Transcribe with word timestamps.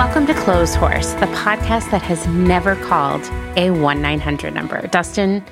Welcome 0.00 0.26
to 0.28 0.34
Clothes 0.34 0.74
Horse, 0.74 1.12
the 1.12 1.26
podcast 1.26 1.90
that 1.90 2.00
has 2.00 2.26
never 2.28 2.74
called 2.74 3.20
a 3.58 3.70
1 3.70 4.00
900 4.00 4.54
number. 4.54 4.86
Dustin, 4.86 5.44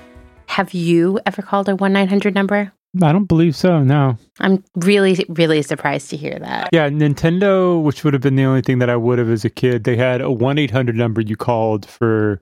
have 0.46 0.72
you 0.72 1.20
ever 1.26 1.42
called 1.42 1.68
a 1.68 1.76
1 1.76 1.92
900 1.92 2.34
number? 2.34 2.72
I 3.02 3.12
don't 3.12 3.26
believe 3.26 3.54
so, 3.54 3.82
no. 3.82 4.16
I'm 4.40 4.64
really, 4.74 5.22
really 5.28 5.60
surprised 5.60 6.08
to 6.10 6.16
hear 6.16 6.38
that. 6.38 6.70
Yeah, 6.72 6.88
Nintendo, 6.88 7.82
which 7.82 8.04
would 8.04 8.14
have 8.14 8.22
been 8.22 8.36
the 8.36 8.44
only 8.44 8.62
thing 8.62 8.78
that 8.78 8.88
I 8.88 8.96
would 8.96 9.18
have 9.18 9.28
as 9.28 9.44
a 9.44 9.50
kid, 9.50 9.84
they 9.84 9.96
had 9.96 10.22
a 10.22 10.30
1 10.30 10.56
800 10.56 10.96
number 10.96 11.20
you 11.20 11.36
called 11.36 11.84
for 11.84 12.40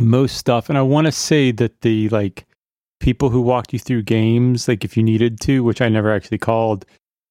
most 0.00 0.38
stuff. 0.38 0.70
And 0.70 0.78
I 0.78 0.82
want 0.82 1.06
to 1.06 1.12
say 1.12 1.52
that 1.52 1.82
the 1.82 2.08
like 2.08 2.46
people 3.00 3.28
who 3.28 3.42
walked 3.42 3.74
you 3.74 3.78
through 3.78 4.04
games, 4.04 4.68
like 4.68 4.86
if 4.86 4.96
you 4.96 5.02
needed 5.02 5.38
to, 5.40 5.62
which 5.64 5.82
I 5.82 5.90
never 5.90 6.10
actually 6.10 6.38
called, 6.38 6.86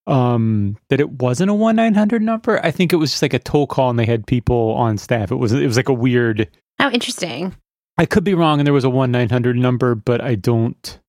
um 0.07 0.75
that 0.89 0.99
it 0.99 1.09
wasn't 1.21 1.49
a 1.49 1.53
1-900 1.53 2.20
number 2.21 2.59
i 2.66 2.71
think 2.71 2.91
it 2.91 2.98
was 2.98 3.11
just 3.11 3.21
like 3.21 3.34
a 3.34 3.39
toll 3.39 3.66
call 3.67 3.89
and 3.89 3.98
they 3.98 4.05
had 4.05 4.27
people 4.27 4.71
on 4.73 4.98
staff 4.98 5.31
it 5.31 5.35
was 5.35 5.53
it 5.53 5.66
was 5.66 5.77
like 5.77 5.88
a 5.89 5.94
weird 5.94 6.49
Oh, 6.80 6.89
interesting. 6.91 7.55
i 7.98 8.05
could 8.05 8.23
be 8.25 8.34
wrong 8.34 8.59
and 8.59 8.67
there 8.67 8.73
was 8.73 8.84
a 8.84 8.88
1-900 8.89 9.55
number 9.55 9.95
but 9.95 10.20
i 10.21 10.35
don't 10.35 10.99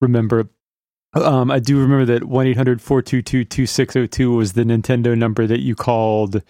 remember 0.00 0.48
um 1.14 1.50
i 1.50 1.58
do 1.58 1.78
remember 1.78 2.06
that 2.06 2.22
1-800-422-2602 2.22 4.36
was 4.36 4.52
the 4.54 4.64
nintendo 4.64 5.16
number 5.16 5.46
that 5.46 5.60
you 5.60 5.74
called 5.74 6.42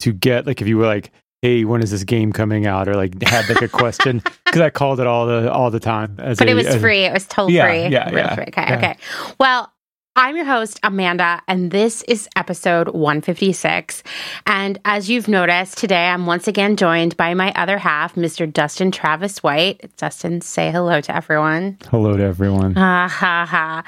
to 0.00 0.12
get 0.12 0.46
like 0.46 0.60
if 0.62 0.68
you 0.68 0.78
were 0.78 0.86
like 0.86 1.10
hey 1.42 1.64
when 1.64 1.82
is 1.82 1.90
this 1.90 2.04
game 2.04 2.32
coming 2.32 2.66
out 2.66 2.88
or 2.88 2.94
like 2.94 3.20
had 3.22 3.48
like 3.48 3.62
a 3.62 3.68
question 3.68 4.22
because 4.44 4.60
i 4.60 4.70
called 4.70 5.00
it 5.00 5.06
all 5.06 5.26
the 5.26 5.50
all 5.52 5.70
the 5.70 5.80
time 5.80 6.16
as 6.18 6.38
But 6.38 6.48
a- 6.48 6.52
it 6.52 6.54
was 6.54 6.66
as- 6.66 6.80
free. 6.80 7.00
It 7.04 7.12
was 7.12 7.26
toll 7.26 7.50
Yeah, 7.50 7.66
free. 7.66 7.82
yeah, 7.88 8.10
yeah, 8.12 8.34
free. 8.34 8.44
Okay, 8.48 8.62
yeah. 8.68 8.76
okay. 8.76 8.96
Well, 9.38 9.72
I'm 10.16 10.36
your 10.36 10.44
host, 10.44 10.80
Amanda, 10.82 11.40
and 11.46 11.70
this 11.70 12.02
is 12.02 12.28
episode 12.34 12.88
156. 12.88 14.02
And 14.44 14.78
as 14.84 15.08
you've 15.08 15.28
noticed, 15.28 15.78
today 15.78 16.08
I'm 16.08 16.26
once 16.26 16.48
again 16.48 16.76
joined 16.76 17.16
by 17.16 17.32
my 17.34 17.52
other 17.54 17.78
half, 17.78 18.16
Mr. 18.16 18.52
Dustin 18.52 18.90
Travis 18.90 19.40
White. 19.40 19.88
Dustin, 19.96 20.40
say 20.40 20.72
hello 20.72 21.00
to 21.00 21.14
everyone. 21.14 21.78
hello 21.90 22.16
to 22.16 22.24
everyone 22.24 22.74
Ha 22.74 23.06
ha 23.08 23.46
ha. 23.48 23.84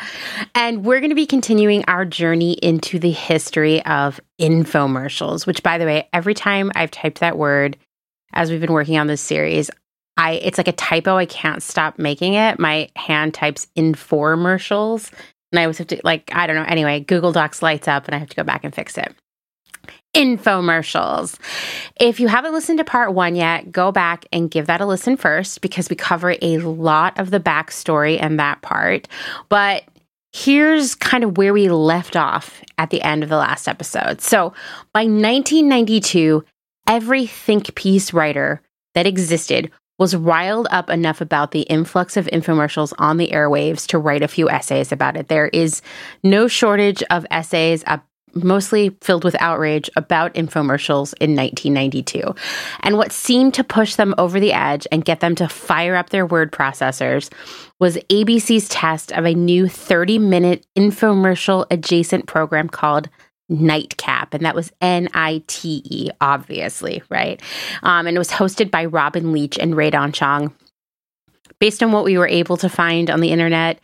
And 0.54 0.84
we're 0.84 1.00
going 1.00 1.10
to 1.10 1.16
be 1.16 1.26
continuing 1.26 1.84
our 1.88 2.04
journey 2.04 2.52
into 2.52 3.00
the 3.00 3.10
history 3.10 3.84
of 3.84 4.20
infomercials, 4.40 5.44
which, 5.44 5.64
by 5.64 5.76
the 5.76 5.86
way, 5.86 6.08
every 6.12 6.34
time 6.34 6.70
I've 6.76 6.92
typed 6.92 7.18
that 7.18 7.36
word 7.36 7.76
as 8.32 8.48
we've 8.48 8.60
been 8.60 8.72
working 8.72 8.96
on 8.96 9.08
this 9.08 9.20
series, 9.20 9.70
I 10.16 10.32
it's 10.34 10.58
like 10.58 10.68
a 10.68 10.72
typo. 10.72 11.16
I 11.16 11.26
can't 11.26 11.62
stop 11.62 11.98
making 11.98 12.34
it. 12.34 12.58
My 12.58 12.90
hand 12.96 13.34
types 13.34 13.66
infomercials, 13.76 15.10
and 15.52 15.60
I 15.60 15.64
always 15.64 15.78
have 15.78 15.86
to 15.88 16.00
like 16.02 16.30
I 16.34 16.46
don't 16.46 16.56
know. 16.56 16.64
Anyway, 16.66 17.00
Google 17.00 17.32
Docs 17.32 17.62
lights 17.62 17.86
up, 17.86 18.06
and 18.06 18.14
I 18.14 18.18
have 18.18 18.30
to 18.30 18.36
go 18.36 18.42
back 18.42 18.64
and 18.64 18.74
fix 18.74 18.98
it. 18.98 19.14
Infomercials. 20.14 21.38
If 21.98 22.20
you 22.20 22.28
haven't 22.28 22.52
listened 22.52 22.78
to 22.78 22.84
part 22.84 23.14
one 23.14 23.34
yet, 23.34 23.72
go 23.72 23.92
back 23.92 24.26
and 24.32 24.50
give 24.50 24.66
that 24.66 24.80
a 24.80 24.86
listen 24.86 25.16
first 25.16 25.60
because 25.60 25.88
we 25.88 25.96
cover 25.96 26.34
a 26.42 26.58
lot 26.58 27.18
of 27.18 27.30
the 27.30 27.40
backstory 27.40 28.18
and 28.20 28.38
that 28.38 28.60
part. 28.62 29.08
But 29.48 29.84
here's 30.32 30.94
kind 30.94 31.24
of 31.24 31.38
where 31.38 31.52
we 31.52 31.68
left 31.68 32.16
off 32.16 32.62
at 32.78 32.90
the 32.90 33.02
end 33.02 33.22
of 33.22 33.28
the 33.28 33.36
last 33.36 33.68
episode. 33.68 34.20
So 34.20 34.52
by 34.92 35.02
1992, 35.02 36.44
every 36.86 37.26
think 37.26 37.74
piece 37.74 38.12
writer 38.12 38.60
that 38.94 39.06
existed 39.06 39.70
was 40.02 40.16
riled 40.16 40.66
up 40.72 40.90
enough 40.90 41.20
about 41.20 41.52
the 41.52 41.60
influx 41.60 42.16
of 42.16 42.26
infomercials 42.26 42.92
on 42.98 43.18
the 43.18 43.28
airwaves 43.28 43.86
to 43.86 44.00
write 44.00 44.20
a 44.20 44.26
few 44.26 44.50
essays 44.50 44.90
about 44.90 45.16
it. 45.16 45.28
There 45.28 45.46
is 45.46 45.80
no 46.24 46.48
shortage 46.48 47.04
of 47.04 47.24
essays, 47.30 47.84
uh, 47.86 47.98
mostly 48.34 48.96
filled 49.00 49.22
with 49.22 49.40
outrage 49.40 49.88
about 49.94 50.34
infomercials 50.34 51.14
in 51.20 51.36
1992. 51.36 52.34
And 52.80 52.96
what 52.96 53.12
seemed 53.12 53.54
to 53.54 53.62
push 53.62 53.94
them 53.94 54.12
over 54.18 54.40
the 54.40 54.52
edge 54.52 54.88
and 54.90 55.04
get 55.04 55.20
them 55.20 55.36
to 55.36 55.48
fire 55.48 55.94
up 55.94 56.10
their 56.10 56.26
word 56.26 56.50
processors 56.50 57.32
was 57.78 57.96
ABC's 58.10 58.68
test 58.68 59.12
of 59.12 59.24
a 59.24 59.34
new 59.34 59.68
30 59.68 60.18
minute 60.18 60.66
infomercial 60.76 61.64
adjacent 61.70 62.26
program 62.26 62.68
called 62.68 63.08
Nightcap, 63.48 64.34
and 64.34 64.44
that 64.44 64.54
was 64.54 64.72
N 64.80 65.08
I 65.14 65.42
T 65.46 65.82
E, 65.84 66.10
obviously, 66.20 67.02
right? 67.08 67.40
Um, 67.82 68.06
and 68.06 68.16
it 68.16 68.18
was 68.18 68.30
hosted 68.30 68.70
by 68.70 68.84
Robin 68.84 69.32
Leach 69.32 69.58
and 69.58 69.76
Rae 69.76 69.90
Dawn 69.90 70.12
Chong. 70.12 70.54
Based 71.58 71.82
on 71.82 71.92
what 71.92 72.04
we 72.04 72.18
were 72.18 72.26
able 72.26 72.56
to 72.56 72.68
find 72.68 73.08
on 73.10 73.20
the 73.20 73.30
internet, 73.30 73.80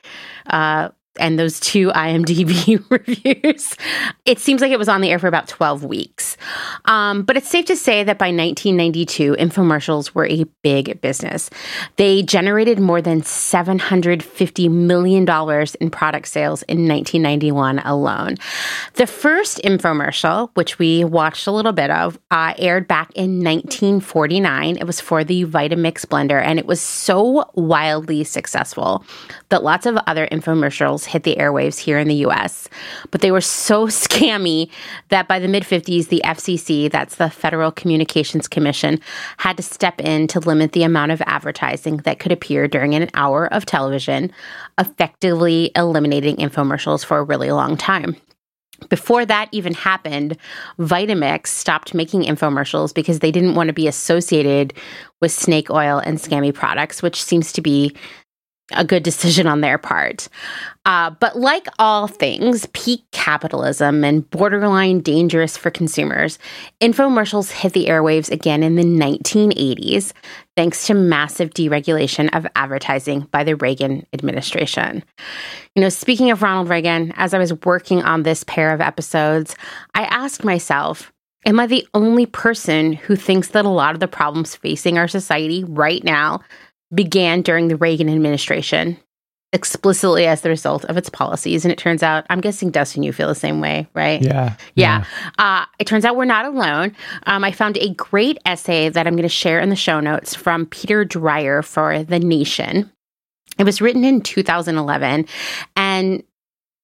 uh, 0.48 0.88
and 1.18 1.38
those 1.38 1.60
two 1.60 1.88
IMDb 1.94 2.82
reviews, 2.90 3.76
it 4.24 4.38
seems 4.38 4.60
like 4.60 4.72
it 4.72 4.78
was 4.78 4.88
on 4.88 5.00
the 5.00 5.10
air 5.10 5.18
for 5.18 5.26
about 5.28 5.48
12 5.48 5.84
weeks. 5.84 6.36
Um, 6.84 7.22
but 7.22 7.36
it's 7.36 7.48
safe 7.48 7.66
to 7.66 7.76
say 7.76 8.04
that 8.04 8.18
by 8.18 8.26
1992, 8.26 9.36
infomercials 9.36 10.14
were 10.14 10.26
a 10.26 10.44
big 10.62 11.00
business. 11.00 11.50
They 11.96 12.22
generated 12.22 12.78
more 12.78 13.02
than 13.02 13.22
$750 13.22 14.70
million 14.70 15.26
in 15.80 15.90
product 15.90 16.28
sales 16.28 16.62
in 16.62 16.88
1991 16.88 17.80
alone. 17.80 18.36
The 18.94 19.06
first 19.06 19.58
infomercial, 19.64 20.50
which 20.54 20.78
we 20.78 21.04
watched 21.04 21.46
a 21.46 21.52
little 21.52 21.72
bit 21.72 21.90
of, 21.90 22.18
uh, 22.30 22.54
aired 22.58 22.88
back 22.88 23.10
in 23.14 23.42
1949. 23.42 24.76
It 24.76 24.84
was 24.84 25.00
for 25.00 25.24
the 25.24 25.44
Vitamix 25.44 26.06
blender, 26.06 26.42
and 26.42 26.58
it 26.58 26.66
was 26.66 26.80
so 26.80 27.50
wildly 27.54 28.24
successful 28.24 29.04
that 29.50 29.62
lots 29.62 29.86
of 29.86 29.96
other 30.06 30.26
infomercials 30.28 31.04
hit 31.04 31.22
the 31.22 31.36
airwaves 31.36 31.78
here 31.78 31.98
in 31.98 32.08
the 32.08 32.26
US. 32.26 32.68
But 33.10 33.20
they 33.20 33.30
were 33.30 33.40
so 33.40 33.86
scammy 33.88 34.70
that 35.08 35.28
by 35.28 35.38
the 35.38 35.48
mid 35.48 35.62
50s, 35.62 36.08
the 36.08 36.22
FCC, 36.24 36.90
that's 36.90 37.16
the 37.16 37.30
Federal 37.30 37.72
Communications 37.72 38.48
Commission, 38.48 39.00
had 39.38 39.56
to 39.56 39.62
step 39.62 40.00
in 40.00 40.26
to 40.28 40.40
limit 40.40 40.72
the 40.72 40.82
amount 40.82 41.12
of 41.12 41.22
advertising 41.26 41.98
that 41.98 42.18
could 42.18 42.32
appear 42.32 42.68
during 42.68 42.94
an 42.94 43.08
hour 43.14 43.52
of 43.52 43.66
television, 43.66 44.30
effectively 44.78 45.70
eliminating 45.76 46.36
infomercials 46.36 47.04
for 47.04 47.18
a 47.18 47.24
really 47.24 47.50
long 47.50 47.76
time. 47.76 48.16
Before 48.88 49.26
that 49.26 49.48
even 49.50 49.74
happened, 49.74 50.36
Vitamix 50.78 51.48
stopped 51.48 51.94
making 51.94 52.22
infomercials 52.22 52.94
because 52.94 53.18
they 53.18 53.32
didn't 53.32 53.56
want 53.56 53.66
to 53.66 53.72
be 53.72 53.88
associated 53.88 54.72
with 55.20 55.32
snake 55.32 55.68
oil 55.68 55.98
and 55.98 56.18
scammy 56.18 56.54
products, 56.54 57.02
which 57.02 57.20
seems 57.20 57.52
to 57.54 57.60
be 57.60 57.94
a 58.72 58.84
good 58.84 59.02
decision 59.02 59.46
on 59.46 59.60
their 59.60 59.78
part. 59.78 60.28
Uh, 60.84 61.10
but 61.10 61.36
like 61.36 61.66
all 61.78 62.06
things, 62.06 62.66
peak 62.72 63.04
capitalism 63.12 64.04
and 64.04 64.28
borderline 64.30 65.00
dangerous 65.00 65.56
for 65.56 65.70
consumers, 65.70 66.38
infomercials 66.80 67.50
hit 67.50 67.72
the 67.72 67.86
airwaves 67.86 68.30
again 68.30 68.62
in 68.62 68.76
the 68.76 68.84
1980s, 68.84 70.12
thanks 70.56 70.86
to 70.86 70.94
massive 70.94 71.50
deregulation 71.50 72.34
of 72.34 72.46
advertising 72.56 73.20
by 73.30 73.44
the 73.44 73.56
Reagan 73.56 74.06
administration. 74.12 75.04
You 75.74 75.82
know, 75.82 75.88
speaking 75.88 76.30
of 76.30 76.42
Ronald 76.42 76.68
Reagan, 76.68 77.12
as 77.16 77.34
I 77.34 77.38
was 77.38 77.52
working 77.64 78.02
on 78.02 78.22
this 78.22 78.44
pair 78.44 78.72
of 78.72 78.80
episodes, 78.80 79.56
I 79.94 80.04
asked 80.04 80.44
myself, 80.44 81.12
Am 81.46 81.60
I 81.60 81.66
the 81.66 81.86
only 81.94 82.26
person 82.26 82.94
who 82.94 83.14
thinks 83.14 83.48
that 83.48 83.64
a 83.64 83.68
lot 83.70 83.94
of 83.94 84.00
the 84.00 84.08
problems 84.08 84.56
facing 84.56 84.98
our 84.98 85.06
society 85.06 85.64
right 85.64 86.02
now 86.02 86.40
began 86.94 87.42
during 87.42 87.68
the 87.68 87.76
Reagan 87.76 88.08
administration, 88.08 88.96
explicitly 89.52 90.26
as 90.26 90.40
the 90.42 90.48
result 90.48 90.84
of 90.86 90.96
its 90.96 91.08
policies? 91.08 91.64
And 91.64 91.72
it 91.72 91.78
turns 91.78 92.02
out, 92.02 92.26
I'm 92.30 92.40
guessing, 92.40 92.70
Dustin, 92.70 93.02
you 93.02 93.12
feel 93.12 93.28
the 93.28 93.34
same 93.34 93.60
way, 93.60 93.86
right? 93.94 94.22
yeah 94.22 94.56
Yeah. 94.74 95.04
Uh, 95.38 95.64
it 95.78 95.86
turns 95.86 96.04
out 96.04 96.16
we're 96.16 96.24
not 96.24 96.44
alone. 96.46 96.94
Um, 97.26 97.44
I 97.44 97.52
found 97.52 97.76
a 97.78 97.92
great 97.94 98.38
essay 98.44 98.88
that 98.88 99.06
I'm 99.06 99.14
going 99.14 99.22
to 99.22 99.28
share 99.28 99.60
in 99.60 99.68
the 99.68 99.76
show 99.76 100.00
notes 100.00 100.34
from 100.34 100.66
Peter 100.66 101.04
Dreier 101.04 101.64
for 101.64 102.02
The 102.02 102.18
Nation. 102.18 102.90
It 103.58 103.64
was 103.64 103.80
written 103.80 104.04
in 104.04 104.20
2011. 104.20 105.26
And 105.76 106.22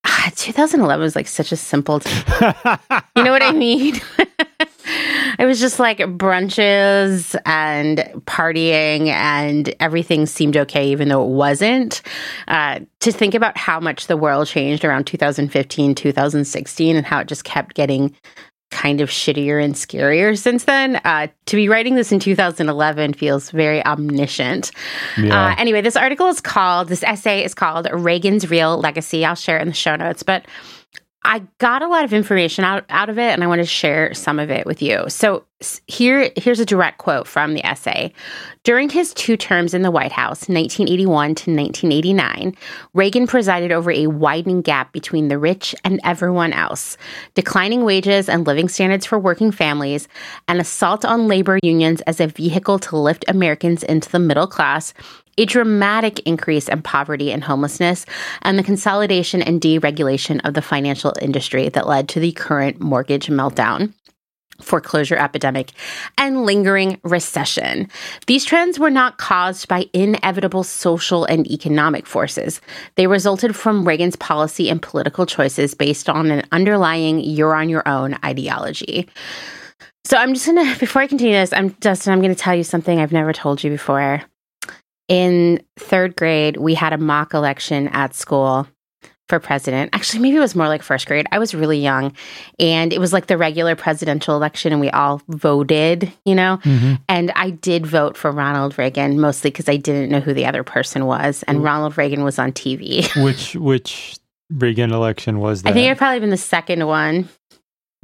ah, 0.05 0.33
2011 0.35 1.03
was 1.03 1.15
like 1.17 1.29
such 1.29 1.53
a 1.53 1.57
simple 1.57 2.01
time. 2.01 2.81
You 3.17 3.23
know 3.23 3.31
what 3.31 3.43
I 3.43 3.53
mean? 3.53 4.01
it 5.39 5.47
was 5.47 5.61
just 5.61 5.79
like 5.79 5.99
brunches 5.99 7.35
and 7.47 7.99
partying, 8.27 9.09
and 9.09 9.75
everything 9.81 10.27
seemed 10.27 10.57
okay, 10.57 10.89
even 10.91 11.09
though 11.09 11.25
it 11.25 11.31
wasn't. 11.31 12.03
Uh, 12.49 12.81
to 13.01 13.13
think 13.13 13.35
about 13.35 13.57
how 13.57 13.81
much 13.81 14.07
the 14.07 14.17
world 14.17 14.47
changed 14.47 14.85
around 14.85 15.07
2015, 15.07 15.95
2016, 15.95 16.97
and 16.97 17.07
how 17.07 17.21
it 17.21 17.29
just 17.29 17.45
kept 17.45 17.75
getting 17.75 18.15
kind 18.75 19.01
of 19.01 19.09
shittier 19.09 19.63
and 19.63 19.75
scarier 19.75 20.37
since 20.37 20.65
then. 20.65 20.97
Uh, 21.05 21.29
to 21.47 21.57
be 21.57 21.69
writing 21.69 21.95
this 21.95 22.11
in 22.11 22.19
2011 22.19 23.15
feels 23.15 23.51
very 23.51 23.85
omniscient. 23.87 24.73
Yeah. 25.17 25.47
Uh, 25.47 25.55
anyway, 25.59 25.81
this 25.81 25.97
article 25.97 26.27
is 26.27 26.41
called, 26.41 26.89
this 26.89 27.05
essay 27.05 27.45
is 27.45 27.55
called 27.55 27.87
Reagan's 27.93 28.51
Real 28.51 28.77
Legacy. 28.79 29.25
I'll 29.25 29.37
share 29.37 29.59
it 29.59 29.63
in 29.63 29.69
the 29.69 29.75
show 29.75 29.95
notes, 29.95 30.25
but 30.25 30.45
I 31.27 31.43
got 31.59 31.83
a 31.83 31.89
lot 31.89 32.05
of 32.05 32.13
information 32.13 32.65
out, 32.65 32.85
out 32.91 33.09
of 33.09 33.19
it 33.19 33.33
and 33.33 33.43
I 33.43 33.47
want 33.47 33.61
to 33.61 33.67
share 33.67 34.13
some 34.13 34.39
of 34.39 34.51
it 34.51 34.67
with 34.67 34.83
you. 34.83 35.05
So 35.09 35.45
here 35.87 36.31
here's 36.37 36.61
a 36.61 36.67
direct 36.67 36.99
quote 36.99 37.27
from 37.27 37.55
the 37.55 37.65
essay. 37.65 38.13
During 38.65 38.91
his 38.91 39.15
two 39.15 39.37
terms 39.37 39.73
in 39.73 39.83
the 39.83 39.91
White 39.91 40.13
House, 40.13 40.49
1981 40.49 41.35
to 41.35 41.51
1989, 41.51 42.57
Reagan 42.93 43.27
presided 43.27 43.73
over 43.73 43.91
a 43.91 44.07
widening 44.07 44.61
gap 44.61 44.93
between 44.93 45.29
the 45.29 45.39
rich 45.39 45.75
and 45.85 46.01
everyone 46.05 46.53
else, 46.53 46.99
declining 47.35 47.85
wages 47.85 48.29
and 48.29 48.47
living 48.47 48.69
standards 48.69 49.07
for 49.07 49.19
working 49.19 49.51
families, 49.51 50.09
an 50.49 50.61
assault 50.61 51.05
on 51.05 51.29
labor 51.29 51.59
unions 51.63 52.01
as 52.03 52.21
a 52.21 52.27
vehicle 52.27 52.79
to 52.81 52.97
lift 52.97 53.25
Americans 53.29 53.83
into 53.83 54.11
the 54.11 54.19
middle 54.19 54.47
class, 54.47 54.93
a 55.39 55.45
dramatic 55.45 56.21
increase 56.21 56.69
in 56.69 56.83
poverty 56.83 57.33
and 57.33 57.45
homelessness, 57.45 58.07
and 58.43 58.59
the 58.59 58.63
consolidation 58.63 59.43
and 59.43 59.61
deregulation 59.61 60.41
of 60.45 60.55
the 60.55 60.63
financial 60.63 61.13
industry 61.21 61.69
that 61.71 61.87
led 61.87 62.09
to 62.11 62.21
the 62.21 62.33
current 62.33 62.81
mortgage 62.81 63.27
meltdown 63.29 63.93
foreclosure 64.61 65.17
epidemic, 65.17 65.73
and 66.19 66.45
lingering 66.45 66.99
recession. 67.03 67.89
These 68.27 68.45
trends 68.45 68.79
were 68.79 68.91
not 68.91 69.19
caused 69.19 69.69
by 69.69 69.87
inevitable 69.93 70.65
social 70.65 71.25
and 71.25 71.51
economic 71.51 72.07
forces. 72.07 72.61
They 72.97 73.07
resulted 73.07 73.57
from 73.57 73.87
Reagan's 73.87 74.17
policy 74.17 74.69
and 74.71 74.81
political 74.81 75.27
choices 75.27 75.75
based 75.75 76.09
on 76.09 76.31
an 76.31 76.47
underlying 76.53 77.21
you're 77.21 77.55
on 77.55 77.69
your 77.69 77.87
own 77.89 78.17
ideology. 78.25 79.09
So 80.05 80.17
I'm 80.17 80.35
just 80.35 80.47
gonna 80.47 80.77
before 80.79 81.03
I 81.03 81.07
continue 81.07 81.35
this, 81.35 81.53
I'm 81.53 81.71
Dustin, 81.81 82.13
I'm 82.13 82.21
gonna 82.21 82.35
tell 82.35 82.55
you 82.55 82.65
something 82.65 83.01
I've 83.01 83.13
never 83.13 83.33
told 83.33 83.65
you 83.65 83.71
before 83.71 84.23
in 85.09 85.63
third 85.77 86.17
grade, 86.17 86.57
we 86.57 86.75
had 86.75 86.93
a 86.93 86.99
mock 86.99 87.35
election 87.35 87.89
at 87.89 88.15
school 88.15 88.67
for 89.29 89.41
president. 89.41 89.91
Actually, 89.95 90.21
maybe 90.21 90.37
it 90.37 90.41
was 90.41 90.55
more 90.55 90.69
like 90.69 90.83
first 90.83 91.07
grade. 91.07 91.27
I 91.33 91.39
was 91.39 91.55
really 91.55 91.79
young 91.79 92.13
and 92.59 92.93
it 92.93 92.99
was 92.99 93.13
like 93.13 93.27
the 93.27 93.39
regular 93.39 93.75
presidential 93.75 94.37
election 94.37 94.73
and 94.73 94.81
we 94.81 94.91
all 94.91 95.23
voted, 95.29 96.13
you 96.25 96.35
know? 96.35 96.59
Mm-hmm. 96.63 96.95
And 97.09 97.31
I 97.35 97.51
did 97.51 97.87
vote 97.87 98.17
for 98.17 98.31
Ronald 98.31 98.77
Reagan 98.77 99.19
mostly 99.21 99.51
because 99.51 99.69
I 99.69 99.77
didn't 99.77 100.11
know 100.11 100.21
who 100.21 100.35
the 100.35 100.45
other 100.47 100.63
person 100.63 101.07
was 101.07 101.43
and 101.45 101.59
mm-hmm. 101.59 101.67
Ronald 101.67 101.97
Reagan 101.97 102.23
was 102.23 102.39
on 102.39 102.53
TV. 102.53 103.09
which 103.25 103.57
which 103.57 104.17
Reagan 104.51 104.93
election 104.93 105.41
was 105.41 105.63
that? 105.63 105.71
I 105.71 105.73
think 105.73 105.91
it 105.91 105.97
probably 105.97 106.21
been 106.21 106.31
the 106.31 106.37
second 106.37 106.87
one. 106.87 107.29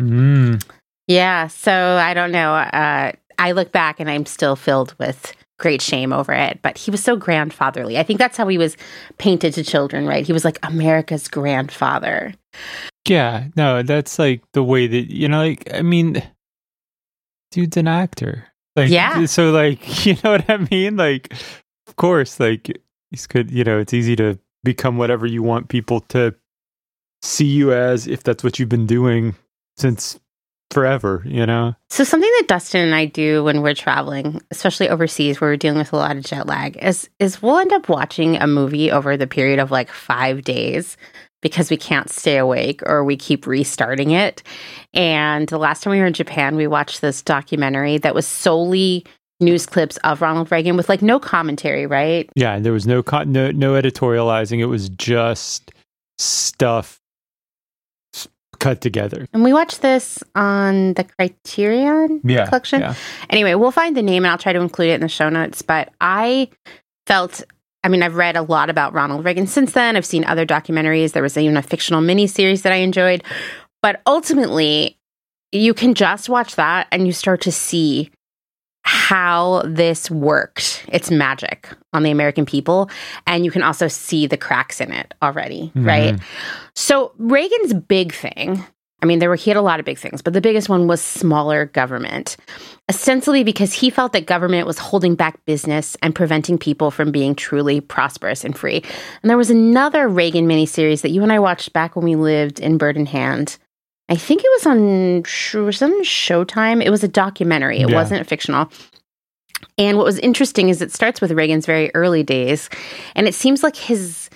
Mm. 0.01 0.65
Yeah, 1.07 1.49
so 1.49 1.73
I 1.73 2.15
don't 2.15 2.33
know. 2.33 2.55
Uh, 2.55 3.13
I 3.39 3.53
look 3.53 3.73
back 3.73 4.01
and 4.01 4.09
I'm 4.09 4.25
still 4.25 4.57
filled 4.57 4.95
with 4.99 5.35
great 5.61 5.81
shame 5.81 6.13
over 6.13 6.33
it, 6.33 6.59
but 6.63 6.77
he 6.77 6.91
was 6.91 7.03
so 7.03 7.15
grandfatherly. 7.15 7.99
I 7.99 8.03
think 8.03 8.19
that's 8.19 8.37
how 8.37 8.49
he 8.49 8.59
was 8.59 8.77
painted 9.19 9.55
to 9.55 9.63
children, 9.63 10.07
right? 10.07 10.27
He 10.27 10.33
was 10.33 10.45
like 10.45 10.59
America's 10.65 11.29
grandfather. 11.29 12.35
Yeah, 13.07 13.45
no, 13.57 13.83
that's 13.83 14.19
like 14.19 14.43
the 14.53 14.65
way 14.65 14.89
that, 14.89 15.13
you 15.13 15.29
know, 15.29 15.39
like, 15.39 15.73
I 15.73 15.83
mean, 15.83 16.23
dude's 17.53 17.77
an 17.77 17.87
actor. 17.87 18.47
Like, 18.75 18.91
yeah. 18.91 19.25
So, 19.27 19.51
like, 19.51 20.05
you 20.07 20.17
know 20.25 20.33
what 20.33 20.49
I 20.51 20.57
mean? 20.71 20.97
Like, 20.97 21.33
of 21.87 21.97
course, 21.97 22.41
like, 22.41 22.81
he's 23.11 23.27
good, 23.27 23.51
you 23.51 23.63
know, 23.63 23.79
it's 23.79 23.95
easy 23.95 24.17
to 24.17 24.39
become 24.65 24.97
whatever 24.97 25.27
you 25.27 25.43
want 25.43 25.69
people 25.69 26.01
to 26.01 26.35
see 27.23 27.47
you 27.47 27.73
as 27.73 28.07
if 28.07 28.23
that's 28.23 28.43
what 28.43 28.59
you've 28.59 28.69
been 28.69 28.87
doing 28.87 29.35
since 29.77 30.19
forever, 30.71 31.23
you 31.25 31.45
know? 31.47 31.75
So, 31.89 32.05
something 32.05 32.31
that 32.39 32.49
Dustin 32.49 32.81
and 32.81 32.95
I 32.95 33.07
do 33.07 33.45
when 33.45 33.63
we're 33.63 33.75
traveling, 33.75 34.41
especially 34.51 34.89
overseas 34.89 35.41
where 35.41 35.51
we're 35.51 35.57
dealing 35.57 35.79
with 35.79 35.93
a 35.93 35.97
lot 35.97 36.17
of 36.17 36.25
jet 36.25 36.47
lag, 36.47 36.77
is, 36.83 37.09
is 37.19 37.43
we'll 37.43 37.59
end 37.59 37.73
up 37.73 37.89
watching 37.89 38.37
a 38.37 38.47
movie 38.47 38.91
over 38.91 39.17
the 39.17 39.27
period 39.27 39.59
of 39.59 39.71
like 39.71 39.91
five 39.91 40.43
days 40.43 40.97
because 41.43 41.71
we 41.71 41.77
can't 41.77 42.11
stay 42.11 42.37
awake 42.37 42.83
or 42.85 43.03
we 43.03 43.17
keep 43.17 43.47
restarting 43.47 44.11
it. 44.11 44.43
And 44.93 45.49
the 45.49 45.59
last 45.59 45.83
time 45.83 45.93
we 45.93 45.99
were 45.99 46.07
in 46.07 46.13
Japan, 46.13 46.57
we 46.57 46.67
watched 46.67 47.01
this 47.01 47.23
documentary 47.23 47.99
that 47.99 48.15
was 48.15 48.27
solely 48.27 49.05
news 49.41 49.65
clips 49.67 49.97
of 49.99 50.21
Ronald 50.21 50.53
Reagan 50.53 50.77
with 50.77 50.89
like 50.89 51.03
no 51.03 51.19
commentary, 51.19 51.87
right? 51.87 52.29
Yeah, 52.35 52.55
and 52.55 52.65
there 52.65 52.73
was 52.73 52.87
no 52.87 53.03
con- 53.03 53.33
no 53.33 53.51
no 53.51 53.73
editorializing. 53.73 54.59
It 54.59 54.67
was 54.67 54.91
just 54.91 55.73
stuff 56.19 57.00
cut 58.61 58.81
together. 58.81 59.27
And 59.33 59.43
we 59.43 59.53
watched 59.53 59.83
this 59.83 60.23
on 60.37 60.95
the 60.95 61.05
Criterion 61.05 62.21
yeah, 62.23 62.47
collection. 62.47 62.81
Yeah. 62.81 62.95
Anyway, 63.29 63.55
we'll 63.55 63.73
find 63.73 63.97
the 63.97 64.03
name 64.03 64.25
and 64.25 64.31
I'll 64.31 64.39
try 64.39 64.53
to 64.53 64.61
include 64.61 64.91
it 64.91 64.95
in 64.95 65.01
the 65.01 65.09
show 65.09 65.29
notes. 65.29 65.63
But 65.63 65.93
I 66.01 66.49
felt 67.07 67.43
I 67.83 67.89
mean, 67.89 68.03
I've 68.03 68.17
read 68.17 68.37
a 68.37 68.43
lot 68.43 68.69
about 68.69 68.93
Ronald 68.93 69.25
Reagan 69.25 69.47
since 69.47 69.73
then. 69.73 69.97
I've 69.97 70.05
seen 70.05 70.25
other 70.25 70.45
documentaries. 70.45 71.13
There 71.13 71.23
was 71.23 71.39
even 71.39 71.57
a 71.57 71.63
fictional 71.63 72.03
miniseries 72.03 72.63
that 72.63 72.73
I 72.73 72.77
enjoyed. 72.77 73.25
But 73.83 74.03
ultimately, 74.07 74.99
you 75.51 75.73
can 75.73 75.95
just 75.95 76.29
watch 76.29 76.57
that 76.57 76.87
and 76.93 77.07
you 77.07 77.13
start 77.15 77.41
to 77.43 77.53
see 77.53 78.11
how 78.83 79.63
this 79.67 80.11
worked. 80.11 80.85
It's 80.93 81.11
magic 81.11 81.69
on 81.93 82.03
the 82.03 82.11
American 82.11 82.47
people. 82.47 82.91
And 83.27 83.45
you 83.45 83.51
can 83.51 83.63
also 83.63 83.89
see 83.89 84.27
the 84.27 84.37
cracks 84.37 84.81
in 84.81 84.93
it 84.93 85.15
already, 85.23 85.73
mm-hmm. 85.75 85.87
right? 85.87 86.21
So, 86.75 87.13
Reagan's 87.19 87.75
big 87.75 88.13
thing, 88.13 88.65
I 89.03 89.07
mean, 89.07 89.19
there 89.19 89.29
were, 89.29 89.37
he 89.37 89.51
had 89.51 89.57
a 89.57 89.63
lot 89.63 89.81
of 89.81 89.87
big 89.87 89.99
things, 89.99 90.23
but 90.23 90.33
the 90.33 90.41
biggest 90.41 90.69
one 90.69 90.87
was 90.87 91.01
smaller 91.01 91.67
government, 91.67 92.37
Essentially 92.91 93.45
because 93.45 93.73
he 93.73 93.89
felt 93.89 94.13
that 94.15 94.27
government 94.27 94.67
was 94.67 94.77
holding 94.77 95.15
back 95.15 95.45
business 95.45 95.97
and 96.03 96.13
preventing 96.13 96.59
people 96.59 96.91
from 96.91 97.13
being 97.13 97.37
truly 97.37 97.81
prosperous 97.81 98.45
and 98.45 98.59
free. 98.59 98.83
And 99.23 99.31
there 99.31 99.37
was 99.37 99.49
another 99.49 100.09
Reagan 100.09 100.49
miniseries 100.49 101.03
that 101.03 101.11
you 101.11 101.23
and 101.23 101.33
I 101.33 101.39
watched 101.39 101.73
back 101.73 101.95
when 101.95 102.05
we 102.05 102.17
lived 102.17 102.59
in 102.59 102.79
Bird 102.79 102.97
in 102.97 103.07
Hand 103.07 103.59
I 104.11 104.17
think 104.17 104.43
it 104.45 104.51
was 104.57 104.67
on 104.67 105.23
was 105.65 105.83
on 105.83 106.03
Showtime. 106.03 106.85
It 106.85 106.91
was 106.91 107.05
a 107.05 107.09
documentary. 107.09 107.79
It 107.79 107.89
yeah. 107.89 107.95
wasn't 107.95 108.27
fictional. 108.27 108.71
And 109.79 109.97
what 109.97 110.05
was 110.05 110.19
interesting 110.19 110.69
is 110.69 110.83
it 110.83 110.93
starts 110.93 111.21
with 111.21 111.31
Reagan's 111.31 111.65
very 111.65 111.95
early 111.95 112.25
days, 112.25 112.69
and 113.15 113.29
it 113.29 113.35
seems 113.35 113.63
like 113.63 113.77
his 113.77 114.29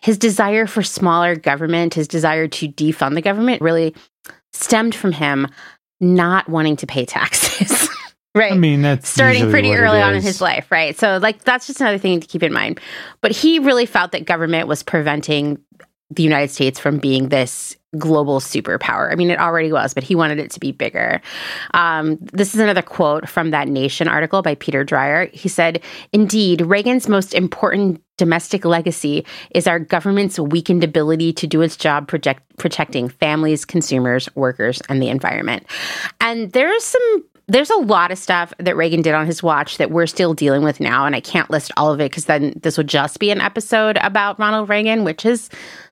his 0.00 0.16
desire 0.16 0.66
for 0.66 0.82
smaller 0.82 1.36
government, 1.36 1.92
his 1.92 2.08
desire 2.08 2.48
to 2.48 2.68
defund 2.68 3.14
the 3.14 3.20
government, 3.20 3.60
really 3.60 3.94
stemmed 4.52 4.94
from 4.94 5.12
him 5.12 5.46
not 6.00 6.48
wanting 6.48 6.76
to 6.76 6.86
pay 6.86 7.04
taxes. 7.04 7.90
right. 8.34 8.52
I 8.52 8.56
mean, 8.56 8.80
that's 8.80 9.06
starting 9.06 9.50
pretty 9.50 9.74
early 9.74 10.00
on 10.00 10.14
in 10.14 10.22
his 10.22 10.40
life, 10.40 10.72
right? 10.72 10.98
So, 10.98 11.18
like, 11.18 11.44
that's 11.44 11.66
just 11.66 11.82
another 11.82 11.98
thing 11.98 12.20
to 12.20 12.26
keep 12.26 12.42
in 12.42 12.54
mind. 12.54 12.80
But 13.20 13.32
he 13.32 13.58
really 13.58 13.84
felt 13.84 14.12
that 14.12 14.24
government 14.24 14.66
was 14.66 14.82
preventing 14.82 15.58
the 16.08 16.22
United 16.22 16.50
States 16.50 16.80
from 16.80 16.96
being 16.96 17.28
this 17.28 17.76
global 17.98 18.40
superpower. 18.40 19.10
I 19.10 19.16
mean, 19.16 19.30
it 19.30 19.38
already 19.38 19.72
was, 19.72 19.94
but 19.94 20.04
he 20.04 20.14
wanted 20.14 20.38
it 20.38 20.50
to 20.52 20.60
be 20.60 20.72
bigger. 20.72 21.20
Um, 21.74 22.18
this 22.32 22.54
is 22.54 22.60
another 22.60 22.82
quote 22.82 23.28
from 23.28 23.50
that 23.50 23.68
Nation 23.68 24.08
article 24.08 24.42
by 24.42 24.54
Peter 24.54 24.84
Dreier. 24.84 25.32
He 25.32 25.48
said, 25.48 25.82
Indeed, 26.12 26.60
Reagan's 26.60 27.08
most 27.08 27.34
important 27.34 28.02
domestic 28.16 28.64
legacy 28.64 29.24
is 29.54 29.66
our 29.66 29.78
government's 29.78 30.38
weakened 30.38 30.84
ability 30.84 31.32
to 31.32 31.46
do 31.46 31.62
its 31.62 31.76
job 31.76 32.06
project- 32.06 32.56
protecting 32.58 33.08
families, 33.08 33.64
consumers, 33.64 34.28
workers, 34.36 34.80
and 34.88 35.02
the 35.02 35.08
environment. 35.08 35.64
And 36.20 36.52
there's 36.52 36.84
some 36.84 37.24
there's 37.50 37.70
a 37.70 37.76
lot 37.76 38.12
of 38.12 38.18
stuff 38.18 38.52
that 38.58 38.76
Reagan 38.76 39.02
did 39.02 39.12
on 39.12 39.26
his 39.26 39.42
watch 39.42 39.78
that 39.78 39.90
we're 39.90 40.06
still 40.06 40.34
dealing 40.34 40.62
with 40.62 40.78
now. 40.78 41.04
And 41.04 41.16
I 41.16 41.20
can't 41.20 41.50
list 41.50 41.72
all 41.76 41.92
of 41.92 42.00
it 42.00 42.10
because 42.10 42.26
then 42.26 42.52
this 42.62 42.78
would 42.78 42.86
just 42.86 43.18
be 43.18 43.30
an 43.30 43.40
episode 43.40 43.96
about 43.96 44.38
Ronald 44.38 44.68
Reagan, 44.68 45.02
which 45.02 45.26
is 45.26 45.50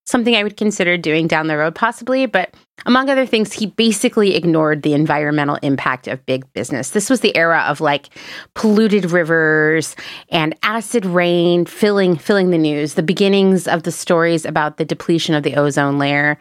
something 0.09 0.35
I 0.35 0.43
would 0.43 0.57
consider 0.57 0.97
doing 0.97 1.27
down 1.27 1.47
the 1.47 1.57
road, 1.57 1.75
possibly. 1.75 2.27
But 2.27 2.55
among 2.87 3.11
other 3.11 3.27
things, 3.27 3.53
he 3.53 3.67
basically 3.67 4.35
ignored 4.35 4.83
the 4.83 4.95
environmental 4.95 5.57
impact 5.63 6.07
of 6.07 6.25
big 6.27 6.51
business. 6.53 6.91
This 6.91 7.11
was 7.11 7.21
the 7.21 7.37
era 7.37 7.65
of 7.67 7.81
like 7.81 8.09
polluted 8.55 9.11
rivers 9.11 9.97
and 10.31 10.55
acid 10.63 11.05
rain 11.05 11.65
filling 11.65 12.17
filling 12.17 12.51
the 12.51 12.59
news, 12.59 12.95
the 12.95 13.03
beginnings 13.03 13.67
of 13.67 13.83
the 13.83 13.93
stories 13.93 14.45
about 14.45 14.77
the 14.77 14.85
depletion 14.85 15.35
of 15.35 15.43
the 15.43 15.57
ozone 15.57 15.99
layer. 15.99 16.39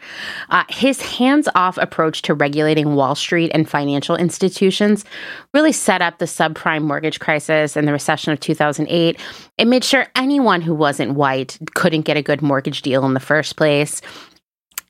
Uh, 0.50 0.64
his 0.70 1.02
hands-off 1.02 1.78
approach 1.78 2.22
to 2.22 2.34
regulating 2.34 2.96
Wall 2.96 3.16
Street 3.16 3.52
and 3.54 3.70
financial 3.70 4.16
institutions 4.16 5.06
really 5.54 5.72
set 5.72 6.02
up 6.02 6.20
the 6.20 6.26
subprime 6.26 6.84
mortgage 6.84 7.20
crisis 7.20 7.76
and 7.76 7.88
the 7.88 7.92
recession 7.92 8.32
of 8.32 8.40
2008. 8.40 9.20
It 9.58 9.66
made 9.66 9.84
sure 9.84 10.08
anyone 10.16 10.62
who 10.62 10.76
wasn't 10.76 11.14
white 11.14 11.58
couldn't 11.74 12.02
get 12.02 12.18
a 12.18 12.22
good 12.22 12.42
mortgage 12.42 12.82
deal 12.84 13.06
in 13.06 13.14
the 13.14 13.20
first 13.20 13.56
place 13.56 14.02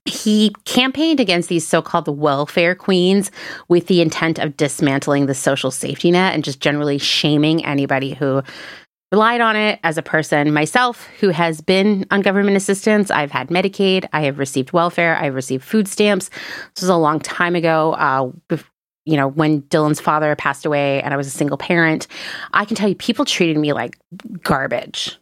he 0.07 0.53
campaigned 0.65 1.19
against 1.19 1.49
these 1.49 1.67
so-called 1.67 2.07
welfare 2.07 2.75
queens 2.75 3.31
with 3.67 3.87
the 3.87 4.01
intent 4.01 4.39
of 4.39 4.57
dismantling 4.57 5.25
the 5.25 5.33
social 5.33 5.71
safety 5.71 6.11
net 6.11 6.33
and 6.33 6.43
just 6.43 6.59
generally 6.59 6.97
shaming 6.97 7.65
anybody 7.65 8.13
who 8.13 8.41
relied 9.11 9.41
on 9.41 9.55
it. 9.55 9.79
As 9.83 9.97
a 9.97 10.01
person 10.01 10.53
myself 10.53 11.07
who 11.19 11.29
has 11.29 11.61
been 11.61 12.05
on 12.11 12.21
government 12.21 12.57
assistance 12.57 13.09
i've 13.11 13.31
had 13.31 13.49
medicaid 13.49 14.05
i 14.13 14.21
have 14.21 14.39
received 14.39 14.73
welfare 14.73 15.15
i've 15.17 15.35
received 15.35 15.63
food 15.63 15.87
stamps. 15.87 16.29
This 16.75 16.81
was 16.81 16.89
a 16.89 16.97
long 16.97 17.19
time 17.19 17.55
ago 17.55 17.93
uh, 17.93 18.31
you 19.05 19.15
know 19.15 19.27
when 19.27 19.61
dylan's 19.63 20.01
father 20.01 20.35
passed 20.35 20.65
away 20.65 21.01
and 21.01 21.13
i 21.13 21.17
was 21.17 21.27
a 21.27 21.31
single 21.31 21.57
parent. 21.57 22.07
I 22.53 22.65
can 22.65 22.75
tell 22.75 22.89
you 22.89 22.95
people 22.95 23.25
treated 23.25 23.57
me 23.57 23.73
like 23.73 23.97
garbage 24.41 25.17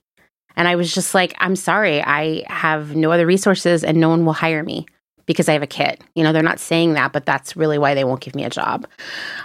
and 0.55 0.67
I 0.67 0.75
was 0.75 0.93
just 0.93 1.13
like, 1.13 1.33
I'm 1.39 1.55
sorry, 1.55 2.01
I 2.03 2.43
have 2.47 2.95
no 2.95 3.11
other 3.11 3.25
resources 3.25 3.83
and 3.83 3.99
no 3.99 4.09
one 4.09 4.25
will 4.25 4.33
hire 4.33 4.63
me. 4.63 4.85
because 5.27 5.49
I 5.49 5.53
have 5.53 5.63
a 5.63 5.67
kid. 5.67 6.01
You 6.13 6.23
know, 6.23 6.31
they're 6.31 6.43
not 6.43 6.59
saying 6.59 6.93
that, 6.93 7.11
but 7.11 7.25
that's 7.25 7.55
really 7.57 7.77
why 7.79 7.95
they 7.95 8.03
won't 8.03 8.21
give 8.21 8.35
me 8.35 8.43
a 8.43 8.49
job. 8.49 8.85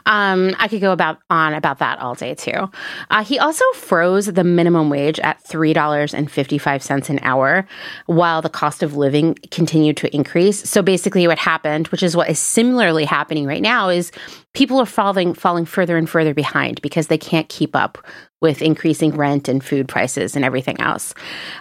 Um, 0.07 0.55
I 0.59 0.69
could 0.69 0.81
go 0.81 0.93
about 0.93 1.19
on 1.31 1.55
about 1.55 1.79
that 1.79 1.99
all 2.01 2.15
day 2.15 2.35
too. 2.35 2.71
Uh, 3.11 3.25
he 3.25 3.39
also 3.39 3.65
froze 3.75 4.27
the 4.27 4.45
minimum 4.45 4.91
wage 4.91 5.19
at 5.21 5.41
three 5.43 5.73
dollars 5.73 6.13
and 6.13 6.31
fifty 6.31 6.59
five 6.59 6.83
cents 6.83 7.09
an 7.09 7.19
hour, 7.23 7.67
while 8.07 8.43
the 8.43 8.51
cost 8.51 8.83
of 8.83 8.97
living 8.97 9.37
continued 9.51 9.97
to 9.99 10.15
increase. 10.15 10.69
So 10.69 10.83
basically, 10.83 11.27
what 11.27 11.39
happened, 11.39 11.89
which 11.89 12.03
is 12.03 12.15
what 12.17 12.29
is 12.29 12.39
similarly 12.39 13.07
happening 13.07 13.47
right 13.47 13.63
now, 13.63 13.89
is 13.89 14.13
people 14.53 14.79
are 14.79 14.87
falling 14.87 15.33
falling 15.35 15.65
further 15.65 15.97
and 15.97 16.09
further 16.11 16.35
behind 16.35 16.83
because 16.83 17.07
they 17.07 17.19
can't 17.19 17.49
keep 17.49 17.75
up 17.75 17.97
with 18.41 18.63
increasing 18.63 19.11
rent 19.13 19.49
and 19.49 19.63
food 19.63 19.89
prices 19.89 20.35
and 20.35 20.45
everything 20.45 20.81
else. 20.81 21.15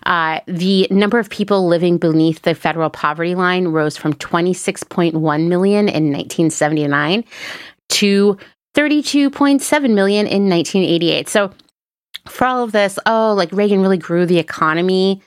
Uh, 0.06 0.40
the 0.48 0.88
number 0.90 1.20
of 1.20 1.30
people 1.30 1.68
living 1.68 1.98
beneath 1.98 2.42
the 2.44 2.56
federal 2.56 2.90
poverty 2.90 3.36
line 3.36 3.68
rose 3.68 3.98
from 3.98 4.14
26.1 4.14 5.14
million 5.48 5.90
in 5.90 6.12
1979 6.12 7.24
to 7.90 8.38
32.7 8.76 9.94
million 9.94 10.28
in 10.28 10.50
1988. 10.50 11.28
So 11.28 11.52
for 12.28 12.46
all 12.46 12.64
of 12.64 12.72
this, 12.72 13.00
oh, 13.06 13.34
like 13.36 13.52
Reagan 13.52 13.82
really 13.82 13.98
grew 13.98 14.26
the 14.26 14.40
economy 14.40 15.22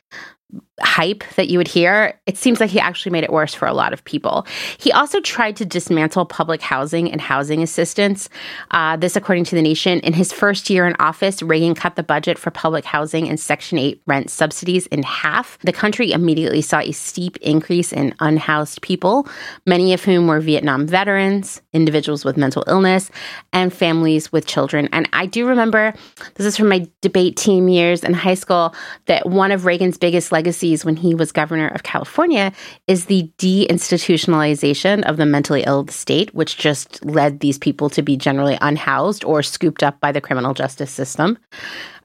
hype 0.81 1.23
that 1.37 1.49
you 1.49 1.59
would 1.59 1.69
hear, 1.69 2.19
it 2.27 2.39
seems 2.39 2.59
like 2.59 2.71
he 2.71 2.81
actually 2.81 3.13
made 3.13 3.25
it 3.25 3.33
worse 3.33 3.53
for 3.53 3.69
a 3.69 3.75
lot 3.75 3.93
of 3.93 4.03
people. 4.05 4.47
He 4.79 4.91
also 4.91 5.21
tried 5.21 5.57
to 5.57 5.67
dismantle 5.67 6.25
public 6.25 6.63
housing 6.63 7.13
and 7.13 7.21
housing 7.21 7.63
assistance. 7.63 8.31
Uh, 8.71 8.97
this, 8.97 9.15
according 9.15 9.45
to 9.45 9.55
The 9.55 9.63
Nation, 9.63 10.01
in 10.01 10.15
his 10.15 10.33
first 10.33 10.71
year 10.71 10.87
in 10.87 10.97
office, 10.99 11.43
Reagan 11.43 11.75
cut 11.75 11.97
the 11.97 12.03
budget 12.03 12.39
for 12.39 12.51
public 12.51 12.85
housing 12.87 13.29
and 13.29 13.39
Section 13.39 13.79
8 13.79 14.03
rent 14.07 14.31
subsidies 14.31 14.87
in 14.87 15.03
half. 15.03 15.59
The 15.59 15.73
country 15.73 16.11
immediately 16.11 16.63
saw 16.63 16.81
a 16.81 16.93
steep 16.93 17.37
increase 17.39 17.93
in 17.93 18.15
unhoused 18.21 18.81
people, 18.81 19.29
many 19.67 19.93
of 19.93 20.03
whom 20.03 20.27
were 20.27 20.41
Vietnam 20.41 20.87
veterans, 20.87 21.61
individuals 21.75 22.25
with 22.25 22.39
mental 22.39 22.65
illness, 22.67 23.11
and 23.53 23.73
families 23.73 24.33
with 24.33 24.47
children. 24.47 24.89
And 24.93 25.07
I 25.13 25.27
do 25.27 25.47
remember, 25.47 25.93
this 26.35 26.47
is 26.47 26.57
from 26.57 26.71
my 26.71 26.89
debate 27.03 27.37
team 27.37 27.69
years 27.69 28.03
in 28.03 28.15
high 28.15 28.35
school, 28.35 28.75
that 29.07 29.27
one 29.27 29.53
of 29.53 29.67
Reagan's 29.67 29.99
biggest 29.99 30.33
legacies 30.33 30.62
when 30.63 30.97
he 30.97 31.15
was 31.15 31.33
governor 31.33 31.69
of 31.69 31.83
California 31.83 32.53
is 32.87 33.07
the 33.07 33.31
deinstitutionalization 33.39 35.03
of 35.03 35.17
the 35.17 35.27
mentally 35.27 35.65
ill 35.67 35.87
state, 35.89 36.33
which 36.35 36.57
just 36.57 37.05
led 37.05 37.41
these 37.41 37.59
people 37.59 37.91
to 37.91 38.03
be 38.03 38.17
generally 38.17 38.57
unhoused 38.61 39.25
or 39.25 39.43
scooped 39.43 39.83
up 39.83 39.99
by 40.01 40.13
the 40.13 40.21
criminal 40.21 40.55
justice 40.55 40.91
system. 40.91 41.37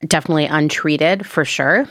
Definitely 0.06 0.46
untreated 0.46 1.26
for 1.26 1.46
sure. 1.46 1.88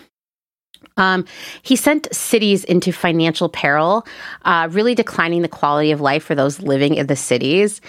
Um, 0.97 1.25
he 1.63 1.77
sent 1.77 2.13
cities 2.15 2.65
into 2.65 2.93
financial 2.93 3.49
peril, 3.49 4.07
uh, 4.45 4.69
really 4.71 4.95
declining 4.95 5.43
the 5.43 5.49
quality 5.49 5.91
of 5.91 6.01
life 6.01 6.25
for 6.25 6.35
those 6.35 6.61
living 6.61 6.95
in 6.95 7.07
the 7.07 7.17
cities. 7.17 7.81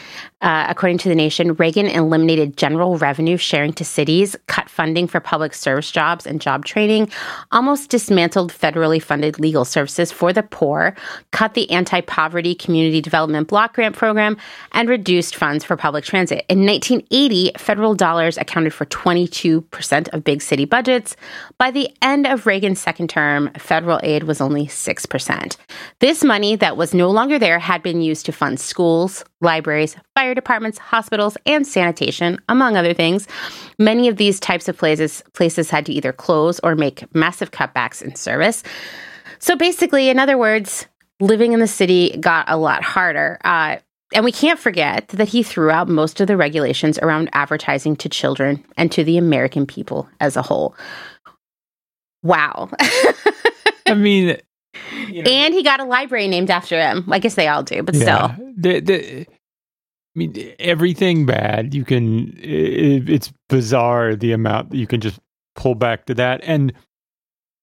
Uh, 0.41 0.67
according 0.69 0.99
to 0.99 1.09
the 1.09 1.15
nation, 1.15 1.55
Reagan 1.55 1.87
eliminated 1.87 2.57
general 2.57 2.97
revenue 2.99 3.37
sharing 3.37 3.73
to 3.73 3.83
cities, 3.83 4.35
cut 4.45 4.69
funding 4.69 5.07
for 5.07 5.19
public 5.19 5.55
service 5.55 5.89
jobs 5.91 6.27
and 6.27 6.39
job 6.39 6.63
training, 6.63 7.09
almost 7.51 7.89
dismantled 7.89 8.53
federally 8.53 9.01
funded 9.01 9.39
legal 9.39 9.65
services 9.65 10.11
for 10.11 10.31
the 10.31 10.43
poor, 10.43 10.95
cut 11.31 11.55
the 11.55 11.69
anti 11.71 12.01
poverty 12.01 12.53
community 12.53 13.01
development 13.01 13.47
block 13.47 13.73
grant 13.73 13.95
program, 13.95 14.37
and 14.73 14.87
reduced 14.89 15.35
funds 15.35 15.63
for 15.63 15.75
public 15.75 16.05
transit. 16.05 16.45
In 16.49 16.67
1980, 16.67 17.53
federal 17.57 17.95
dollars 17.95 18.37
accounted 18.37 18.75
for 18.75 18.85
22% 18.85 20.09
of 20.13 20.23
big 20.23 20.43
city 20.43 20.65
budgets. 20.65 21.15
By 21.57 21.71
the 21.71 21.89
end 22.03 22.27
of 22.27 22.45
Reagan's 22.45 22.79
second 22.79 23.09
term, 23.09 23.49
federal 23.57 23.99
aid 24.03 24.23
was 24.23 24.39
only 24.39 24.67
6%. 24.67 25.57
This 25.99 26.23
money 26.23 26.55
that 26.57 26.77
was 26.77 26.93
no 26.93 27.09
longer 27.09 27.39
there 27.39 27.57
had 27.57 27.81
been 27.81 28.01
used 28.01 28.27
to 28.27 28.31
fund 28.31 28.59
schools, 28.59 29.25
libraries, 29.41 29.95
fire 30.17 30.33
departments, 30.33 30.79
hospitals, 30.79 31.37
and 31.45 31.67
sanitation, 31.67 32.39
among 32.49 32.75
other 32.75 32.91
things. 32.91 33.27
Many 33.77 34.07
of 34.07 34.17
these 34.17 34.39
types 34.39 34.67
of 34.67 34.75
places 34.75 35.23
places 35.33 35.69
had 35.69 35.85
to 35.85 35.93
either 35.93 36.11
close 36.11 36.59
or 36.61 36.73
make 36.73 37.05
massive 37.13 37.51
cutbacks 37.51 38.01
in 38.01 38.15
service. 38.15 38.63
So 39.37 39.55
basically, 39.55 40.09
in 40.09 40.17
other 40.17 40.35
words, 40.35 40.87
living 41.19 41.53
in 41.53 41.59
the 41.59 41.67
city 41.67 42.17
got 42.19 42.49
a 42.49 42.57
lot 42.57 42.81
harder. 42.81 43.37
Uh, 43.43 43.77
and 44.11 44.25
we 44.25 44.31
can't 44.31 44.57
forget 44.57 45.07
that 45.09 45.27
he 45.27 45.43
threw 45.43 45.69
out 45.69 45.87
most 45.87 46.19
of 46.19 46.25
the 46.25 46.35
regulations 46.35 46.97
around 46.97 47.29
advertising 47.33 47.95
to 47.97 48.09
children 48.09 48.65
and 48.75 48.91
to 48.93 49.03
the 49.03 49.19
American 49.19 49.67
people 49.67 50.09
as 50.19 50.35
a 50.35 50.41
whole. 50.41 50.75
Wow. 52.23 52.71
I 53.85 53.93
mean, 53.93 54.37
you 55.09 55.21
know, 55.21 55.29
and 55.29 55.53
he 55.53 55.61
got 55.61 55.79
a 55.79 55.85
library 55.85 56.27
named 56.27 56.49
after 56.49 56.79
him. 56.81 57.07
I 57.11 57.19
guess 57.19 57.35
they 57.35 57.47
all 57.47 57.61
do, 57.61 57.83
but 57.83 57.93
yeah, 57.93 58.33
still. 58.33 58.53
The, 58.57 58.79
the, 58.79 59.27
I 60.17 60.19
mean, 60.19 60.55
everything 60.57 61.27
bad. 61.27 61.75
You 61.75 61.85
can. 61.85 62.35
It, 62.39 63.07
it's 63.07 63.31
bizarre 63.49 64.15
the 64.15 64.31
amount 64.31 64.71
that 64.71 64.77
you 64.77 64.87
can 64.87 64.99
just 64.99 65.19
pull 65.55 65.75
back 65.75 66.07
to 66.07 66.15
that. 66.15 66.41
And 66.43 66.73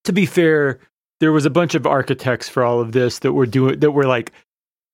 to 0.04 0.12
be 0.12 0.24
fair, 0.24 0.78
there 1.18 1.32
was 1.32 1.46
a 1.46 1.50
bunch 1.50 1.74
of 1.74 1.84
architects 1.84 2.48
for 2.48 2.62
all 2.62 2.80
of 2.80 2.92
this 2.92 3.18
that 3.20 3.32
were 3.32 3.46
doing 3.46 3.80
that 3.80 3.90
were 3.90 4.06
like 4.06 4.30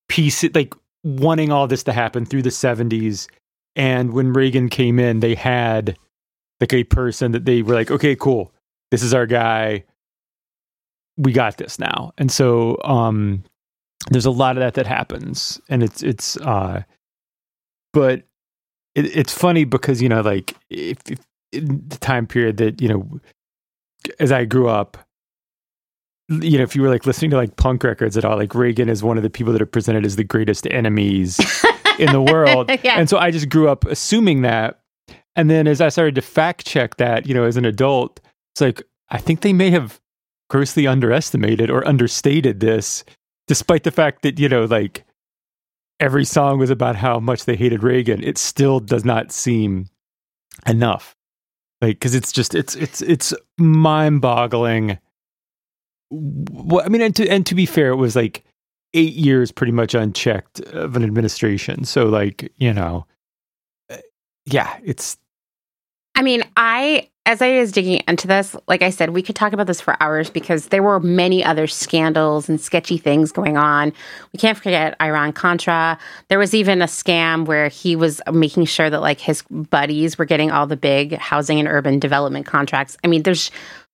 piece 0.09 0.43
like 0.55 0.75
wanting 1.05 1.53
all 1.53 1.67
this 1.67 1.83
to 1.83 1.93
happen 1.93 2.25
through 2.25 2.43
the 2.43 2.51
70s. 2.51 3.29
And 3.77 4.15
when 4.15 4.33
Reagan 4.33 4.71
came 4.71 4.99
in, 4.99 5.21
they 5.21 5.35
had 5.35 5.99
like 6.63 6.73
a 6.73 6.85
person 6.85 7.33
that 7.33 7.45
they 7.45 7.61
were 7.61 7.75
like, 7.75 7.91
okay, 7.91 8.17
cool, 8.17 8.55
this 8.91 9.03
is 9.03 9.13
our 9.13 9.27
guy 9.27 9.85
we 11.19 11.33
got 11.33 11.59
this 11.59 11.79
now. 11.79 12.13
And 12.17 12.33
so 12.33 12.79
um 12.85 13.45
there's 14.11 14.25
a 14.25 14.31
lot 14.31 14.57
of 14.57 14.63
that 14.63 14.75
that 14.75 14.87
happens 14.87 15.61
and 15.69 15.83
it's 15.83 16.03
it's 16.03 16.39
uh 16.39 16.85
but 17.93 18.23
it, 18.95 19.17
it's 19.17 19.33
funny 19.33 19.65
because 19.65 20.01
you 20.01 20.09
know 20.09 20.21
like 20.21 20.55
if, 20.69 20.99
if 21.09 21.19
in 21.53 21.83
the 21.89 21.99
time 21.99 22.27
period 22.27 22.57
that 22.59 22.81
you 22.81 22.89
know 22.89 23.21
as 24.19 24.33
I 24.33 24.45
grew 24.45 24.69
up 24.69 24.97
you 26.29 26.59
know 26.59 26.65
if 26.65 26.77
you 26.77 26.83
were 26.83 26.89
like 26.89 27.07
listening 27.07 27.31
to 27.33 27.37
like 27.37 27.57
punk 27.57 27.83
records 27.83 28.17
at 28.17 28.25
all 28.25 28.37
like 28.37 28.55
Reagan 28.55 28.89
is 28.89 29.03
one 29.03 29.17
of 29.17 29.23
the 29.23 29.31
people 29.31 29.53
that 29.53 29.63
are 29.63 29.67
presented 29.67 30.07
as 30.07 30.17
the 30.17 30.25
greatest 30.25 30.67
enemies 30.71 31.41
in 31.99 32.13
the 32.13 32.23
world 32.23 32.71
yeah. 32.83 32.95
and 32.99 33.09
so 33.09 33.19
I 33.19 33.31
just 33.31 33.49
grew 33.49 33.69
up 33.69 33.85
assuming 33.87 34.43
that 34.43 34.81
and 35.37 35.51
then 35.51 35.67
as 35.67 35.81
I 35.81 35.89
started 35.89 36.15
to 36.15 36.23
fact 36.23 36.67
check 36.67 36.97
that 36.97 37.27
you 37.27 37.35
know 37.35 37.45
as 37.45 37.57
an 37.57 37.65
adult 37.65 38.21
it's 38.55 38.61
like 38.61 38.83
I 39.11 39.19
think 39.19 39.41
they 39.41 39.53
may 39.53 39.71
have 39.71 40.01
grossly 40.51 40.87
underestimated 40.87 41.71
or 41.71 41.87
understated 41.87 42.61
this, 42.61 43.05
despite 43.47 43.85
the 43.85 43.91
fact 43.91 44.23
that, 44.23 44.39
you 44.39 44.49
know, 44.49 44.65
like 44.65 45.05
every 46.01 46.25
song 46.25 46.59
was 46.59 46.71
about 46.71 46.97
how 46.97 47.21
much 47.21 47.45
they 47.45 47.57
hated 47.57 47.83
Reagan. 47.83 48.25
It 48.25 48.39
still 48.39 48.81
does 48.81 49.05
not 49.05 49.31
seem 49.31 49.87
enough. 50.67 51.15
Like, 51.81 52.01
cause 52.01 52.15
it's 52.15 52.33
just, 52.33 52.55
it's, 52.55 52.75
it's, 52.75 53.03
it's 53.03 53.33
mind 53.59 54.21
boggling. 54.21 54.99
Well, 56.11 56.85
I 56.85 56.89
mean, 56.89 57.03
and 57.03 57.15
to, 57.17 57.29
and 57.29 57.47
to 57.47 57.55
be 57.55 57.67
fair, 57.67 57.91
it 57.91 57.97
was 57.97 58.17
like 58.17 58.45
eight 58.95 59.15
years 59.15 59.53
pretty 59.53 59.73
much 59.73 59.95
unchecked 59.95 60.61
of 60.61 60.97
an 60.97 61.05
administration. 61.05 61.85
So, 61.85 62.07
like, 62.07 62.53
you 62.57 62.75
know, 62.75 63.07
uh, 63.89 63.99
yeah, 64.47 64.77
it's, 64.83 65.17
I 66.17 66.23
mean, 66.23 66.43
I 66.57 67.09
as 67.31 67.41
I 67.41 67.61
was 67.61 67.71
digging 67.71 68.03
into 68.09 68.27
this, 68.27 68.57
like 68.67 68.83
I 68.83 68.91
said, 68.91 69.11
we 69.11 69.23
could 69.23 69.37
talk 69.37 69.53
about 69.53 69.69
this 69.69 69.81
for 69.81 69.97
hours 70.03 70.31
because 70.31 70.67
there 70.67 70.83
were 70.83 70.99
many 70.99 71.45
other 71.45 71.69
scandals 71.69 72.49
and 72.49 72.61
sketchy 72.61 72.99
things 72.99 73.31
going 73.31 73.57
on. 73.57 73.93
We 74.33 74.39
can't 74.39 74.59
forget 74.59 74.97
Iran 75.01 75.33
Contra. 75.33 75.97
There 76.27 76.41
was 76.41 76.55
even 76.55 76.83
a 76.83 76.87
scam 76.87 77.45
where 77.45 77.69
he 77.69 77.95
was 77.95 78.21
making 78.33 78.65
sure 78.65 78.91
that 78.91 79.01
like 79.01 79.21
his 79.21 79.43
buddies 79.43 80.19
were 80.19 80.25
getting 80.25 80.51
all 80.51 80.67
the 80.67 80.77
big 80.77 81.19
housing 81.19 81.61
and 81.61 81.69
urban 81.69 82.01
development 82.01 82.47
contracts. 82.47 82.97
I 83.05 83.07
mean, 83.07 83.23
there's 83.23 83.53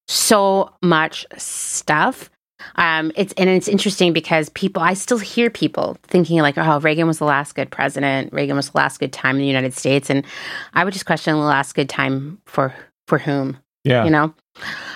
so 0.08 0.72
much 0.82 1.26
stuff. 1.36 2.30
Um, 2.76 3.12
it's 3.16 3.34
and 3.34 3.50
it's 3.50 3.68
interesting 3.68 4.14
because 4.14 4.48
people, 4.48 4.82
I 4.82 4.94
still 4.94 5.18
hear 5.18 5.50
people 5.50 5.98
thinking 6.04 6.40
like, 6.40 6.56
"Oh, 6.56 6.80
Reagan 6.80 7.06
was 7.06 7.18
the 7.18 7.26
last 7.26 7.54
good 7.54 7.70
president. 7.70 8.32
Reagan 8.32 8.56
was 8.56 8.70
the 8.70 8.78
last 8.78 8.98
good 8.98 9.12
time 9.12 9.36
in 9.36 9.42
the 9.42 9.46
United 9.46 9.74
States," 9.74 10.08
and 10.08 10.24
I 10.72 10.84
would 10.84 10.94
just 10.94 11.04
question 11.04 11.34
the 11.34 11.40
last 11.40 11.74
good 11.74 11.90
time 11.90 12.38
for 12.46 12.74
for 13.06 13.18
whom. 13.18 13.58
Yeah. 13.84 14.04
You 14.04 14.10
know? 14.10 14.34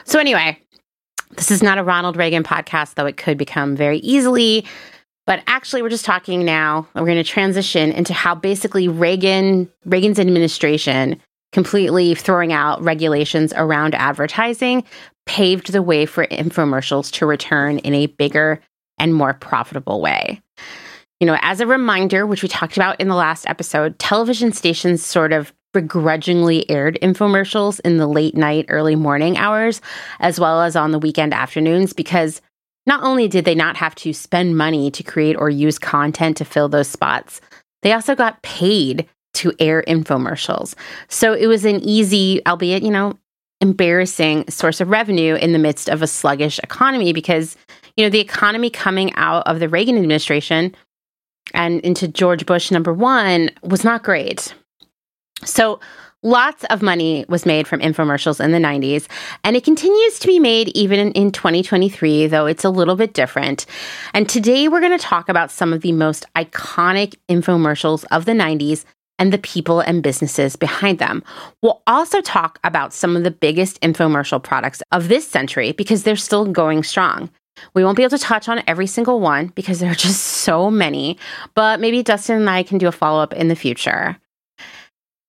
So, 0.05 0.19
anyway, 0.19 0.59
this 1.37 1.51
is 1.51 1.63
not 1.63 1.79
a 1.79 1.85
Ronald 1.85 2.17
Reagan 2.17 2.43
podcast, 2.43 2.95
though 2.95 3.07
it 3.07 3.17
could 3.17 3.39
become 3.39 3.77
very 3.77 3.99
easily. 3.99 4.67
But 5.27 5.43
actually, 5.47 5.83
we're 5.83 5.91
just 5.91 6.05
talking 6.05 6.45
now. 6.45 6.89
We're 6.95 7.05
going 7.05 7.17
to 7.17 7.25
transition 7.25 7.93
into 7.93 8.13
how 8.13 8.35
basically 8.35 8.89
Reagan, 8.89 9.71
Reagan's 9.85 10.19
administration, 10.19 11.21
completely 11.53 12.15
throwing 12.15 12.53
out 12.53 12.83
regulations 12.83 13.53
around 13.57 13.95
advertising, 13.95 14.85
paved 15.27 15.73
the 15.73 15.83
way 15.83 16.07
for 16.07 16.27
infomercials 16.27 17.13
to 17.13 17.27
return 17.27 17.79
in 17.79 17.95
a 17.95 18.07
bigger 18.07 18.61
and 18.99 19.15
more 19.15 19.35
profitable 19.35 20.01
way. 20.01 20.41
You 21.21 21.27
know, 21.27 21.39
as 21.43 21.61
a 21.61 21.67
reminder, 21.67 22.27
which 22.27 22.43
we 22.43 22.49
talked 22.49 22.77
about 22.77 23.01
in 23.01 23.09
the 23.09 23.15
last 23.15 23.47
episode, 23.47 23.99
television 23.99 24.53
stations 24.53 25.05
sort 25.05 25.33
of 25.33 25.53
begrudgingly 25.73 26.69
aired 26.71 26.99
infomercials 27.03 27.81
in 27.85 27.97
the 27.97 28.07
late 28.07 28.37
night, 28.37 28.67
early 28.69 28.97
morning 28.97 29.37
hours, 29.37 29.81
as 30.19 30.41
well 30.41 30.63
as 30.63 30.77
on 30.77 30.91
the 30.91 30.99
weekend 30.99 31.33
afternoons, 31.33 31.93
because 31.93 32.41
not 32.87 33.03
only 33.03 33.29
did 33.29 33.45
they 33.45 33.55
not 33.55 33.77
have 33.77 33.95
to 33.95 34.13
spend 34.13 34.57
money 34.57 34.91
to 34.91 35.03
create 35.03 35.37
or 35.37 35.51
use 35.51 35.79
content 35.79 36.37
to 36.39 36.45
fill 36.45 36.69
those 36.69 36.89
spots, 36.89 37.41
they 37.83 37.93
also 37.93 38.15
got 38.15 38.43
paid 38.43 39.09
to 39.35 39.53
air 39.59 39.85
infomercials. 39.87 40.75
So 41.09 41.33
it 41.33 41.47
was 41.47 41.65
an 41.65 41.81
easy, 41.85 42.45
albeit, 42.47 42.83
you 42.83 42.91
know, 42.91 43.17
embarrassing 43.61 44.49
source 44.49 44.81
of 44.81 44.89
revenue 44.89 45.35
in 45.35 45.53
the 45.53 45.59
midst 45.59 45.89
of 45.89 46.03
a 46.03 46.07
sluggish 46.07 46.59
economy 46.61 47.13
because, 47.13 47.57
you 47.97 48.05
know, 48.05 48.11
the 48.11 48.21
economy 48.21 48.71
coming 48.71 49.13
out 49.15 49.47
of 49.47 49.61
the 49.61 49.69
Reagan 49.69 49.97
administration 49.97 50.75
and 51.53 51.81
into 51.81 52.09
George 52.09 52.47
Bush 52.47 52.71
number 52.71 52.93
one 52.93 53.51
was 53.63 53.85
not 53.85 54.03
great. 54.03 54.55
So 55.45 55.81
lots 56.23 56.65
of 56.65 56.83
money 56.83 57.25
was 57.29 57.47
made 57.47 57.67
from 57.67 57.81
infomercials 57.81 58.45
in 58.45 58.53
the 58.53 58.59
90s, 58.59 59.07
and 59.45 59.57
it 59.57 59.65
continues 59.65 60.19
to 60.19 60.27
be 60.27 60.39
made 60.39 60.69
even 60.69 61.13
in 61.13 61.33
2023, 61.33 62.27
though 62.27 62.47
it's 62.47 62.65
a 62.65 62.71
little 62.71 62.97
bit 62.97 63.15
different. 63.15 63.67
And 64.13 64.29
today 64.29 64.69
we're 64.69 64.81
going 64.81 64.97
to 64.97 65.05
talk 65.05 65.29
about 65.29 65.51
some 65.51 65.73
of 65.73 65.81
the 65.81 65.93
most 65.93 66.27
iconic 66.37 67.15
infomercials 67.29 68.05
of 68.11 68.25
the 68.25 68.33
90s 68.33 68.85
and 69.19 69.33
the 69.33 69.39
people 69.39 69.81
and 69.81 70.03
businesses 70.03 70.57
behind 70.57 70.99
them. 70.99 71.23
We'll 71.63 71.83
also 71.87 72.23
talk 72.23 72.59
about 72.65 72.95
some 72.95 73.17
of 73.17 73.23
the 73.23 73.31
biggest 73.31 73.81
infomercial 73.83 74.43
products 74.43 74.83
of 74.93 75.09
this 75.09 75.29
century 75.29 75.73
because 75.73 76.03
they're 76.03 76.17
still 76.17 76.47
going 76.47 76.83
strong. 76.83 77.31
We 77.75 77.85
won't 77.85 77.99
be 77.99 78.03
able 78.03 78.17
to 78.17 78.25
touch 78.25 78.49
on 78.49 78.63
every 78.67 78.87
single 78.87 79.21
one 79.21 79.49
because 79.49 79.79
there 79.81 79.91
are 79.91 79.95
just 79.95 80.23
so 80.23 80.71
many, 80.71 81.19
but 81.55 81.81
maybe 81.81 82.03
Dustin 82.03 82.37
and 82.37 82.49
I 82.49 82.63
can 82.63 82.79
do 82.79 82.89
a 82.89 82.93
follow 82.93 83.23
up 83.23 83.35
in 83.35 83.49
the 83.49 83.57
future. 83.57 84.17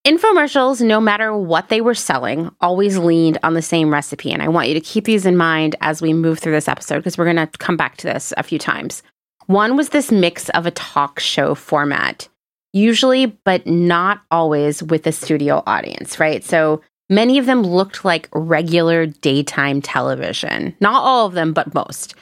Infomercials, 0.06 0.82
no 0.82 1.00
matter 1.00 1.36
what 1.38 1.70
they 1.70 1.80
were 1.80 1.94
selling, 1.94 2.50
always 2.60 2.98
leaned 2.98 3.38
on 3.44 3.54
the 3.54 3.62
same 3.62 3.94
recipe. 3.94 4.32
And 4.32 4.42
I 4.42 4.48
want 4.48 4.68
you 4.68 4.74
to 4.74 4.82
keep 4.82 5.06
these 5.06 5.28
in 5.28 5.38
mind 5.38 5.76
as 5.80 6.02
we 6.02 6.12
move 6.12 6.40
through 6.40 6.54
this 6.54 6.68
episode 6.68 6.98
because 6.98 7.20
we're 7.20 7.32
going 7.32 7.36
to 7.36 7.58
come 7.60 7.78
back 7.78 7.98
to 7.98 8.08
this 8.08 8.34
a 8.36 8.42
few 8.42 8.58
times. 8.58 9.04
One 9.46 9.78
was 9.78 9.90
this 9.90 10.12
mix 10.12 10.50
of 10.50 10.66
a 10.66 10.72
talk 10.72 11.20
show 11.20 11.54
format, 11.54 12.28
usually, 12.74 13.28
but 13.28 13.68
not 13.68 14.24
always 14.32 14.82
with 14.82 15.06
a 15.06 15.12
studio 15.12 15.62
audience, 15.68 16.20
right? 16.20 16.44
So 16.44 16.82
many 17.12 17.38
of 17.38 17.46
them 17.46 17.62
looked 17.62 18.04
like 18.04 18.28
regular 18.34 19.06
daytime 19.06 19.84
television. 19.84 20.76
Not 20.80 21.04
all 21.04 21.28
of 21.28 21.34
them, 21.34 21.54
but 21.54 21.76
most. 21.76 22.16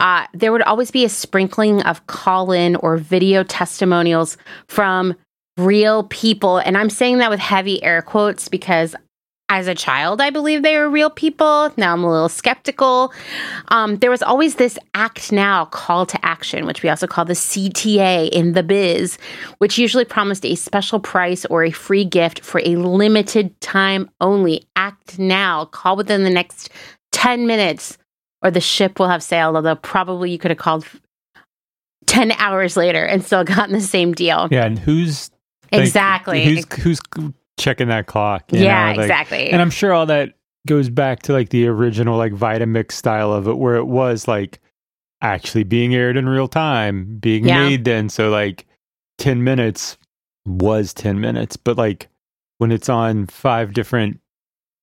Uh, 0.00 0.26
there 0.34 0.50
would 0.50 0.62
always 0.62 0.90
be 0.90 1.04
a 1.04 1.08
sprinkling 1.08 1.80
of 1.82 2.04
call 2.08 2.50
in 2.50 2.74
or 2.76 2.96
video 2.96 3.44
testimonials 3.44 4.36
from 4.66 5.14
real 5.60 6.04
people. 6.04 6.58
And 6.58 6.76
I'm 6.76 6.90
saying 6.90 7.18
that 7.18 7.30
with 7.30 7.40
heavy 7.40 7.82
air 7.82 8.02
quotes 8.02 8.48
because 8.48 8.94
as 9.50 9.66
a 9.66 9.74
child, 9.74 10.20
I 10.20 10.30
believe 10.30 10.62
they 10.62 10.78
were 10.78 10.88
real 10.88 11.10
people. 11.10 11.72
Now 11.76 11.92
I'm 11.92 12.04
a 12.04 12.10
little 12.10 12.28
skeptical. 12.28 13.12
Um, 13.68 13.96
there 13.96 14.10
was 14.10 14.22
always 14.22 14.54
this 14.54 14.78
act 14.94 15.32
now 15.32 15.64
call 15.64 16.06
to 16.06 16.24
action, 16.24 16.66
which 16.66 16.84
we 16.84 16.88
also 16.88 17.08
call 17.08 17.24
the 17.24 17.32
CTA 17.32 18.30
in 18.30 18.52
the 18.52 18.62
biz, 18.62 19.18
which 19.58 19.76
usually 19.76 20.04
promised 20.04 20.46
a 20.46 20.54
special 20.54 21.00
price 21.00 21.44
or 21.46 21.64
a 21.64 21.72
free 21.72 22.04
gift 22.04 22.40
for 22.44 22.60
a 22.64 22.76
limited 22.76 23.60
time 23.60 24.08
only. 24.20 24.62
Act 24.76 25.18
now, 25.18 25.64
call 25.64 25.96
within 25.96 26.22
the 26.22 26.30
next 26.30 26.70
10 27.10 27.48
minutes, 27.48 27.98
or 28.42 28.52
the 28.52 28.60
ship 28.60 29.00
will 29.00 29.08
have 29.08 29.22
sailed, 29.22 29.56
although 29.56 29.74
probably 29.74 30.30
you 30.30 30.38
could 30.38 30.52
have 30.52 30.58
called 30.58 30.86
10 32.06 32.32
hours 32.32 32.76
later 32.76 33.04
and 33.04 33.24
still 33.24 33.42
gotten 33.44 33.72
the 33.72 33.80
same 33.80 34.12
deal. 34.12 34.46
Yeah, 34.50 34.64
and 34.64 34.78
who's 34.78 35.32
like, 35.72 35.82
exactly. 35.82 36.44
Who's 36.44 36.66
who's 36.80 37.00
checking 37.58 37.88
that 37.88 38.06
clock? 38.06 38.44
yeah, 38.50 38.88
like, 38.88 39.00
exactly. 39.00 39.50
And 39.50 39.60
I'm 39.62 39.70
sure 39.70 39.92
all 39.92 40.06
that 40.06 40.34
goes 40.66 40.88
back 40.88 41.22
to 41.22 41.32
like 41.32 41.50
the 41.50 41.66
original 41.66 42.18
like 42.18 42.32
Vitamix 42.32 42.92
style 42.92 43.32
of 43.32 43.48
it, 43.48 43.58
where 43.58 43.76
it 43.76 43.86
was 43.86 44.28
like 44.28 44.60
actually 45.22 45.64
being 45.64 45.94
aired 45.94 46.16
in 46.16 46.28
real 46.28 46.48
time, 46.48 47.18
being 47.18 47.46
yeah. 47.46 47.68
made 47.68 47.84
then. 47.84 48.08
So 48.08 48.30
like 48.30 48.66
ten 49.18 49.44
minutes 49.44 49.96
was 50.46 50.92
ten 50.92 51.20
minutes, 51.20 51.56
but 51.56 51.76
like 51.76 52.08
when 52.58 52.72
it's 52.72 52.88
on 52.88 53.26
five 53.26 53.72
different 53.72 54.20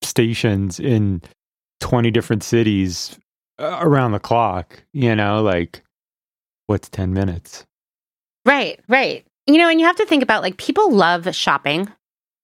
stations 0.02 0.80
in 0.80 1.22
twenty 1.80 2.12
different 2.12 2.44
cities 2.44 3.20
uh, 3.60 3.80
around 3.82 4.12
the 4.14 4.20
clock, 4.20 4.84
you 4.94 5.16
know, 5.16 5.42
like 5.42 5.84
what's 6.68 6.90
ten 6.90 7.14
minutes? 7.14 7.66
Right, 8.46 8.80
right. 8.88 9.27
You 9.48 9.58
know, 9.58 9.70
and 9.70 9.80
you 9.80 9.86
have 9.86 9.96
to 9.96 10.06
think 10.06 10.24
about 10.24 10.42
like 10.44 10.58
people 10.58 10.92
love 10.92 11.34
shopping. 11.36 11.90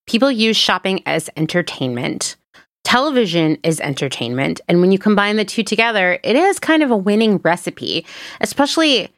People 0.08 0.32
use 0.32 0.58
shopping 0.58 1.02
as 1.06 1.30
entertainment. 1.38 2.36
Television 2.84 3.58
is 3.63 3.80
entertainment. 3.80 4.60
And 4.68 4.82
when 4.82 4.92
you 4.92 5.00
combine 5.00 5.38
the 5.38 5.46
two 5.46 5.63
together, 5.63 6.20
it 6.24 6.36
is 6.36 6.60
kind 6.60 6.84
of 6.84 6.92
a 6.92 6.98
winning 6.98 7.38
recipe. 7.38 8.06
Especially, 8.42 9.10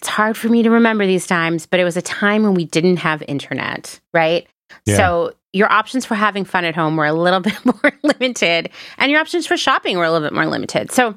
it's 0.00 0.08
hard 0.08 0.36
for 0.36 0.48
me 0.48 0.62
to 0.64 0.70
remember 0.70 1.06
these 1.06 1.26
times, 1.26 1.66
but 1.66 1.78
it 1.78 1.84
was 1.84 1.96
a 1.96 2.02
time 2.02 2.42
when 2.42 2.54
we 2.54 2.64
didn't 2.64 2.96
have 2.96 3.22
internet, 3.28 4.00
right? 4.12 4.46
Yeah. 4.84 4.96
So 4.96 5.34
your 5.52 5.70
options 5.70 6.04
for 6.04 6.14
having 6.14 6.44
fun 6.44 6.64
at 6.64 6.74
home 6.74 6.96
were 6.96 7.06
a 7.06 7.12
little 7.12 7.40
bit 7.40 7.64
more 7.64 7.92
limited, 8.02 8.70
and 8.98 9.10
your 9.10 9.20
options 9.20 9.46
for 9.46 9.56
shopping 9.56 9.96
were 9.96 10.04
a 10.04 10.10
little 10.10 10.26
bit 10.26 10.34
more 10.34 10.46
limited. 10.46 10.90
So 10.90 11.16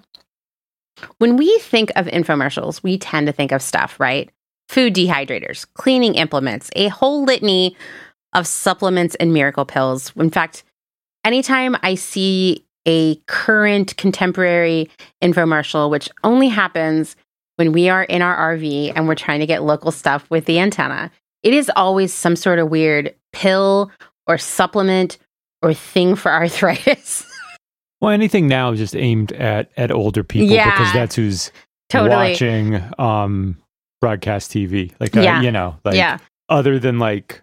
when 1.18 1.38
we 1.38 1.58
think 1.60 1.92
of 1.96 2.06
infomercials, 2.06 2.84
we 2.84 2.98
tend 2.98 3.28
to 3.28 3.34
think 3.34 3.52
of 3.52 3.62
stuff, 3.62 4.00
right? 4.00 4.30
Food 4.68 4.94
dehydrators, 4.94 5.66
cleaning 5.74 6.16
implements, 6.16 6.70
a 6.76 6.88
whole 6.90 7.24
litany 7.24 7.76
of 8.34 8.48
supplements 8.48 9.16
and 9.16 9.34
miracle 9.34 9.66
pills. 9.66 10.12
In 10.16 10.30
fact, 10.30 10.64
anytime 11.24 11.76
I 11.82 11.96
see 11.96 12.66
a 12.86 13.16
current 13.28 13.96
contemporary 13.98 14.90
infomercial, 15.24 15.90
which 15.90 16.10
only 16.24 16.48
happens 16.48 17.16
when 17.56 17.72
we 17.72 17.90
are 17.90 18.04
in 18.04 18.22
our 18.22 18.56
RV 18.56 18.94
and 18.96 19.08
we're 19.08 19.16
trying 19.16 19.40
to 19.40 19.46
get 19.46 19.64
local 19.64 19.92
stuff 19.92 20.30
with 20.30 20.46
the 20.46 20.60
antenna, 20.60 21.12
it 21.42 21.54
is 21.54 21.72
always 21.76 22.14
some 22.14 22.36
sort 22.36 22.60
of 22.60 22.70
weird 22.70 23.16
pill 23.32 23.92
or 24.28 24.38
supplement 24.38 25.18
or 25.62 25.74
thing 25.74 26.16
for 26.16 26.32
arthritis. 26.32 27.26
well, 28.02 28.12
anything 28.12 28.48
now 28.48 28.72
is 28.72 28.80
just 28.80 28.96
aimed 28.96 29.32
at 29.34 29.72
at 29.78 29.92
older 29.92 30.24
people 30.24 30.54
yeah, 30.56 30.72
because 30.72 30.94
that's 30.94 31.16
who's 31.16 31.52
totally. 31.90 32.32
watching 32.32 32.82
um 33.00 33.58
broadcast 34.02 34.52
TV. 34.52 34.92
Like, 35.00 35.16
uh, 35.16 35.40
you 35.42 35.52
know, 35.52 35.78
like 35.84 35.96
yeah. 35.96 36.18
other 36.50 36.80
than 36.80 37.00
like 37.00 37.42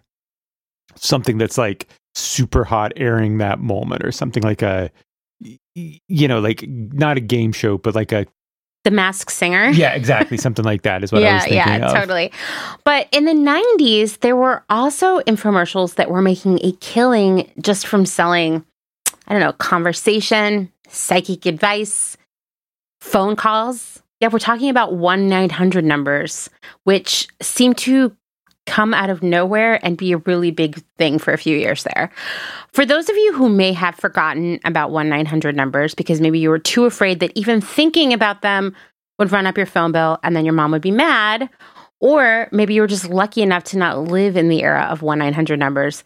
something 0.95 1.37
that's 1.37 1.57
like 1.57 1.87
super 2.15 2.63
hot 2.63 2.93
airing 2.95 3.39
that 3.39 3.59
moment 3.59 4.03
or 4.03 4.11
something 4.11 4.43
like 4.43 4.61
a, 4.61 4.91
you 5.75 6.27
know, 6.27 6.39
like 6.39 6.63
not 6.67 7.17
a 7.17 7.21
game 7.21 7.51
show, 7.51 7.77
but 7.77 7.95
like 7.95 8.11
a 8.11 8.25
the 8.83 8.91
Masked 8.91 9.31
Singer. 9.31 9.69
Yeah, 9.69 9.93
exactly. 9.93 10.37
Something 10.37 10.65
like 10.65 10.81
that 10.81 11.03
is 11.03 11.11
what 11.11 11.21
yeah, 11.21 11.31
I 11.31 11.33
was 11.35 11.43
thinking 11.43 11.57
yeah, 11.57 11.87
of. 11.87 11.93
totally. 11.93 12.31
But 12.83 13.07
in 13.11 13.25
the 13.25 13.31
90s, 13.33 14.19
there 14.19 14.35
were 14.35 14.63
also 14.69 15.21
infomercials 15.21 15.95
that 15.95 16.11
were 16.11 16.21
making 16.21 16.59
a 16.63 16.73
killing 16.73 17.49
just 17.61 17.87
from 17.87 18.05
selling, 18.05 18.65
I 19.27 19.33
don't 19.33 19.39
know, 19.39 19.53
conversation, 19.53 20.69
psychic 20.89 21.45
advice, 21.45 22.17
phone 22.99 23.35
calls. 23.35 23.92
Yeah, 24.23 24.29
we're 24.29 24.39
talking 24.39 24.69
about 24.69 24.95
1 24.95 25.27
900 25.27 25.83
numbers, 25.83 26.49
which 26.85 27.27
seem 27.41 27.73
to 27.73 28.15
come 28.65 28.93
out 28.93 29.09
of 29.09 29.21
nowhere 29.21 29.85
and 29.85 29.97
be 29.97 30.13
a 30.13 30.17
really 30.19 30.49
big 30.49 30.81
thing 30.97 31.19
for 31.19 31.33
a 31.33 31.37
few 31.37 31.57
years 31.57 31.83
there. 31.83 32.09
For 32.71 32.85
those 32.85 33.09
of 33.09 33.17
you 33.17 33.33
who 33.33 33.49
may 33.49 33.73
have 33.73 33.95
forgotten 33.95 34.61
about 34.63 34.91
1 34.91 35.09
900 35.09 35.57
numbers 35.57 35.93
because 35.93 36.21
maybe 36.21 36.39
you 36.39 36.49
were 36.49 36.57
too 36.57 36.85
afraid 36.85 37.19
that 37.19 37.33
even 37.35 37.59
thinking 37.59 38.13
about 38.13 38.41
them 38.41 38.73
would 39.19 39.33
run 39.33 39.45
up 39.45 39.57
your 39.57 39.65
phone 39.65 39.91
bill 39.91 40.19
and 40.23 40.37
then 40.37 40.45
your 40.45 40.53
mom 40.53 40.71
would 40.71 40.81
be 40.81 40.89
mad, 40.89 41.49
or 41.99 42.47
maybe 42.53 42.75
you 42.75 42.79
were 42.79 42.87
just 42.87 43.09
lucky 43.09 43.41
enough 43.41 43.65
to 43.65 43.77
not 43.77 44.07
live 44.07 44.37
in 44.37 44.47
the 44.47 44.63
era 44.63 44.87
of 44.89 45.01
1 45.01 45.19
900 45.19 45.59
numbers. 45.59 46.01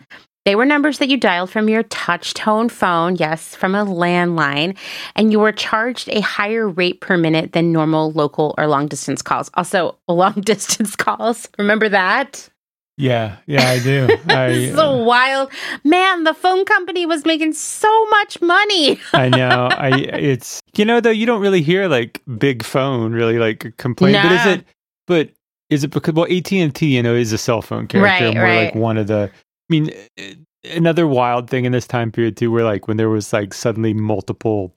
They 0.47 0.55
were 0.55 0.65
numbers 0.65 0.99
that 0.99 1.09
you 1.09 1.17
dialed 1.17 1.49
from 1.49 1.67
your 1.67 1.83
touch 1.83 2.33
tone 2.33 2.69
phone, 2.69 3.17
yes, 3.17 3.53
from 3.53 3.75
a 3.75 3.83
landline, 3.83 4.77
and 5.13 5.29
you 5.29 5.41
were 5.41 5.51
charged 5.51 6.07
a 6.07 6.21
higher 6.21 6.69
rate 6.69 7.01
per 7.01 7.17
minute 7.17 7.51
than 7.51 7.73
normal 7.73 8.13
local 8.13 8.55
or 8.57 8.65
long 8.65 8.87
distance 8.87 9.21
calls. 9.21 9.51
Also, 9.55 9.97
long 10.07 10.35
distance 10.35 10.95
calls. 10.95 11.49
Remember 11.57 11.89
that? 11.89 12.47
Yeah, 12.95 13.35
yeah, 13.45 13.71
I 13.71 13.79
do. 13.79 14.07
I, 14.29 14.71
so 14.73 14.93
uh, 14.93 15.03
wild, 15.03 15.51
man. 15.83 16.23
The 16.23 16.33
phone 16.33 16.63
company 16.63 17.05
was 17.05 17.25
making 17.25 17.51
so 17.51 18.05
much 18.05 18.41
money. 18.41 19.01
I 19.11 19.27
know. 19.27 19.67
I 19.77 19.97
it's 19.97 20.61
you 20.77 20.85
know 20.85 21.01
though 21.01 21.09
you 21.09 21.25
don't 21.25 21.41
really 21.41 21.61
hear 21.61 21.89
like 21.89 22.21
big 22.37 22.63
phone 22.63 23.11
really 23.11 23.37
like 23.37 23.75
complain, 23.75 24.13
nah. 24.13 24.23
but 24.23 24.31
is 24.31 24.45
it? 24.45 24.65
But 25.07 25.29
is 25.69 25.83
it 25.83 25.89
because 25.89 26.13
well 26.13 26.31
AT 26.31 26.53
and 26.53 26.73
T 26.73 26.95
you 26.95 27.03
know 27.03 27.15
is 27.15 27.33
a 27.33 27.37
cell 27.37 27.61
phone 27.61 27.87
character 27.87 28.27
right, 28.27 28.33
more 28.33 28.43
right. 28.43 28.65
like 28.67 28.75
one 28.75 28.97
of 28.97 29.07
the 29.07 29.29
mean, 29.69 29.91
eh, 30.17 30.35
another 30.63 31.07
wild 31.07 31.49
thing 31.49 31.65
in 31.65 31.71
this 31.71 31.87
time 31.87 32.11
period 32.11 32.37
too, 32.37 32.51
where 32.51 32.63
like 32.63 32.87
when 32.87 32.97
there 32.97 33.09
was 33.09 33.33
like 33.33 33.53
suddenly 33.53 33.93
multiple 33.93 34.73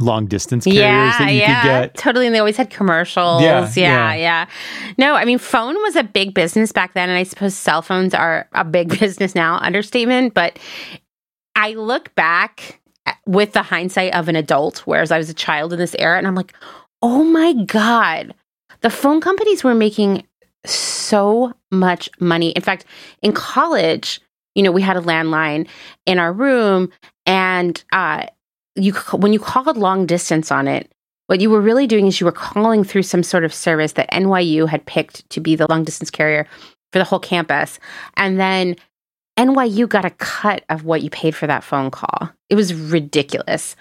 long 0.00 0.26
distance 0.26 0.64
carriers 0.64 0.80
yeah, 0.80 1.18
that 1.18 1.30
you 1.30 1.38
yeah, 1.38 1.62
could 1.62 1.68
get. 1.68 1.94
Totally. 1.96 2.26
And 2.26 2.34
they 2.34 2.38
always 2.38 2.56
had 2.56 2.70
commercials. 2.70 3.42
Yeah, 3.42 3.70
yeah, 3.74 4.12
yeah, 4.12 4.14
yeah. 4.14 4.46
No, 4.98 5.14
I 5.14 5.24
mean, 5.24 5.38
phone 5.38 5.74
was 5.74 5.96
a 5.96 6.02
big 6.02 6.34
business 6.34 6.72
back 6.72 6.94
then. 6.94 7.08
And 7.08 7.18
I 7.18 7.22
suppose 7.22 7.54
cell 7.54 7.82
phones 7.82 8.14
are 8.14 8.48
a 8.52 8.64
big 8.64 8.88
business 9.00 9.34
now, 9.34 9.58
understatement. 9.58 10.34
But 10.34 10.58
I 11.54 11.72
look 11.72 12.14
back 12.14 12.80
eh, 13.06 13.12
with 13.26 13.52
the 13.52 13.62
hindsight 13.62 14.14
of 14.14 14.28
an 14.28 14.36
adult, 14.36 14.78
whereas 14.80 15.10
I 15.10 15.18
was 15.18 15.30
a 15.30 15.34
child 15.34 15.72
in 15.72 15.78
this 15.78 15.96
era, 15.98 16.18
and 16.18 16.26
I'm 16.26 16.34
like, 16.34 16.54
Oh 17.02 17.22
my 17.22 17.52
God. 17.52 18.34
The 18.80 18.90
phone 18.90 19.20
companies 19.20 19.64
were 19.64 19.74
making 19.74 20.26
so 20.66 21.52
much 21.70 22.08
money. 22.20 22.50
In 22.50 22.62
fact, 22.62 22.84
in 23.22 23.32
college, 23.32 24.20
you 24.54 24.62
know, 24.62 24.72
we 24.72 24.82
had 24.82 24.96
a 24.96 25.02
landline 25.02 25.68
in 26.06 26.18
our 26.18 26.32
room, 26.32 26.90
and 27.26 27.82
uh, 27.92 28.26
you 28.74 28.92
when 29.12 29.32
you 29.32 29.38
called 29.38 29.76
long 29.76 30.06
distance 30.06 30.50
on 30.50 30.68
it, 30.68 30.90
what 31.26 31.40
you 31.40 31.50
were 31.50 31.60
really 31.60 31.86
doing 31.86 32.06
is 32.06 32.20
you 32.20 32.26
were 32.26 32.32
calling 32.32 32.84
through 32.84 33.02
some 33.02 33.22
sort 33.22 33.44
of 33.44 33.52
service 33.52 33.92
that 33.92 34.10
NYU 34.10 34.68
had 34.68 34.86
picked 34.86 35.28
to 35.30 35.40
be 35.40 35.56
the 35.56 35.66
long 35.68 35.84
distance 35.84 36.10
carrier 36.10 36.46
for 36.92 36.98
the 36.98 37.04
whole 37.04 37.18
campus, 37.18 37.78
and 38.16 38.40
then 38.40 38.76
NYU 39.38 39.86
got 39.86 40.04
a 40.04 40.10
cut 40.10 40.64
of 40.70 40.84
what 40.84 41.02
you 41.02 41.10
paid 41.10 41.34
for 41.34 41.46
that 41.46 41.62
phone 41.62 41.90
call. 41.90 42.30
It 42.48 42.54
was 42.54 42.72
ridiculous. 42.72 43.76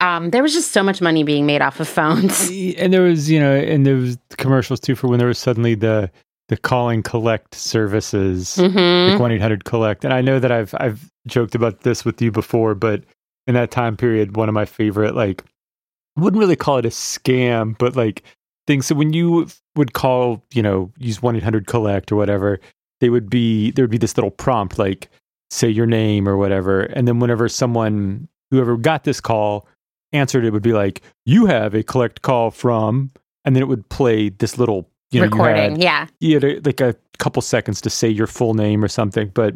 Um, 0.00 0.30
there 0.30 0.42
was 0.42 0.52
just 0.52 0.72
so 0.72 0.82
much 0.82 1.00
money 1.00 1.22
being 1.22 1.46
made 1.46 1.62
off 1.62 1.78
of 1.78 1.86
phones. 1.88 2.50
And 2.50 2.92
there 2.92 3.02
was, 3.02 3.30
you 3.30 3.38
know, 3.38 3.54
and 3.54 3.86
there 3.86 3.94
was 3.94 4.18
commercials 4.30 4.80
too 4.80 4.96
for 4.96 5.06
when 5.06 5.18
there 5.18 5.28
was 5.28 5.38
suddenly 5.38 5.76
the 5.76 6.10
the 6.48 6.56
calling 6.56 7.02
collect 7.02 7.54
services, 7.54 8.56
Mhm. 8.58 9.10
like 9.10 9.20
one 9.20 9.32
eight 9.32 9.40
hundred 9.40 9.64
collect. 9.64 10.04
And 10.04 10.12
I 10.14 10.20
know 10.20 10.38
that 10.38 10.52
I've 10.52 10.74
I've 10.78 11.10
joked 11.26 11.54
about 11.54 11.80
this 11.80 12.04
with 12.04 12.20
you 12.22 12.30
before, 12.30 12.74
but 12.74 13.02
in 13.46 13.54
that 13.54 13.70
time 13.70 13.96
period, 13.96 14.36
one 14.36 14.48
of 14.48 14.54
my 14.54 14.64
favorite 14.64 15.14
like 15.14 15.42
I 16.16 16.20
wouldn't 16.22 16.40
really 16.40 16.56
call 16.56 16.78
it 16.78 16.86
a 16.86 16.90
scam, 16.90 17.76
but 17.78 17.96
like 17.96 18.22
things. 18.66 18.86
So 18.86 18.94
when 18.94 19.12
you 19.12 19.48
would 19.74 19.92
call, 19.92 20.42
you 20.54 20.62
know, 20.62 20.90
use 20.98 21.20
one 21.22 21.36
eight 21.36 21.42
hundred 21.42 21.66
collect 21.66 22.10
or 22.12 22.16
whatever, 22.16 22.60
they 23.00 23.10
would 23.10 23.28
be 23.28 23.70
there 23.72 23.82
would 23.84 23.90
be 23.90 23.98
this 23.98 24.16
little 24.16 24.30
prompt 24.30 24.78
like 24.78 25.08
say 25.50 25.68
your 25.68 25.86
name 25.86 26.28
or 26.28 26.36
whatever, 26.36 26.82
and 26.82 27.06
then 27.06 27.18
whenever 27.20 27.48
someone 27.48 28.28
whoever 28.50 28.76
got 28.76 29.04
this 29.04 29.20
call 29.20 29.66
answered, 30.12 30.44
it 30.44 30.52
would 30.52 30.62
be 30.62 30.72
like 30.72 31.02
you 31.24 31.46
have 31.46 31.74
a 31.74 31.82
collect 31.82 32.22
call 32.22 32.50
from, 32.50 33.10
and 33.44 33.54
then 33.54 33.62
it 33.62 33.66
would 33.68 33.88
play 33.88 34.28
this 34.28 34.58
little 34.58 34.88
you 35.10 35.20
know 35.20 35.26
you 35.26 35.30
had- 35.30 35.32
Recording, 35.32 35.80
yeah. 35.80 36.06
you 36.20 36.34
had 36.34 36.44
a, 36.44 36.60
like 36.60 36.80
a 36.80 36.96
couple 37.18 37.42
seconds 37.42 37.80
to 37.82 37.90
say 37.90 38.08
your 38.08 38.26
full 38.26 38.54
name 38.54 38.84
or 38.84 38.88
something. 38.88 39.30
But 39.34 39.54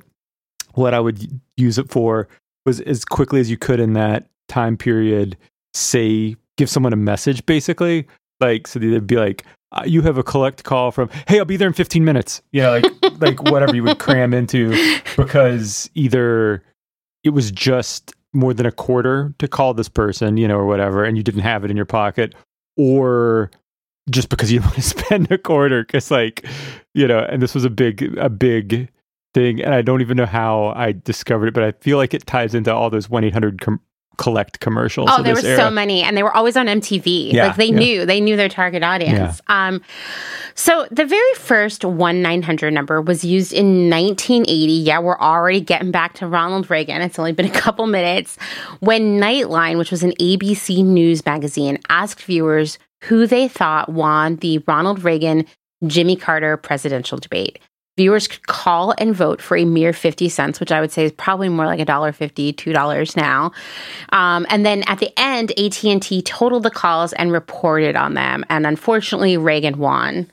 what 0.74 0.94
I 0.94 1.00
would 1.00 1.40
use 1.56 1.78
it 1.78 1.90
for 1.90 2.28
was 2.64 2.80
as 2.82 3.04
quickly 3.04 3.40
as 3.40 3.50
you 3.50 3.56
could 3.56 3.80
in 3.80 3.94
that 3.94 4.28
time 4.48 4.76
period, 4.76 5.36
say, 5.74 6.36
give 6.56 6.70
someone 6.70 6.92
a 6.92 6.96
message 6.96 7.44
basically. 7.46 8.06
Like, 8.40 8.66
so 8.66 8.78
they'd 8.78 9.06
be 9.06 9.16
like, 9.16 9.44
uh, 9.72 9.82
you 9.86 10.02
have 10.02 10.18
a 10.18 10.22
collect 10.22 10.64
call 10.64 10.90
from, 10.90 11.10
hey, 11.28 11.38
I'll 11.38 11.44
be 11.44 11.56
there 11.56 11.68
in 11.68 11.74
15 11.74 12.04
minutes. 12.04 12.42
You 12.52 12.62
know, 12.62 12.70
like, 12.72 12.84
like 13.20 13.42
whatever 13.42 13.74
you 13.74 13.84
would 13.84 13.98
cram 13.98 14.32
into 14.34 14.70
because 15.16 15.90
either 15.94 16.62
it 17.22 17.30
was 17.30 17.50
just 17.50 18.14
more 18.32 18.54
than 18.54 18.66
a 18.66 18.72
quarter 18.72 19.34
to 19.38 19.46
call 19.48 19.74
this 19.74 19.88
person, 19.88 20.36
you 20.36 20.48
know, 20.48 20.56
or 20.56 20.66
whatever, 20.66 21.04
and 21.04 21.16
you 21.16 21.22
didn't 21.22 21.42
have 21.42 21.64
it 21.64 21.70
in 21.70 21.76
your 21.76 21.86
pocket, 21.86 22.34
or 22.76 23.50
just 24.08 24.28
because 24.28 24.50
you 24.50 24.60
want 24.62 24.74
to 24.74 24.82
spend 24.82 25.30
a 25.30 25.38
quarter 25.38 25.82
because 25.82 26.10
like 26.10 26.44
you 26.94 27.06
know 27.06 27.18
and 27.18 27.42
this 27.42 27.54
was 27.54 27.64
a 27.64 27.70
big 27.70 28.16
a 28.18 28.28
big 28.28 28.88
thing 29.34 29.62
and 29.62 29.74
i 29.74 29.82
don't 29.82 30.00
even 30.00 30.16
know 30.16 30.26
how 30.26 30.72
i 30.74 30.92
discovered 30.92 31.48
it 31.48 31.54
but 31.54 31.62
i 31.62 31.72
feel 31.72 31.96
like 31.96 32.14
it 32.14 32.26
ties 32.26 32.54
into 32.54 32.74
all 32.74 32.90
those 32.90 33.06
1-800 33.08 33.60
com- 33.60 33.80
collect 34.20 34.60
commercials 34.60 35.08
Oh, 35.10 35.22
there 35.22 35.34
were 35.34 35.40
so 35.40 35.70
many, 35.70 36.02
and 36.02 36.14
they 36.14 36.22
were 36.22 36.36
always 36.36 36.54
on 36.54 36.66
MTV. 36.66 37.32
Yeah, 37.32 37.46
like 37.46 37.56
they 37.56 37.70
yeah. 37.70 37.78
knew, 37.78 38.06
they 38.06 38.20
knew 38.20 38.36
their 38.36 38.50
target 38.50 38.82
audience. 38.82 39.40
Um, 39.48 39.80
so 40.54 40.86
the 40.90 41.06
very 41.06 41.34
first 41.36 41.86
one 41.86 42.20
nine 42.20 42.42
hundred 42.42 42.74
number 42.74 43.00
was 43.00 43.24
used 43.24 43.54
in 43.54 43.88
1980. 43.88 44.72
Yeah, 44.72 44.98
we're 44.98 45.18
already 45.18 45.62
getting 45.62 45.90
back 45.90 46.12
to 46.14 46.26
Ronald 46.26 46.68
Reagan. 46.68 47.00
It's 47.00 47.18
only 47.18 47.32
been 47.32 47.46
a 47.46 47.50
couple 47.60 47.86
minutes 47.86 48.36
when 48.80 49.18
Nightline, 49.18 49.78
which 49.78 49.90
was 49.90 50.02
an 50.02 50.12
ABC 50.20 50.84
News 50.84 51.24
magazine, 51.24 51.78
asked 51.88 52.22
viewers 52.22 52.78
who 53.04 53.26
they 53.26 53.48
thought 53.48 53.88
won 53.88 54.36
the 54.36 54.58
Ronald 54.66 55.04
Reagan 55.04 55.46
Jimmy 55.86 56.16
Carter 56.16 56.56
presidential 56.56 57.18
debate. 57.18 57.58
Viewers 57.96 58.28
could 58.28 58.46
call 58.46 58.94
and 58.98 59.14
vote 59.14 59.42
for 59.42 59.56
a 59.56 59.64
mere 59.64 59.92
50 59.92 60.28
cents, 60.28 60.60
which 60.60 60.72
I 60.72 60.80
would 60.80 60.90
say 60.90 61.04
is 61.04 61.12
probably 61.12 61.48
more 61.48 61.66
like 61.66 61.80
$1.50, 61.80 62.54
$2 62.54 63.16
now. 63.16 63.52
Um, 64.10 64.46
and 64.48 64.64
then 64.64 64.84
at 64.86 65.00
the 65.00 65.12
end, 65.18 65.50
AT&T 65.58 66.22
totaled 66.22 66.62
the 66.62 66.70
calls 66.70 67.12
and 67.12 67.32
reported 67.32 67.96
on 67.96 68.14
them. 68.14 68.44
And 68.48 68.66
unfortunately, 68.66 69.36
Reagan 69.36 69.78
won. 69.78 70.30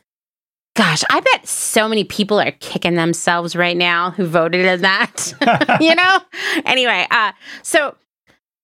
Gosh, 0.76 1.04
I 1.10 1.20
bet 1.20 1.48
so 1.48 1.90
many 1.90 2.04
people 2.04 2.40
are 2.40 2.52
kicking 2.52 2.94
themselves 2.94 3.56
right 3.56 3.76
now 3.76 4.12
who 4.12 4.26
voted 4.26 4.64
in 4.64 4.82
that. 4.82 5.34
you 5.82 5.96
know? 5.96 6.20
Anyway, 6.66 7.06
uh, 7.12 7.32
so 7.64 7.96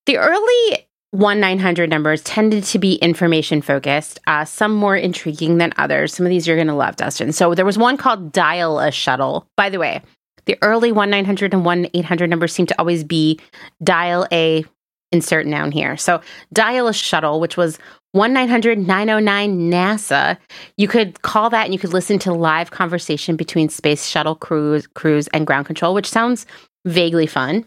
the 0.05 0.17
early 0.17 0.87
1 1.13 1.39
900 1.39 1.91
numbers 1.91 2.23
tended 2.23 2.63
to 2.63 2.79
be 2.79 2.95
information 2.95 3.61
focused, 3.61 4.19
uh, 4.25 4.43
some 4.43 4.73
more 4.73 4.95
intriguing 4.95 5.59
than 5.59 5.71
others. 5.77 6.11
Some 6.11 6.25
of 6.25 6.31
these 6.31 6.47
you're 6.47 6.57
going 6.57 6.67
to 6.67 6.73
love, 6.73 6.95
Dustin. 6.95 7.31
So 7.31 7.53
there 7.53 7.65
was 7.65 7.77
one 7.77 7.97
called 7.97 8.31
Dial 8.31 8.79
a 8.79 8.91
Shuttle. 8.91 9.45
By 9.55 9.69
the 9.69 9.77
way, 9.77 10.01
the 10.45 10.57
early 10.63 10.91
1 10.91 11.11
900 11.11 11.53
and 11.53 11.63
1 11.63 11.87
800 11.93 12.29
numbers 12.31 12.51
seem 12.51 12.65
to 12.65 12.75
always 12.79 13.03
be 13.03 13.39
dial 13.83 14.25
a 14.31 14.65
insert 15.11 15.45
noun 15.45 15.71
here. 15.71 15.97
So 15.97 16.19
dial 16.51 16.87
a 16.87 16.93
shuttle, 16.93 17.39
which 17.39 17.57
was 17.57 17.77
1 18.13 18.33
900 18.33 18.79
909 18.79 19.71
NASA. 19.71 20.35
You 20.77 20.87
could 20.87 21.21
call 21.21 21.51
that 21.51 21.65
and 21.65 21.73
you 21.73 21.79
could 21.79 21.93
listen 21.93 22.17
to 22.19 22.33
live 22.33 22.71
conversation 22.71 23.35
between 23.35 23.69
space 23.69 24.07
shuttle 24.07 24.35
crews, 24.35 24.87
crews 24.87 25.27
and 25.27 25.45
ground 25.45 25.67
control, 25.67 25.93
which 25.93 26.09
sounds 26.09 26.47
vaguely 26.85 27.27
fun. 27.27 27.65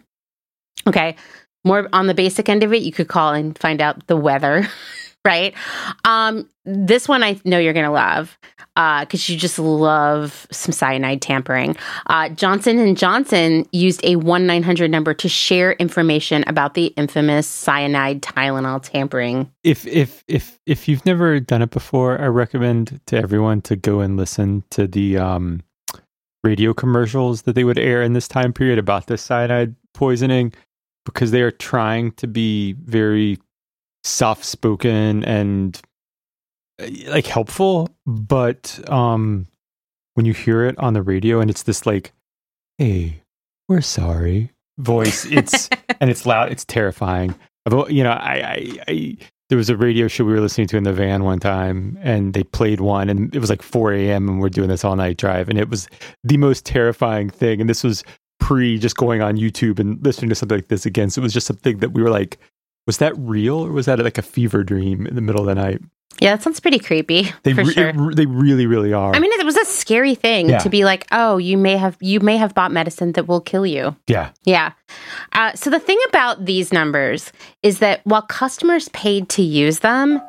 Okay. 0.88 1.14
More 1.66 1.88
on 1.92 2.06
the 2.06 2.14
basic 2.14 2.48
end 2.48 2.62
of 2.62 2.72
it, 2.72 2.82
you 2.82 2.92
could 2.92 3.08
call 3.08 3.34
and 3.34 3.58
find 3.58 3.82
out 3.82 4.06
the 4.06 4.16
weather, 4.16 4.66
right? 5.24 5.52
Um, 6.04 6.48
this 6.64 7.08
one 7.08 7.22
I 7.22 7.40
know 7.44 7.58
you're 7.58 7.72
going 7.72 7.84
to 7.84 7.90
love 7.90 8.38
because 8.74 9.28
you 9.28 9.36
just 9.38 9.58
love 9.58 10.46
some 10.52 10.70
cyanide 10.70 11.22
tampering. 11.22 11.76
Uh, 12.06 12.28
Johnson 12.28 12.78
and 12.78 12.96
Johnson 12.96 13.66
used 13.72 14.04
a 14.04 14.16
one 14.16 14.46
nine 14.46 14.62
hundred 14.62 14.90
number 14.90 15.14
to 15.14 15.28
share 15.28 15.72
information 15.72 16.44
about 16.46 16.74
the 16.74 16.86
infamous 16.88 17.46
cyanide 17.46 18.20
Tylenol 18.22 18.82
tampering. 18.82 19.50
if 19.64 19.86
if 19.86 20.22
if 20.28 20.58
if 20.66 20.88
you've 20.88 21.06
never 21.06 21.40
done 21.40 21.62
it 21.62 21.70
before 21.70 22.20
i 22.20 22.26
recommend 22.26 23.00
to 23.06 23.16
everyone 23.16 23.62
to 23.62 23.76
go 23.76 24.00
and 24.00 24.16
listen 24.16 24.62
to 24.70 24.86
the 24.86 25.16
um 25.16 25.62
radio 26.44 26.74
commercials 26.74 27.42
that 27.42 27.54
they 27.54 27.64
would 27.64 27.78
air 27.78 28.02
in 28.02 28.12
this 28.12 28.28
time 28.28 28.52
period 28.52 28.78
about 28.78 29.06
this 29.06 29.22
cyanide 29.22 29.74
poisoning 29.94 30.52
because 31.06 31.30
they 31.30 31.40
are 31.40 31.50
trying 31.50 32.12
to 32.12 32.26
be 32.26 32.74
very 32.74 33.38
soft 34.04 34.44
spoken 34.44 35.24
and 35.24 35.80
uh, 36.80 36.86
like 37.08 37.26
helpful 37.26 37.88
but 38.06 38.78
um 38.90 39.46
when 40.14 40.26
you 40.26 40.34
hear 40.34 40.64
it 40.64 40.78
on 40.78 40.92
the 40.92 41.02
radio 41.02 41.40
and 41.40 41.48
it's 41.50 41.62
this 41.62 41.86
like 41.86 42.12
hey 42.78 43.22
we're 43.68 43.80
sorry 43.80 44.52
voice 44.78 45.24
it's 45.26 45.68
and 46.00 46.10
it's 46.10 46.26
loud 46.26 46.52
it's 46.52 46.64
terrifying. 46.66 47.34
I've- 47.66 47.92
you 47.94 48.04
know 48.04 48.10
I, 48.12 48.34
I 48.34 48.68
i 48.88 49.16
there 49.48 49.56
was 49.58 49.70
a 49.70 49.76
radio 49.76 50.06
show 50.08 50.24
we 50.24 50.32
were 50.32 50.40
listening 50.40 50.66
to 50.68 50.76
in 50.76 50.82
the 50.84 50.92
van 50.92 51.22
one 51.24 51.38
time 51.40 51.98
and 52.02 52.34
they 52.34 52.42
played 52.44 52.80
one 52.80 53.08
and 53.08 53.34
it 53.34 53.38
was 53.38 53.48
like 53.50 53.62
4 53.62 53.92
a.m 53.94 54.28
and 54.28 54.40
we're 54.40 54.48
doing 54.48 54.68
this 54.68 54.84
all 54.84 54.94
night 54.96 55.16
drive 55.18 55.48
and 55.48 55.58
it 55.58 55.68
was 55.68 55.88
the 56.24 56.36
most 56.36 56.64
terrifying 56.64 57.28
thing 57.30 57.60
and 57.60 57.68
this 57.70 57.82
was 57.82 58.04
pre 58.38 58.78
just 58.78 58.96
going 58.96 59.22
on 59.22 59.36
youtube 59.36 59.78
and 59.78 60.02
listening 60.04 60.28
to 60.28 60.34
something 60.34 60.58
like 60.58 60.68
this 60.68 60.86
again 60.86 61.10
so 61.10 61.20
it 61.20 61.22
was 61.24 61.32
just 61.32 61.46
something 61.46 61.78
that 61.78 61.90
we 61.92 62.02
were 62.02 62.10
like 62.10 62.38
was 62.86 62.98
that 62.98 63.12
real 63.18 63.58
or 63.66 63.72
was 63.72 63.86
that 63.86 63.98
like 63.98 64.18
a 64.18 64.22
fever 64.22 64.62
dream 64.62 65.06
in 65.06 65.14
the 65.14 65.20
middle 65.20 65.40
of 65.40 65.46
the 65.46 65.54
night 65.54 65.80
Yeah, 66.20 66.34
that 66.36 66.42
sounds 66.42 66.60
pretty 66.60 66.78
creepy 66.78 67.32
they 67.42 67.52
for 67.52 67.64
re- 67.64 67.72
sure. 67.72 67.88
it 67.88 68.16
they 68.16 68.26
really 68.26 68.66
really 68.66 68.92
are 68.92 69.14
I 69.14 69.18
mean, 69.18 69.32
it 69.32 69.44
was 69.44 69.56
a 69.56 69.64
scary 69.64 70.14
thing 70.14 70.48
Yeah. 70.48 70.58
to 70.58 70.68
be 70.70 70.84
like, 70.84 71.04
oh, 71.12 71.36
you 71.38 71.58
may 71.58 71.76
have 71.76 71.96
you 72.00 72.20
may 72.20 72.36
have 72.36 72.54
bought 72.54 72.70
medicine 72.72 73.12
that 73.12 73.26
will 73.26 73.40
kill 73.40 73.66
you. 73.66 73.94
yeah 74.08 74.30
Yeah. 74.44 74.72
Uh, 75.32 75.52
so 75.54 75.68
the 75.70 75.80
thing 75.80 75.98
about 76.08 76.44
these 76.46 76.72
numbers 76.72 77.32
is 77.62 77.78
that 77.80 78.00
while 78.04 78.22
customers 78.22 78.88
paid 78.90 79.28
to 79.30 79.42
use 79.42 79.80
them, 79.80 80.20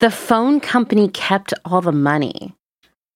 the 0.00 0.10
phone 0.10 0.60
company 0.60 1.08
kept 1.08 1.54
all 1.64 1.80
the 1.80 1.92
money. 1.92 2.54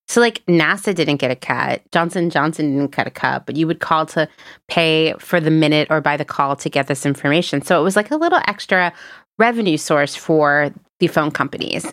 So 0.08 0.20
like 0.20 0.44
NASA 0.46 0.94
didn't 0.94 1.18
get 1.18 1.30
a 1.30 1.36
cut, 1.36 1.82
Johnson 1.92 2.30
Johnson 2.30 2.76
didn't 2.76 2.92
cut 2.92 3.06
a 3.06 3.10
cut, 3.10 3.44
but 3.44 3.56
you 3.56 3.66
would 3.66 3.80
call 3.80 4.06
to 4.06 4.28
pay 4.66 5.14
for 5.18 5.38
the 5.38 5.50
minute 5.50 5.88
or 5.90 6.00
by 6.00 6.16
the 6.16 6.24
call 6.24 6.56
to 6.56 6.70
get 6.70 6.86
this 6.86 7.04
information. 7.04 7.60
So 7.62 7.78
it 7.78 7.84
was 7.84 7.94
like 7.94 8.10
a 8.10 8.16
little 8.16 8.40
extra 8.46 8.92
revenue 9.38 9.76
source 9.76 10.16
for 10.16 10.72
the 10.98 11.08
phone 11.08 11.30
companies. 11.30 11.84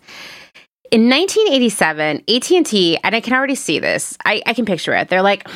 In 0.91 1.09
1987, 1.09 2.23
AT&T, 2.29 2.97
and 3.03 3.15
I 3.15 3.19
can 3.19 3.33
already 3.33 3.55
see 3.55 3.79
this. 3.79 4.17
I, 4.23 4.41
I 4.45 4.53
can 4.53 4.65
picture 4.65 4.93
it. 4.93 5.09
They're 5.09 5.21
like, 5.21 5.47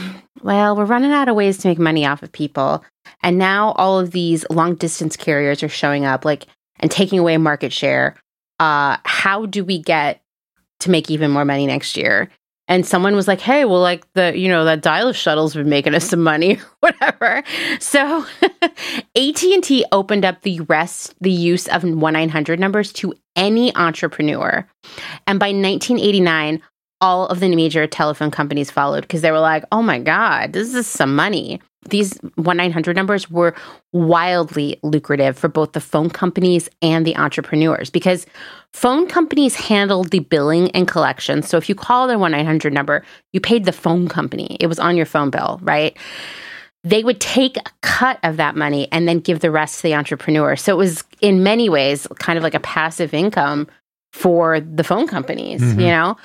well, 0.42 0.76
we're 0.76 0.86
running 0.86 1.12
out 1.12 1.30
of 1.30 1.36
ways 1.36 1.60
to 1.60 1.68
make 1.68 1.80
money 1.80 2.06
off 2.06 2.24
of 2.24 2.32
people. 2.32 2.84
And 3.24 3.38
now 3.38 3.72
all 3.74 4.00
of 4.00 4.12
these 4.12 4.46
long 4.50 4.76
distance 4.76 5.16
carriers 5.16 5.64
are 5.64 5.70
showing 5.70 6.04
up 6.04 6.26
like 6.26 6.46
and 6.80 6.90
taking 6.90 7.20
away 7.20 7.38
market 7.38 7.72
share. 7.72 8.16
Uh, 8.60 8.98
how 9.06 9.46
do 9.46 9.64
we 9.64 9.82
get 9.82 10.22
to 10.82 10.90
make 10.90 11.10
even 11.10 11.32
more 11.32 11.46
money 11.46 11.68
next 11.68 11.96
year? 11.96 12.30
And 12.70 12.86
someone 12.86 13.16
was 13.16 13.28
like, 13.28 13.42
"Hey, 13.42 13.66
well, 13.66 13.82
like 13.82 14.06
the 14.14 14.38
you 14.38 14.48
know 14.48 14.64
that 14.64 14.82
dial 14.82 15.12
shuttle's 15.12 15.56
been 15.56 15.68
making 15.68 15.96
us 15.96 16.06
some 16.06 16.22
money, 16.22 16.60
whatever." 16.80 17.44
So 17.80 18.26
AT 18.62 19.44
and 19.44 19.64
T 19.64 19.84
opened 19.92 20.24
up 20.24 20.44
the 20.44 20.62
rest 20.62 21.16
the 21.20 21.32
use 21.32 21.68
of 21.68 21.84
one 21.84 22.14
nine 22.14 22.30
hundred 22.30 22.60
numbers 22.60 22.94
to 22.94 23.14
any 23.36 23.76
entrepreneur, 23.76 24.66
and 25.28 25.40
by 25.40 25.48
1989, 25.48 26.62
all 27.02 27.28
of 27.28 27.40
the 27.40 27.54
major 27.54 27.88
telephone 27.88 28.32
companies 28.32 28.70
followed 28.72 29.02
because 29.02 29.22
they 29.22 29.32
were 29.32 29.40
like, 29.40 29.66
"Oh 29.72 29.82
my 29.82 30.00
god, 30.00 30.54
this 30.54 30.74
is 30.74 30.88
some 30.88 31.16
money." 31.16 31.60
These 31.90 32.20
1 32.36 32.58
900 32.58 32.94
numbers 32.94 33.32
were 33.32 33.56
wildly 33.94 34.78
lucrative 34.84 35.38
for 35.38 35.48
both 35.48 35.72
the 35.72 35.80
phone 35.80 36.10
companies 36.10 36.70
and 36.82 37.08
the 37.08 37.16
entrepreneurs 37.16 37.90
because 37.90 38.26
phone 38.74 39.08
companies 39.08 39.56
handled 39.56 40.12
the 40.12 40.20
billing 40.20 40.72
and 40.72 40.88
collection. 40.88 41.42
So 41.42 41.58
if 41.58 41.70
you 41.70 41.76
call 41.76 42.08
their 42.08 42.20
1 42.20 42.32
900 42.32 42.74
number, 42.74 43.04
you 43.34 43.40
paid 43.40 43.66
the 43.66 43.72
phone 43.72 44.08
company, 44.08 44.58
it 44.60 44.68
was 44.68 44.80
on 44.80 44.96
your 44.96 45.06
phone 45.06 45.30
bill, 45.30 45.60
right? 45.64 45.98
They 46.84 47.04
would 47.04 47.20
take 47.20 47.58
a 47.58 47.72
cut 47.82 48.20
of 48.24 48.38
that 48.38 48.56
money 48.56 48.88
and 48.92 49.08
then 49.08 49.20
give 49.20 49.42
the 49.42 49.52
rest 49.52 49.78
to 49.78 49.84
the 49.84 49.96
entrepreneur. 49.96 50.56
So 50.56 50.74
it 50.74 50.78
was, 50.78 51.04
in 51.20 51.44
many 51.44 51.68
ways, 51.68 52.08
kind 52.20 52.38
of 52.38 52.44
like 52.44 52.54
a 52.54 52.60
passive 52.62 53.14
income 53.14 53.68
for 54.14 54.62
the 54.62 54.84
phone 54.84 55.08
companies, 55.08 55.62
mm-hmm. 55.62 55.80
you 55.80 55.88
know? 55.88 56.16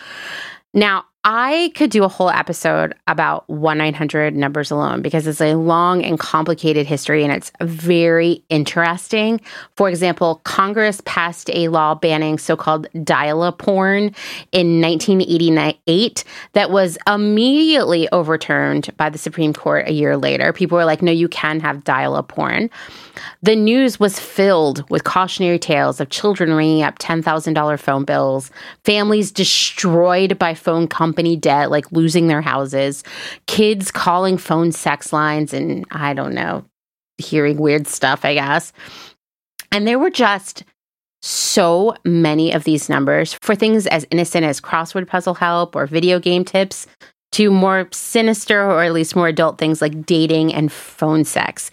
Now, 0.72 1.06
I 1.26 1.72
could 1.74 1.90
do 1.90 2.04
a 2.04 2.08
whole 2.08 2.28
episode 2.28 2.94
about 3.06 3.48
1 3.48 3.78
900 3.78 4.36
numbers 4.36 4.70
alone 4.70 5.00
because 5.00 5.26
it's 5.26 5.40
a 5.40 5.54
long 5.54 6.04
and 6.04 6.18
complicated 6.18 6.86
history 6.86 7.24
and 7.24 7.32
it's 7.32 7.50
very 7.62 8.44
interesting. 8.50 9.40
For 9.76 9.88
example, 9.88 10.42
Congress 10.44 11.00
passed 11.06 11.48
a 11.54 11.68
law 11.68 11.94
banning 11.94 12.36
so 12.36 12.56
called 12.56 12.86
dial 13.02 13.42
a 13.42 13.52
porn 13.52 14.14
in 14.52 14.82
1988 14.82 16.24
that 16.52 16.70
was 16.70 16.98
immediately 17.06 18.06
overturned 18.10 18.94
by 18.98 19.08
the 19.08 19.18
Supreme 19.18 19.54
Court 19.54 19.88
a 19.88 19.92
year 19.92 20.18
later. 20.18 20.52
People 20.52 20.76
were 20.76 20.84
like, 20.84 21.00
no, 21.00 21.10
you 21.10 21.28
can 21.28 21.58
have 21.60 21.84
dial 21.84 22.16
a 22.16 22.22
porn. 22.22 22.68
The 23.42 23.56
news 23.56 24.00
was 24.00 24.18
filled 24.18 24.88
with 24.90 25.04
cautionary 25.04 25.58
tales 25.58 26.00
of 26.00 26.10
children 26.10 26.52
ringing 26.52 26.82
up 26.82 26.98
$10,000 26.98 27.78
phone 27.78 28.04
bills, 28.04 28.50
families 28.84 29.30
destroyed 29.30 30.38
by 30.38 30.54
phone 30.54 30.88
company 31.14 31.36
debt, 31.36 31.70
like 31.70 31.92
losing 31.92 32.26
their 32.26 32.42
houses, 32.42 33.04
kids 33.46 33.92
calling 33.92 34.36
phone 34.36 34.72
sex 34.72 35.12
lines, 35.12 35.54
and 35.54 35.84
I 35.92 36.12
don't 36.12 36.34
know, 36.34 36.64
hearing 37.18 37.56
weird 37.56 37.86
stuff, 37.86 38.24
I 38.24 38.34
guess. 38.34 38.72
And 39.70 39.86
there 39.86 40.00
were 40.00 40.10
just 40.10 40.64
so 41.22 41.94
many 42.04 42.52
of 42.52 42.64
these 42.64 42.88
numbers 42.88 43.34
for 43.42 43.54
things 43.54 43.86
as 43.86 44.04
innocent 44.10 44.44
as 44.44 44.60
crossword 44.60 45.06
puzzle 45.06 45.34
help 45.34 45.76
or 45.76 45.86
video 45.86 46.18
game 46.18 46.44
tips 46.44 46.88
to 47.30 47.50
more 47.50 47.88
sinister 47.92 48.60
or 48.60 48.82
at 48.82 48.92
least 48.92 49.14
more 49.14 49.28
adult 49.28 49.58
things 49.58 49.80
like 49.80 50.04
dating 50.06 50.52
and 50.52 50.72
phone 50.72 51.24
sex. 51.24 51.70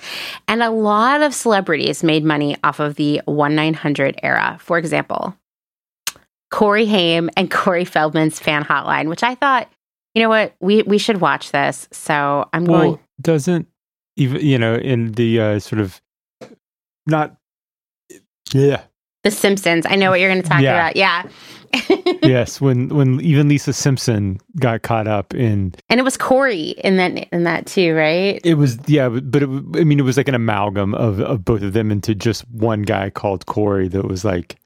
And 0.47 0.62
a 0.62 0.69
lot 0.69 1.23
of 1.23 1.34
celebrities 1.34 2.04
made 2.04 2.23
money 2.23 2.58
off 2.63 2.80
of 2.80 2.95
the 2.95 3.21
1 3.25 3.56
900 3.56 4.19
era. 4.21 4.58
For 4.62 4.77
example, 4.77 5.36
Corey 6.52 6.86
Haim 6.86 7.30
and 7.36 7.50
Corey 7.50 7.86
Feldman's 7.86 8.40
fan 8.40 8.64
hotline, 8.64 9.08
which 9.08 9.24
I 9.24 9.36
thought, 9.36 9.70
you 10.14 10.22
know 10.22 10.30
what, 10.30 10.54
we, 10.60 10.84
we 10.84 10.98
should 10.98 11.22
watch 11.22 11.52
this. 11.52 11.88
So 11.92 12.48
I'm 12.54 12.66
well, 12.66 12.82
going. 12.82 13.00
Doesn't 13.22 13.68
even, 14.18 14.46
you 14.46 14.58
know, 14.58 14.76
in 14.76 15.14
the 15.14 15.40
uh, 15.40 15.60
sort 15.60 15.82
of 15.82 16.02
not, 17.08 17.36
yeah. 18.54 18.84
The 19.24 19.32
Simpsons. 19.32 19.86
I 19.88 19.96
know 19.96 20.10
what 20.10 20.20
you're 20.20 20.32
going 20.32 20.42
to 20.42 20.50
talk 20.50 20.62
yeah. 20.62 20.74
about. 20.74 20.96
Yeah. 20.96 21.24
yes, 22.24 22.60
when 22.60 22.90
when 22.90 23.22
even 23.22 23.48
Lisa 23.48 23.72
Simpson 23.72 24.40
got 24.60 24.82
caught 24.82 25.08
up 25.08 25.34
in, 25.34 25.74
and 25.90 26.00
it 26.00 26.04
was 26.04 26.18
Corey 26.18 26.72
in 26.84 26.98
that 26.98 27.30
in 27.32 27.44
that 27.44 27.66
too, 27.66 27.96
right? 27.96 28.42
It 28.44 28.56
was 28.56 28.78
yeah, 28.88 29.08
but 29.08 29.44
it, 29.44 29.48
I 29.48 29.84
mean, 29.86 30.00
it 30.00 30.04
was 30.04 30.18
like 30.18 30.28
an 30.28 30.36
amalgam 30.36 30.94
of 30.96 31.22
of 31.22 31.46
both 31.46 31.62
of 31.62 31.72
them 31.72 31.90
into 31.90 32.14
just 32.14 32.50
one 32.50 32.82
guy 32.82 33.10
called 33.10 33.46
Corey. 33.46 33.88
That 33.88 34.06
was 34.06 34.26
like, 34.26 34.58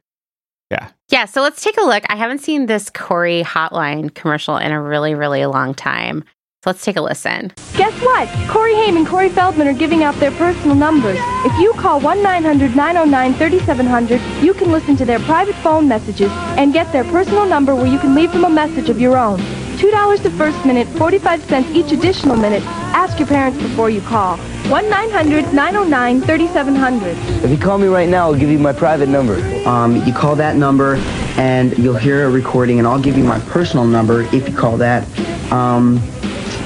yeah, 0.72 0.90
yeah. 1.10 1.26
So 1.26 1.42
let's 1.42 1.62
take 1.64 1.78
a 1.78 1.84
look. 1.84 2.04
I 2.10 2.16
haven't 2.16 2.40
seen 2.40 2.66
this 2.66 2.90
Corey 2.90 3.44
Hotline 3.44 4.12
commercial 4.14 4.58
in 4.58 4.72
a 4.72 4.82
really 4.82 5.14
really 5.16 5.46
long 5.46 5.74
time. 5.74 6.24
So 6.64 6.70
let's 6.72 6.84
take 6.84 6.96
a 6.96 7.02
listen. 7.02 7.52
Guess 7.78 7.94
what? 8.02 8.28
Corey 8.50 8.74
Haim 8.74 8.98
and 8.98 9.06
Corey 9.06 9.30
Feldman 9.30 9.68
are 9.68 9.74
giving 9.74 10.02
out 10.02 10.16
their 10.16 10.32
personal 10.32 10.76
numbers. 10.76 11.20
If 11.46 11.56
you 11.60 11.72
call 11.74 12.02
1-900-909-3700, 12.02 14.42
you 14.42 14.56
can 14.56 14.72
listen 14.72 14.96
to 14.96 15.06
their 15.06 15.20
private 15.20 15.54
phone 15.58 15.88
messages 15.88 16.32
and 16.58 16.74
get 16.74 16.92
their 16.92 17.04
personal 17.04 17.46
number 17.46 17.76
where 17.76 17.86
you 17.86 18.00
can 18.00 18.16
leave 18.16 18.32
them 18.32 18.46
a 18.46 18.50
message 18.50 18.90
of 18.90 19.00
your 19.00 19.16
own. 19.16 19.40
$2 19.76 20.24
the 20.24 20.32
first 20.32 20.66
minute, 20.66 20.88
45 20.98 21.44
cents 21.44 21.70
each 21.72 21.92
additional 21.92 22.36
minute. 22.36 22.64
Ask 22.94 23.20
your 23.20 23.28
parents 23.28 23.62
before 23.62 23.90
you 23.90 24.02
call. 24.02 24.38
1-900-909-3700. 24.66 27.44
If 27.44 27.52
you 27.52 27.58
call 27.58 27.78
me 27.78 27.88
right 27.88 28.10
now, 28.10 28.26
I'll 28.26 28.36
give 28.40 28.50
you 28.50 28.60
my 28.60 28.74
private 28.74 29.10
number. 29.10 29.36
Um, 29.68 29.98
you 30.06 30.14
call 30.14 30.36
that 30.38 30.56
number 30.56 30.96
and 31.38 31.78
you'll 31.78 31.98
hear 31.98 32.26
a 32.26 32.30
recording 32.32 32.80
and 32.80 32.88
I'll 32.88 33.02
give 33.02 33.18
you 33.18 33.24
my 33.24 33.40
personal 33.42 33.86
number 33.86 34.22
if 34.34 34.48
you 34.50 34.56
call 34.56 34.78
that. 34.78 35.06
Um, 35.52 36.00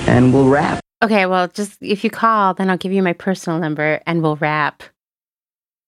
and 0.08 0.34
we'll 0.34 0.48
wrap. 0.48 0.80
Okay, 1.04 1.26
well, 1.26 1.48
just 1.48 1.78
if 1.82 2.04
you 2.04 2.10
call, 2.10 2.54
then 2.54 2.70
I'll 2.70 2.78
give 2.78 2.92
you 2.92 3.02
my 3.02 3.14
personal 3.14 3.60
number 3.60 4.02
and 4.06 4.22
we'll 4.22 4.36
wrap. 4.36 4.84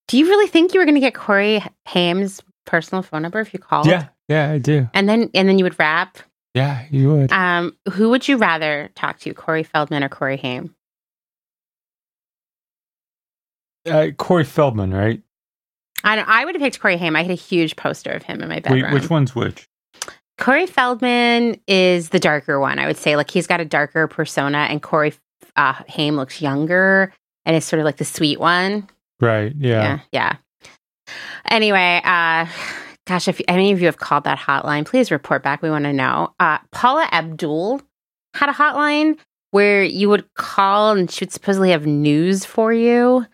Do 0.08 0.18
you 0.18 0.26
really 0.26 0.48
think 0.48 0.74
you 0.74 0.80
were 0.80 0.86
going 0.86 0.96
to 0.96 1.02
get 1.02 1.14
Corey 1.14 1.64
Haim's 1.86 2.42
personal 2.66 3.02
phone 3.02 3.22
number 3.22 3.40
if 3.40 3.54
you 3.54 3.60
called? 3.60 3.88
Yeah, 3.88 4.08
yeah, 4.28 4.52
I 4.52 4.58
do. 4.58 4.90
And 4.94 5.08
then 5.08 5.30
and 5.34 5.48
then 5.48 5.58
you 5.58 5.64
would 5.64 5.80
wrap. 5.80 6.18
Yeah, 6.54 6.86
you 6.90 7.10
would. 7.14 7.32
Um, 7.32 7.78
who 7.94 8.10
would 8.10 8.28
you 8.28 8.38
rather 8.38 8.90
talk 8.96 9.20
to, 9.20 9.34
Corey 9.34 9.64
Feldman 9.64 10.04
or 10.04 10.10
Corey 10.10 10.38
Haim? 10.38 10.76
Uh, 13.90 14.08
Corey 14.18 14.44
Feldman, 14.44 14.94
right? 14.94 15.22
I 16.04 16.16
don't, 16.16 16.28
I 16.28 16.46
would 16.46 16.56
have 16.56 16.62
picked 16.62 16.80
Corey 16.80 16.98
Haim. 16.98 17.16
I 17.16 17.22
had 17.22 17.32
a 17.32 17.36
huge 17.36 17.76
poster 17.76 18.12
of 18.12 18.24
him 18.24 18.42
in 18.42 18.50
my 18.50 18.60
bedroom. 18.60 18.84
Wait, 18.84 18.94
which 18.94 19.10
one's 19.10 19.36
which? 19.36 19.68
Corey 20.38 20.66
Feldman 20.66 21.62
is 21.68 22.10
the 22.10 22.20
darker 22.20 22.60
one, 22.60 22.80
I 22.80 22.88
would 22.88 22.98
say. 22.98 23.16
Like 23.16 23.30
he's 23.30 23.48
got 23.48 23.62
a 23.62 23.66
darker 23.66 24.08
persona, 24.08 24.68
and 24.70 24.82
Corey 24.82 25.14
uh, 25.56 25.74
Haim 25.88 26.16
looks 26.16 26.42
younger 26.42 27.14
and 27.46 27.56
is 27.56 27.66
sort 27.66 27.80
of 27.80 27.86
like 27.86 27.98
the 27.98 28.06
sweet 28.06 28.40
one. 28.40 28.88
Right. 29.20 29.54
Yeah. 29.56 30.00
Yeah. 30.12 30.36
yeah. 31.08 31.14
Anyway, 31.50 32.02
uh, 32.04 32.48
gosh, 33.12 33.28
if 33.28 33.42
any 33.48 33.72
of 33.72 33.80
you 33.80 33.88
have 33.88 33.98
called 33.98 34.24
that 34.24 34.40
hotline, 34.40 34.86
please 34.86 35.12
report 35.12 35.44
back. 35.44 35.62
We 35.62 35.70
want 35.70 35.86
to 35.86 35.94
know. 35.94 36.34
Uh, 36.40 36.60
Paula 36.72 37.08
Abdul 37.12 37.82
had 38.34 38.50
a 38.50 38.54
hotline 38.54 39.18
where 39.52 39.84
you 39.84 40.08
would 40.08 40.34
call 40.36 40.94
and 40.94 41.12
she 41.12 41.26
would 41.26 41.34
supposedly 41.34 41.72
have 41.72 41.86
news 41.86 42.46
for 42.46 42.72
you. 42.72 43.26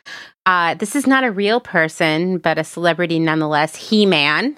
Uh, 0.48 0.74
this 0.74 0.96
is 0.96 1.06
not 1.06 1.24
a 1.24 1.32
real 1.32 1.60
person, 1.60 2.40
but 2.40 2.58
a 2.58 2.64
celebrity 2.64 3.20
nonetheless. 3.20 3.76
He 3.76 4.06
Man 4.06 4.58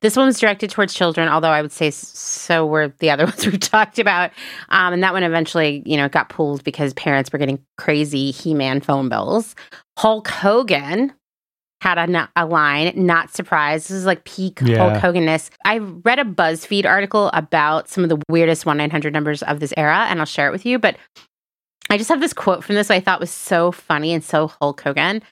this 0.00 0.16
one 0.16 0.26
was 0.26 0.38
directed 0.38 0.70
towards 0.70 0.94
children, 0.94 1.28
although 1.28 1.50
I 1.50 1.62
would 1.62 1.72
say 1.72 1.90
so 1.90 2.66
were 2.66 2.92
the 2.98 3.10
other 3.10 3.24
ones 3.26 3.46
we've 3.46 3.58
talked 3.58 3.98
about. 3.98 4.30
Um, 4.68 4.92
and 4.92 5.02
that 5.02 5.12
one 5.12 5.22
eventually, 5.22 5.82
you 5.86 5.96
know, 5.96 6.08
got 6.08 6.28
pulled 6.28 6.64
because 6.64 6.92
parents 6.94 7.32
were 7.32 7.38
getting 7.38 7.58
crazy 7.78 8.30
He-Man 8.30 8.80
phone 8.80 9.08
bills. 9.08 9.54
Hulk 9.96 10.28
Hogan 10.28 11.12
had 11.86 12.10
a, 12.10 12.28
a 12.34 12.44
line, 12.44 12.92
not 12.96 13.32
surprised. 13.32 13.84
This 13.84 13.92
is 13.92 14.06
like 14.06 14.24
peak 14.24 14.60
yeah. 14.60 14.78
Hulk 14.78 15.02
Hoganness. 15.02 15.50
I 15.64 15.78
read 15.78 16.18
a 16.18 16.24
BuzzFeed 16.24 16.84
article 16.84 17.30
about 17.32 17.88
some 17.88 18.02
of 18.02 18.10
the 18.10 18.20
weirdest 18.28 18.66
1 18.66 18.76
900 18.76 19.12
numbers 19.12 19.42
of 19.44 19.60
this 19.60 19.72
era, 19.76 20.06
and 20.08 20.18
I'll 20.18 20.26
share 20.26 20.48
it 20.48 20.52
with 20.52 20.66
you. 20.66 20.80
But 20.80 20.96
I 21.88 21.96
just 21.96 22.08
have 22.08 22.20
this 22.20 22.32
quote 22.32 22.64
from 22.64 22.74
this 22.74 22.90
I 22.90 22.98
thought 22.98 23.20
was 23.20 23.30
so 23.30 23.70
funny 23.70 24.12
and 24.12 24.24
so 24.24 24.48
Hulk 24.48 24.80
Hogan. 24.80 25.22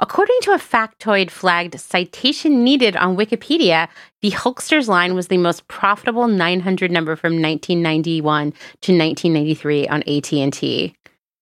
According 0.00 0.36
to 0.42 0.50
a 0.50 0.58
factoid 0.58 1.30
flagged 1.30 1.78
citation 1.78 2.64
needed 2.64 2.96
on 2.96 3.16
Wikipedia, 3.16 3.86
the 4.20 4.32
Hulkster's 4.32 4.88
line 4.88 5.14
was 5.14 5.28
the 5.28 5.38
most 5.38 5.68
profitable 5.68 6.26
900 6.26 6.90
number 6.90 7.14
from 7.14 7.40
1991 7.40 8.50
to 8.50 8.98
1993 8.98 9.86
on 9.86 10.02
AT&T. 10.02 10.94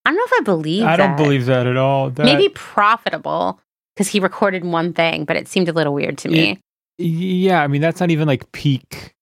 I 0.05 0.11
don't 0.11 0.17
know 0.17 0.23
if 0.25 0.41
I 0.41 0.43
believe 0.43 0.85
I 0.85 0.97
don't 0.97 1.17
believe 1.17 1.47
that 1.47 1.67
at 1.67 1.79
all. 1.79 2.11
That... 2.11 2.25
Maybe 2.25 2.51
profitable 2.51 3.61
because 3.99 4.07
he 4.07 4.21
recorded 4.21 4.65
one 4.65 4.93
thing, 4.93 5.25
but 5.25 5.37
it 5.37 5.49
seemed 5.49 5.69
a 5.69 5.73
little 5.73 5.93
weird 5.93 6.17
to 6.19 6.29
me. 6.29 6.61
Yeah, 6.99 7.63
I 7.63 7.67
mean 7.67 7.81
that's 7.81 7.99
not 7.99 8.13
even 8.13 8.29
like 8.29 8.51
peak 8.53 9.13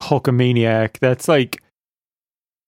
Hulkamaniac. 0.00 1.00
That's 1.00 1.26
like 1.26 1.60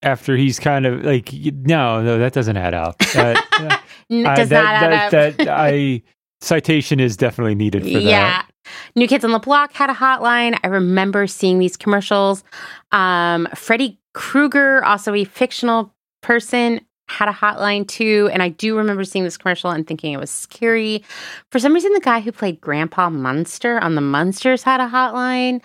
after 0.03 0.37
he's 0.37 0.59
kind 0.59 0.85
of 0.85 1.05
like 1.05 1.33
no 1.33 2.03
no 2.03 2.19
that 2.19 2.33
doesn't 2.33 2.57
add 2.57 2.75
up 2.75 2.99
that, 3.14 3.83
does 4.11 4.53
I, 4.53 4.62
not 4.62 4.75
add 4.75 5.11
that, 5.11 5.31
up. 5.31 5.37
that 5.38 5.49
i 5.49 6.03
citation 6.43 7.01
is 7.01 7.17
definitely 7.17 7.55
needed 7.55 7.83
for 7.85 7.88
yeah. 7.88 8.11
that 8.11 8.51
new 8.95 9.09
kids 9.09 9.25
on 9.25 9.33
the 9.33 9.38
block 9.38 9.73
had 9.73 9.88
a 9.88 9.95
hotline 9.95 10.59
i 10.62 10.67
remember 10.67 11.27
seeing 11.27 11.59
these 11.59 11.79
commercials 11.79 12.45
um, 12.93 13.49
freddy 13.55 13.99
krueger 14.12 14.85
also 14.85 15.14
a 15.14 15.25
fictional 15.25 15.95
person 16.21 16.83
had 17.09 17.29
a 17.29 17.33
hotline 17.33 17.87
too 17.87 18.29
and 18.33 18.43
i 18.43 18.49
do 18.49 18.77
remember 18.77 19.05
seeing 19.05 19.25
this 19.25 19.37
commercial 19.37 19.71
and 19.71 19.87
thinking 19.87 20.12
it 20.12 20.19
was 20.21 20.31
scary 20.31 21.03
for 21.51 21.59
some 21.59 21.75
reason 21.75 21.93
the 21.93 22.01
guy 22.01 22.21
who 22.21 22.33
played 22.33 22.61
grandpa 22.61 23.11
munster 23.11 23.79
on 23.81 23.95
the 23.95 24.01
munsters 24.01 24.62
had 24.62 24.81
a 24.81 24.88
hotline 24.88 25.61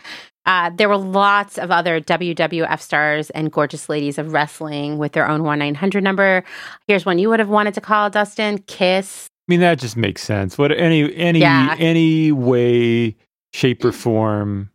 Uh, 0.45 0.71
there 0.75 0.89
were 0.89 0.97
lots 0.97 1.59
of 1.59 1.69
other 1.69 2.01
WWF 2.01 2.81
stars 2.81 3.29
and 3.31 3.51
gorgeous 3.51 3.87
ladies 3.87 4.17
of 4.17 4.33
wrestling 4.33 4.97
with 4.97 5.11
their 5.11 5.27
own 5.29 5.43
1 5.43 5.59
900 5.59 6.03
number. 6.03 6.43
Here's 6.87 7.05
one 7.05 7.19
you 7.19 7.29
would 7.29 7.39
have 7.39 7.49
wanted 7.49 7.75
to 7.75 7.81
call, 7.81 8.09
Dustin 8.09 8.57
Kiss. 8.65 9.27
I 9.27 9.51
mean, 9.51 9.59
that 9.59 9.77
just 9.79 9.95
makes 9.95 10.23
sense. 10.23 10.57
What 10.57 10.71
any 10.71 11.13
any 11.15 11.39
Yeah. 11.39 11.75
any 11.77 12.31
way, 12.31 13.15
shape, 13.53 13.85
or 13.85 13.91
form 13.91 14.71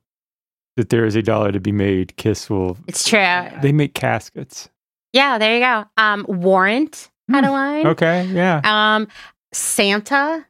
that 0.76 0.90
there 0.90 1.04
is 1.06 1.16
a 1.16 1.22
dollar 1.22 1.50
to 1.50 1.58
be 1.60 1.72
made, 1.72 2.14
Kiss 2.16 2.48
will. 2.48 2.76
It's 2.86 3.08
true. 3.08 3.48
They 3.62 3.72
make 3.72 3.94
caskets. 3.94 4.68
Yeah, 5.14 5.38
there 5.38 5.54
you 5.54 5.60
go. 5.60 5.84
Um, 5.96 6.26
Warrant 6.28 7.08
had 7.30 7.44
a 7.44 7.50
line. 7.52 7.86
Okay, 7.86 8.26
yeah. 8.26 8.60
Um, 8.64 9.06
Santa. 9.52 10.44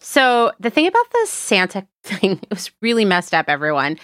So 0.00 0.52
the 0.60 0.68
thing 0.68 0.86
about 0.86 1.10
the 1.10 1.26
Santa 1.26 1.86
thing, 2.04 2.32
it 2.32 2.50
was 2.50 2.70
really 2.82 3.06
messed 3.06 3.32
up, 3.32 3.48
everyone. 3.48 3.98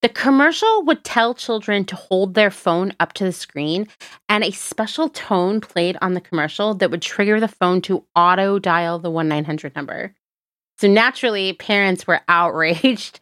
The 0.00 0.08
commercial 0.08 0.82
would 0.84 1.04
tell 1.04 1.34
children 1.34 1.84
to 1.84 1.96
hold 1.96 2.34
their 2.34 2.50
phone 2.50 2.92
up 2.98 3.12
to 3.12 3.24
the 3.24 3.32
screen, 3.32 3.86
and 4.28 4.42
a 4.42 4.50
special 4.50 5.10
tone 5.10 5.60
played 5.60 5.98
on 6.00 6.14
the 6.14 6.20
commercial 6.20 6.74
that 6.74 6.90
would 6.90 7.02
trigger 7.02 7.38
the 7.38 7.46
phone 7.46 7.82
to 7.82 8.04
auto 8.16 8.58
dial 8.58 8.98
the 8.98 9.10
1 9.10 9.28
900 9.28 9.76
number. 9.76 10.14
So 10.78 10.88
naturally, 10.88 11.52
parents 11.52 12.06
were 12.06 12.22
outraged. 12.28 13.20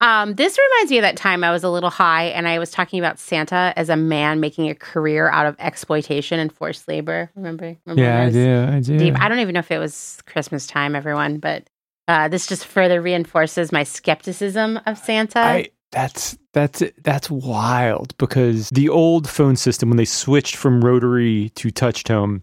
Um, 0.00 0.34
this 0.34 0.56
reminds 0.56 0.90
me 0.92 0.98
of 0.98 1.02
that 1.02 1.16
time 1.16 1.42
I 1.42 1.50
was 1.50 1.64
a 1.64 1.70
little 1.70 1.90
high 1.90 2.26
and 2.26 2.46
I 2.46 2.60
was 2.60 2.70
talking 2.70 3.00
about 3.00 3.18
Santa 3.18 3.72
as 3.76 3.88
a 3.88 3.96
man 3.96 4.38
making 4.38 4.70
a 4.70 4.74
career 4.74 5.28
out 5.28 5.46
of 5.46 5.56
exploitation 5.58 6.38
and 6.38 6.52
forced 6.52 6.86
labor. 6.86 7.30
Remember? 7.34 7.76
Remember 7.84 8.02
Yeah, 8.02 8.22
I 8.22 8.30
do. 8.30 8.76
I 8.76 8.80
do. 8.80 8.98
deep. 8.98 9.20
I 9.20 9.28
don't 9.28 9.40
even 9.40 9.54
know 9.54 9.60
if 9.60 9.72
it 9.72 9.78
was 9.78 10.20
Christmas 10.26 10.68
time, 10.68 10.94
everyone, 10.94 11.38
but 11.38 11.68
uh, 12.06 12.28
this 12.28 12.46
just 12.46 12.64
further 12.64 13.02
reinforces 13.02 13.72
my 13.72 13.82
skepticism 13.82 14.78
of 14.86 14.98
Santa. 14.98 15.40
I 15.40 15.68
that's 15.90 16.38
that's 16.52 16.82
that's 17.02 17.30
wild 17.30 18.16
because 18.18 18.68
the 18.70 18.88
old 18.88 19.28
phone 19.28 19.56
system 19.56 19.88
when 19.88 19.96
they 19.96 20.04
switched 20.04 20.56
from 20.56 20.84
rotary 20.84 21.50
to 21.56 21.70
touch 21.70 22.04
tone, 22.04 22.42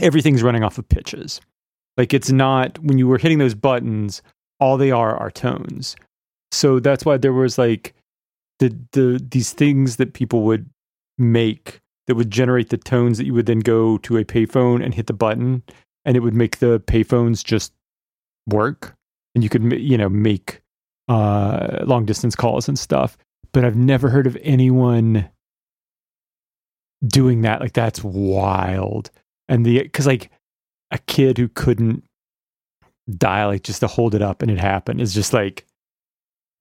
everything's 0.00 0.42
running 0.42 0.64
off 0.64 0.78
of 0.78 0.88
pitches. 0.88 1.40
Like 1.96 2.14
it's 2.14 2.30
not 2.30 2.78
when 2.78 2.98
you 2.98 3.06
were 3.06 3.18
hitting 3.18 3.38
those 3.38 3.54
buttons, 3.54 4.22
all 4.58 4.78
they 4.78 4.90
are 4.90 5.16
are 5.16 5.30
tones. 5.30 5.96
So 6.52 6.78
that's 6.78 7.04
why 7.04 7.16
there 7.16 7.32
was 7.32 7.58
like 7.58 7.94
the 8.58 8.76
the 8.92 9.26
these 9.30 9.52
things 9.52 9.96
that 9.96 10.12
people 10.12 10.42
would 10.42 10.68
make 11.18 11.80
that 12.06 12.14
would 12.14 12.30
generate 12.30 12.68
the 12.70 12.76
tones 12.76 13.18
that 13.18 13.24
you 13.24 13.34
would 13.34 13.46
then 13.46 13.60
go 13.60 13.96
to 13.98 14.18
a 14.18 14.24
payphone 14.24 14.84
and 14.84 14.94
hit 14.94 15.06
the 15.06 15.12
button 15.12 15.62
and 16.04 16.16
it 16.16 16.20
would 16.20 16.34
make 16.34 16.58
the 16.58 16.80
payphones 16.80 17.44
just 17.44 17.72
work. 18.48 18.94
And 19.34 19.42
you 19.42 19.50
could 19.50 19.72
you 19.72 19.96
know 19.96 20.08
make 20.08 20.60
uh 21.08 21.84
long 21.84 22.04
distance 22.04 22.36
calls 22.36 22.68
and 22.68 22.78
stuff. 22.78 23.16
But 23.52 23.64
i've 23.64 23.76
never 23.76 24.08
heard 24.08 24.26
of 24.26 24.36
anyone 24.42 25.28
doing 27.06 27.42
that. 27.42 27.60
Like 27.60 27.72
that's 27.72 28.04
wild. 28.04 29.10
And 29.48 29.64
the 29.64 29.82
because 29.82 30.06
like 30.06 30.30
a 30.90 30.98
kid 30.98 31.38
who 31.38 31.48
couldn't 31.48 32.04
dial 33.16 33.48
like 33.48 33.62
just 33.62 33.80
to 33.80 33.86
hold 33.86 34.14
it 34.14 34.22
up 34.22 34.42
and 34.42 34.50
it 34.50 34.58
happened 34.58 35.00
is 35.00 35.12
just 35.12 35.32
like 35.32 35.66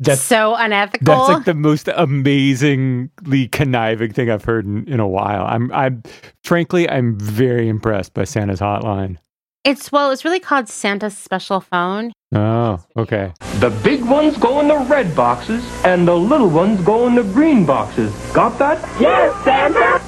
that's 0.02 0.22
so 0.22 0.56
unethical. 0.56 1.06
that's 1.06 1.30
like 1.30 1.46
the 1.46 1.54
most 1.54 1.88
amazingly 1.88 3.48
conniving 3.48 4.12
thing 4.14 4.30
I've 4.30 4.44
heard 4.44 4.66
in, 4.66 4.88
in 4.88 5.00
a 5.00 5.08
while. 5.08 5.46
I'm 5.46 5.72
I'm 5.72 6.04
frankly 6.44 6.90
I'm 6.90 7.18
very 7.18 7.70
impressed 7.70 8.14
by 8.14 8.24
Santa's 8.26 8.60
hotline. 8.60 9.18
it's 9.64 9.92
well, 9.92 10.12
it's 10.12 10.26
really 10.26 10.40
called 10.40 10.68
Santa's 10.68 11.18
special 11.18 11.62
phone. 11.62 12.12
Oh, 12.34 12.80
okay. 12.98 13.34
The 13.60 13.70
big 13.84 14.04
ones 14.06 14.38
go 14.38 14.60
in 14.62 14.68
the 14.68 14.78
red 14.78 15.16
boxes, 15.16 15.64
and 15.86 16.08
the 16.08 16.16
little 16.16 16.50
ones 16.50 16.82
go 16.82 17.06
in 17.08 17.16
the 17.16 17.24
green 17.24 17.66
boxes. 17.66 18.12
Got 18.34 18.58
that? 18.60 18.80
Yes, 19.00 19.36
Santa! 19.44 20.02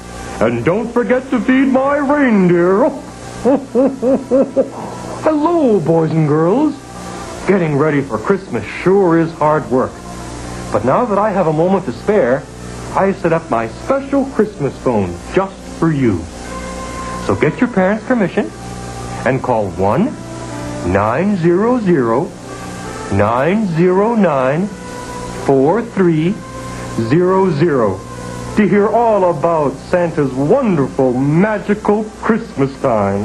And 0.44 0.64
don't 0.64 0.90
forget 0.90 1.28
to 1.30 1.38
feed 1.40 1.68
my 1.68 1.98
reindeer. 1.98 2.88
Hello, 5.22 5.78
boys 5.80 6.10
and 6.10 6.26
girls. 6.26 6.74
Getting 7.46 7.76
ready 7.76 8.00
for 8.00 8.16
Christmas 8.16 8.64
sure 8.64 9.18
is 9.18 9.30
hard 9.32 9.70
work. 9.70 9.92
But 10.72 10.86
now 10.86 11.04
that 11.04 11.18
I 11.18 11.30
have 11.30 11.46
a 11.46 11.52
moment 11.52 11.84
to 11.84 11.92
spare, 11.92 12.42
I 12.94 13.12
set 13.12 13.34
up 13.34 13.50
my 13.50 13.68
special 13.68 14.24
Christmas 14.30 14.74
phone 14.78 15.14
just 15.34 15.54
for 15.78 15.92
you. 15.92 16.24
So 17.26 17.36
get 17.38 17.60
your 17.60 17.68
parents' 17.68 18.06
permission 18.06 18.50
and 19.26 19.42
call 19.42 19.68
1 19.72 20.04
900 20.90 22.30
909 23.12 24.66
4300 25.46 28.13
to 28.56 28.68
hear 28.68 28.86
all 28.88 29.30
about 29.36 29.72
Santa's 29.90 30.32
wonderful 30.32 31.12
magical 31.12 32.04
Christmas 32.22 32.70
time. 32.80 33.24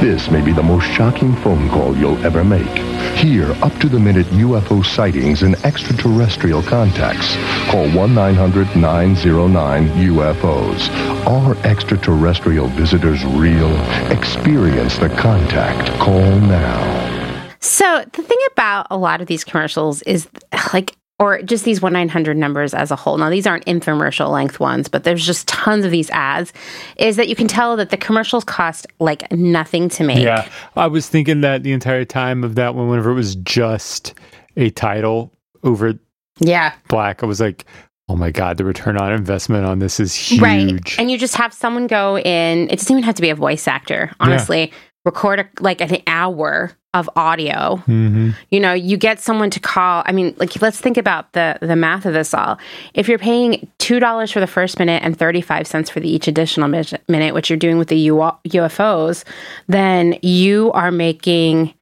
This 0.00 0.30
may 0.30 0.40
be 0.40 0.52
the 0.52 0.62
most 0.62 0.84
shocking 0.84 1.34
phone 1.36 1.68
call 1.68 1.96
you'll 1.96 2.24
ever 2.24 2.44
make. 2.44 2.91
Hear 3.16 3.52
up 3.62 3.72
to 3.80 3.88
the 3.88 3.98
minute 3.98 4.26
UFO 4.26 4.84
sightings 4.84 5.42
and 5.42 5.54
extraterrestrial 5.64 6.62
contacts. 6.62 7.36
Call 7.70 7.88
1 7.90 8.14
900 8.14 8.74
909 8.76 9.88
UFOs. 9.88 10.88
Are 11.26 11.56
extraterrestrial 11.66 12.68
visitors 12.68 13.24
real? 13.24 13.74
Experience 14.10 14.98
the 14.98 15.08
contact. 15.08 15.88
Call 16.00 16.40
now. 16.40 17.52
So 17.60 18.04
the 18.12 18.22
thing 18.22 18.38
about 18.52 18.88
a 18.90 18.96
lot 18.96 19.20
of 19.20 19.28
these 19.28 19.44
commercials 19.44 20.02
is 20.02 20.28
like, 20.72 20.96
or 21.18 21.40
just 21.42 21.64
these 21.64 21.80
one 21.80 21.92
nine 21.92 22.08
hundred 22.08 22.36
numbers 22.36 22.74
as 22.74 22.90
a 22.90 22.96
whole. 22.96 23.16
Now 23.16 23.30
these 23.30 23.46
aren't 23.46 23.64
infomercial 23.66 24.30
length 24.30 24.58
ones, 24.58 24.88
but 24.88 25.04
there's 25.04 25.24
just 25.24 25.46
tons 25.48 25.84
of 25.84 25.90
these 25.90 26.10
ads. 26.10 26.52
Is 26.96 27.16
that 27.16 27.28
you 27.28 27.36
can 27.36 27.48
tell 27.48 27.76
that 27.76 27.90
the 27.90 27.96
commercials 27.96 28.44
cost 28.44 28.86
like 28.98 29.30
nothing 29.30 29.88
to 29.90 30.04
make. 30.04 30.18
Yeah. 30.24 30.48
I 30.76 30.86
was 30.88 31.08
thinking 31.08 31.42
that 31.42 31.62
the 31.62 31.72
entire 31.72 32.04
time 32.04 32.44
of 32.44 32.54
that 32.56 32.74
one, 32.74 32.88
whenever 32.88 33.10
it 33.10 33.14
was 33.14 33.36
just 33.36 34.14
a 34.56 34.70
title 34.70 35.32
over 35.62 35.94
Yeah. 36.40 36.74
black, 36.88 37.22
I 37.22 37.26
was 37.26 37.40
like, 37.40 37.66
oh 38.08 38.16
my 38.16 38.30
God, 38.30 38.56
the 38.56 38.64
return 38.64 38.96
on 38.98 39.12
investment 39.12 39.64
on 39.64 39.78
this 39.78 40.00
is 40.00 40.14
huge. 40.14 40.40
Right. 40.40 40.98
And 40.98 41.10
you 41.10 41.18
just 41.18 41.36
have 41.36 41.52
someone 41.54 41.86
go 41.86 42.18
in. 42.18 42.68
It 42.68 42.76
doesn't 42.78 42.92
even 42.92 43.04
have 43.04 43.14
to 43.14 43.22
be 43.22 43.30
a 43.30 43.34
voice 43.36 43.68
actor. 43.68 44.10
Honestly, 44.18 44.72
record 45.04 45.40
a, 45.40 45.48
like 45.60 45.80
an 45.80 46.02
hour 46.06 46.72
of 46.94 47.08
audio. 47.16 47.76
hmm 47.76 48.30
you 48.50 48.60
know 48.60 48.72
you 48.72 48.96
get 48.96 49.18
someone 49.18 49.48
to 49.50 49.58
call 49.60 50.02
i 50.06 50.12
mean 50.12 50.34
like 50.38 50.60
let's 50.60 50.78
think 50.80 50.96
about 50.96 51.32
the 51.32 51.56
the 51.60 51.74
math 51.76 52.04
of 52.06 52.12
this 52.12 52.34
all 52.34 52.58
if 52.94 53.08
you're 53.08 53.18
paying 53.18 53.66
$2 53.78 54.32
for 54.32 54.40
the 54.40 54.46
first 54.46 54.78
minute 54.78 55.02
and 55.02 55.18
35 55.18 55.66
cents 55.66 55.90
for 55.90 56.00
the 56.00 56.08
each 56.08 56.28
additional 56.28 56.68
mi- 56.68 56.84
minute 57.08 57.34
which 57.34 57.48
you're 57.50 57.56
doing 57.56 57.78
with 57.78 57.88
the 57.88 57.96
U- 57.96 58.32
ufos 58.46 59.24
then 59.68 60.18
you 60.22 60.70
are 60.72 60.90
making 60.90 61.72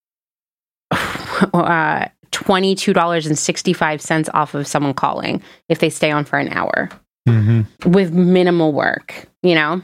uh, 0.92 2.06
$22.65 2.32 4.28
off 4.34 4.54
of 4.54 4.66
someone 4.66 4.94
calling 4.94 5.42
if 5.68 5.78
they 5.80 5.90
stay 5.90 6.10
on 6.10 6.24
for 6.24 6.38
an 6.38 6.48
hour 6.48 6.88
hmm 7.26 7.62
with 7.84 8.12
minimal 8.12 8.72
work 8.72 9.26
you 9.42 9.54
know? 9.54 9.82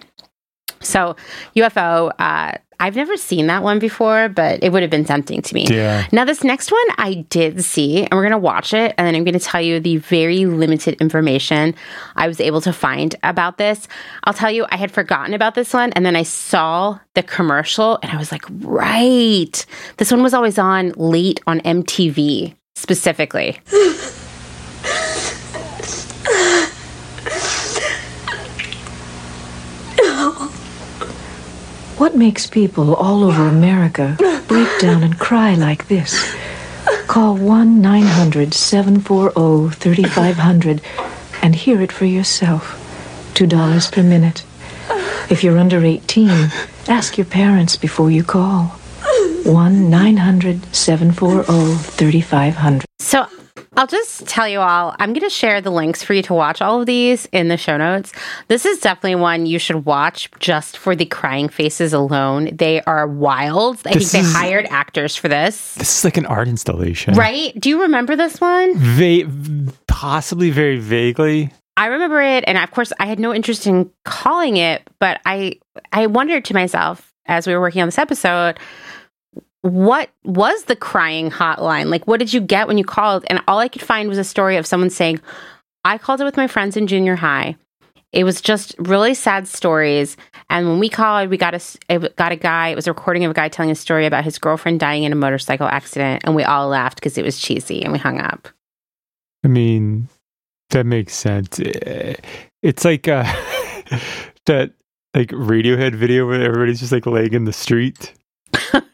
So, 0.81 1.17
UFO, 1.57 2.13
uh, 2.19 2.59
I've 2.79 2.97
never 2.97 3.17
seen 3.17 3.47
that 3.47 3.63
one 3.63 3.79
before, 3.79 4.29
but 4.29 4.63
it 4.63 4.71
would 4.71 4.83
have 4.83 4.91
been 4.91 5.05
tempting 5.05 5.43
to 5.43 5.55
me. 5.55 5.67
Yeah. 5.69 6.07
Now, 6.13 6.25
this 6.25 6.45
next 6.45 6.71
one 6.71 6.85
I 6.99 7.27
did 7.31 7.65
see, 7.65 8.03
and 8.03 8.13
we're 8.13 8.23
going 8.23 8.33
to 8.33 8.39
watch 8.39 8.75
it, 8.75 8.95
and 8.97 9.07
then 9.07 9.15
I'm 9.15 9.25
going 9.25 9.39
to 9.39 9.45
tell 9.45 9.61
you 9.61 9.81
the 9.81 9.97
very 9.99 10.47
limited 10.47 11.01
information 11.01 11.75
I 12.17 12.29
was 12.29 12.41
able 12.41 12.61
to 12.63 12.73
find 12.73 13.15
about 13.23 13.59
this. 13.59 13.89
I'll 14.25 14.35
tell 14.35 14.51
you, 14.51 14.67
I 14.71 14.77
had 14.77 14.91
forgotten 14.91 15.35
about 15.35 15.55
this 15.55 15.73
one, 15.73 15.93
and 15.93 16.05
then 16.05 16.17
I 16.17 16.23
saw 16.23 16.99
the 17.15 17.23
commercial, 17.23 17.99
and 18.03 18.13
I 18.13 18.17
was 18.17 18.31
like, 18.31 18.45
right. 18.61 19.67
This 19.97 20.11
one 20.11 20.23
was 20.23 20.35
always 20.35 20.59
on 20.59 20.91
late 20.97 21.41
on 21.47 21.61
MTV 21.61 22.55
specifically. 22.75 23.59
What 31.99 32.15
makes 32.15 32.47
people 32.47 32.95
all 32.95 33.25
over 33.25 33.49
America 33.49 34.17
break 34.49 34.69
down 34.81 35.03
and 35.03 35.19
cry 35.19 35.55
like 35.55 35.89
this? 35.89 36.37
Call 37.07 37.39
1 37.39 37.81
900 37.81 38.53
740 38.53 39.75
3500 39.75 40.83
and 41.43 41.55
hear 41.55 41.81
it 41.81 41.91
for 41.91 42.05
yourself. 42.05 42.83
$2 43.33 43.93
per 43.93 44.03
minute. 44.03 44.45
If 45.31 45.43
you're 45.43 45.57
under 45.57 45.83
18, 45.83 46.29
ask 46.87 47.17
your 47.17 47.25
parents 47.25 47.77
before 47.77 48.11
you 48.11 48.23
call. 48.23 48.65
1 49.45 49.89
900 49.89 50.75
740 50.75 51.77
3500. 51.77 52.85
So 52.99 53.27
I'll 53.77 53.87
just 53.87 54.27
tell 54.27 54.49
you 54.49 54.61
all, 54.61 54.95
I'm 54.99 55.13
going 55.13 55.23
to 55.29 55.31
share 55.31 55.61
the 55.61 55.71
links 55.71 56.03
for 56.03 56.15
you 56.15 56.23
to 56.23 56.35
watch 56.35 56.63
all 56.63 56.81
of 56.81 56.87
these 56.87 57.27
in 57.27 57.49
the 57.49 57.57
show 57.57 57.77
notes. 57.77 58.13
This 58.49 58.65
is 58.65 58.79
definitely 58.79 59.17
one 59.17 59.45
you 59.47 59.59
should 59.59 59.85
watch 59.85 60.31
just 60.41 60.79
for 60.79 60.97
the 60.97 61.05
crying 61.07 61.49
faces 61.49 61.93
alone. 61.93 62.51
They 62.57 62.81
are 62.83 63.07
wild. 63.07 63.79
I 63.87 63.93
This 63.95 64.13
think 64.13 64.25
they 64.25 64.29
is- 64.31 64.35
hired 64.35 64.67
actors 64.71 65.15
for 65.17 65.29
this. 65.29 65.75
This 65.75 65.99
is 65.99 66.05
like 66.05 66.17
an 66.17 66.27
art 66.27 66.49
installation. 66.49 67.15
Right? 67.15 67.53
Do 67.61 67.69
you 67.69 67.83
remember 67.83 68.17
this 68.17 68.41
one? 68.41 68.73
Va- 68.79 69.73
possibly 69.87 70.51
very 70.51 70.79
vaguely. 70.79 71.53
I 71.79 71.87
remember 71.89 72.23
it, 72.23 72.43
and 72.47 72.57
of 72.57 72.71
course, 72.71 72.91
I 72.99 73.05
had 73.05 73.19
no 73.21 73.35
interest 73.35 73.67
in 73.67 73.91
calling 74.07 74.57
it, 74.57 74.89
but 74.99 75.21
I 75.27 75.59
I 75.93 76.07
wondered 76.07 76.47
to 76.47 76.55
myself 76.55 77.13
as 77.27 77.47
we 77.47 77.53
were 77.53 77.61
working 77.61 77.83
on 77.83 77.89
this 77.89 77.99
episode, 77.99 78.59
what 79.67 80.11
was 80.25 80.65
the 80.65 80.77
crying 80.77 81.31
hotline? 81.31 81.87
Like, 81.87 82.07
what 82.07 82.21
did 82.21 82.33
you 82.33 82.41
get 82.41 82.69
when 82.69 82.79
you 82.79 82.85
called? 82.85 83.25
And 83.29 83.43
all 83.49 83.59
I 83.59 83.69
could 83.69 83.83
find 83.83 84.09
was 84.09 84.19
a 84.19 84.25
story 84.25 84.57
of 84.57 84.67
someone 84.67 84.91
saying, 84.91 85.21
"I 85.85 85.99
called 85.99 86.21
it 86.21 86.25
with 86.25 86.37
my 86.37 86.47
friends 86.47 86.77
in 86.77 86.87
junior 86.87 87.17
high." 87.17 87.57
It 88.13 88.25
was 88.25 88.41
just 88.41 88.75
really 88.79 89.15
sad 89.15 89.49
stories, 89.49 90.17
and 90.49 90.69
when 90.69 90.79
we 90.79 90.89
called, 90.89 91.29
we 91.29 91.37
got 91.37 91.55
a 91.89 91.99
got 92.11 92.33
a 92.33 92.37
guy. 92.37 92.69
It 92.69 92.77
was 92.77 92.87
a 92.87 92.93
recording 92.93 93.25
of 93.25 93.31
a 93.33 93.35
guy 93.35 93.49
telling 93.49 93.71
a 93.71 93.75
story 93.75 94.07
about 94.07 94.25
his 94.25 94.39
girlfriend 94.39 94.79
dying 94.81 95.03
in 95.03 95.13
a 95.13 95.17
motorcycle 95.17 95.67
accident, 95.67 96.23
and 96.25 96.37
we 96.37 96.45
all 96.45 96.69
laughed 96.69 96.97
because 96.97 97.19
it 97.19 97.25
was 97.25 97.39
cheesy, 97.39 97.83
and 97.83 97.93
we 97.93 97.99
hung 97.99 98.21
up. 98.21 98.49
I 99.45 99.49
mean, 99.49 100.09
that 100.71 100.87
makes 100.87 101.15
sense. 101.15 101.59
Eh, 101.61 102.15
It's 102.63 102.85
like 102.85 103.09
uh, 103.09 103.25
that 104.47 104.73
like 105.15 105.31
Radiohead 105.31 105.95
video 105.95 106.27
where 106.27 106.43
everybody's 106.43 106.81
just 106.81 106.93
like 106.93 107.07
laying 107.07 107.35
in 107.35 107.45
the 107.45 107.53
street. 107.53 108.13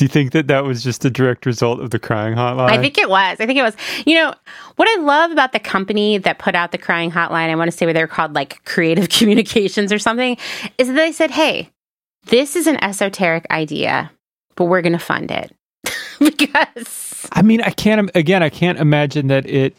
Do 0.00 0.06
you 0.06 0.08
think 0.08 0.32
that 0.32 0.46
that 0.46 0.64
was 0.64 0.82
just 0.82 1.04
a 1.04 1.10
direct 1.10 1.44
result 1.44 1.78
of 1.78 1.90
the 1.90 1.98
crying 1.98 2.32
hotline? 2.34 2.70
I 2.70 2.80
think 2.80 2.96
it 2.96 3.10
was. 3.10 3.38
I 3.38 3.44
think 3.44 3.58
it 3.58 3.62
was. 3.62 3.76
You 4.06 4.14
know, 4.14 4.32
what 4.76 4.88
I 4.88 5.02
love 5.02 5.30
about 5.30 5.52
the 5.52 5.58
company 5.58 6.16
that 6.16 6.38
put 6.38 6.54
out 6.54 6.72
the 6.72 6.78
crying 6.78 7.10
hotline, 7.10 7.50
I 7.50 7.54
want 7.54 7.70
to 7.70 7.76
say 7.76 7.84
where 7.84 7.92
they're 7.92 8.06
called 8.08 8.34
like 8.34 8.64
creative 8.64 9.08
communications 9.10 9.92
or 9.92 9.98
something, 9.98 10.38
is 10.78 10.88
that 10.88 10.94
they 10.94 11.12
said, 11.12 11.30
hey, 11.30 11.68
this 12.28 12.56
is 12.56 12.66
an 12.66 12.82
esoteric 12.82 13.44
idea, 13.50 14.10
but 14.56 14.64
we're 14.64 14.80
going 14.80 14.94
to 14.94 14.98
fund 14.98 15.30
it. 15.30 15.54
because, 16.18 17.28
I 17.32 17.42
mean, 17.42 17.60
I 17.60 17.68
can't. 17.68 18.10
Again, 18.14 18.42
I 18.42 18.48
can't 18.48 18.78
imagine 18.78 19.26
that 19.26 19.44
it 19.44 19.76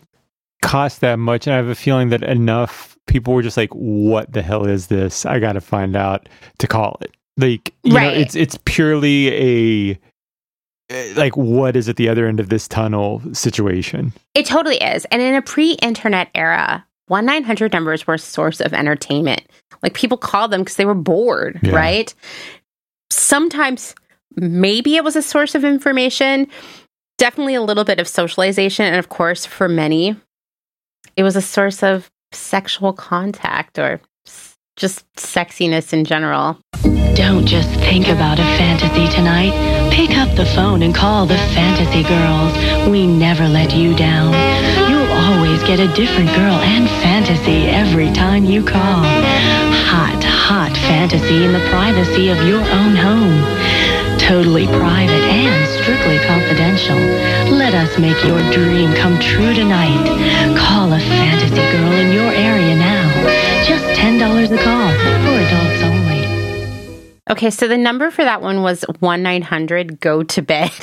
cost 0.62 1.02
that 1.02 1.18
much, 1.18 1.48
and 1.48 1.56
I 1.56 1.58
have 1.58 1.66
a 1.68 1.74
feeling 1.74 2.10
that 2.10 2.22
enough 2.22 2.96
people 3.08 3.34
were 3.34 3.42
just 3.42 3.58
like, 3.58 3.72
"What 3.74 4.32
the 4.34 4.44
hell 4.44 4.68
is 4.68 4.86
this? 4.86 5.26
I 5.26 5.40
got 5.40 5.54
to 5.54 5.62
find 5.62 5.96
out 5.96 6.30
to 6.60 6.68
call 6.68 7.00
it." 7.02 7.10
Like, 7.38 7.74
you 7.84 7.96
Right. 7.96 8.14
know, 8.14 8.22
it's 8.22 8.36
it's 8.36 8.60
purely 8.66 9.90
a 9.92 10.00
Eh, 10.92 11.14
like, 11.16 11.38
what 11.38 11.76
is 11.76 11.88
at 11.90 11.96
the 11.96 12.10
other 12.10 12.28
end 12.28 12.40
of 12.40 12.50
this 12.50 12.68
tunnel 12.68 13.22
situation? 13.34 14.12
it 14.36 14.46
totally 14.46 14.78
is. 14.78 15.06
And 15.06 15.22
in 15.22 15.34
a 15.36 15.42
pre 15.42 15.72
internet 15.74 16.30
era, 16.36 16.86
1 17.08 17.26
900 17.26 17.74
numbers 17.74 18.06
were 18.08 18.14
a 18.16 18.20
source 18.20 18.60
of 18.62 18.74
entertainment. 18.74 19.42
Like 19.84 19.94
people 19.94 20.18
called 20.18 20.52
them 20.52 20.62
because 20.62 20.76
they 20.78 20.86
were 20.86 20.94
bored, 20.94 21.60
Yeah. 21.64 21.76
right? 21.76 22.14
Sometimes 23.10 23.96
maybe 24.36 24.96
it 24.96 25.04
was 25.04 25.16
a 25.16 25.22
source 25.22 25.56
of 25.56 25.64
information, 25.66 26.48
definitely 27.18 27.56
a 27.56 27.62
little 27.62 27.84
bit 27.84 28.00
of 28.00 28.08
socialization. 28.08 28.86
And 28.86 28.96
of 28.98 29.10
course, 29.10 29.46
for 29.46 29.68
many, 29.68 30.16
it 31.18 31.24
was 31.24 31.36
a 31.36 31.42
source 31.42 31.84
of 31.84 32.10
sexual 32.32 32.94
contact 32.94 33.78
or 33.78 33.94
s- 33.94 34.00
just 34.82 35.06
sexiness 35.14 35.94
in 35.94 36.04
general. 36.04 36.58
Don't 37.14 37.46
just 37.46 37.70
think 37.86 38.08
about 38.08 38.40
a 38.40 38.48
fantasy 38.58 39.08
tonight. 39.16 39.54
Pick 39.92 40.18
up 40.18 40.36
the 40.36 40.46
phone 40.58 40.82
and 40.82 40.96
call 40.96 41.28
the 41.28 41.38
Fantasy 41.54 42.02
Girls. 42.02 42.90
We 42.90 43.06
never 43.06 43.48
let 43.48 43.76
you 43.76 43.96
down. 43.96 44.34
You'll 44.90 45.14
always 45.14 45.62
get 45.70 45.80
a 45.80 45.88
different 45.94 46.30
girl 46.30 46.58
and 46.74 46.90
fantasy 47.06 47.70
every 47.70 48.12
time 48.12 48.44
you 48.44 48.66
call. 48.66 49.06
Hot, 49.94 50.24
hot 50.24 50.74
fantasy 50.90 51.46
in 51.46 51.54
the 51.54 51.64
privacy 51.70 52.30
of 52.30 52.42
your 52.48 52.62
own 52.62 52.96
home. 52.96 53.38
Totally 54.18 54.66
private 54.66 55.26
and 55.30 55.62
strictly 55.78 56.18
confidential. 56.26 56.98
Let 57.54 57.76
us 57.76 58.00
make 58.00 58.18
your 58.26 58.42
dream 58.52 58.96
come 58.96 59.20
true 59.20 59.54
tonight. 59.54 60.58
Call 60.58 60.92
a 60.92 61.00
fantasy 61.00 61.66
girl 61.78 61.94
in 61.94 62.12
your 62.12 62.32
area 62.34 62.76
now. 62.76 63.11
Just 63.72 63.86
$10 64.00 64.52
a 64.52 64.64
call 64.64 64.90
for 64.92 65.40
adults 65.40 65.84
only. 65.84 67.12
Okay, 67.30 67.50
so 67.50 67.70
the 67.70 67.78
number 67.78 68.12
for 68.12 68.22
that 68.26 68.42
one 68.42 68.62
was 68.64 68.84
1 69.00 69.24
900 69.24 70.00
go 70.02 70.24
to 70.24 70.42
bed. 70.42 70.72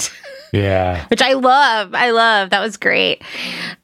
Yeah, 0.50 1.04
which 1.08 1.20
I 1.20 1.34
love. 1.34 1.94
I 1.94 2.10
love. 2.10 2.48
That 2.48 2.60
was 2.60 2.78
great. 2.78 3.20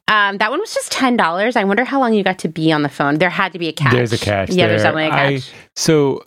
Um, 0.08 0.38
that 0.38 0.50
one 0.50 0.60
was 0.60 0.72
just 0.72 0.90
ten 0.90 1.14
dollars. 1.14 1.56
I 1.56 1.64
wonder 1.64 1.84
how 1.84 2.00
long 2.00 2.14
you 2.14 2.24
got 2.24 2.38
to 2.38 2.48
be 2.48 2.72
on 2.72 2.80
the 2.80 2.88
phone. 2.88 3.18
There 3.18 3.28
had 3.28 3.52
to 3.52 3.58
be 3.58 3.68
a 3.68 3.72
catch. 3.74 3.92
there's 3.92 4.14
a 4.14 4.18
catch. 4.18 4.48
Yeah, 4.48 4.68
there's 4.68 4.80
there. 4.82 4.92
definitely 4.92 5.14
a 5.14 5.26
I- 5.26 5.34
catch. 5.40 5.52
so, 5.76 6.24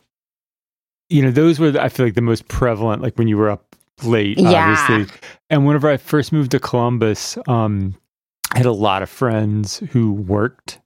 you 1.10 1.24
know, 1.24 1.32
those 1.32 1.58
were 1.60 1.74
I 1.82 1.90
feel 1.90 2.06
like 2.06 2.14
the 2.14 2.22
most 2.22 2.48
prevalent. 2.50 3.02
Like 3.02 3.16
when 3.18 3.28
you 3.28 3.36
were 3.36 3.50
up 3.50 3.76
late, 4.04 4.38
Yeah. 4.38 4.76
obviously. 4.88 5.20
And 5.50 5.66
whenever 5.66 5.90
I 5.90 5.98
first 5.98 6.32
moved 6.32 6.52
to 6.52 6.60
Columbus, 6.60 7.40
um, 7.48 7.96
I 8.54 8.58
had 8.58 8.68
a 8.68 8.72
lot 8.72 9.02
of 9.02 9.10
friends 9.10 9.80
who 9.90 10.12
worked 10.14 10.80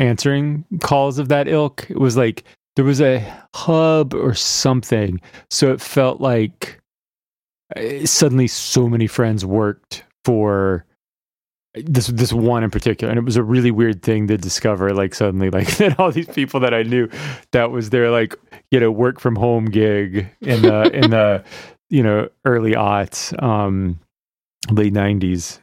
answering 0.00 0.64
calls 0.80 1.18
of 1.18 1.28
that 1.28 1.46
ilk. 1.46 1.88
It 1.88 1.98
was 1.98 2.16
like 2.16 2.44
there 2.76 2.84
was 2.84 3.00
a 3.00 3.20
hub 3.54 4.14
or 4.14 4.34
something, 4.34 5.20
so 5.50 5.72
it 5.72 5.80
felt 5.80 6.20
like 6.20 6.80
uh, 7.76 8.06
suddenly 8.06 8.48
so 8.48 8.88
many 8.88 9.06
friends 9.06 9.44
worked 9.44 10.04
for 10.24 10.84
this 11.74 12.08
this 12.08 12.32
one 12.32 12.64
in 12.64 12.70
particular. 12.70 13.10
And 13.10 13.18
it 13.18 13.24
was 13.24 13.36
a 13.36 13.42
really 13.42 13.70
weird 13.70 14.02
thing 14.02 14.26
to 14.28 14.36
discover 14.36 14.92
like 14.92 15.14
suddenly 15.14 15.50
like 15.58 15.76
that 15.76 16.00
all 16.00 16.10
these 16.10 16.26
people 16.26 16.60
that 16.60 16.74
i 16.74 16.82
knew 16.82 17.08
that 17.52 17.70
was 17.70 17.90
their 17.90 18.10
like 18.10 18.34
you 18.70 18.80
know 18.80 18.90
work 18.90 19.20
from 19.20 19.36
home 19.36 19.66
gig 19.66 20.28
in 20.40 20.62
the 20.62 20.90
in 20.92 21.10
the 21.10 21.44
you 21.90 22.02
know 22.02 22.28
early 22.44 22.72
aughts 22.72 23.40
um 23.42 24.00
late 24.70 24.92
90s 24.92 25.60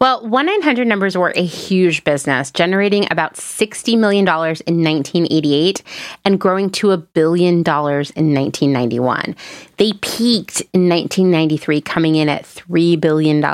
Well, 0.00 0.26
1 0.26 0.46
900 0.46 0.86
numbers 0.86 1.16
were 1.16 1.32
a 1.36 1.44
huge 1.44 2.04
business, 2.04 2.50
generating 2.50 3.06
about 3.10 3.34
$60 3.34 3.98
million 3.98 4.26
in 4.26 4.84
1988 4.84 5.82
and 6.24 6.40
growing 6.40 6.70
to 6.70 6.90
a 6.90 6.98
billion 6.98 7.62
dollars 7.62 8.10
in 8.10 8.34
1991. 8.34 9.34
They 9.78 9.92
peaked 9.94 10.60
in 10.72 10.88
1993, 10.88 11.80
coming 11.80 12.16
in 12.16 12.28
at 12.28 12.44
$3 12.44 13.00
billion, 13.00 13.44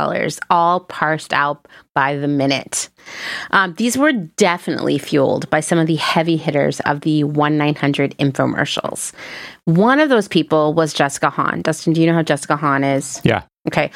all 0.51 0.81
parsed 0.81 1.33
out 1.33 1.67
by 1.95 2.17
the 2.17 2.29
minute. 2.29 2.89
Um, 3.51 3.75
these 3.75 3.97
were 3.97 4.13
definitely 4.13 4.99
fueled 4.99 5.49
by 5.51 5.61
some 5.61 5.79
of 5.79 5.87
the 5.87 5.97
heavy 5.97 6.37
hitters 6.37 6.81
of 6.81 7.01
the 7.01 7.25
1 7.25 7.57
900 7.57 8.17
infomercials. 8.19 9.13
One 9.65 10.01
of 10.01 10.09
those 10.09 10.29
people 10.29 10.75
was 10.75 10.93
Jessica 10.93 11.31
Hahn. 11.31 11.63
Dustin, 11.63 11.93
do 11.93 12.01
you 12.01 12.07
know 12.07 12.17
who 12.17 12.23
Jessica 12.23 12.57
Hahn 12.57 12.85
is? 12.85 13.21
yeah 13.25 13.43
Okay. 13.69 13.91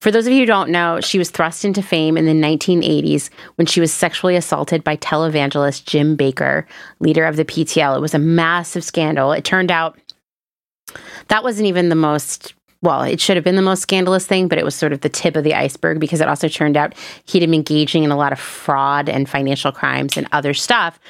For 0.00 0.10
those 0.10 0.26
of 0.26 0.32
you 0.32 0.40
who 0.40 0.46
don't 0.46 0.70
know, 0.70 1.00
she 1.02 1.18
was 1.18 1.30
thrust 1.30 1.62
into 1.62 1.82
fame 1.82 2.16
in 2.16 2.24
the 2.24 2.32
1980s 2.32 3.28
when 3.56 3.66
she 3.66 3.78
was 3.78 3.92
sexually 3.92 4.36
assaulted 4.36 4.82
by 4.82 4.96
televangelist 4.96 5.84
Jim 5.84 6.16
Bakker, 6.16 6.64
leader 6.98 7.26
of 7.26 7.36
the 7.36 7.44
PTL. 7.44 7.94
It 7.94 8.00
was 8.00 8.14
a 8.14 8.18
massive 8.18 8.82
scandal. 8.82 9.32
It 9.32 9.44
turned 9.44 9.70
out 9.70 9.98
that 11.28 11.44
wasn't 11.44 11.66
even 11.66 11.90
the 11.90 11.94
most 11.94 12.54
well, 12.80 13.02
it 13.02 13.20
should 13.20 13.36
have 13.36 13.42
been 13.42 13.56
the 13.56 13.62
most 13.62 13.82
scandalous 13.82 14.24
thing, 14.24 14.46
but 14.46 14.56
it 14.56 14.64
was 14.64 14.74
sort 14.74 14.92
of 14.92 15.00
the 15.00 15.08
tip 15.08 15.34
of 15.34 15.42
the 15.42 15.54
iceberg 15.54 15.98
because 15.98 16.20
it 16.20 16.28
also 16.28 16.48
turned 16.48 16.76
out 16.76 16.94
he'd 17.24 17.40
been 17.40 17.52
engaging 17.52 18.04
in 18.04 18.12
a 18.12 18.16
lot 18.16 18.32
of 18.32 18.38
fraud 18.38 19.08
and 19.08 19.28
financial 19.28 19.72
crimes 19.72 20.16
and 20.16 20.28
other 20.30 20.54
stuff. 20.54 21.00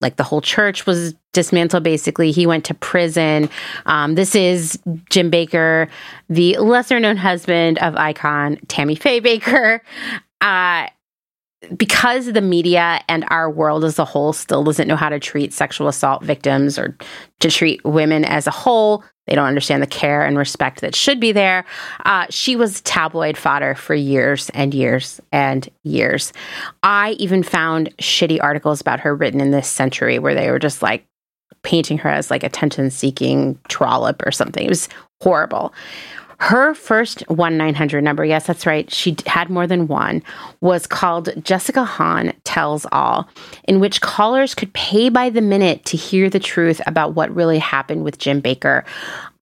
Like 0.00 0.16
the 0.16 0.22
whole 0.22 0.40
church 0.40 0.86
was 0.86 1.14
dismantled 1.32 1.82
basically. 1.82 2.30
He 2.30 2.46
went 2.46 2.64
to 2.66 2.74
prison. 2.74 3.50
Um, 3.86 4.14
this 4.14 4.34
is 4.34 4.78
jim 5.10 5.30
bakker 5.30 5.88
the 6.28 6.56
lesser 6.58 7.00
known 7.00 7.16
husband 7.16 7.78
of 7.78 7.96
icon 7.96 8.58
tammy 8.68 8.94
faye 8.94 9.20
bakker. 9.20 9.80
Uh, 10.40 10.86
because 11.76 12.26
the 12.32 12.40
media 12.40 13.00
and 13.08 13.24
our 13.28 13.50
world 13.50 13.84
as 13.84 13.98
a 13.98 14.04
whole 14.04 14.32
still 14.32 14.62
doesn't 14.62 14.86
know 14.86 14.96
how 14.96 15.08
to 15.08 15.18
treat 15.18 15.52
sexual 15.52 15.88
assault 15.88 16.22
victims 16.22 16.78
or 16.78 16.96
to 17.40 17.50
treat 17.50 17.84
women 17.84 18.24
as 18.24 18.46
a 18.46 18.52
whole, 18.52 19.02
they 19.28 19.34
don't 19.34 19.46
understand 19.46 19.82
the 19.82 19.86
care 19.86 20.24
and 20.24 20.38
respect 20.38 20.80
that 20.80 20.96
should 20.96 21.20
be 21.20 21.32
there. 21.32 21.64
Uh, 22.06 22.26
she 22.30 22.56
was 22.56 22.80
tabloid 22.80 23.36
fodder 23.36 23.74
for 23.74 23.94
years 23.94 24.48
and 24.50 24.72
years 24.72 25.20
and 25.30 25.68
years. 25.84 26.32
I 26.82 27.10
even 27.12 27.42
found 27.42 27.94
shitty 27.98 28.38
articles 28.42 28.80
about 28.80 29.00
her 29.00 29.14
written 29.14 29.40
in 29.40 29.50
this 29.50 29.68
century 29.68 30.18
where 30.18 30.34
they 30.34 30.50
were 30.50 30.58
just 30.58 30.82
like 30.82 31.04
painting 31.62 31.98
her 31.98 32.08
as 32.08 32.30
like 32.30 32.42
attention 32.42 32.90
seeking 32.90 33.58
trollop 33.68 34.24
or 34.24 34.32
something. 34.32 34.64
It 34.64 34.70
was 34.70 34.88
horrible. 35.20 35.74
Her 36.40 36.72
first 36.74 37.22
1 37.28 37.56
900 37.56 38.02
number, 38.02 38.24
yes, 38.24 38.46
that's 38.46 38.64
right, 38.64 38.90
she 38.92 39.16
had 39.26 39.50
more 39.50 39.66
than 39.66 39.88
one, 39.88 40.22
was 40.60 40.86
called 40.86 41.30
Jessica 41.44 41.84
Hahn 41.84 42.32
Tells 42.44 42.86
All, 42.92 43.28
in 43.64 43.80
which 43.80 44.00
callers 44.00 44.54
could 44.54 44.72
pay 44.72 45.08
by 45.08 45.30
the 45.30 45.40
minute 45.40 45.84
to 45.86 45.96
hear 45.96 46.30
the 46.30 46.38
truth 46.38 46.80
about 46.86 47.14
what 47.14 47.34
really 47.34 47.58
happened 47.58 48.04
with 48.04 48.18
Jim 48.18 48.40
Bakker. 48.40 48.84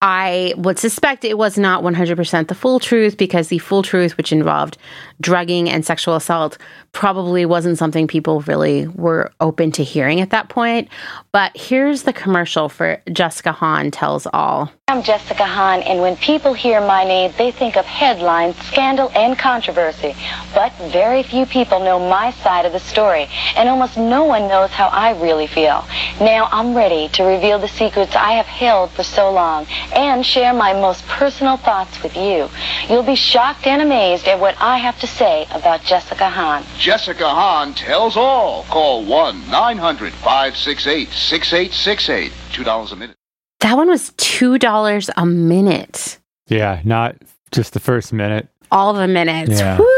I 0.02 0.52
would 0.58 0.78
suspect 0.78 1.24
it 1.24 1.38
was 1.38 1.56
not 1.56 1.82
100% 1.82 2.48
the 2.48 2.54
full 2.54 2.78
truth 2.80 3.16
because 3.16 3.48
the 3.48 3.58
full 3.58 3.82
truth, 3.82 4.18
which 4.18 4.30
involved 4.30 4.76
drugging 5.22 5.70
and 5.70 5.86
sexual 5.86 6.16
assault, 6.16 6.58
probably 6.92 7.46
wasn't 7.46 7.78
something 7.78 8.06
people 8.06 8.40
really 8.42 8.86
were 8.88 9.32
open 9.40 9.72
to 9.72 9.84
hearing 9.84 10.20
at 10.20 10.30
that 10.30 10.50
point. 10.50 10.88
But 11.32 11.56
here's 11.56 12.02
the 12.02 12.12
commercial 12.12 12.68
for 12.68 13.00
Jessica 13.10 13.52
Hahn 13.52 13.90
Tells 13.90 14.26
All. 14.26 14.70
I'm 14.88 15.02
Jessica 15.02 15.44
Hahn, 15.44 15.82
and 15.82 16.00
when 16.00 16.16
people 16.16 16.54
hear 16.54 16.80
my 16.80 17.02
name, 17.02 17.32
they 17.38 17.50
think 17.50 17.76
of 17.76 17.84
headlines, 17.86 18.56
scandal, 18.58 19.10
and 19.14 19.38
controversy. 19.38 20.14
But 20.54 20.72
very 20.92 21.22
few 21.22 21.44
people 21.46 21.80
know 21.80 21.98
my 21.98 22.30
side 22.30 22.66
of 22.66 22.72
the 22.72 22.80
story, 22.80 23.28
and 23.56 23.68
almost 23.68 23.96
no 23.96 24.24
one 24.24 24.46
knows 24.46 24.70
how 24.70 24.86
I 24.88 25.20
really 25.20 25.46
feel. 25.46 25.84
Now 26.20 26.48
I'm 26.52 26.76
ready 26.76 27.08
to 27.14 27.24
reveal 27.24 27.58
the 27.58 27.68
secrets 27.68 28.14
I 28.14 28.32
have 28.32 28.46
held 28.46 28.90
for 28.92 29.02
so 29.02 29.32
long 29.32 29.66
and 29.92 30.24
share 30.24 30.52
my 30.52 30.72
most 30.72 31.06
personal 31.06 31.56
thoughts 31.56 32.02
with 32.02 32.16
you. 32.16 32.48
You'll 32.88 33.02
be 33.02 33.14
shocked 33.14 33.66
and 33.66 33.82
amazed 33.82 34.26
at 34.26 34.38
what 34.40 34.56
I 34.60 34.78
have 34.78 34.98
to 35.00 35.06
say 35.06 35.46
about 35.52 35.82
Jessica 35.82 36.28
Hahn. 36.28 36.64
Jessica 36.78 37.28
Hahn 37.28 37.74
tells 37.74 38.16
all. 38.16 38.64
Call 38.64 39.04
1 39.04 39.50
900 39.50 40.12
568 40.12 41.08
6868. 41.10 42.32
$2 42.52 42.92
a 42.92 42.96
minute. 42.96 43.16
That 43.60 43.76
one 43.76 43.88
was 43.88 44.10
$2 44.12 45.10
a 45.16 45.26
minute. 45.26 46.18
Yeah, 46.48 46.80
not 46.84 47.16
just 47.52 47.72
the 47.72 47.80
first 47.80 48.12
minute. 48.12 48.48
All 48.70 48.92
the 48.92 49.08
minutes. 49.08 49.60
Yeah. 49.60 49.78
Woo! 49.78 49.95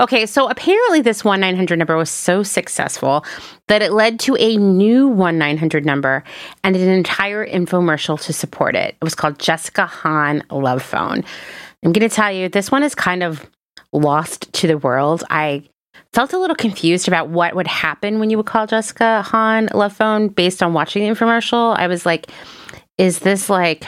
Okay, 0.00 0.26
so 0.26 0.48
apparently 0.48 1.00
this 1.00 1.24
1 1.24 1.40
900 1.40 1.78
number 1.78 1.96
was 1.96 2.10
so 2.10 2.42
successful 2.42 3.24
that 3.68 3.82
it 3.82 3.92
led 3.92 4.20
to 4.20 4.36
a 4.36 4.56
new 4.56 5.08
1 5.08 5.38
900 5.38 5.84
number 5.84 6.24
and 6.64 6.76
an 6.76 6.88
entire 6.88 7.46
infomercial 7.46 8.20
to 8.22 8.32
support 8.32 8.74
it. 8.74 8.96
It 9.00 9.04
was 9.04 9.14
called 9.14 9.38
Jessica 9.38 9.86
Hahn 9.86 10.42
Love 10.50 10.82
Phone. 10.82 11.24
I'm 11.84 11.92
going 11.92 12.08
to 12.08 12.14
tell 12.14 12.30
you, 12.30 12.48
this 12.48 12.70
one 12.70 12.82
is 12.82 12.94
kind 12.94 13.22
of 13.22 13.48
lost 13.92 14.52
to 14.54 14.66
the 14.66 14.78
world. 14.78 15.24
I 15.30 15.68
felt 16.12 16.32
a 16.32 16.38
little 16.38 16.56
confused 16.56 17.08
about 17.08 17.28
what 17.28 17.54
would 17.54 17.66
happen 17.66 18.20
when 18.20 18.30
you 18.30 18.36
would 18.36 18.46
call 18.46 18.66
Jessica 18.66 19.22
Hahn 19.22 19.68
Love 19.74 19.92
Phone 19.92 20.28
based 20.28 20.62
on 20.62 20.74
watching 20.74 21.02
the 21.02 21.14
infomercial. 21.14 21.76
I 21.76 21.86
was 21.88 22.06
like, 22.06 22.30
is 22.98 23.20
this 23.20 23.50
like 23.50 23.86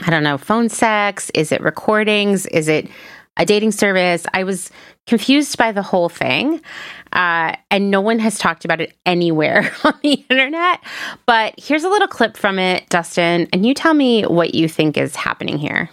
I 0.00 0.10
don't 0.10 0.22
know, 0.22 0.38
phone 0.38 0.68
sex? 0.68 1.30
Is 1.34 1.52
it 1.52 1.60
recordings? 1.60 2.46
Is 2.46 2.68
it 2.68 2.88
a 3.36 3.44
dating 3.44 3.72
service? 3.72 4.26
I 4.32 4.44
was 4.44 4.70
confused 5.06 5.56
by 5.56 5.72
the 5.72 5.82
whole 5.82 6.08
thing. 6.08 6.60
Uh, 7.12 7.54
and 7.70 7.90
no 7.90 8.00
one 8.00 8.18
has 8.18 8.38
talked 8.38 8.64
about 8.64 8.80
it 8.80 8.94
anywhere 9.06 9.72
on 9.84 9.94
the 10.02 10.24
internet. 10.28 10.80
But 11.24 11.54
here's 11.58 11.84
a 11.84 11.88
little 11.88 12.08
clip 12.08 12.36
from 12.36 12.58
it, 12.58 12.88
Dustin, 12.88 13.48
and 13.52 13.64
you 13.64 13.74
tell 13.74 13.94
me 13.94 14.24
what 14.24 14.54
you 14.54 14.68
think 14.68 14.96
is 14.96 15.16
happening 15.16 15.58
here. 15.58 15.88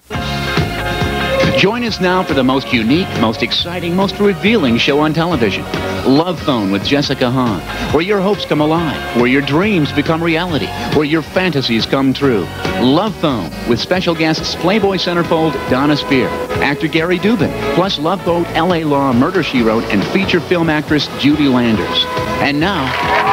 Join 1.58 1.84
us 1.84 2.02
now 2.02 2.24
for 2.24 2.34
the 2.34 2.44
most 2.44 2.74
unique, 2.74 3.08
most 3.22 3.44
exciting, 3.44 3.96
most 3.96 4.20
revealing 4.20 4.78
show 4.78 5.00
on 5.00 5.14
television. 5.14 5.64
Love 6.06 6.40
Phone 6.42 6.72
with 6.72 6.84
Jessica 6.84 7.32
Hahn, 7.32 7.62
where 7.94 8.04
your 8.04 8.20
hopes 8.20 8.44
come 8.44 8.60
alive, 8.60 9.16
where 9.16 9.28
your 9.28 9.42
dreams 9.42 9.92
become 9.94 10.22
reality, 10.22 10.68
where 10.98 11.06
your 11.06 11.22
fantasies 11.22 11.86
come 11.86 12.14
true. 12.14 12.46
Love 12.82 13.16
Phone 13.16 13.50
with 13.70 13.80
special 13.80 14.14
guests 14.14 14.56
Playboy 14.56 14.98
centerfold 14.98 15.54
Donna 15.70 15.96
Speir, 15.96 16.28
actor 16.62 16.88
Gary 16.88 17.20
Dubin, 17.20 17.52
plus 17.76 17.98
Love 17.98 18.24
Boat, 18.26 18.46
L.A. 18.56 18.84
Law, 18.84 19.14
Murder, 19.14 19.44
She 19.44 19.62
Wrote, 19.62 19.84
and 19.86 20.04
feature 20.08 20.42
film 20.42 20.70
actress 20.70 21.08
Judy 21.20 21.48
Landers. 21.48 22.06
And 22.42 22.60
now, 22.60 22.84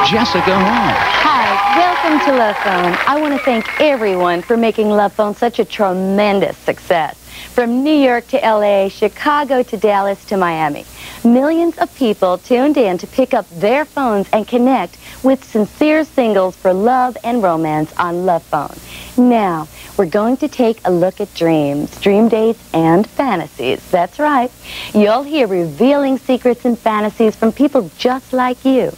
Jessica 0.08 0.54
Hahn. 0.54 0.94
Hi, 0.94 1.76
welcome 1.76 2.20
to 2.26 2.38
Love 2.38 2.56
Phone. 2.58 2.96
I 3.08 3.20
want 3.20 3.34
to 3.34 3.44
thank 3.44 3.66
everyone 3.80 4.42
for 4.42 4.56
making 4.56 4.88
Love 4.88 5.12
Phone 5.12 5.34
such 5.34 5.58
a 5.58 5.64
tremendous 5.64 6.56
success. 6.56 7.19
From 7.48 7.82
New 7.82 7.94
York 7.94 8.26
to 8.28 8.36
LA, 8.38 8.88
Chicago 8.88 9.62
to 9.62 9.76
Dallas 9.76 10.24
to 10.26 10.36
Miami, 10.36 10.84
millions 11.24 11.76
of 11.78 11.94
people 11.96 12.38
tuned 12.38 12.76
in 12.76 12.98
to 12.98 13.06
pick 13.06 13.34
up 13.34 13.48
their 13.50 13.84
phones 13.84 14.28
and 14.32 14.46
connect 14.46 14.96
with 15.22 15.42
sincere 15.44 16.04
singles 16.04 16.56
for 16.56 16.72
love 16.72 17.16
and 17.24 17.42
romance 17.42 17.92
on 17.98 18.24
Love 18.24 18.42
Phone. 18.44 18.76
Now, 19.16 19.68
we're 19.96 20.06
going 20.06 20.36
to 20.38 20.48
take 20.48 20.80
a 20.86 20.90
look 20.90 21.20
at 21.20 21.34
dreams, 21.34 22.00
dream 22.00 22.28
dates, 22.28 22.62
and 22.72 23.06
fantasies. 23.06 23.84
That's 23.90 24.18
right. 24.18 24.50
You'll 24.94 25.24
hear 25.24 25.46
revealing 25.46 26.18
secrets 26.18 26.64
and 26.64 26.78
fantasies 26.78 27.36
from 27.36 27.52
people 27.52 27.90
just 27.98 28.32
like 28.32 28.64
you. 28.64 28.92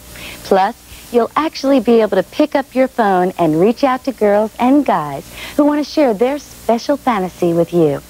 Plus, 0.45 0.77
you'll 1.13 1.31
actually 1.37 1.81
be 1.81 2.01
able 2.01 2.17
to 2.17 2.23
pick 2.23 2.55
up 2.55 2.75
your 2.75 2.89
phone 2.89 3.33
and 3.39 3.61
reach 3.61 3.85
out 3.85 4.05
to 4.05 4.13
girls 4.13 4.55
and 4.59 4.85
guys 4.85 5.31
who 5.57 5.65
want 5.65 5.85
to 5.85 5.91
share 5.91 6.15
their 6.15 6.39
special 6.39 6.97
fantasy 6.97 7.53
with 7.53 7.73
you. 7.73 8.01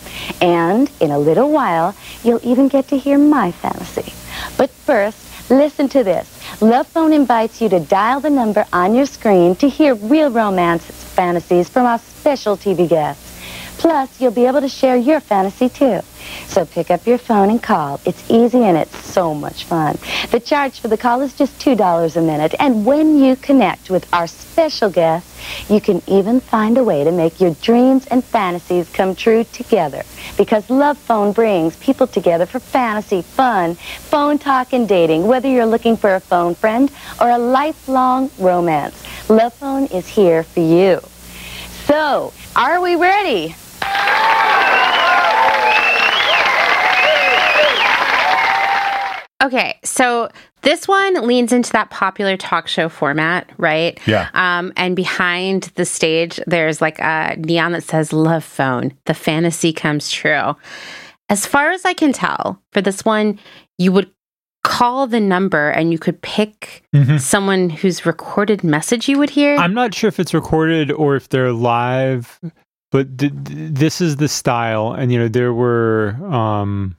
And 0.40 0.90
in 1.00 1.11
a 1.11 1.18
little 1.18 1.50
while, 1.50 1.94
you'll 2.22 2.44
even 2.44 2.68
get 2.68 2.88
to 2.88 2.98
hear 2.98 3.18
my 3.18 3.50
fantasy. 3.50 4.12
But 4.57 4.70
first, 4.70 5.50
listen 5.50 5.88
to 5.90 6.05
this. 6.05 6.28
Love 6.62 6.86
Phone 6.86 7.12
invites 7.12 7.61
you 7.61 7.68
to 7.70 7.80
dial 7.80 8.20
the 8.20 8.30
number 8.30 8.64
on 8.72 8.94
your 8.94 9.07
screen 9.07 9.57
to 9.57 9.68
hear 9.68 9.94
real 9.94 10.30
romance 10.30 10.84
fantasies 10.84 11.68
from 11.68 11.86
our 11.86 11.98
special 11.98 12.57
TV 12.57 12.88
guests. 12.88 13.30
Plus, 13.78 14.20
you'll 14.20 14.30
be 14.30 14.46
able 14.46 14.61
to 14.61 14.68
share 14.68 14.96
your 14.96 15.18
fantasy 15.18 15.68
too. 15.68 16.00
So 16.46 16.64
pick 16.64 16.90
up 16.90 17.06
your 17.06 17.18
phone 17.18 17.50
and 17.50 17.62
call. 17.62 18.00
It's 18.04 18.30
easy 18.30 18.62
and 18.64 18.76
it's 18.76 18.96
so 19.04 19.34
much 19.34 19.64
fun. 19.64 19.98
The 20.30 20.40
charge 20.40 20.80
for 20.80 20.88
the 20.88 20.96
call 20.96 21.20
is 21.22 21.34
just 21.34 21.58
$2 21.58 22.16
a 22.16 22.20
minute. 22.20 22.54
And 22.58 22.84
when 22.84 23.18
you 23.18 23.36
connect 23.36 23.90
with 23.90 24.06
our 24.12 24.26
special 24.26 24.90
guests, 24.90 25.30
you 25.70 25.80
can 25.80 26.02
even 26.06 26.40
find 26.40 26.78
a 26.78 26.84
way 26.84 27.04
to 27.04 27.10
make 27.10 27.40
your 27.40 27.54
dreams 27.62 28.06
and 28.06 28.24
fantasies 28.24 28.88
come 28.90 29.14
true 29.14 29.44
together. 29.52 30.02
Because 30.36 30.68
Love 30.70 30.98
Phone 30.98 31.32
brings 31.32 31.76
people 31.76 32.06
together 32.06 32.46
for 32.46 32.60
fantasy, 32.60 33.22
fun, 33.22 33.74
phone 33.74 34.38
talk, 34.38 34.72
and 34.72 34.88
dating, 34.88 35.26
whether 35.26 35.48
you're 35.48 35.66
looking 35.66 35.96
for 35.96 36.14
a 36.14 36.20
phone 36.20 36.54
friend 36.54 36.90
or 37.20 37.30
a 37.30 37.38
lifelong 37.38 38.30
romance. 38.38 39.02
Love 39.28 39.54
Phone 39.54 39.86
is 39.86 40.08
here 40.08 40.42
for 40.42 40.60
you. 40.60 41.00
So, 41.86 42.32
are 42.54 42.80
we 42.80 42.96
ready? 42.96 43.56
Okay, 49.43 49.78
so 49.82 50.28
this 50.62 50.86
one 50.86 51.26
leans 51.26 51.53
into 51.53 51.72
that 51.72 51.90
popular 51.90 52.36
talk 52.36 52.68
show 52.68 52.88
format, 52.88 53.51
right? 53.59 53.99
Yeah. 54.07 54.28
Um, 54.34 54.72
and 54.76 54.95
behind 54.95 55.64
the 55.74 55.84
stage, 55.84 56.38
there's 56.47 56.80
like 56.80 56.99
a 57.01 57.34
neon 57.38 57.72
that 57.72 57.82
says 57.82 58.12
"Love 58.12 58.45
Phone." 58.45 58.93
The 59.07 59.14
fantasy 59.14 59.72
comes 59.72 60.11
true. 60.11 60.55
As 61.28 61.47
far 61.47 61.70
as 61.72 61.84
I 61.84 61.93
can 61.95 62.12
tell, 62.12 62.62
for 62.72 62.80
this 62.80 63.05
one, 63.05 63.38
you 63.78 63.90
would 63.93 64.11
call 64.64 65.09
the 65.09 65.18
number 65.18 65.70
and 65.70 65.90
you 65.90 65.99
could 65.99 66.22
pick 66.22 66.84
Mhm. 66.95 67.20
someone 67.20 67.68
whose 67.68 68.07
recorded 68.07 68.62
message 68.62 69.09
you 69.09 69.18
would 69.18 69.30
hear. 69.30 69.57
I'm 69.57 69.74
not 69.74 69.93
sure 69.93 70.07
if 70.07 70.20
it's 70.20 70.32
recorded 70.34 70.93
or 70.93 71.16
if 71.16 71.28
they're 71.30 71.53
live, 71.53 72.38
but 72.93 73.18
th- 73.18 73.32
th- 73.45 73.59
this 73.72 74.01
is 74.01 74.16
the 74.16 74.28
style. 74.28 74.93
And, 74.93 75.11
you 75.11 75.18
know, 75.18 75.26
there 75.28 75.53
were. 75.53 76.14
um 76.30 76.95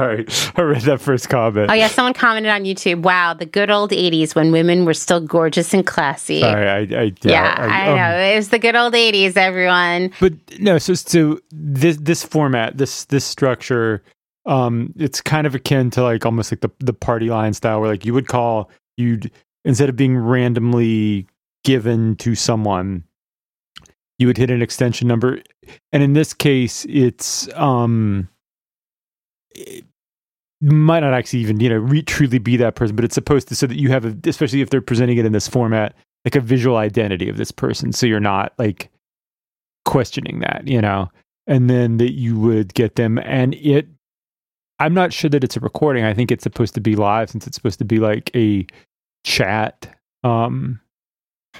All 0.00 0.06
right. 0.06 0.52
I 0.56 0.62
read 0.62 0.82
that 0.82 1.00
first 1.00 1.28
comment. 1.28 1.70
Oh 1.70 1.74
yeah, 1.74 1.88
someone 1.88 2.14
commented 2.14 2.50
on 2.50 2.64
YouTube. 2.64 3.02
Wow, 3.02 3.34
the 3.34 3.44
good 3.44 3.70
old 3.70 3.90
'80s 3.90 4.34
when 4.34 4.50
women 4.50 4.84
were 4.84 4.94
still 4.94 5.20
gorgeous 5.20 5.74
and 5.74 5.86
classy. 5.86 6.40
Sorry, 6.40 6.68
I, 6.68 7.02
I, 7.02 7.12
yeah, 7.22 7.54
I, 7.58 7.88
um, 7.88 7.96
know 7.96 8.18
it 8.18 8.36
was 8.36 8.48
the 8.48 8.58
good 8.58 8.76
old 8.76 8.94
'80s. 8.94 9.36
Everyone. 9.36 10.10
But 10.18 10.32
no, 10.58 10.78
so 10.78 10.94
so 10.94 11.38
this 11.50 11.98
this 11.98 12.24
format, 12.24 12.78
this 12.78 13.04
this 13.06 13.24
structure, 13.24 14.02
um, 14.46 14.94
it's 14.96 15.20
kind 15.20 15.46
of 15.46 15.54
akin 15.54 15.90
to 15.90 16.02
like 16.02 16.24
almost 16.24 16.50
like 16.50 16.60
the 16.60 16.70
the 16.78 16.94
party 16.94 17.28
line 17.28 17.52
style, 17.52 17.80
where 17.80 17.90
like 17.90 18.06
you 18.06 18.14
would 18.14 18.28
call, 18.28 18.70
you'd 18.96 19.30
instead 19.64 19.90
of 19.90 19.96
being 19.96 20.16
randomly 20.16 21.26
given 21.62 22.16
to 22.16 22.34
someone, 22.34 23.04
you 24.18 24.26
would 24.26 24.38
hit 24.38 24.50
an 24.50 24.62
extension 24.62 25.06
number. 25.06 25.42
And 25.92 26.02
in 26.02 26.14
this 26.14 26.32
case, 26.32 26.86
it's 26.88 27.48
um 27.54 28.28
it 29.54 29.84
might 30.60 31.00
not 31.00 31.14
actually 31.14 31.40
even, 31.40 31.60
you 31.60 31.68
know, 31.68 31.78
re- 31.78 32.02
truly 32.02 32.38
be 32.38 32.56
that 32.58 32.74
person, 32.74 32.94
but 32.96 33.04
it's 33.04 33.14
supposed 33.14 33.48
to 33.48 33.54
so 33.54 33.66
that 33.66 33.78
you 33.78 33.90
have 33.90 34.04
a, 34.04 34.16
especially 34.24 34.60
if 34.60 34.70
they're 34.70 34.80
presenting 34.80 35.18
it 35.18 35.24
in 35.24 35.32
this 35.32 35.48
format, 35.48 35.94
like 36.24 36.36
a 36.36 36.40
visual 36.40 36.76
identity 36.76 37.28
of 37.28 37.36
this 37.36 37.50
person. 37.50 37.92
So 37.92 38.06
you're 38.06 38.20
not 38.20 38.52
like 38.58 38.90
questioning 39.84 40.40
that, 40.40 40.66
you 40.66 40.80
know, 40.80 41.10
and 41.46 41.70
then 41.70 41.96
that 41.96 42.12
you 42.12 42.38
would 42.38 42.74
get 42.74 42.96
them. 42.96 43.18
And 43.18 43.54
it, 43.54 43.86
I'm 44.78 44.94
not 44.94 45.12
sure 45.12 45.30
that 45.30 45.44
it's 45.44 45.56
a 45.56 45.60
recording. 45.60 46.04
I 46.04 46.14
think 46.14 46.30
it's 46.30 46.42
supposed 46.42 46.74
to 46.74 46.80
be 46.80 46.94
live 46.94 47.30
since 47.30 47.46
it's 47.46 47.56
supposed 47.56 47.78
to 47.78 47.84
be 47.84 47.98
like 47.98 48.30
a 48.34 48.66
chat. 49.24 49.94
Um, 50.24 50.80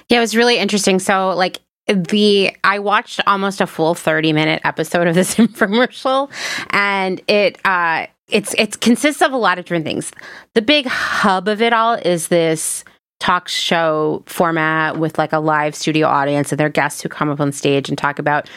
Yeah, 0.09 0.17
it 0.17 0.21
was 0.21 0.35
really 0.35 0.57
interesting. 0.57 0.99
So, 0.99 1.31
like, 1.31 1.59
the 1.87 2.55
I 2.63 2.79
watched 2.79 3.19
almost 3.27 3.59
a 3.59 3.67
full 3.67 3.95
30 3.95 4.33
minute 4.33 4.61
episode 4.63 5.07
of 5.07 5.15
this 5.15 5.35
infomercial 5.37 6.31
and 6.69 7.21
it 7.27 7.59
uh 7.65 8.05
it's 8.31 8.53
it 8.57 8.79
consists 8.81 9.21
of 9.21 9.31
a 9.31 9.37
lot 9.37 9.59
of 9.59 9.65
different 9.65 9.85
things. 9.85 10.11
The 10.55 10.61
big 10.61 10.85
hub 10.85 11.47
of 11.47 11.61
it 11.61 11.73
all 11.73 11.93
is 11.93 12.27
this 12.29 12.83
talk 13.19 13.47
show 13.47 14.23
format 14.25 14.97
with 14.97 15.17
like 15.17 15.31
a 15.31 15.39
live 15.39 15.75
studio 15.75 16.07
audience 16.07 16.51
and 16.51 16.59
their 16.59 16.69
guests 16.69 17.01
who 17.01 17.09
come 17.09 17.29
up 17.29 17.39
on 17.39 17.51
stage 17.51 17.87
and 17.87 17.97
talk 17.97 18.17
about 18.17 18.49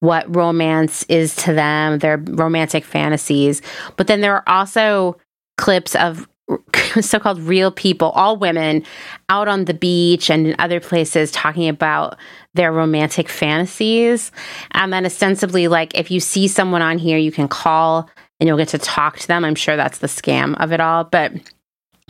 what 0.00 0.34
romance 0.34 1.04
is 1.04 1.34
to 1.36 1.52
them, 1.52 1.98
their 1.98 2.18
romantic 2.18 2.84
fantasies. 2.84 3.62
But 3.96 4.06
then 4.06 4.20
there 4.20 4.34
are 4.34 4.48
also 4.48 5.16
clips 5.56 5.94
of 5.94 6.28
so 7.00 7.18
called 7.18 7.40
real 7.40 7.70
people, 7.70 8.10
all 8.10 8.36
women, 8.36 8.84
out 9.28 9.48
on 9.48 9.66
the 9.66 9.74
beach 9.74 10.30
and 10.30 10.46
in 10.48 10.56
other 10.58 10.80
places 10.80 11.30
talking 11.30 11.68
about 11.68 12.16
their 12.54 12.72
romantic 12.72 13.28
fantasies. 13.28 14.32
And 14.72 14.92
then 14.92 15.04
ostensibly, 15.04 15.68
like, 15.68 15.96
if 15.96 16.10
you 16.10 16.20
see 16.20 16.48
someone 16.48 16.82
on 16.82 16.98
here, 16.98 17.18
you 17.18 17.32
can 17.32 17.48
call 17.48 18.08
and 18.40 18.46
you'll 18.48 18.56
get 18.58 18.68
to 18.68 18.78
talk 18.78 19.18
to 19.18 19.26
them. 19.28 19.44
I'm 19.44 19.54
sure 19.54 19.76
that's 19.76 19.98
the 19.98 20.06
scam 20.06 20.58
of 20.60 20.72
it 20.72 20.80
all. 20.80 21.04
But 21.04 21.32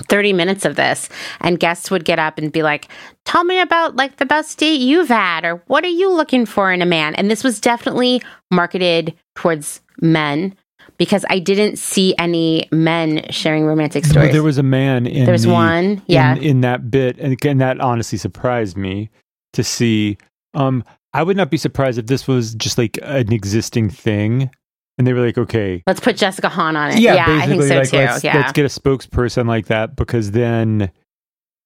30 0.02 0.32
minutes 0.32 0.64
of 0.64 0.76
this 0.76 1.08
and 1.40 1.58
guests 1.58 1.90
would 1.90 2.04
get 2.04 2.20
up 2.20 2.38
and 2.38 2.52
be 2.52 2.62
like 2.62 2.86
tell 3.24 3.42
me 3.42 3.58
about 3.58 3.96
like 3.96 4.18
the 4.18 4.26
best 4.26 4.56
date 4.56 4.80
you've 4.80 5.08
had 5.08 5.44
or 5.44 5.56
what 5.66 5.84
are 5.84 5.88
you 5.88 6.08
looking 6.12 6.46
for 6.46 6.70
in 6.72 6.80
a 6.80 6.86
man 6.86 7.16
and 7.16 7.28
this 7.28 7.42
was 7.42 7.60
definitely 7.60 8.22
marketed 8.48 9.12
towards 9.34 9.80
men 10.00 10.54
because 10.98 11.24
i 11.30 11.40
didn't 11.40 11.80
see 11.80 12.14
any 12.16 12.68
men 12.70 13.26
sharing 13.30 13.64
romantic 13.64 14.04
stories 14.04 14.30
there 14.30 14.44
was 14.44 14.56
a 14.56 14.62
man 14.62 15.04
in 15.04 15.24
There's 15.26 15.42
the- 15.42 15.50
one, 15.50 16.00
yeah. 16.06 16.36
in, 16.36 16.42
in 16.44 16.60
that 16.60 16.92
bit, 16.92 17.18
and 17.18 17.32
again, 17.32 17.58
that 17.58 17.80
honestly 17.80 18.18
surprised 18.18 18.76
me 18.76 19.10
to 19.54 19.64
see. 19.64 20.16
Um, 20.54 20.84
I 21.12 21.24
would 21.24 21.36
not 21.36 21.50
be 21.50 21.56
surprised 21.56 21.98
if 21.98 22.06
this 22.06 22.28
was 22.28 22.54
just 22.54 22.78
like 22.78 22.98
an 23.02 23.32
existing 23.32 23.90
thing, 23.90 24.50
and 24.98 25.06
they 25.06 25.12
were 25.12 25.24
like, 25.24 25.38
okay, 25.38 25.82
let's 25.86 26.00
put 26.00 26.16
jessica 26.16 26.48
hahn 26.48 26.76
on 26.76 26.90
it 26.90 26.98
yeah, 26.98 27.24
i 27.28 27.46
think 27.46 27.62
so 27.62 27.76
like, 27.78 27.88
too 27.90 27.96
let's, 27.96 28.24
yeah 28.24 28.36
let's 28.36 28.52
get 28.52 28.64
a 28.64 28.68
spokesperson 28.68 29.46
like 29.46 29.66
that 29.66 29.96
because 29.96 30.32
then 30.32 30.90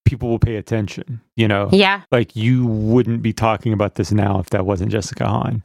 people 0.04 0.28
will 0.28 0.38
pay 0.38 0.56
attention. 0.56 1.20
You 1.36 1.48
know, 1.48 1.68
Yeah. 1.72 2.02
like 2.10 2.34
you 2.36 2.66
wouldn't 2.66 3.22
be 3.22 3.32
talking 3.32 3.72
about 3.72 3.94
this 3.94 4.12
now 4.12 4.40
if 4.40 4.50
that 4.50 4.66
wasn't 4.66 4.90
Jessica 4.90 5.26
Hahn. 5.26 5.62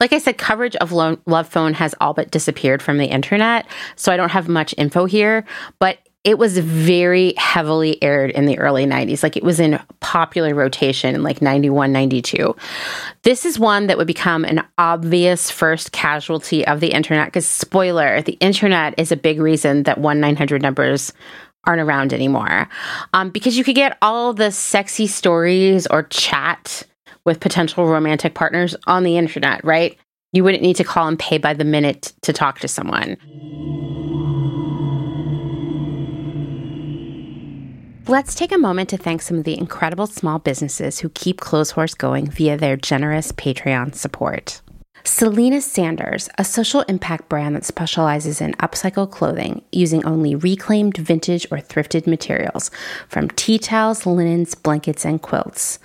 like 0.00 0.12
I 0.12 0.18
said, 0.18 0.38
coverage 0.38 0.74
of 0.76 0.92
Lo- 0.92 1.18
Love 1.26 1.48
Phone 1.48 1.74
has 1.74 1.94
all 2.00 2.12
but 2.12 2.30
disappeared 2.30 2.82
from 2.82 2.98
the 2.98 3.06
internet. 3.06 3.66
So 3.96 4.12
I 4.12 4.16
don't 4.16 4.30
have 4.30 4.48
much 4.48 4.74
info 4.76 5.04
here, 5.06 5.44
but 5.78 5.98
it 6.22 6.38
was 6.38 6.58
very 6.58 7.32
heavily 7.38 8.02
aired 8.02 8.30
in 8.30 8.44
the 8.44 8.58
early 8.58 8.84
90s. 8.84 9.22
Like 9.22 9.36
it 9.36 9.42
was 9.42 9.58
in 9.58 9.80
popular 10.00 10.54
rotation 10.54 11.14
in 11.14 11.22
like 11.22 11.40
91, 11.40 11.92
92. 11.92 12.54
This 13.22 13.46
is 13.46 13.58
one 13.58 13.86
that 13.86 13.96
would 13.96 14.06
become 14.06 14.44
an 14.44 14.62
obvious 14.76 15.50
first 15.50 15.92
casualty 15.92 16.66
of 16.66 16.80
the 16.80 16.92
internet 16.92 17.28
because, 17.28 17.46
spoiler, 17.46 18.20
the 18.20 18.36
internet 18.40 18.94
is 18.98 19.10
a 19.10 19.16
big 19.16 19.40
reason 19.40 19.84
that 19.84 19.98
1 19.98 20.20
900 20.20 20.60
numbers 20.60 21.12
aren't 21.64 21.80
around 21.80 22.12
anymore. 22.12 22.68
Um, 23.14 23.30
because 23.30 23.56
you 23.56 23.64
could 23.64 23.74
get 23.74 23.96
all 24.02 24.34
the 24.34 24.50
sexy 24.50 25.06
stories 25.06 25.86
or 25.86 26.02
chat 26.04 26.82
with 27.24 27.40
potential 27.40 27.86
romantic 27.86 28.34
partners 28.34 28.76
on 28.86 29.04
the 29.04 29.16
internet, 29.16 29.64
right? 29.64 29.96
You 30.32 30.44
wouldn't 30.44 30.62
need 30.62 30.76
to 30.76 30.84
call 30.84 31.08
and 31.08 31.18
pay 31.18 31.38
by 31.38 31.54
the 31.54 31.64
minute 31.64 32.12
to 32.22 32.32
talk 32.32 32.60
to 32.60 32.68
someone. 32.68 33.16
Let's 38.10 38.34
take 38.34 38.50
a 38.50 38.58
moment 38.58 38.88
to 38.88 38.96
thank 38.96 39.22
some 39.22 39.38
of 39.38 39.44
the 39.44 39.56
incredible 39.56 40.08
small 40.08 40.40
businesses 40.40 40.98
who 40.98 41.10
keep 41.10 41.38
Clothes 41.38 41.70
Horse 41.70 41.94
going 41.94 42.28
via 42.28 42.56
their 42.56 42.76
generous 42.76 43.30
Patreon 43.30 43.94
support. 43.94 44.62
Selena 45.04 45.60
Sanders, 45.60 46.28
a 46.36 46.42
social 46.42 46.80
impact 46.88 47.28
brand 47.28 47.54
that 47.54 47.64
specializes 47.64 48.40
in 48.40 48.54
upcycle 48.54 49.08
clothing 49.08 49.62
using 49.70 50.04
only 50.04 50.34
reclaimed, 50.34 50.96
vintage, 50.96 51.46
or 51.52 51.58
thrifted 51.58 52.08
materials 52.08 52.72
from 53.06 53.28
tea 53.28 53.60
towels, 53.60 54.04
linens, 54.04 54.56
blankets, 54.56 55.04
and 55.04 55.22
quilts. 55.22 55.78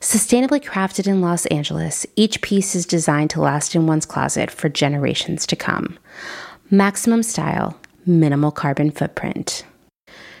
Sustainably 0.00 0.64
crafted 0.64 1.06
in 1.06 1.20
Los 1.20 1.44
Angeles, 1.46 2.06
each 2.16 2.40
piece 2.40 2.74
is 2.74 2.86
designed 2.86 3.28
to 3.28 3.42
last 3.42 3.74
in 3.74 3.86
one's 3.86 4.06
closet 4.06 4.50
for 4.50 4.70
generations 4.70 5.46
to 5.46 5.56
come. 5.56 5.98
Maximum 6.70 7.22
style, 7.22 7.78
minimal 8.06 8.50
carbon 8.50 8.90
footprint. 8.90 9.62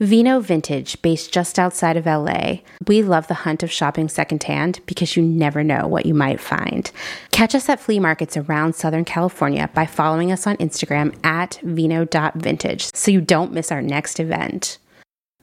Vino 0.00 0.38
Vintage, 0.38 1.00
based 1.02 1.32
just 1.32 1.58
outside 1.58 1.96
of 1.96 2.06
LA. 2.06 2.58
We 2.86 3.02
love 3.02 3.26
the 3.26 3.34
hunt 3.34 3.64
of 3.64 3.72
shopping 3.72 4.08
secondhand 4.08 4.78
because 4.86 5.16
you 5.16 5.22
never 5.24 5.64
know 5.64 5.88
what 5.88 6.06
you 6.06 6.14
might 6.14 6.40
find. 6.40 6.88
Catch 7.32 7.56
us 7.56 7.68
at 7.68 7.80
flea 7.80 7.98
markets 7.98 8.36
around 8.36 8.74
Southern 8.76 9.04
California 9.04 9.68
by 9.74 9.86
following 9.86 10.30
us 10.30 10.46
on 10.46 10.56
Instagram 10.58 11.16
at 11.24 11.58
vino.vintage 11.64 12.94
so 12.94 13.10
you 13.10 13.20
don't 13.20 13.52
miss 13.52 13.72
our 13.72 13.82
next 13.82 14.20
event. 14.20 14.78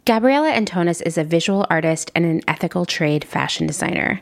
Gabriella 0.06 0.52
Antonis 0.52 1.02
is 1.04 1.18
a 1.18 1.24
visual 1.24 1.66
artist 1.70 2.12
and 2.14 2.26
an 2.26 2.40
ethical 2.48 2.86
trade 2.86 3.26
fashion 3.26 3.66
designer. 3.66 4.22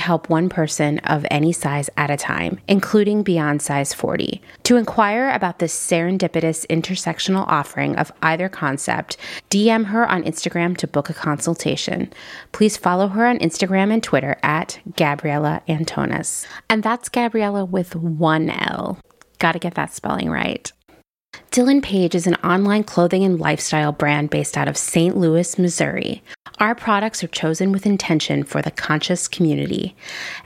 help 0.01 0.29
one 0.29 0.49
person 0.49 0.99
of 0.99 1.25
any 1.31 1.53
size 1.53 1.89
at 1.95 2.09
a 2.09 2.17
time, 2.17 2.59
including 2.67 3.23
beyond 3.23 3.61
size 3.61 3.93
40. 3.93 4.41
To 4.63 4.75
inquire 4.75 5.29
about 5.29 5.59
this 5.59 5.73
serendipitous 5.73 6.65
intersectional 6.67 7.45
offering 7.47 7.95
of 7.95 8.11
either 8.21 8.49
concept, 8.49 9.15
DM 9.49 9.85
her 9.85 10.05
on 10.07 10.23
Instagram 10.23 10.75
to 10.77 10.87
book 10.87 11.09
a 11.09 11.13
consultation. 11.13 12.11
Please 12.51 12.75
follow 12.75 13.07
her 13.07 13.25
on 13.25 13.39
Instagram 13.39 13.93
and 13.93 14.03
Twitter 14.03 14.37
at 14.43 14.79
Gabriella 14.97 15.61
Antonis. 15.67 16.45
And 16.69 16.83
that's 16.83 17.07
Gabriella 17.07 17.63
with 17.63 17.95
one 17.95 18.49
L. 18.49 18.99
Gotta 19.39 19.59
get 19.59 19.75
that 19.75 19.93
spelling 19.93 20.29
right. 20.29 20.71
Dylan 21.51 21.83
Page 21.83 22.15
is 22.15 22.27
an 22.27 22.35
online 22.35 22.85
clothing 22.85 23.25
and 23.25 23.37
lifestyle 23.37 23.91
brand 23.91 24.29
based 24.29 24.57
out 24.57 24.69
of 24.69 24.77
St. 24.77 25.17
Louis, 25.17 25.59
Missouri. 25.59 26.23
Our 26.59 26.73
products 26.75 27.25
are 27.25 27.27
chosen 27.27 27.73
with 27.73 27.85
intention 27.85 28.45
for 28.45 28.61
the 28.61 28.71
conscious 28.71 29.27
community. 29.27 29.93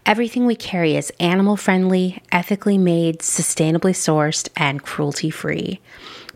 Everything 0.07 0.47
we 0.47 0.55
carry 0.55 0.95
is 0.95 1.13
animal 1.19 1.57
friendly, 1.57 2.23
ethically 2.31 2.79
made, 2.79 3.19
sustainably 3.19 3.93
sourced, 3.93 4.49
and 4.57 4.81
cruelty 4.81 5.29
free. 5.29 5.79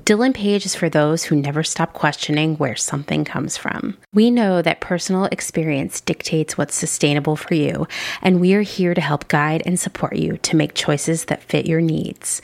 Dylan 0.03 0.35
Page 0.35 0.67
is 0.67 0.75
for 0.75 0.87
those 0.87 1.23
who 1.23 1.35
never 1.35 1.63
stop 1.63 1.93
questioning 1.93 2.55
where 2.57 2.75
something 2.75 3.25
comes 3.25 3.57
from. 3.57 3.97
We 4.13 4.29
know 4.29 4.61
that 4.61 4.81
personal 4.81 5.25
experience 5.25 5.99
dictates 5.99 6.59
what's 6.59 6.75
sustainable 6.75 7.35
for 7.35 7.55
you, 7.55 7.87
and 8.21 8.39
we 8.39 8.53
are 8.53 8.61
here 8.61 8.93
to 8.93 9.01
help 9.01 9.29
guide 9.29 9.63
and 9.65 9.79
support 9.79 10.15
you 10.15 10.37
to 10.37 10.55
make 10.55 10.75
choices 10.75 11.25
that 11.25 11.41
fit 11.41 11.65
your 11.65 11.81
needs. 11.81 12.43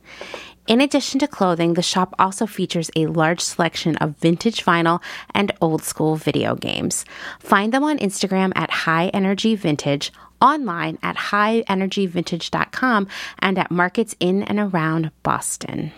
In 0.67 0.79
addition 0.79 1.19
to 1.19 1.27
clothing, 1.27 1.73
the 1.73 1.81
shop 1.81 2.13
also 2.19 2.45
features 2.45 2.91
a 2.95 3.07
large 3.07 3.41
selection 3.41 3.97
of 3.97 4.17
vintage 4.17 4.63
vinyl 4.63 5.01
and 5.33 5.51
old 5.59 5.83
school 5.83 6.15
video 6.15 6.55
games. 6.55 7.03
Find 7.39 7.73
them 7.73 7.83
on 7.83 7.97
Instagram 7.97 8.51
at 8.55 8.69
High 8.69 9.07
Energy 9.07 9.55
Vintage, 9.55 10.13
online 10.39 10.97
at 11.01 11.15
highenergyvintage.com, 11.17 13.07
and 13.39 13.57
at 13.57 13.71
markets 13.71 14.15
in 14.19 14.43
and 14.43 14.59
around 14.59 15.11
Boston. 15.23 15.91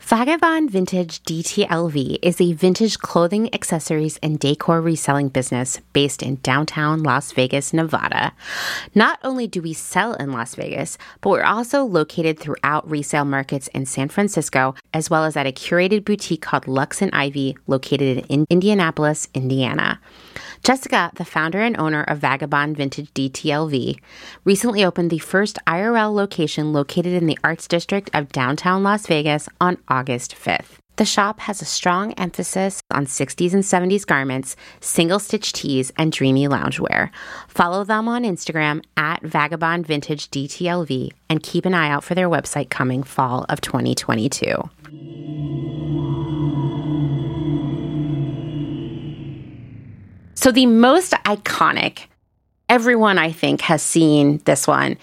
Vagabond 0.00 0.70
Vintage 0.70 1.22
DTLV 1.24 2.18
is 2.22 2.40
a 2.40 2.52
vintage 2.52 2.98
clothing, 2.98 3.52
accessories, 3.54 4.18
and 4.22 4.38
decor 4.38 4.80
reselling 4.80 5.28
business 5.28 5.80
based 5.92 6.22
in 6.22 6.36
downtown 6.36 7.02
Las 7.02 7.32
Vegas, 7.32 7.72
Nevada. 7.72 8.32
Not 8.94 9.18
only 9.22 9.46
do 9.46 9.60
we 9.60 9.72
sell 9.72 10.14
in 10.14 10.32
Las 10.32 10.54
Vegas, 10.54 10.98
but 11.20 11.30
we're 11.30 11.42
also 11.42 11.84
located 11.84 12.38
throughout 12.38 12.88
resale 12.88 13.24
markets 13.24 13.68
in 13.68 13.86
San 13.86 14.08
Francisco, 14.08 14.74
as 14.94 15.10
well 15.10 15.24
as 15.24 15.36
at 15.36 15.46
a 15.46 15.52
curated 15.52 16.04
boutique 16.04 16.42
called 16.42 16.66
Lux 16.66 17.02
and 17.02 17.10
Ivy, 17.12 17.56
located 17.66 18.24
in 18.28 18.46
Indianapolis, 18.48 19.28
Indiana. 19.34 20.00
Jessica, 20.62 21.10
the 21.14 21.24
founder 21.24 21.60
and 21.60 21.78
owner 21.78 22.02
of 22.02 22.18
Vagabond 22.18 22.76
Vintage 22.76 23.12
DTLV, 23.14 23.98
recently 24.44 24.84
opened 24.84 25.10
the 25.10 25.18
first 25.18 25.58
IRL 25.66 26.12
location 26.12 26.72
located 26.72 27.14
in 27.14 27.26
the 27.26 27.38
Arts 27.44 27.68
District 27.68 28.10
of 28.12 28.32
downtown 28.32 28.82
Las 28.82 29.06
Vegas 29.06 29.48
on 29.60 29.77
August 29.88 30.34
5th. 30.34 30.78
The 30.98 31.04
shop 31.04 31.38
has 31.40 31.62
a 31.62 31.64
strong 31.64 32.12
emphasis 32.14 32.80
on 32.90 33.06
60s 33.06 33.54
and 33.54 33.62
70s 33.62 34.04
garments, 34.04 34.56
single 34.80 35.20
stitch 35.20 35.52
tees, 35.52 35.92
and 35.96 36.10
dreamy 36.10 36.48
loungewear. 36.48 37.10
Follow 37.46 37.84
them 37.84 38.08
on 38.08 38.24
Instagram 38.24 38.84
at 38.96 39.22
Vagabond 39.22 39.86
Vintage 39.86 40.28
DTLV 40.30 41.10
and 41.30 41.40
keep 41.40 41.66
an 41.66 41.74
eye 41.74 41.88
out 41.88 42.02
for 42.02 42.16
their 42.16 42.28
website 42.28 42.68
coming 42.68 43.04
fall 43.04 43.46
of 43.48 43.60
2022. 43.60 44.68
So, 50.34 50.50
the 50.50 50.66
most 50.66 51.12
iconic, 51.24 52.06
everyone 52.68 53.18
I 53.18 53.30
think 53.30 53.60
has 53.60 53.82
seen 53.82 54.38
this 54.46 54.66
one. 54.66 54.96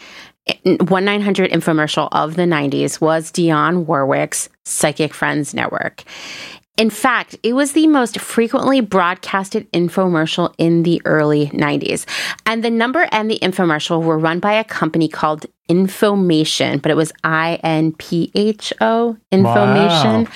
1 0.63 1.05
900 1.05 1.51
infomercial 1.51 2.09
of 2.11 2.35
the 2.35 2.43
90s 2.43 3.01
was 3.01 3.31
Dionne 3.31 3.85
Warwick's 3.85 4.49
Psychic 4.63 5.13
Friends 5.13 5.53
Network. 5.53 6.03
In 6.77 6.89
fact, 6.89 7.37
it 7.41 7.53
was 7.53 7.71
the 7.71 7.87
most 7.87 8.19
frequently 8.19 8.81
broadcasted 8.81 9.71
infomercial 9.71 10.53
in 10.57 10.83
the 10.83 11.01
early 11.05 11.47
90s. 11.47 12.05
And 12.45 12.63
the 12.63 12.69
number 12.69 13.07
and 13.13 13.31
the 13.31 13.39
infomercial 13.39 14.03
were 14.03 14.19
run 14.19 14.41
by 14.41 14.53
a 14.53 14.63
company 14.63 15.07
called 15.07 15.45
Inphomation, 15.69 16.79
but 16.79 16.91
it 16.91 16.95
was 16.95 17.13
I 17.23 17.59
N 17.63 17.93
P 17.93 18.29
H 18.35 18.73
O, 18.81 19.17
Inphomation. 19.31 20.27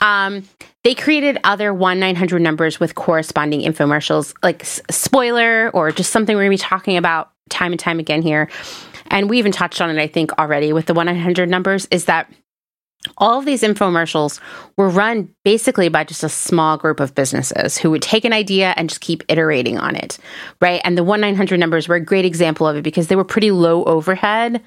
Wow. 0.00 0.26
Um, 0.26 0.42
they 0.82 0.94
created 0.94 1.38
other 1.44 1.72
1 1.72 1.98
900 2.00 2.42
numbers 2.42 2.80
with 2.80 2.94
corresponding 2.96 3.60
infomercials, 3.60 4.34
like 4.42 4.62
s- 4.62 4.82
spoiler 4.90 5.70
or 5.70 5.92
just 5.92 6.10
something 6.10 6.36
we're 6.36 6.42
going 6.42 6.58
to 6.58 6.62
be 6.62 6.68
talking 6.68 6.96
about 6.96 7.30
time 7.48 7.72
and 7.72 7.80
time 7.80 8.00
again 8.00 8.22
here. 8.22 8.48
And 9.10 9.30
we 9.30 9.38
even 9.38 9.52
touched 9.52 9.80
on 9.80 9.90
it, 9.90 10.00
I 10.00 10.06
think, 10.06 10.32
already 10.38 10.72
with 10.72 10.86
the 10.86 10.94
1 10.94 11.06
900 11.06 11.48
numbers 11.48 11.86
is 11.90 12.06
that 12.06 12.30
all 13.18 13.38
of 13.38 13.44
these 13.44 13.62
infomercials 13.62 14.40
were 14.76 14.88
run 14.88 15.28
basically 15.44 15.88
by 15.88 16.04
just 16.04 16.24
a 16.24 16.28
small 16.28 16.76
group 16.76 17.00
of 17.00 17.14
businesses 17.14 17.78
who 17.78 17.90
would 17.90 18.02
take 18.02 18.24
an 18.24 18.32
idea 18.32 18.74
and 18.76 18.88
just 18.88 19.00
keep 19.00 19.22
iterating 19.28 19.78
on 19.78 19.94
it, 19.94 20.18
right? 20.60 20.80
And 20.84 20.98
the 20.98 21.04
1 21.04 21.20
900 21.20 21.58
numbers 21.58 21.88
were 21.88 21.96
a 21.96 22.00
great 22.00 22.24
example 22.24 22.66
of 22.66 22.76
it 22.76 22.82
because 22.82 23.08
they 23.08 23.16
were 23.16 23.24
pretty 23.24 23.50
low 23.50 23.84
overhead 23.84 24.62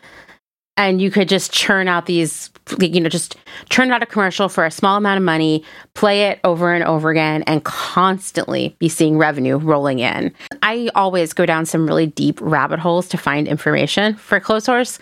and 0.79 1.01
you 1.01 1.11
could 1.11 1.27
just 1.27 1.51
churn 1.51 1.89
out 1.89 2.05
these 2.05 2.49
you 2.79 3.01
know 3.01 3.09
just 3.09 3.35
churn 3.69 3.91
out 3.91 4.01
a 4.01 4.05
commercial 4.05 4.47
for 4.47 4.65
a 4.65 4.71
small 4.71 4.95
amount 4.95 5.17
of 5.17 5.23
money 5.23 5.63
play 5.93 6.29
it 6.29 6.39
over 6.43 6.73
and 6.73 6.83
over 6.85 7.09
again 7.09 7.43
and 7.43 7.63
constantly 7.65 8.75
be 8.79 8.87
seeing 8.87 9.17
revenue 9.17 9.57
rolling 9.57 9.99
in. 9.99 10.33
I 10.63 10.89
always 10.95 11.33
go 11.33 11.45
down 11.45 11.65
some 11.65 11.85
really 11.85 12.07
deep 12.07 12.39
rabbit 12.41 12.79
holes 12.79 13.07
to 13.09 13.17
find 13.17 13.47
inphomation 13.47 14.15
for 14.15 14.39
Clotheshorse 14.39 14.99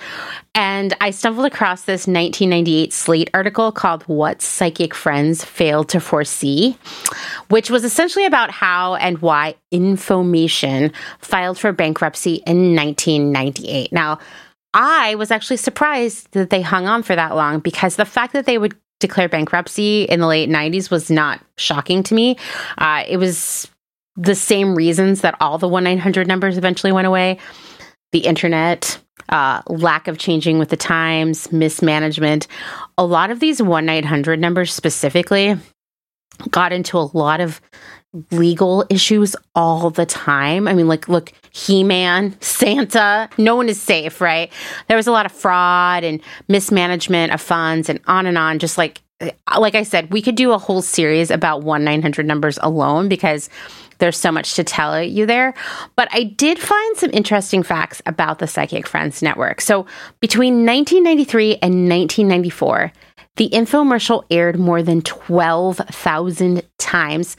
and 0.58 0.96
i 1.02 1.12
stumbled 1.12 1.46
across 1.46 1.84
this 1.84 2.08
1998 2.08 2.92
slate 2.92 3.30
article 3.34 3.72
called 3.72 4.02
what 4.04 4.42
psychic 4.42 4.96
friends 4.96 5.46
failed 5.46 5.88
to 5.88 6.00
foresee 6.00 6.76
which 7.50 7.70
was 7.70 7.84
essentially 7.84 8.26
about 8.26 8.50
how 8.50 8.96
and 8.96 9.20
why 9.20 9.54
information 9.72 10.92
filed 11.20 11.60
for 11.60 11.72
bankruptcy 11.72 12.42
in 12.48 12.76
1998 12.76 13.94
now 13.94 14.18
I 14.80 15.16
was 15.16 15.32
actually 15.32 15.58
surprised 15.58 16.32
that 16.34 16.52
they 16.52 16.62
hung 16.62 16.86
on 16.86 17.02
for 17.02 17.16
that 17.16 17.36
long 17.36 17.60
because 17.60 17.96
the 17.96 18.06
fact 18.06 18.34
that 18.34 18.46
they 18.46 18.60
would 18.60 18.76
declare 19.00 19.28
bankruptcy 19.28 20.04
in 20.04 20.20
the 20.20 20.28
late 20.28 20.50
90s 20.50 20.92
was 20.92 21.10
not 21.10 21.44
shocking 21.58 22.04
to 22.04 22.14
me. 22.14 22.38
Uh, 22.78 23.04
it 23.08 23.18
was 23.18 23.68
the 24.16 24.36
same 24.36 24.76
reasons 24.76 25.22
that 25.22 25.36
all 25.42 25.58
the 25.58 25.68
1 25.68 25.84
900 25.84 26.28
numbers 26.28 26.60
eventually 26.60 26.92
went 26.92 27.08
away 27.08 27.40
the 28.12 28.20
internet, 28.20 29.00
uh, 29.30 29.64
lack 29.68 30.08
of 30.08 30.20
changing 30.20 30.60
with 30.60 30.70
the 30.70 30.78
times, 30.78 31.52
mismanagement. 31.52 32.48
A 33.00 33.06
lot 33.06 33.32
of 33.32 33.40
these 33.40 33.62
1 33.62 33.84
900 33.84 34.40
numbers 34.40 34.72
specifically 34.72 35.58
got 36.52 36.72
into 36.72 37.00
a 37.00 37.10
lot 37.18 37.42
of 37.42 37.60
legal 38.32 38.86
issues 38.90 39.36
all 39.56 39.90
the 39.90 40.06
time. 40.06 40.68
I 40.68 40.74
mean, 40.74 40.88
like, 40.88 41.10
look, 41.10 41.34
He 41.58 41.84
Man, 41.84 42.40
Santa, 42.40 43.30
no 43.40 43.56
one 43.56 43.68
is 43.68 43.82
safe, 43.82 44.22
right? 44.22 44.54
There 44.88 44.96
was 44.96 45.08
a 45.08 45.12
lot 45.12 45.26
of 45.26 45.32
fraud 45.32 46.04
and 46.04 46.22
mismanagement 46.48 47.34
of 47.34 47.42
funds 47.42 47.90
and 47.90 48.00
on 48.06 48.28
and 48.28 48.38
on. 48.38 48.60
Just 48.60 48.78
like, 48.78 49.02
like 49.58 49.74
I 49.74 49.82
said, 49.82 50.12
we 50.12 50.22
could 50.22 50.36
do 50.36 50.52
a 50.52 50.60
whole 50.60 50.84
series 50.84 51.32
about 51.32 51.64
1 51.64 51.84
900 51.84 52.28
numbers 52.28 52.60
alone 52.62 53.10
because 53.10 53.50
there's 53.98 54.18
so 54.18 54.32
much 54.32 54.54
to 54.54 54.64
tell 54.64 55.02
you 55.02 55.26
there. 55.26 55.56
But 55.96 56.10
I 56.12 56.26
did 56.26 56.60
find 56.60 56.98
some 56.98 57.10
interesting 57.12 57.64
facts 57.64 58.04
about 58.06 58.38
the 58.38 58.46
Psychic 58.46 58.86
Friends 58.86 59.24
Network. 59.24 59.60
So 59.60 59.88
between 60.20 60.64
1993 60.64 61.54
and 61.64 61.90
1994, 61.90 62.92
the 63.38 63.50
infomercial 63.50 64.26
aired 64.30 64.60
more 64.60 64.84
than 64.84 65.02
12,000 65.02 66.62
times. 66.78 67.36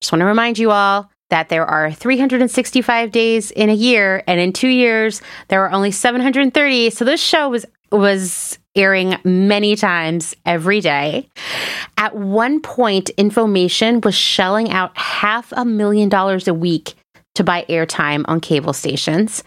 Just 0.00 0.10
want 0.10 0.20
to 0.20 0.26
remind 0.26 0.58
you 0.58 0.70
all 0.70 1.10
that 1.30 1.48
there 1.48 1.66
are 1.66 1.92
365 1.92 3.10
days 3.10 3.50
in 3.50 3.70
a 3.70 3.74
year, 3.74 4.22
and 4.26 4.40
in 4.40 4.52
two 4.52 4.68
years, 4.68 5.20
there 5.48 5.64
are 5.64 5.72
only 5.72 5.90
730. 5.90 6.90
So 6.90 7.04
this 7.04 7.22
show 7.22 7.48
was 7.48 7.66
was 7.90 8.58
airing 8.76 9.16
many 9.24 9.74
times 9.74 10.34
every 10.44 10.80
day. 10.80 11.28
At 11.96 12.14
one 12.14 12.60
point, 12.60 13.10
Inphomation 13.16 14.02
was 14.02 14.14
shelling 14.14 14.70
out 14.70 14.96
half 14.96 15.52
a 15.52 15.64
million 15.64 16.08
dollars 16.08 16.46
a 16.48 16.54
week 16.54 16.94
to 17.34 17.44
buy 17.44 17.64
airtime 17.68 18.24
on 18.26 18.40
cable 18.40 18.72
stations. 18.72 19.44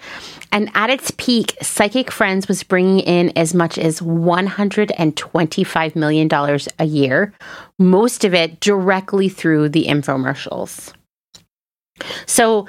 And 0.51 0.71
at 0.73 0.89
its 0.89 1.11
peak, 1.11 1.55
Psychic 1.61 2.09
Friends 2.09 2.47
was 2.47 2.63
bringing 2.63 2.99
in 2.99 3.37
as 3.37 3.53
much 3.53 3.77
as 3.77 3.99
$125 4.01 5.95
million 5.95 6.29
a 6.79 6.85
year, 6.85 7.33
most 7.77 8.25
of 8.25 8.33
it 8.33 8.59
directly 8.59 9.29
through 9.29 9.69
the 9.69 9.85
infomercials. 9.85 10.93
So, 12.31 12.65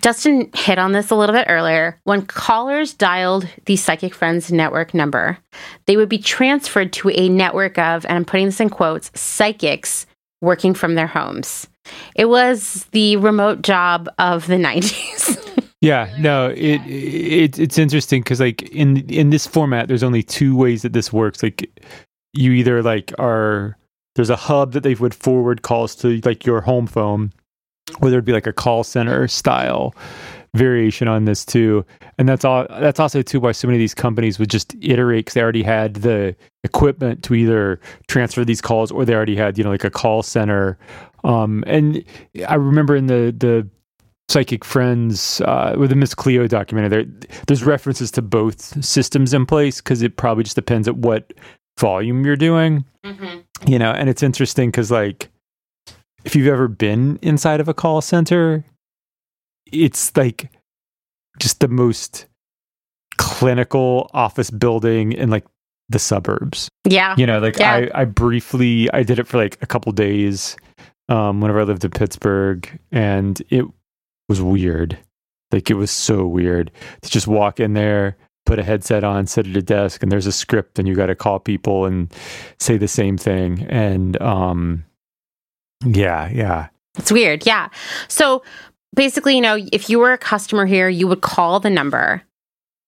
Dustin 0.00 0.50
hit 0.54 0.78
on 0.78 0.92
this 0.92 1.10
a 1.10 1.16
little 1.16 1.34
bit 1.34 1.46
earlier. 1.48 1.98
When 2.04 2.26
callers 2.26 2.92
dialed 2.92 3.48
the 3.66 3.76
Psychic 3.76 4.14
Friends 4.14 4.52
network 4.52 4.94
number, 4.94 5.38
they 5.86 5.96
would 5.96 6.08
be 6.08 6.18
transferred 6.18 6.92
to 6.94 7.10
a 7.10 7.28
network 7.28 7.78
of, 7.78 8.04
and 8.04 8.16
I'm 8.16 8.24
putting 8.24 8.46
this 8.46 8.60
in 8.60 8.70
quotes, 8.70 9.10
psychics 9.14 10.06
working 10.40 10.74
from 10.74 10.94
their 10.94 11.06
homes. 11.06 11.66
It 12.14 12.26
was 12.26 12.86
the 12.92 13.16
remote 13.16 13.62
job 13.62 14.08
of 14.18 14.46
the 14.46 14.54
90s. 14.56 15.46
Yeah, 15.80 16.14
no, 16.18 16.50
it, 16.50 16.80
it 16.86 17.58
it's 17.58 17.78
interesting 17.78 18.20
because 18.20 18.38
like 18.38 18.62
in 18.70 18.98
in 19.08 19.30
this 19.30 19.46
format, 19.46 19.88
there's 19.88 20.02
only 20.02 20.22
two 20.22 20.54
ways 20.54 20.82
that 20.82 20.92
this 20.92 21.10
works. 21.10 21.42
Like 21.42 21.70
you 22.34 22.52
either 22.52 22.82
like 22.82 23.14
are 23.18 23.78
there's 24.14 24.28
a 24.28 24.36
hub 24.36 24.72
that 24.72 24.82
they 24.82 24.94
would 24.94 25.14
forward 25.14 25.62
calls 25.62 25.96
to 25.96 26.20
like 26.22 26.44
your 26.44 26.60
home 26.60 26.86
phone, 26.86 27.32
or 28.00 28.10
there'd 28.10 28.24
be 28.24 28.32
like 28.32 28.46
a 28.46 28.52
call 28.52 28.84
center 28.84 29.28
style 29.28 29.94
variation 30.54 31.08
on 31.08 31.24
this 31.24 31.44
too. 31.44 31.84
And 32.18 32.28
that's 32.28 32.44
all. 32.44 32.66
That's 32.68 33.00
also 33.00 33.22
too 33.22 33.40
why 33.40 33.52
so 33.52 33.68
many 33.68 33.76
of 33.76 33.80
these 33.80 33.94
companies 33.94 34.38
would 34.38 34.50
just 34.50 34.74
iterate 34.80 35.26
because 35.26 35.34
they 35.34 35.42
already 35.42 35.62
had 35.62 35.94
the 35.96 36.34
equipment 36.64 37.22
to 37.24 37.34
either 37.34 37.80
transfer 38.08 38.44
these 38.44 38.60
calls 38.60 38.90
or 38.90 39.04
they 39.04 39.14
already 39.14 39.36
had 39.36 39.56
you 39.56 39.64
know 39.64 39.70
like 39.70 39.84
a 39.84 39.90
call 39.90 40.22
center. 40.22 40.78
Um, 41.24 41.64
and 41.66 42.04
I 42.48 42.54
remember 42.54 42.96
in 42.96 43.06
the 43.06 43.34
the 43.36 43.68
psychic 44.28 44.64
friends 44.64 45.40
uh, 45.42 45.74
with 45.76 45.90
the 45.90 45.96
Miss 45.96 46.14
Cleo 46.14 46.46
documentary, 46.46 47.04
there 47.04 47.30
there's 47.46 47.64
references 47.64 48.10
to 48.12 48.22
both 48.22 48.84
systems 48.84 49.32
in 49.34 49.46
place 49.46 49.80
because 49.80 50.02
it 50.02 50.16
probably 50.16 50.44
just 50.44 50.56
depends 50.56 50.88
at 50.88 50.96
what 50.96 51.32
volume 51.78 52.24
you're 52.24 52.36
doing. 52.36 52.84
Mm-hmm. 53.04 53.70
You 53.70 53.78
know, 53.78 53.90
and 53.90 54.08
it's 54.08 54.22
interesting 54.22 54.70
because 54.70 54.90
like 54.90 55.28
if 56.24 56.36
you've 56.36 56.46
ever 56.48 56.68
been 56.68 57.18
inside 57.22 57.60
of 57.60 57.68
a 57.68 57.74
call 57.74 58.00
center, 58.00 58.64
it's 59.72 60.16
like 60.16 60.50
just 61.38 61.60
the 61.60 61.68
most 61.68 62.26
clinical 63.16 64.10
office 64.12 64.50
building 64.50 65.12
in 65.12 65.30
like 65.30 65.44
the 65.88 65.98
suburbs. 65.98 66.68
Yeah. 66.84 67.14
You 67.18 67.26
know, 67.26 67.38
like 67.38 67.58
Yeah. 67.58 67.88
I, 67.94 68.02
I 68.02 68.04
briefly 68.04 68.90
I 68.92 69.02
did 69.02 69.18
it 69.18 69.26
for 69.26 69.36
like 69.38 69.58
a 69.62 69.66
couple 69.66 69.92
days 69.92 70.56
um 71.08 71.40
whenever 71.40 71.60
I 71.60 71.64
lived 71.64 71.84
in 71.84 71.90
Pittsburgh 71.90 72.68
and 72.92 73.40
it 73.50 73.64
was 74.28 74.40
weird. 74.40 74.98
Like 75.50 75.70
it 75.70 75.74
was 75.74 75.90
so 75.90 76.26
weird 76.26 76.70
to 77.02 77.10
just 77.10 77.26
walk 77.26 77.58
in 77.58 77.72
there, 77.74 78.16
put 78.46 78.60
a 78.60 78.62
headset 78.62 79.02
on, 79.02 79.26
sit 79.26 79.48
at 79.48 79.56
a 79.56 79.62
desk 79.62 80.02
and 80.02 80.12
there's 80.12 80.26
a 80.26 80.32
script 80.32 80.78
and 80.78 80.86
you 80.86 80.94
got 80.94 81.06
to 81.06 81.16
call 81.16 81.40
people 81.40 81.84
and 81.86 82.12
say 82.60 82.76
the 82.76 82.88
same 82.88 83.18
thing 83.18 83.66
and 83.68 84.20
um 84.22 84.84
yeah, 85.84 86.28
yeah. 86.28 86.68
It's 86.98 87.12
weird. 87.12 87.46
Yeah. 87.46 87.68
So 88.08 88.42
basically, 88.94 89.34
you 89.34 89.40
know, 89.40 89.58
if 89.72 89.88
you 89.88 89.98
were 89.98 90.12
a 90.12 90.18
customer 90.18 90.66
here, 90.66 90.88
you 90.88 91.06
would 91.06 91.20
call 91.20 91.60
the 91.60 91.70
number 91.70 92.22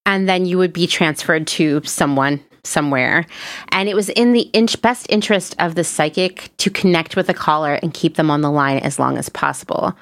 and 0.05 0.27
then 0.27 0.45
you 0.45 0.57
would 0.57 0.73
be 0.73 0.87
transferred 0.87 1.47
to 1.47 1.81
someone 1.85 2.41
somewhere. 2.63 3.25
And 3.69 3.89
it 3.89 3.95
was 3.95 4.09
in 4.09 4.33
the 4.33 4.49
in- 4.53 4.67
best 4.81 5.07
interest 5.09 5.55
of 5.59 5.75
the 5.75 5.83
psychic 5.83 6.51
to 6.57 6.69
connect 6.69 7.15
with 7.15 7.27
the 7.27 7.33
caller 7.33 7.75
and 7.75 7.93
keep 7.93 8.15
them 8.15 8.29
on 8.31 8.41
the 8.41 8.51
line 8.51 8.79
as 8.79 8.99
long 8.99 9.17
as 9.17 9.29
possible. 9.29 9.93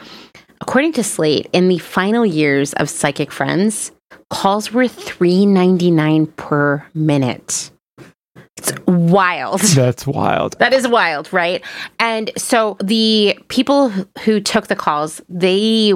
According 0.62 0.94
to 0.94 1.04
Slate, 1.04 1.48
in 1.54 1.70
the 1.70 1.80
final 1.80 2.26
years 2.26 2.74
of 2.74 2.90
Psychic 2.90 3.32
Friends, 3.32 3.92
calls 4.30 4.72
were 4.72 4.84
$3.99 4.84 6.36
per 6.36 6.86
minute. 6.94 7.72
It's 8.58 8.74
wild. 8.88 9.60
That's 9.62 10.06
wild. 10.08 10.58
That 10.60 10.74
is 10.74 10.88
wild, 10.88 11.32
right? 11.34 11.64
And 12.00 12.32
so 12.38 12.78
the 12.82 13.38
people 13.50 13.90
who- 14.24 14.40
took 14.40 14.68
the 14.68 14.76
calls, 14.76 15.22
they 15.30 15.94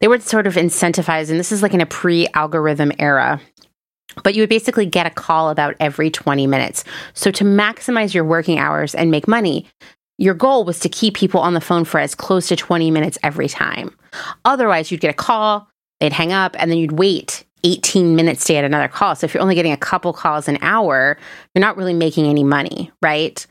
they 0.00 0.08
were 0.08 0.20
sort 0.20 0.46
of 0.46 0.54
incentivized, 0.54 1.30
and 1.30 1.40
this 1.40 1.50
is 1.50 1.62
like 1.62 1.72
in 1.72 1.80
a 1.80 1.86
pre-algorithm 1.86 2.92
era. 2.98 3.40
But 4.22 4.34
you 4.34 4.42
would 4.42 4.50
basically 4.50 4.84
get 4.84 5.06
a 5.06 5.10
call 5.10 5.48
about 5.48 5.74
every 5.80 6.10
20 6.10 6.46
minutes. 6.46 6.84
So 7.14 7.30
to 7.30 7.44
maximize 7.44 8.12
your 8.12 8.24
working 8.24 8.58
hours 8.58 8.94
and 8.94 9.10
make 9.10 9.26
money, 9.26 9.66
your 10.18 10.34
goal 10.34 10.64
was 10.64 10.78
to 10.80 10.90
keep 10.90 11.14
people 11.14 11.40
on 11.40 11.54
the 11.54 11.60
phone 11.62 11.84
for 11.86 11.98
as 11.98 12.14
close 12.14 12.48
to 12.48 12.56
20 12.56 12.90
minutes 12.90 13.16
every 13.22 13.48
time. 13.48 13.96
Otherwise, 14.44 14.90
you'd 14.90 15.00
get 15.00 15.10
a 15.10 15.14
call, 15.14 15.68
they'd 16.00 16.12
hang 16.12 16.32
up, 16.32 16.54
and 16.58 16.70
then 16.70 16.76
you'd 16.78 16.92
wait 16.92 17.44
18 17.64 18.16
minutes 18.16 18.44
to 18.44 18.54
get 18.54 18.64
another 18.64 18.88
call. 18.88 19.14
So 19.14 19.24
if 19.24 19.34
you're 19.34 19.42
only 19.42 19.54
getting 19.54 19.72
a 19.72 19.76
couple 19.76 20.12
calls 20.12 20.48
an 20.48 20.58
hour, 20.62 21.16
you're 21.54 21.60
not 21.60 21.76
really 21.76 21.94
making 21.94 22.26
any 22.26 22.44
money, 22.44 22.90
right? 23.00 23.44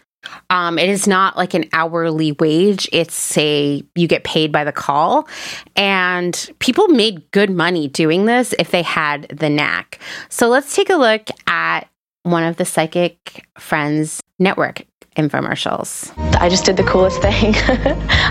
Um, 0.49 0.78
it 0.78 0.89
is 0.89 1.07
not 1.07 1.36
like 1.36 1.53
an 1.53 1.66
hourly 1.74 2.34
wage. 2.34 2.88
It's 2.91 3.38
a 3.38 3.84
you 3.95 4.07
get 4.07 4.24
paid 4.24 4.51
by 4.51 4.64
the 4.64 4.72
call, 4.72 5.28
and 5.76 6.51
people 6.59 6.88
made 6.89 7.30
good 7.32 7.49
money 7.49 7.88
doing 7.88 8.26
this 8.26 8.53
if 8.59 8.70
they 8.72 8.84
had 8.84 9.24
the 9.30 9.49
knack. 9.49 9.99
So 10.30 10.47
let's 10.47 10.76
take 10.76 10.89
a 10.89 10.95
look 10.95 11.28
at 11.47 11.88
one 12.24 12.43
of 12.43 12.57
the 12.57 12.66
Psychic 12.66 13.47
Friends 13.57 14.22
Network 14.38 14.84
infomercials. 15.18 16.14
I 16.39 16.47
just 16.47 16.64
did 16.64 16.78
the 16.78 16.84
coolest 16.84 17.22
thing. 17.22 17.53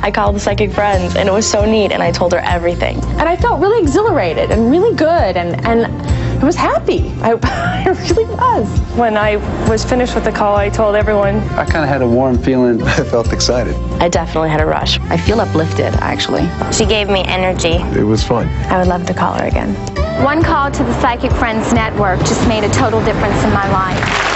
I 0.03 0.11
called 0.11 0.35
the 0.35 0.41
psychic 0.41 0.73
friends 0.73 1.15
and 1.15 1.29
it 1.29 1.33
was 1.33 1.51
so 1.51 1.65
neat 1.65 1.93
and 1.93 2.03
I 2.03 2.11
told 2.11 2.33
her 2.33 2.39
everything. 2.39 2.99
And 3.19 3.23
I 3.23 3.37
felt 3.37 3.61
really 3.61 3.83
exhilarated 3.83 4.51
and 4.51 4.71
really 4.71 4.97
good 4.97 5.37
and, 5.37 5.63
and 5.67 5.87
I 6.41 6.45
was 6.45 6.57
happy. 6.57 7.11
I, 7.21 7.33
I 7.43 7.91
really 7.91 8.25
was. 8.25 8.67
When 8.97 9.19
I 9.19 9.37
was 9.69 9.85
finished 9.85 10.15
with 10.15 10.25
the 10.25 10.33
call, 10.33 10.57
I 10.57 10.71
told 10.71 10.97
everyone. 10.97 11.37
I 11.51 11.67
kind 11.67 11.85
of 11.85 11.89
had 11.91 12.01
a 12.01 12.09
warm 12.09 12.39
feeling. 12.39 12.83
I 12.87 13.05
felt 13.05 13.31
excited. 13.33 13.75
I 14.01 14.09
definitely 14.09 14.49
had 14.49 14.63
a 14.63 14.67
rush. 14.67 14.99
I 15.01 15.19
feel 15.19 15.39
uplifted, 15.39 15.93
actually. 15.97 16.49
She 16.73 16.87
gave 16.87 17.11
me 17.11 17.25
energy. 17.25 17.75
It 17.99 18.05
was 18.05 18.25
fun. 18.25 18.49
I 18.71 18.79
would 18.79 18.89
love 18.89 19.05
to 19.07 19.13
call 19.13 19.35
her 19.35 19.45
again. 19.45 19.75
One 20.25 20.43
call 20.43 20.71
to 20.71 20.83
the 20.83 21.01
Psychic 21.01 21.33
Friends 21.33 21.75
Network 21.75 22.21
just 22.21 22.47
made 22.49 22.65
a 22.65 22.71
total 22.71 23.05
difference 23.05 23.43
in 23.45 23.53
my 23.53 23.71
life. 23.71 24.30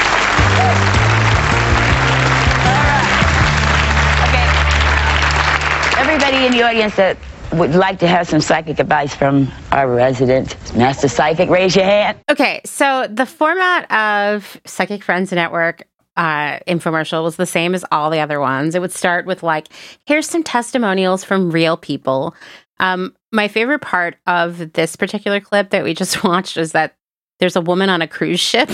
Everybody 6.14 6.46
in 6.46 6.52
the 6.52 6.62
audience 6.62 6.94
that 6.94 7.18
would 7.54 7.74
like 7.74 7.98
to 7.98 8.06
have 8.06 8.28
some 8.28 8.40
psychic 8.40 8.78
advice 8.78 9.12
from 9.12 9.50
our 9.72 9.92
resident 9.92 10.56
master 10.76 11.08
psychic, 11.08 11.50
raise 11.50 11.74
your 11.74 11.86
hand. 11.86 12.16
Okay, 12.30 12.60
so 12.64 13.08
the 13.10 13.26
format 13.26 13.90
of 13.90 14.60
Psychic 14.64 15.02
Friends 15.02 15.32
Network 15.32 15.88
uh, 16.16 16.60
infomercial 16.68 17.24
was 17.24 17.34
the 17.34 17.46
same 17.46 17.74
as 17.74 17.84
all 17.90 18.10
the 18.10 18.20
other 18.20 18.38
ones. 18.38 18.76
It 18.76 18.80
would 18.80 18.92
start 18.92 19.26
with 19.26 19.42
like, 19.42 19.66
here's 20.06 20.28
some 20.28 20.44
testimonials 20.44 21.24
from 21.24 21.50
real 21.50 21.76
people. 21.76 22.36
Um, 22.78 23.16
my 23.32 23.48
favorite 23.48 23.80
part 23.80 24.14
of 24.28 24.72
this 24.74 24.94
particular 24.94 25.40
clip 25.40 25.70
that 25.70 25.82
we 25.82 25.94
just 25.94 26.22
watched 26.24 26.56
is 26.56 26.70
that 26.70 26.94
there's 27.40 27.56
a 27.56 27.60
woman 27.60 27.90
on 27.90 28.02
a 28.02 28.06
cruise 28.06 28.38
ship. 28.38 28.70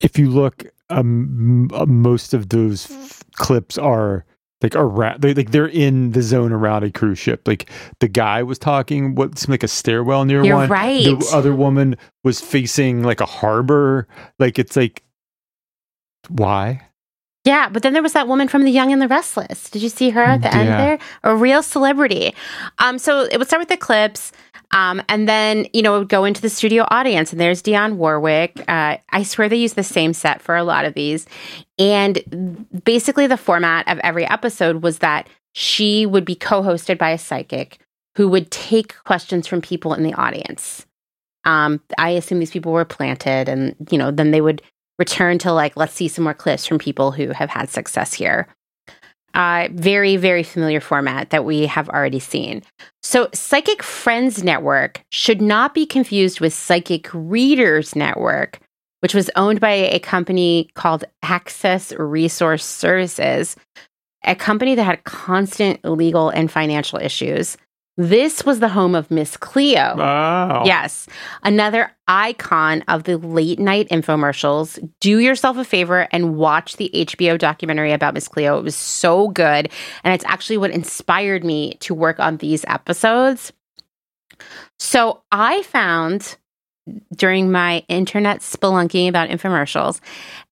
If 0.00 0.20
you 0.20 0.30
look, 0.30 0.66
um, 0.88 1.68
uh, 1.74 1.84
most 1.86 2.32
of 2.32 2.50
those 2.50 2.88
f- 2.88 3.24
clips 3.32 3.76
are 3.76 4.24
like 4.62 4.74
around 4.76 5.22
they, 5.22 5.34
like 5.34 5.50
they're 5.50 5.66
in 5.68 6.12
the 6.12 6.22
zone 6.22 6.52
around 6.52 6.84
a 6.84 6.90
cruise 6.90 7.18
ship 7.18 7.46
like 7.46 7.70
the 8.00 8.08
guy 8.08 8.42
was 8.42 8.58
talking 8.58 9.14
what 9.14 9.38
seemed 9.38 9.50
like 9.50 9.62
a 9.62 9.68
stairwell 9.68 10.24
near 10.24 10.44
You're 10.44 10.56
one 10.56 10.68
right. 10.68 11.04
the 11.04 11.30
other 11.32 11.54
woman 11.54 11.96
was 12.24 12.40
facing 12.40 13.02
like 13.02 13.20
a 13.20 13.26
harbor 13.26 14.06
like 14.38 14.58
it's 14.58 14.76
like 14.76 15.02
why 16.28 16.82
Yeah, 17.44 17.70
but 17.70 17.82
then 17.82 17.94
there 17.94 18.02
was 18.02 18.12
that 18.12 18.28
woman 18.28 18.48
from 18.48 18.64
The 18.64 18.70
Young 18.70 18.92
and 18.92 19.00
the 19.00 19.08
Restless. 19.08 19.70
Did 19.70 19.80
you 19.80 19.88
see 19.88 20.10
her 20.10 20.22
at 20.22 20.42
the 20.42 20.54
end 20.54 20.68
there? 20.68 20.98
A 21.24 21.34
real 21.34 21.62
celebrity. 21.62 22.34
Um, 22.78 22.98
so 22.98 23.22
it 23.22 23.38
would 23.38 23.48
start 23.48 23.60
with 23.60 23.70
the 23.70 23.78
clips, 23.78 24.30
um, 24.72 25.02
and 25.08 25.28
then 25.28 25.66
you 25.72 25.82
know 25.82 25.96
it 25.96 25.98
would 26.00 26.08
go 26.08 26.24
into 26.24 26.40
the 26.40 26.48
studio 26.48 26.86
audience, 26.90 27.32
and 27.32 27.40
there's 27.40 27.62
Dionne 27.62 27.96
Warwick. 27.96 28.62
Uh, 28.68 28.98
I 29.10 29.22
swear 29.22 29.48
they 29.48 29.56
use 29.56 29.74
the 29.74 29.82
same 29.82 30.12
set 30.12 30.40
for 30.40 30.56
a 30.56 30.64
lot 30.64 30.84
of 30.84 30.94
these, 30.94 31.26
and 31.78 32.66
basically 32.84 33.26
the 33.26 33.36
format 33.36 33.88
of 33.88 33.98
every 34.00 34.26
episode 34.26 34.82
was 34.82 34.98
that 34.98 35.28
she 35.52 36.06
would 36.06 36.24
be 36.24 36.36
co-hosted 36.36 36.98
by 36.98 37.10
a 37.10 37.18
psychic 37.18 37.78
who 38.16 38.28
would 38.28 38.50
take 38.50 38.96
questions 39.04 39.46
from 39.46 39.60
people 39.60 39.94
in 39.94 40.02
the 40.02 40.14
audience. 40.14 40.86
Um, 41.44 41.80
I 41.98 42.10
assume 42.10 42.38
these 42.38 42.50
people 42.50 42.72
were 42.72 42.84
planted, 42.84 43.48
and 43.48 43.74
you 43.90 43.98
know, 43.98 44.10
then 44.10 44.30
they 44.30 44.40
would 44.40 44.62
return 44.98 45.38
to 45.38 45.52
like, 45.52 45.76
let's 45.76 45.94
see 45.94 46.08
some 46.08 46.24
more 46.24 46.34
clips 46.34 46.66
from 46.66 46.78
people 46.78 47.10
who 47.10 47.28
have 47.30 47.48
had 47.48 47.70
success 47.70 48.12
here. 48.12 48.46
Uh, 49.34 49.68
very, 49.72 50.16
very 50.16 50.42
familiar 50.42 50.80
format 50.80 51.30
that 51.30 51.44
we 51.44 51.66
have 51.66 51.88
already 51.88 52.18
seen. 52.18 52.62
So, 53.02 53.28
Psychic 53.32 53.82
Friends 53.82 54.42
Network 54.42 55.02
should 55.10 55.40
not 55.40 55.72
be 55.72 55.86
confused 55.86 56.40
with 56.40 56.52
Psychic 56.52 57.08
Readers 57.14 57.94
Network, 57.94 58.58
which 59.00 59.14
was 59.14 59.30
owned 59.36 59.60
by 59.60 59.70
a 59.70 60.00
company 60.00 60.68
called 60.74 61.04
Access 61.22 61.92
Resource 61.92 62.64
Services, 62.64 63.54
a 64.24 64.34
company 64.34 64.74
that 64.74 64.84
had 64.84 65.04
constant 65.04 65.84
legal 65.84 66.30
and 66.30 66.50
financial 66.50 66.98
issues. 66.98 67.56
This 68.00 68.46
was 68.46 68.60
the 68.60 68.68
home 68.70 68.94
of 68.94 69.10
Miss 69.10 69.36
Cleo. 69.36 69.94
Wow. 69.94 70.62
Yes. 70.64 71.06
Another 71.42 71.90
icon 72.08 72.82
of 72.88 73.04
the 73.04 73.18
late 73.18 73.58
night 73.58 73.90
infomercials. 73.90 74.78
Do 75.00 75.18
yourself 75.18 75.58
a 75.58 75.64
favor 75.64 76.08
and 76.10 76.34
watch 76.34 76.78
the 76.78 76.90
HBO 76.94 77.38
documentary 77.38 77.92
about 77.92 78.14
Miss 78.14 78.26
Cleo. 78.26 78.58
It 78.58 78.64
was 78.64 78.74
so 78.74 79.28
good. 79.28 79.70
And 80.02 80.14
it's 80.14 80.24
actually 80.24 80.56
what 80.56 80.70
inspired 80.70 81.44
me 81.44 81.74
to 81.80 81.92
work 81.92 82.18
on 82.18 82.38
these 82.38 82.64
episodes. 82.68 83.52
So 84.78 85.22
I 85.30 85.60
found 85.64 86.38
during 87.16 87.52
my 87.52 87.84
internet 87.88 88.38
spelunking 88.38 89.10
about 89.10 89.28
infomercials 89.28 90.00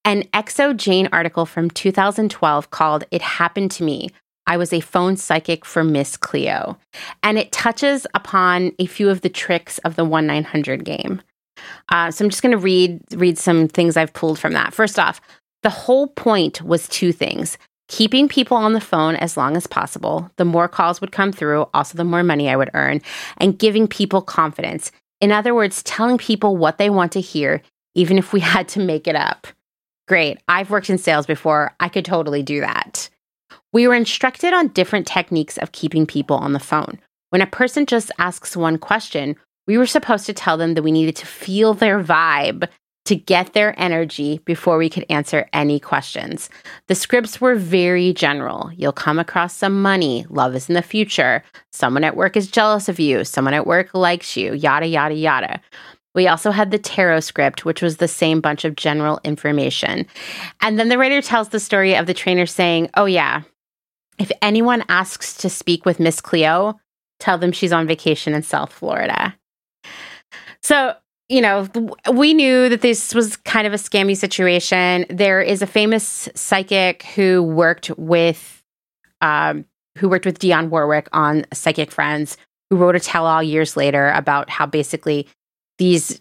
an 0.05 0.25
xoJane 0.35 1.09
article 1.13 1.47
from 1.47 1.71
2012 1.71 2.71
called 2.71 3.05
It 3.11 3.23
Happened 3.23 3.71
to 3.71 3.85
Me. 3.85 4.11
I 4.49 4.57
was 4.57 4.73
a 4.73 4.81
phone 4.81 5.17
psychic 5.17 5.65
for 5.65 5.85
Miss 5.85 6.17
Cleo. 6.17 6.79
And 7.23 7.39
it 7.39 7.53
touches 7.53 8.07
upon 8.15 8.73
a 8.79 8.87
few 8.87 9.11
of 9.11 9.21
the 9.21 9.29
tricks 9.29 9.79
of 9.79 9.95
the 9.95 10.05
1 10.05 10.27
900 10.27 10.85
game. 10.85 11.21
Uh, 11.91 12.11
so 12.11 12.25
I'm 12.25 12.31
just 12.31 12.43
going 12.43 12.53
to 12.53 12.59
read 12.59 13.01
read 13.15 13.39
some 13.39 13.69
things 13.69 13.97
I've 13.97 14.13
pulled 14.13 14.39
from 14.39 14.55
that. 14.55 14.73
First 14.73 14.99
off, 14.99 15.21
the 15.63 15.71
whole 15.71 16.09
point 16.09 16.63
was 16.63 16.89
two 16.89 17.13
things: 17.13 17.59
keeping 17.89 18.29
people 18.29 18.57
on 18.57 18.73
the 18.73 18.81
phone 18.81 19.17
as 19.17 19.37
long 19.37 19.57
as 19.57 19.67
possible. 19.67 20.31
The 20.37 20.45
more 20.45 20.69
calls 20.69 21.01
would 21.01 21.13
come 21.13 21.33
through, 21.33 21.69
also 21.75 21.97
the 21.97 22.05
more 22.05 22.23
money 22.23 22.49
I 22.49 22.57
would 22.57 22.71
earn, 22.75 23.03
and 23.37 23.59
giving 23.59 23.87
people 23.87 24.23
confidence. 24.23 24.93
In 25.21 25.33
other 25.33 25.55
words, 25.55 25.83
telling 25.83 26.17
people 26.17 26.57
what 26.57 26.79
they 26.79 26.91
want 26.91 27.13
to 27.13 27.21
hear, 27.21 27.61
even 27.95 28.19
if 28.19 28.33
we 28.33 28.41
had 28.55 28.69
to 28.69 28.81
make 28.81 29.07
it 29.07 29.17
up. 29.17 29.47
Great. 30.07 30.39
I've 30.49 30.71
worked 30.71 30.89
in 30.89 30.97
sales 30.97 31.27
before. 31.27 31.75
I 31.81 31.91
could 31.91 32.05
totally 32.05 32.43
do 32.43 32.61
that. 32.61 33.11
We 33.73 33.87
were 33.87 33.95
instructed 33.95 34.53
on 34.53 34.69
different 34.69 35.07
techniques 35.07 35.59
of 35.59 35.73
keeping 35.73 36.07
people 36.07 36.37
on 36.37 36.53
the 36.53 36.59
phone. 36.61 36.99
When 37.31 37.43
a 37.43 37.47
person 37.47 37.87
just 37.87 38.11
asks 38.19 38.57
one 38.57 38.79
question, 38.79 39.37
we 39.67 39.77
were 39.77 39.87
supposed 39.87 40.27
to 40.27 40.33
tell 40.33 40.57
them 40.57 40.75
that 40.75 40.83
we 40.83 40.93
needed 40.93 41.17
to 41.17 41.27
feel 41.27 41.75
their 41.75 42.03
vibe 42.03 42.69
to 43.09 43.17
get 43.17 43.55
their 43.55 43.79
energy 43.81 44.39
before 44.45 44.77
we 44.77 44.91
could 44.91 45.07
answer 45.09 45.49
any 45.55 45.81
questions. 45.81 46.51
The 46.89 46.95
scripts 46.95 47.41
were 47.41 47.55
very 47.55 48.13
general. 48.13 48.71
You'll 48.77 48.93
come 48.93 49.19
across 49.19 49.55
some 49.55 49.81
money, 49.81 50.27
love 50.29 50.55
is 50.55 50.69
in 50.69 50.75
the 50.75 50.83
future, 50.83 51.43
someone 51.73 52.05
at 52.05 52.17
work 52.17 52.37
is 52.37 52.51
jealous 52.51 52.87
of 52.87 53.01
you, 53.01 53.25
someone 53.25 53.55
at 53.55 53.67
work 53.67 53.95
likes 53.95 54.37
you, 54.37 54.53
yada, 54.53 54.87
yada, 54.87 55.15
yada. 55.15 55.61
We 56.19 56.27
also 56.27 56.51
had 56.51 56.73
the 56.73 56.81
tarot 56.81 57.21
script, 57.21 57.65
which 57.65 57.81
was 57.81 57.99
the 57.99 58.09
same 58.09 58.41
bunch 58.41 58.65
of 58.65 58.75
general 58.75 59.21
information. 59.23 60.05
And 60.61 60.77
then 60.77 60.89
the 60.89 60.99
writer 60.99 61.23
tells 61.23 61.51
the 61.51 61.61
story 61.61 61.95
of 61.95 62.07
the 62.07 62.13
trainer 62.13 62.45
saying, 62.45 62.91
Oh, 62.97 63.05
yeah, 63.05 63.43
if 64.19 64.33
anyone 64.43 64.83
asks 64.89 65.37
to 65.37 65.49
speak 65.49 65.87
with 65.87 66.01
Miss 66.01 66.21
Cleo, 66.21 66.75
tell 67.21 67.39
them 67.39 67.53
she's 67.53 67.73
on 67.73 67.87
vacation 67.87 68.35
in 68.35 68.43
South 68.43 68.73
Florida. 68.73 69.33
So, 70.61 70.97
you 71.29 71.41
know, 71.41 71.69
we 72.13 72.35
knew 72.35 72.69
that 72.69 72.81
this 72.81 73.15
was 73.15 73.37
kind 73.37 73.69
of 73.69 73.73
a 73.73 73.77
scammy 73.77 74.17
situation. 74.17 75.07
There 75.09 75.41
is 75.41 75.63
a 75.63 75.69
famous 75.69 76.29
psychic 76.35 77.05
who 77.05 77.45
worked 77.45 77.97
with, 77.97 78.65
um, 79.21 79.67
who 79.99 80.09
worked 80.09 80.27
with 80.27 80.41
Dionne 80.41 80.69
Warwick 80.69 81.09
on 81.13 81.47
Psychic 81.53 81.93
Friends, 81.93 82.37
who 82.71 82.77
wrote 82.77 82.97
a 82.97 83.01
tell-all 83.01 83.41
years 83.41 83.77
later 83.77 84.11
about 84.11 84.51
how 84.51 84.67
basically 84.67 85.29
these 85.79 86.21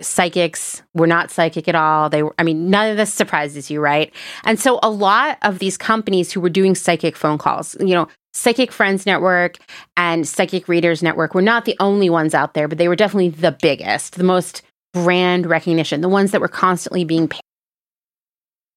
psychics 0.00 0.82
were 0.94 1.06
not 1.06 1.30
psychic 1.30 1.68
at 1.68 1.74
all. 1.74 2.08
They 2.08 2.22
were, 2.22 2.34
I 2.38 2.42
mean, 2.42 2.70
none 2.70 2.90
of 2.90 2.96
this 2.96 3.12
surprises 3.12 3.70
you, 3.70 3.80
right? 3.80 4.12
And 4.44 4.58
so 4.58 4.78
a 4.82 4.90
lot 4.90 5.38
of 5.42 5.58
these 5.58 5.76
companies 5.76 6.32
who 6.32 6.40
were 6.40 6.48
doing 6.48 6.74
psychic 6.74 7.16
phone 7.16 7.38
calls, 7.38 7.76
you 7.80 7.94
know, 7.94 8.08
Psychic 8.32 8.70
Friends 8.70 9.06
Network 9.06 9.58
and 9.96 10.26
Psychic 10.26 10.68
Readers 10.68 11.02
Network 11.02 11.34
were 11.34 11.42
not 11.42 11.64
the 11.64 11.76
only 11.80 12.08
ones 12.08 12.32
out 12.32 12.54
there, 12.54 12.68
but 12.68 12.78
they 12.78 12.88
were 12.88 12.96
definitely 12.96 13.30
the 13.30 13.56
biggest, 13.60 14.14
the 14.14 14.24
most 14.24 14.62
brand 14.92 15.46
recognition, 15.46 16.00
the 16.00 16.08
ones 16.08 16.30
that 16.30 16.40
were 16.40 16.48
constantly 16.48 17.04
being 17.04 17.28
pa- 17.28 17.39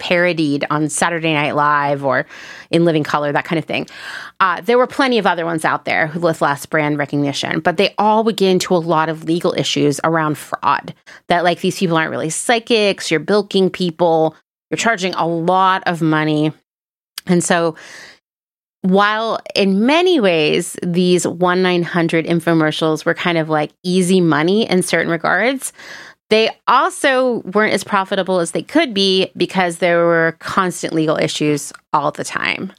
parodied 0.04 0.66
on 0.70 0.89
Saturday 0.89 1.34
Night 1.34 1.56
Live 1.56 2.04
or 2.04 2.26
in 2.70 2.84
Living 2.84 3.06
Color, 3.06 3.32
that 3.32 3.45
kind 3.45 3.58
of 3.58 3.64
thing. 3.64 3.88
Uh, 4.41 4.60
there 4.60 4.78
were 4.78 4.86
plenty 4.86 5.18
of 5.18 5.26
other 5.26 5.45
ones 5.45 5.64
out 5.64 5.86
there 5.86 6.12
with 6.20 6.41
less 6.41 6.66
brand 6.66 6.97
recognition, 6.97 7.62
but 7.62 7.78
they 7.78 7.95
all 7.97 8.26
would 8.26 8.36
get 8.36 8.51
into 8.51 8.76
a 8.76 8.78
lot 8.78 9.08
of 9.08 9.24
legal 9.24 9.54
issues 9.54 10.01
around 10.04 10.38
fraud. 10.38 10.93
That 11.30 11.45
like 11.45 11.62
these 11.62 11.80
people 11.80 11.95
aren't 11.95 12.12
really 12.12 12.30
psychics, 12.30 13.10
you're 13.10 13.22
bilking 13.22 13.70
people, 13.70 14.36
you're 14.70 14.78
charging 14.78 15.14
a 15.14 15.26
lot 15.26 15.84
of 15.86 16.01
money. 16.01 16.51
And 17.26 17.41
so 17.41 17.78
while 18.82 19.39
in 19.56 19.86
many 19.86 20.20
ways 20.20 20.76
these 20.84 21.26
1 21.26 21.62
900 21.62 22.26
infomercials 22.26 23.06
were 23.06 23.14
kind 23.14 23.38
of 23.38 23.47
like 23.47 23.72
easy 23.84 24.20
money 24.20 24.70
in 24.70 24.84
certain 24.84 25.10
regards, 25.10 25.72
they 26.34 26.50
also 26.68 27.44
weren't 27.54 27.76
as 27.76 27.84
profitable 27.84 28.40
as 28.40 28.54
they 28.54 28.64
could 28.64 28.92
be 28.92 29.32
because 29.38 29.78
there 29.78 30.04
were 30.04 30.36
constant 30.40 30.92
legal 30.92 31.16
issues 31.16 31.72
all 31.94 32.10
the 32.10 32.24
time. 32.24 32.74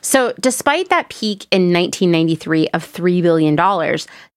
So, 0.00 0.32
despite 0.40 0.88
that 0.88 1.10
peak 1.10 1.46
in 1.50 1.74
1993 1.74 2.68
of 2.68 2.90
$3 2.90 3.20
billion, 3.20 3.54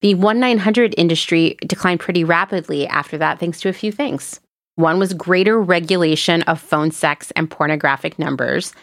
the 0.02 0.14
1 0.14 0.40
900 0.40 0.94
industry 0.98 1.56
declined 1.62 2.00
pretty 2.00 2.22
rapidly 2.22 2.86
after 2.86 3.16
that, 3.16 3.38
thanks 3.38 3.62
to 3.62 3.70
a 3.70 3.72
few 3.72 3.90
things. 3.90 4.40
One 4.74 4.98
was 4.98 5.14
greater 5.14 5.58
regulation 5.58 6.42
of 6.42 6.60
phone 6.60 6.90
sex 6.90 7.30
and 7.36 7.50
pornographic 7.50 8.18
numbers. 8.18 8.74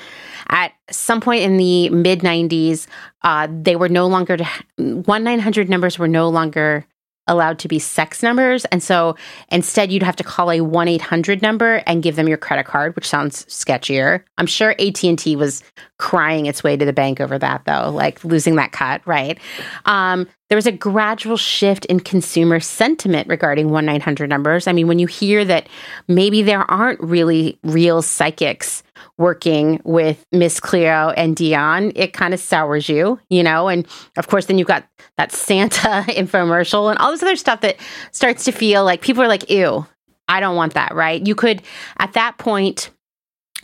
At 0.50 0.72
some 0.90 1.22
point 1.22 1.44
in 1.44 1.58
the 1.58 1.92
mid 1.92 2.22
90s, 2.22 2.88
uh, 3.22 3.48
they 3.52 3.76
were 3.76 3.90
no 3.90 4.08
longer, 4.08 4.38
1 4.78 5.24
900 5.24 5.70
numbers 5.70 6.00
were 6.00 6.08
no 6.08 6.30
longer 6.30 6.84
allowed 7.28 7.60
to 7.60 7.68
be 7.68 7.80
sex 7.80 8.24
numbers. 8.24 8.66
And 8.66 8.82
so 8.82 9.16
instead 9.50 9.92
you'd 9.92 10.04
have 10.04 10.16
to 10.18 10.24
call 10.24 10.52
a 10.52 10.60
1-800 10.60 11.42
number 11.42 11.84
and 11.86 12.04
give 12.04 12.16
them 12.16 12.28
your 12.28 12.38
credit 12.38 12.66
card 12.66 12.96
which 12.96 13.08
sounds 13.08 13.46
sketchier. 13.46 14.24
I'm 14.38 14.48
sure 14.48 14.72
at&t 14.80 15.36
was 15.36 15.64
crying 15.98 16.46
its 16.46 16.64
way 16.64 16.78
to 16.78 16.86
the 16.86 16.94
bank 16.94 17.20
over 17.20 17.38
that 17.40 17.64
though 17.66 17.90
like 17.90 18.24
losing 18.24 18.56
that 18.56 18.72
cut 18.72 19.02
right? 19.06 19.40
Um, 19.86 20.28
there 20.50 20.56
was 20.56 20.68
a 20.68 20.72
gradual 20.72 21.38
shift 21.38 21.86
in 21.86 22.00
consumer 22.00 22.60
sentiment 22.60 23.28
regarding 23.28 23.70
1-900 23.70 24.30
numbers 24.30 24.68
i 24.68 24.74
mean 24.74 24.88
when 24.88 25.00
you 25.00 25.08
hear 25.08 25.44
that 25.46 25.68
maybe 26.08 26.42
there 26.42 26.70
aren't 26.70 27.00
really 27.00 27.60
real 27.64 28.02
psychics 28.02 28.84
working 29.18 29.82
with 29.84 30.24
Miss 30.32 30.60
Cleo 30.60 31.10
and 31.18 31.36
Dionne, 31.36 31.92
it 31.96 32.14
kind 32.14 32.34
of 32.34 32.40
sours 32.40 32.88
you, 32.88 33.20
you 33.30 33.44
know? 33.44 33.68
And 33.68 33.88
of 34.16 34.28
course, 34.28 34.46
then 34.46 34.58
you've 34.58 34.68
got 34.68 34.88
that 35.18 35.32
Santa 35.32 36.06
infomercial 36.08 36.90
and 36.90 37.00
all 37.00 37.12
this 37.12 37.24
other 37.24 37.36
stuff 37.36 37.62
that 37.62 37.78
starts 38.12 38.46
to 38.46 38.52
feel 38.52 38.84
like 38.84 39.02
people 39.02 39.24
are 39.24 39.28
like, 39.28 39.50
ew, 39.50 39.86
I 40.28 40.40
don't 40.40 40.56
want 40.56 40.74
that, 40.74 40.94
right? 40.94 41.26
You 41.26 41.36
could, 41.36 41.62
at 41.98 42.14
that 42.14 42.38
point, 42.38 42.92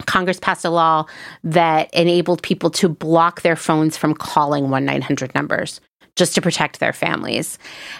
Congress 0.06 0.40
passed 0.40 0.66
a 0.66 0.70
law 0.70 1.06
that 1.44 1.94
enabled 1.94 2.42
people 2.42 2.72
to 2.72 2.90
block 2.90 3.42
their 3.42 3.56
phones 3.56 3.96
from 3.96 4.16
calling 4.16 4.70
1 4.70 4.86
900 4.86 5.36
numbers 5.36 5.80
just 6.16 6.36
to 6.36 6.42
protect 6.42 6.80
their 6.80 6.94
families. 6.94 7.58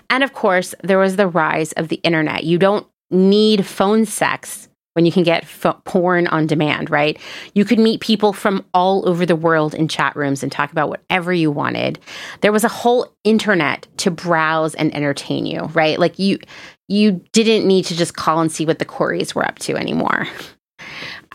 And 0.10 0.24
of 0.24 0.34
course, 0.34 0.76
there 0.84 1.00
was 1.00 1.16
the 1.16 1.28
rise 1.28 1.72
of 1.74 1.88
the 1.88 2.00
internet. 2.04 2.44
You 2.44 2.58
don't 2.58 2.88
need 3.10 3.66
phone 3.66 4.06
sex 4.06 4.70
when 4.94 5.06
you 5.06 5.12
can 5.12 5.24
get 5.24 5.48
ph- 5.48 5.76
porn 5.86 6.28
on 6.28 6.46
demand, 6.48 6.90
right? 6.90 7.20
You 7.56 7.66
could 7.66 7.80
meet 7.80 8.00
people 8.00 8.32
from 8.32 8.64
all 8.74 9.08
over 9.10 9.26
the 9.26 9.36
world 9.36 9.74
in 9.74 9.88
chat 9.88 10.16
rooms 10.16 10.44
and 10.44 10.52
talk 10.52 10.72
about 10.72 10.90
whatever 10.90 11.34
you 11.34 11.52
wanted. 11.52 12.00
There 12.42 12.52
was 12.52 12.64
a 12.64 12.70
whole 12.70 13.12
internet 13.24 13.88
to 13.98 14.12
browse 14.12 14.76
and 14.76 14.96
entertain 14.96 15.46
you, 15.46 15.62
right? 15.74 16.00
Like 16.00 16.20
you 16.20 16.40
you 16.88 17.24
didn't 17.32 17.68
need 17.68 17.86
to 17.86 17.96
just 17.96 18.16
call 18.16 18.40
and 18.42 18.52
see 18.52 18.66
what 18.66 18.78
the 18.78 18.86
Coreys 18.86 19.34
were 19.34 19.46
up 19.46 19.60
to 19.60 19.76
anymore. 19.76 20.28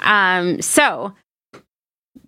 Um, 0.01 0.63
so 0.63 1.13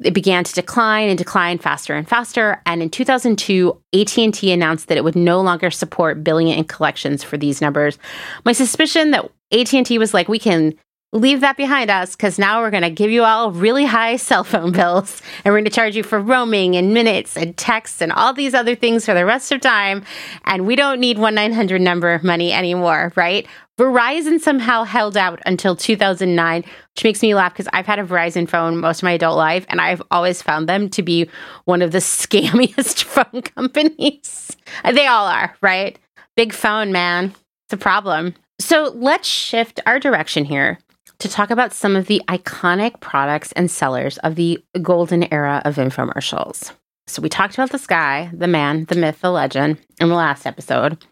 it 0.03 0.15
began 0.15 0.45
to 0.45 0.55
decline 0.55 1.09
and 1.09 1.19
decline 1.19 1.59
faster 1.59 1.95
and 1.95 2.09
faster. 2.09 2.61
And 2.67 2.83
in 2.83 2.91
2002 2.91 3.81
AT&T 3.93 4.53
announced 4.53 4.89
that 4.89 4.97
it 4.97 5.05
would 5.05 5.17
no 5.17 5.41
longer 5.41 5.71
support 5.71 6.25
billing 6.25 6.51
and 6.51 6.69
collections 6.69 7.23
for 7.23 7.37
these 7.37 7.61
numbers. 7.61 7.99
My 8.45 8.53
suspicion 8.53 9.11
that 9.11 9.31
AT&T 9.53 9.99
was 9.99 10.15
like 10.15 10.29
we 10.29 10.39
can 10.39 10.75
leave 11.13 11.41
that 11.41 11.57
behind 11.57 11.91
us 11.91 12.15
because 12.15 12.39
now 12.39 12.61
we're 12.61 12.71
going 12.71 12.85
to 12.85 12.91
give 12.91 13.11
you 13.11 13.25
all 13.25 13.51
really 13.51 13.85
high 13.85 14.15
cell 14.15 14.45
phone 14.45 14.71
bills 14.71 15.21
and 15.45 15.53
we're 15.53 15.59
going 15.59 15.65
to 15.65 15.71
charge 15.71 15.97
you 15.97 16.05
for 16.05 16.21
roaming 16.21 16.77
and 16.77 16.95
minutes 16.95 17.37
and 17.37 17.57
texts 17.57 18.01
and 18.01 18.13
all 18.13 18.33
these 18.33 18.55
other 18.55 18.77
things 18.77 19.05
for 19.05 19.15
the 19.15 19.25
rest 19.25 19.51
of 19.51 19.61
time 19.61 20.05
and 20.45 20.67
we 20.67 20.77
don't 20.77 21.01
need 21.01 21.17
1-900 21.17 21.81
number 21.81 22.21
money 22.23 22.53
anymore 22.53 23.13
right? 23.17 23.47
Verizon 23.77 24.39
somehow 24.39 24.85
held 24.85 25.17
out 25.17 25.41
until 25.47 25.75
2009 25.75 26.63
which 26.63 27.05
makes 27.05 27.23
me 27.23 27.35
laugh 27.35 27.53
because 27.53 27.69
i've 27.73 27.87
had 27.87 27.99
a 27.99 28.05
verizon 28.05 28.47
phone 28.47 28.77
most 28.77 28.99
of 28.99 29.05
my 29.05 29.13
adult 29.13 29.39
life 29.39 29.65
and 29.71 29.81
i've 29.81 30.03
always 30.11 30.43
found 30.43 30.69
them 30.69 30.91
to 30.91 31.03
be 31.03 31.29
one 31.65 31.81
of 31.81 31.91
the 31.91 31.99
scammiest 31.99 33.05
phone 33.05 33.41
companies. 33.43 34.55
They 34.85 35.07
all 35.07 35.27
are 35.27 35.57
right? 35.61 35.99
Big 36.37 36.53
phone 36.53 36.93
man. 36.93 37.35
It's 37.67 37.73
a 37.73 37.79
problem. 37.79 38.35
So 38.61 38.93
let's 38.95 39.27
shift 39.27 39.81
our 39.87 39.99
direction 39.99 40.45
here 40.45 40.79
to 41.21 41.29
talk 41.29 41.51
about 41.51 41.73
some 41.73 41.97
of 41.97 42.07
the 42.07 42.23
iconic 42.29 43.01
products 43.01 43.53
and 43.53 43.71
sellers 43.71 44.19
of 44.19 44.35
the 44.35 44.63
golden 44.83 45.33
era 45.33 45.63
of 45.65 45.77
infomercials. 45.77 46.73
So, 47.07 47.23
we 47.23 47.29
talked 47.29 47.55
about 47.55 47.71
this 47.71 47.87
guy, 47.87 48.31
the 48.33 48.47
man, 48.47 48.85
the 48.85 48.95
myth, 48.95 49.21
the 49.21 49.31
legend, 49.31 49.79
in 50.01 50.09
the 50.09 50.15
last 50.15 50.47
episode, 50.47 51.05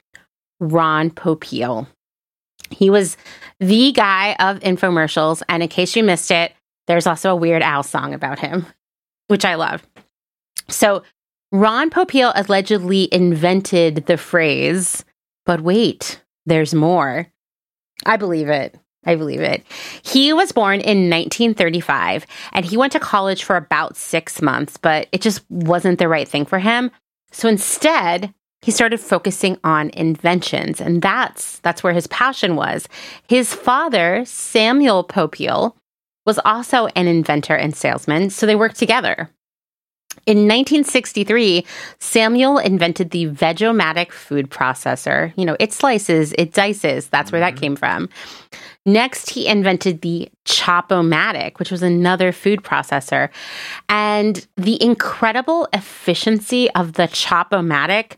Ron 0.60 1.10
Popeil. 1.10 1.86
He 2.70 2.90
was 2.90 3.16
the 3.60 3.92
guy 3.92 4.34
of 4.38 4.60
infomercials. 4.60 5.42
And 5.48 5.62
in 5.62 5.68
case 5.68 5.96
you 5.96 6.04
missed 6.04 6.30
it, 6.30 6.52
there's 6.86 7.06
also 7.06 7.30
a 7.30 7.36
Weird 7.36 7.62
Al 7.62 7.82
song 7.82 8.14
about 8.14 8.38
him, 8.38 8.66
which 9.26 9.44
I 9.44 9.54
love. 9.54 9.82
So, 10.68 11.02
Ron 11.50 11.90
Popeil 11.90 12.32
allegedly 12.34 13.08
invented 13.10 14.06
the 14.06 14.18
phrase, 14.18 15.04
but 15.46 15.62
wait, 15.62 16.22
there's 16.44 16.74
more. 16.74 17.26
I 18.04 18.16
believe 18.16 18.48
it. 18.48 18.78
I 19.08 19.16
believe 19.16 19.40
it. 19.40 19.64
He 20.02 20.34
was 20.34 20.52
born 20.52 20.80
in 20.80 21.08
1935 21.08 22.26
and 22.52 22.64
he 22.66 22.76
went 22.76 22.92
to 22.92 23.00
college 23.00 23.42
for 23.42 23.56
about 23.56 23.96
six 23.96 24.42
months, 24.42 24.76
but 24.76 25.08
it 25.12 25.22
just 25.22 25.42
wasn't 25.50 25.98
the 25.98 26.08
right 26.08 26.28
thing 26.28 26.44
for 26.44 26.58
him. 26.58 26.90
So 27.32 27.48
instead, 27.48 28.34
he 28.60 28.70
started 28.70 29.00
focusing 29.00 29.58
on 29.64 29.88
inventions 29.90 30.78
and 30.78 31.00
that's 31.00 31.58
that's 31.60 31.82
where 31.82 31.94
his 31.94 32.06
passion 32.08 32.54
was. 32.54 32.86
His 33.26 33.54
father, 33.54 34.24
Samuel 34.26 35.04
Popeil, 35.04 35.74
was 36.26 36.38
also 36.44 36.88
an 36.88 37.06
inventor 37.06 37.56
and 37.56 37.74
salesman, 37.74 38.28
so 38.28 38.44
they 38.44 38.56
worked 38.56 38.76
together. 38.76 39.30
In 40.26 40.46
1963, 40.46 41.64
Samuel 41.98 42.58
invented 42.58 43.10
the 43.10 43.26
Vegomatic 43.26 44.12
food 44.12 44.50
processor. 44.50 45.32
You 45.36 45.44
know, 45.44 45.56
it 45.58 45.72
slices, 45.72 46.32
it 46.38 46.52
dices. 46.52 47.08
That's 47.08 47.32
where 47.32 47.40
that 47.40 47.54
mm-hmm. 47.54 47.60
came 47.60 47.76
from. 47.76 48.08
Next, 48.86 49.30
he 49.30 49.46
invented 49.46 50.00
the 50.00 50.30
Chopomatic, 50.46 51.58
which 51.58 51.70
was 51.70 51.82
another 51.82 52.32
food 52.32 52.62
processor. 52.62 53.28
And 53.88 54.46
the 54.56 54.82
incredible 54.82 55.68
efficiency 55.72 56.70
of 56.70 56.94
the 56.94 57.04
Chopomatic 57.04 58.12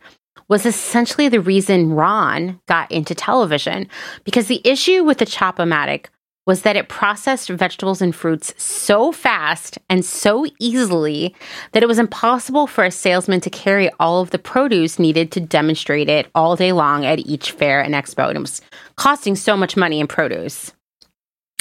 was 0.49 0.67
essentially 0.67 1.29
the 1.29 1.41
reason 1.41 1.93
Ron 1.93 2.61
got 2.67 2.91
into 2.91 3.15
television. 3.15 3.89
Because 4.25 4.49
the 4.49 4.61
issue 4.65 5.05
with 5.05 5.19
the 5.19 5.27
Chopomatic 5.27 6.07
was 6.51 6.63
that 6.63 6.77
it 6.77 6.89
processed 6.89 7.49
vegetables 7.49 8.03
and 8.03 8.13
fruits 8.13 8.53
so 8.61 9.13
fast 9.13 9.79
and 9.89 10.05
so 10.05 10.45
easily 10.59 11.33
that 11.71 11.85
it 11.85 11.87
was 11.87 12.01
impossible 12.01 12.67
for 12.67 12.83
a 12.83 12.91
salesman 12.91 13.41
to 13.41 13.49
carry 13.49 13.89
all 14.01 14.21
of 14.21 14.31
the 14.31 14.39
produce 14.39 14.99
needed 14.99 15.31
to 15.31 15.39
demonstrate 15.39 16.09
it 16.09 16.27
all 16.35 16.57
day 16.57 16.73
long 16.73 17.07
at 17.07 17.21
each 17.21 17.53
fair 17.53 17.81
and 17.81 17.95
expo. 17.95 18.27
And 18.27 18.39
it 18.39 18.41
was 18.41 18.61
costing 18.97 19.37
so 19.37 19.57
much 19.57 19.77
money 19.77 20.01
in 20.01 20.09
produce. 20.09 20.73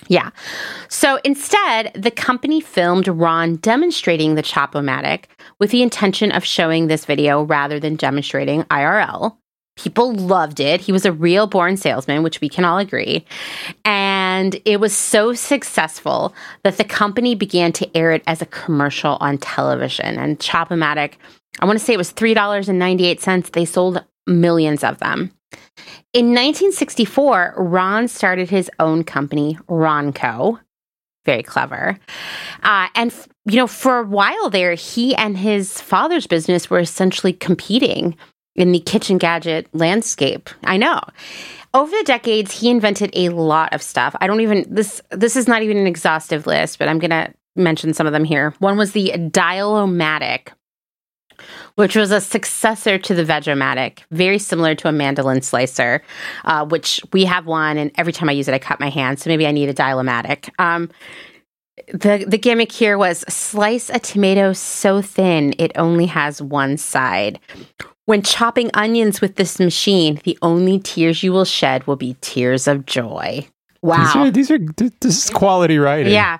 Yeah. 0.08 0.32
So 0.88 1.20
instead, 1.24 1.92
the 1.94 2.10
company 2.10 2.60
filmed 2.60 3.08
Ron 3.08 3.58
demonstrating 3.58 4.34
the 4.34 4.42
Chopomatic 4.42 5.26
with 5.60 5.70
the 5.70 5.84
intention 5.84 6.32
of 6.32 6.44
showing 6.44 6.88
this 6.88 7.06
video 7.06 7.44
rather 7.44 7.80
than 7.80 7.96
demonstrating 7.96 8.64
IRL. 8.64 9.38
People 9.80 10.14
loved 10.14 10.60
it. 10.60 10.82
He 10.82 10.92
was 10.92 11.06
a 11.06 11.12
real 11.14 11.48
born 11.48 11.78
salesman, 11.78 12.22
which 12.22 12.42
we 12.42 12.50
can 12.50 12.66
all 12.66 12.80
agree. 12.80 13.26
And 13.86 14.60
it 14.66 14.82
was 14.82 14.94
so 14.94 15.34
successful 15.34 16.34
that 16.64 16.76
the 16.76 16.84
company 16.84 17.34
began 17.34 17.72
to 17.74 17.98
air 17.98 18.12
it 18.12 18.22
as 18.28 18.42
a 18.42 18.46
commercial 18.46 19.18
on 19.22 19.38
television. 19.38 20.20
And 20.20 20.38
Chopomatic, 20.38 21.14
I 21.62 21.66
want 21.66 21.80
to 21.80 21.86
say 21.86 21.94
it 21.94 21.98
was 21.98 22.12
$3.98. 22.12 23.52
They 23.52 23.64
sold 23.64 24.04
millions 24.28 24.84
of 24.84 24.98
them. 24.98 25.32
In 26.12 26.28
1964, 26.28 27.54
Ron 27.56 28.10
started 28.10 28.50
his 28.50 28.70
own 28.80 29.06
company, 29.06 29.58
Ronco. 29.70 30.60
Very 31.26 31.44
clever. 31.44 31.98
Uh, 32.64 32.88
and, 32.96 33.14
you 33.46 33.56
know, 33.56 33.68
for 33.68 34.00
a 34.00 34.04
while 34.04 34.50
there, 34.50 34.74
he 34.74 35.16
and 35.16 35.38
his 35.38 35.80
father's 35.80 36.28
business 36.28 36.70
were 36.70 36.80
essentially 36.80 37.32
competing 37.32 38.18
in 38.60 38.74
the 38.74 38.80
kitchen 38.80 39.18
gadget 39.18 39.68
landscape. 39.74 40.50
I 40.66 40.78
know. 40.78 41.00
Over 41.74 41.96
the 41.98 42.04
decades, 42.04 42.52
he 42.60 42.70
invented 42.70 43.12
a 43.14 43.30
lot 43.30 43.74
of 43.74 43.82
stuff. 43.82 44.16
I 44.20 44.28
don't 44.28 44.42
even 44.42 44.66
this 44.70 45.02
this 45.12 45.36
is 45.36 45.48
not 45.48 45.64
even 45.64 45.78
an 45.78 45.88
exhaustive 45.88 46.46
list, 46.46 46.78
but 46.78 46.88
I'm 46.88 47.00
going 47.00 47.12
to 47.12 47.34
mention 47.56 47.94
some 47.94 48.06
of 48.06 48.14
them 48.14 48.24
here. 48.24 48.54
One 48.60 48.78
was 48.78 48.92
the 48.92 49.12
Dial-O-Matic, 49.32 50.50
which 51.76 51.96
was 51.96 52.12
a 52.12 52.20
successor 52.20 52.98
to 52.98 53.14
the 53.14 53.24
Vegomatic, 53.24 54.00
very 54.12 54.40
similar 54.40 54.76
to 54.76 54.88
a 54.88 54.92
mandolin 54.92 55.42
slicer, 55.42 56.02
uh, 56.46 56.66
which 56.66 57.00
we 57.14 57.26
have 57.26 57.46
one, 57.46 57.78
and 57.78 57.92
every 57.96 58.14
time 58.14 58.30
I 58.30 58.34
use 58.34 58.48
it, 58.48 58.54
I 58.54 58.60
cut 58.60 58.80
my 58.80 58.90
hand. 58.90 59.20
So 59.20 59.30
maybe 59.30 59.48
I 59.48 59.52
need 59.52 59.70
a 59.70 59.74
Dial-O-Matic. 59.74 60.50
Um, 60.60 60.90
the 61.94 62.26
the 62.28 62.38
gimmick 62.38 62.72
here 62.72 62.98
was 62.98 63.20
slice 63.28 63.90
a 63.90 64.00
tomato 64.00 64.54
so 64.54 65.02
thin 65.02 65.54
it 65.58 65.72
only 65.76 66.06
has 66.08 66.42
one 66.42 66.78
side. 66.78 67.40
When 68.06 68.22
chopping 68.24 68.72
onions 68.74 69.22
with 69.22 69.36
this 69.36 69.60
machine, 69.60 70.20
the 70.24 70.38
only 70.42 70.80
tears 70.80 71.22
you 71.22 71.32
will 71.32 71.46
shed 71.46 71.86
will 71.86 71.96
be 71.96 72.16
tears 72.22 72.68
of 72.68 72.86
joy. 72.88 73.48
Wow. 73.82 73.98
These 74.04 74.16
are, 74.16 74.32
these 74.32 74.52
are 74.52 74.60
this 75.02 75.26
is 75.26 75.30
quality 75.30 75.78
writing. 75.78 76.12
Yeah. 76.14 76.40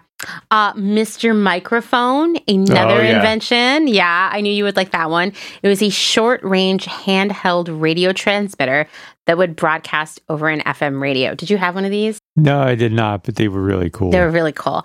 Uh, 0.52 0.74
Mr. 0.74 1.34
Microphone, 1.34 2.36
another 2.48 2.96
Oh, 2.96 3.02
yeah. 3.02 3.16
invention. 3.18 3.88
Yeah, 3.88 4.30
I 4.34 4.42
knew 4.42 4.52
you 4.52 4.66
would 4.66 4.76
like 4.76 4.92
that 4.92 5.10
one. 5.10 5.32
It 5.64 5.68
was 5.70 5.82
a 5.82 5.90
short 5.90 6.44
range 6.44 6.86
handheld 6.88 7.80
radio 7.80 8.12
transmitter 8.12 8.86
that 9.30 9.38
would 9.38 9.56
broadcast 9.56 10.20
over 10.28 10.50
an 10.50 10.62
FM 10.62 11.00
radio. 11.00 11.36
Did 11.36 11.52
you 11.52 11.58
have 11.58 11.76
one 11.76 11.86
of 11.86 11.92
these? 11.92 12.18
No, 12.36 12.62
I 12.62 12.74
did 12.74 12.92
not, 12.92 13.22
but 13.22 13.36
they 13.36 13.48
were 13.48 13.62
really 13.62 13.92
cool. 13.92 14.10
They 14.10 14.22
were 14.22 14.32
really 14.32 14.52
cool. 14.52 14.84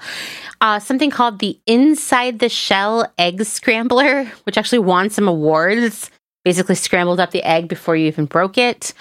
Uh, 0.61 0.79
something 0.79 1.09
called 1.09 1.39
the 1.39 1.59
Inside 1.67 2.41
the 2.41 2.51
Shell 2.51 3.11
Egg 3.19 3.43
Scrambler, 3.47 4.25
which 4.43 4.59
actually 4.59 4.81
won 4.81 5.09
some 5.09 5.29
awards. 5.29 6.11
Basically, 6.45 6.75
scrambled 6.75 7.21
up 7.21 7.31
the 7.31 7.43
egg 7.43 7.69
before 7.69 7.97
you 7.97 8.07
even 8.07 8.27
broke 8.27 8.59
it. 8.59 8.93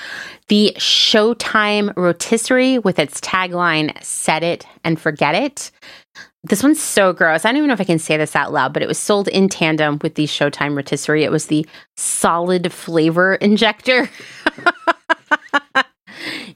The 0.47 0.71
Showtime 0.77 1.91
rotisserie 1.97 2.79
with 2.79 2.97
its 2.97 3.19
tagline, 3.19 4.01
Set 4.01 4.43
It 4.43 4.65
and 4.85 4.97
Forget 4.97 5.35
It. 5.35 5.71
This 6.45 6.63
one's 6.63 6.81
so 6.81 7.11
gross. 7.11 7.43
I 7.43 7.49
don't 7.49 7.57
even 7.57 7.67
know 7.67 7.73
if 7.73 7.81
I 7.81 7.85
can 7.85 7.99
say 7.99 8.15
this 8.15 8.33
out 8.33 8.53
loud, 8.53 8.71
but 8.71 8.81
it 8.81 8.87
was 8.87 8.97
sold 8.97 9.27
in 9.27 9.49
tandem 9.49 9.99
with 10.01 10.15
the 10.15 10.23
Showtime 10.23 10.73
rotisserie. 10.77 11.25
It 11.25 11.31
was 11.31 11.47
the 11.47 11.65
solid 11.97 12.71
flavor 12.71 13.35
injector. 13.35 14.09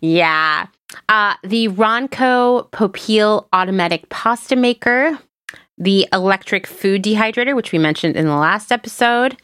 yeah. 0.01 0.67
Uh, 1.09 1.35
the 1.43 1.67
Ronco 1.69 2.69
Popeil 2.71 3.47
automatic 3.53 4.09
pasta 4.09 4.55
maker, 4.55 5.17
the 5.77 6.07
electric 6.13 6.67
food 6.67 7.03
dehydrator, 7.03 7.55
which 7.55 7.71
we 7.71 7.79
mentioned 7.79 8.15
in 8.15 8.25
the 8.25 8.35
last 8.35 8.71
episode. 8.71 9.37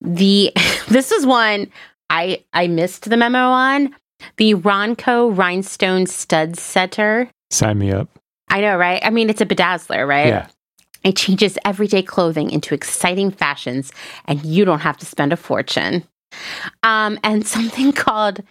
The 0.00 0.52
this 0.88 1.12
is 1.12 1.26
one 1.26 1.70
I 2.10 2.44
I 2.52 2.66
missed 2.66 3.08
the 3.08 3.16
memo 3.16 3.38
on. 3.38 3.94
The 4.36 4.54
Ronco 4.54 5.36
rhinestone 5.36 6.06
stud 6.06 6.56
setter. 6.56 7.28
Sign 7.50 7.78
me 7.78 7.92
up. 7.92 8.08
I 8.48 8.60
know, 8.60 8.76
right? 8.76 9.00
I 9.04 9.10
mean, 9.10 9.30
it's 9.30 9.40
a 9.40 9.46
bedazzler, 9.46 10.06
right? 10.06 10.28
Yeah. 10.28 10.48
It 11.04 11.16
changes 11.16 11.58
everyday 11.64 12.02
clothing 12.02 12.50
into 12.50 12.74
exciting 12.74 13.30
fashions, 13.30 13.92
and 14.26 14.44
you 14.44 14.64
don't 14.64 14.80
have 14.80 14.96
to 14.98 15.06
spend 15.06 15.32
a 15.32 15.36
fortune. 15.36 16.04
Um, 16.82 17.18
and 17.22 17.46
something 17.46 17.92
called 17.92 18.42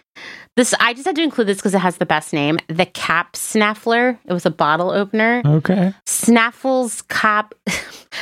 This 0.56 0.74
I 0.80 0.92
just 0.94 1.06
had 1.06 1.16
to 1.16 1.22
include 1.22 1.48
this 1.48 1.58
because 1.58 1.74
it 1.74 1.78
has 1.80 1.96
the 1.96 2.06
best 2.06 2.32
name. 2.32 2.58
The 2.68 2.86
Cap 2.86 3.36
Snaffler. 3.36 4.18
It 4.26 4.32
was 4.32 4.46
a 4.46 4.50
bottle 4.50 4.90
opener. 4.90 5.42
Okay. 5.44 5.94
Snaffles 6.06 7.06
cap 7.08 7.54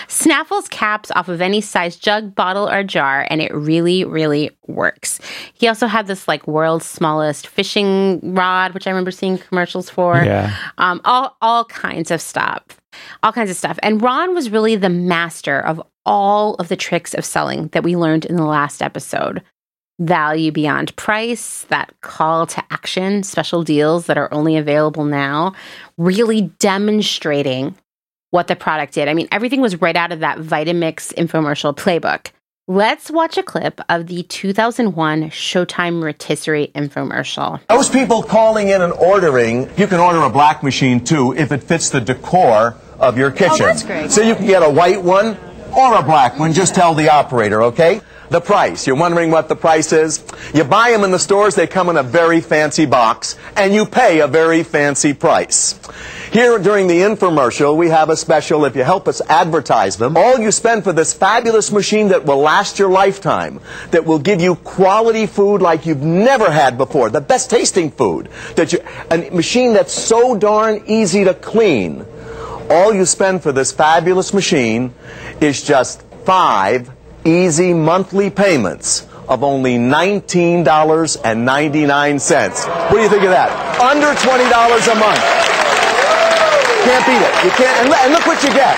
snaffles 0.08 0.68
caps 0.68 1.10
off 1.12 1.28
of 1.28 1.40
any 1.40 1.60
size 1.60 1.96
jug, 1.96 2.34
bottle, 2.34 2.68
or 2.68 2.84
jar, 2.84 3.26
and 3.30 3.40
it 3.40 3.52
really, 3.54 4.04
really 4.04 4.50
works. 4.66 5.20
He 5.54 5.68
also 5.68 5.86
had 5.86 6.06
this 6.06 6.28
like 6.28 6.46
world's 6.46 6.86
smallest 6.86 7.46
fishing 7.46 8.20
rod, 8.34 8.74
which 8.74 8.86
I 8.86 8.90
remember 8.90 9.10
seeing 9.10 9.38
commercials 9.38 9.90
for. 9.90 10.16
Yeah. 10.16 10.54
Um, 10.78 11.00
all 11.04 11.36
all 11.42 11.64
kinds 11.64 12.10
of 12.10 12.20
stuff. 12.20 12.62
All 13.22 13.32
kinds 13.32 13.50
of 13.50 13.56
stuff. 13.56 13.78
And 13.82 14.02
Ron 14.02 14.34
was 14.34 14.50
really 14.50 14.76
the 14.76 14.88
master 14.88 15.60
of 15.60 15.80
all 16.06 16.54
of 16.54 16.68
the 16.68 16.76
tricks 16.76 17.14
of 17.14 17.24
selling 17.24 17.68
that 17.68 17.84
we 17.84 17.96
learned 17.96 18.24
in 18.24 18.36
the 18.36 18.44
last 18.44 18.82
episode. 18.82 19.42
Value 20.00 20.50
beyond 20.50 20.96
price, 20.96 21.62
that 21.68 21.94
call 22.00 22.46
to 22.46 22.64
action, 22.70 23.22
special 23.22 23.62
deals 23.62 24.06
that 24.06 24.16
are 24.16 24.32
only 24.32 24.56
available 24.56 25.04
now, 25.04 25.52
really 25.98 26.50
demonstrating 26.58 27.76
what 28.30 28.46
the 28.48 28.56
product 28.56 28.94
did. 28.94 29.08
I 29.08 29.14
mean, 29.14 29.28
everything 29.30 29.60
was 29.60 29.80
right 29.80 29.96
out 29.96 30.12
of 30.12 30.20
that 30.20 30.38
Vitamix 30.38 31.12
infomercial 31.14 31.76
playbook. 31.76 32.28
Let's 32.66 33.10
watch 33.10 33.36
a 33.36 33.42
clip 33.42 33.80
of 33.88 34.06
the 34.06 34.22
2001 34.22 35.30
Showtime 35.30 36.02
rotisserie 36.02 36.70
infomercial. 36.74 37.60
Those 37.68 37.88
people 37.88 38.22
calling 38.22 38.68
in 38.68 38.80
and 38.80 38.92
ordering, 38.92 39.68
you 39.76 39.88
can 39.88 39.98
order 39.98 40.20
a 40.20 40.30
black 40.30 40.62
machine 40.62 41.02
too 41.02 41.34
if 41.36 41.50
it 41.50 41.64
fits 41.64 41.90
the 41.90 42.00
decor 42.00 42.76
of 43.00 43.18
your 43.18 43.30
oh, 43.30 43.34
kitchen. 43.34 43.62
Oh, 43.62 43.66
that's 43.66 43.82
great. 43.82 44.12
So 44.12 44.22
you 44.22 44.36
can 44.36 44.46
get 44.46 44.62
a 44.62 44.70
white 44.70 45.02
one 45.02 45.36
or 45.76 45.96
a 45.96 46.02
black 46.02 46.38
one. 46.38 46.52
Just 46.52 46.74
tell 46.74 46.94
the 46.94 47.10
operator, 47.10 47.62
okay? 47.64 48.00
The 48.30 48.40
price. 48.40 48.86
You're 48.86 48.94
wondering 48.94 49.32
what 49.32 49.48
the 49.48 49.56
price 49.56 49.92
is? 49.92 50.24
You 50.54 50.62
buy 50.62 50.92
them 50.92 51.02
in 51.02 51.10
the 51.10 51.18
stores, 51.18 51.56
they 51.56 51.66
come 51.66 51.88
in 51.88 51.96
a 51.96 52.04
very 52.04 52.40
fancy 52.40 52.86
box, 52.86 53.36
and 53.56 53.74
you 53.74 53.84
pay 53.84 54.20
a 54.20 54.28
very 54.28 54.62
fancy 54.62 55.12
price. 55.14 55.80
Here 56.32 56.56
during 56.60 56.86
the 56.86 57.00
infomercial, 57.00 57.76
we 57.76 57.88
have 57.88 58.08
a 58.08 58.16
special 58.16 58.64
if 58.64 58.76
you 58.76 58.84
help 58.84 59.08
us 59.08 59.20
advertise 59.28 59.96
them. 59.96 60.16
All 60.16 60.38
you 60.38 60.52
spend 60.52 60.84
for 60.84 60.92
this 60.92 61.12
fabulous 61.12 61.72
machine 61.72 62.06
that 62.08 62.24
will 62.24 62.38
last 62.38 62.78
your 62.78 62.88
lifetime, 62.88 63.58
that 63.90 64.04
will 64.04 64.20
give 64.20 64.40
you 64.40 64.54
quality 64.54 65.26
food 65.26 65.60
like 65.60 65.84
you've 65.84 66.02
never 66.02 66.52
had 66.52 66.78
before, 66.78 67.10
the 67.10 67.20
best 67.20 67.50
tasting 67.50 67.90
food, 67.90 68.28
that 68.54 68.72
you, 68.72 68.78
a 69.10 69.28
machine 69.30 69.72
that's 69.72 69.92
so 69.92 70.36
darn 70.36 70.84
easy 70.86 71.24
to 71.24 71.34
clean. 71.34 72.06
All 72.70 72.94
you 72.94 73.06
spend 73.06 73.42
for 73.42 73.50
this 73.50 73.72
fabulous 73.72 74.32
machine 74.32 74.94
is 75.40 75.64
just 75.64 76.02
five 76.24 76.92
easy 77.24 77.72
monthly 77.74 78.30
payments 78.30 79.06
of 79.28 79.44
only 79.44 79.76
$19.99. 79.76 82.66
What 82.90 82.90
do 82.90 82.98
you 83.02 83.08
think 83.08 83.22
of 83.22 83.30
that? 83.30 83.50
Under 83.80 84.08
$20 84.08 84.90
a 84.90 84.94
month. 84.96 85.20
Can't 86.84 87.06
beat 87.06 87.22
it. 87.22 87.44
You 87.44 87.50
can't. 87.52 87.86
And, 87.86 87.94
and 87.94 88.12
look 88.12 88.26
what 88.26 88.42
you 88.42 88.50
get. 88.50 88.76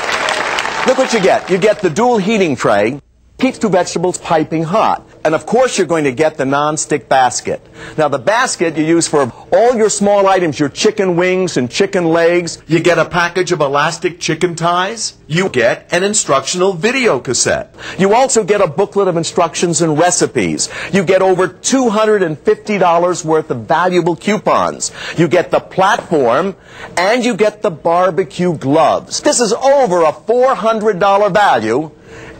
Look 0.87 0.99
what 0.99 1.13
you 1.13 1.21
get. 1.21 1.49
You 1.49 1.59
get 1.59 1.81
the 1.81 1.91
dual 1.91 2.19
heating 2.19 2.57
tray. 2.57 3.01
Keeps 3.39 3.59
two 3.59 3.69
vegetables 3.69 4.19
piping 4.19 4.65
hot. 4.65 5.07
And 5.25 5.35
of 5.35 5.47
course 5.47 5.79
you're 5.79 5.87
going 5.87 6.05
to 6.05 6.13
get 6.13 6.37
the 6.37 6.45
non-stick 6.45 7.09
basket. 7.09 7.61
Now 7.97 8.09
the 8.09 8.19
basket 8.19 8.77
you 8.77 8.85
use 8.85 9.07
for 9.07 9.33
all 9.53 9.77
your 9.77 9.89
small 9.89 10.27
items, 10.27 10.59
your 10.59 10.69
chicken 10.69 11.17
wings 11.17 11.57
and 11.57 11.71
chicken 11.71 12.07
legs. 12.07 12.61
You 12.67 12.81
get 12.81 12.99
a 12.99 13.05
package 13.05 13.53
of 13.53 13.61
elastic 13.61 14.19
chicken 14.19 14.57
ties. 14.57 15.17
You 15.29 15.49
get 15.49 15.93
an 15.93 16.03
instructional 16.03 16.73
video 16.73 17.21
cassette. 17.21 17.75
You 17.99 18.15
also 18.15 18.43
get 18.43 18.61
a 18.61 18.67
booklet 18.67 19.09
of 19.09 19.17
instructions 19.17 19.81
and 19.81 19.97
recipes. 19.97 20.69
You 20.93 21.05
get 21.05 21.23
over 21.23 21.49
$250 21.49 23.25
worth 23.25 23.51
of 23.51 23.59
valuable 23.67 24.17
coupons. 24.17 24.91
You 25.17 25.29
get 25.29 25.51
the 25.51 25.61
platform 25.61 26.57
and 26.97 27.25
you 27.25 27.37
get 27.37 27.63
the 27.63 27.71
barbecue 27.71 28.57
gloves. 28.59 29.21
This 29.21 29.41
is 29.41 29.53
over 29.53 30.03
a 30.03 30.13
$400 30.13 31.33
value. 31.33 31.91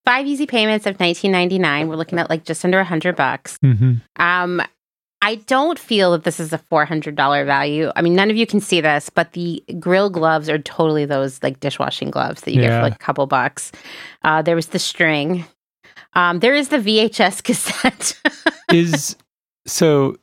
five 0.05 0.27
easy 0.27 0.47
payments 0.47 0.87
of 0.87 0.99
19.99. 0.99 1.89
We're 1.89 1.97
looking 1.97 2.19
at 2.19 2.29
like 2.29 2.45
just 2.45 2.65
under 2.65 2.81
a 2.81 2.85
hundred 2.85 3.17
bucks. 3.17 3.59
Mm-hmm. 3.65 3.95
Um, 4.17 4.63
I 5.25 5.37
don't 5.37 5.79
feel 5.79 6.11
that 6.13 6.25
this 6.25 6.41
is 6.41 6.53
a 6.53 6.59
four 6.59 6.85
hundred 6.85 7.15
dollar 7.15 7.45
value. 7.45 7.91
I 7.95 8.03
mean, 8.03 8.15
none 8.15 8.29
of 8.29 8.37
you 8.37 8.47
can 8.47 8.61
see 8.61 8.81
this, 8.81 9.09
but 9.09 9.33
the 9.33 9.63
grill 9.79 10.11
gloves 10.11 10.49
are 10.49 10.59
totally 10.59 11.05
those 11.05 11.41
like 11.43 11.61
dishwashing 11.61 12.11
gloves 12.11 12.43
that 12.43 12.53
you 12.53 12.61
get 12.61 12.77
for 12.77 12.83
like 12.83 12.97
a 12.97 12.99
couple 12.99 13.27
bucks. 13.27 13.71
Uh, 14.23 14.43
there 14.43 14.57
was 14.57 14.67
the 14.69 14.81
string. 14.81 15.45
Um, 16.15 16.41
there 16.41 16.55
is 16.55 16.69
the 16.69 16.79
VHS 16.79 17.43
cassette. 17.43 18.21
is 18.73 19.17
so 19.65 20.17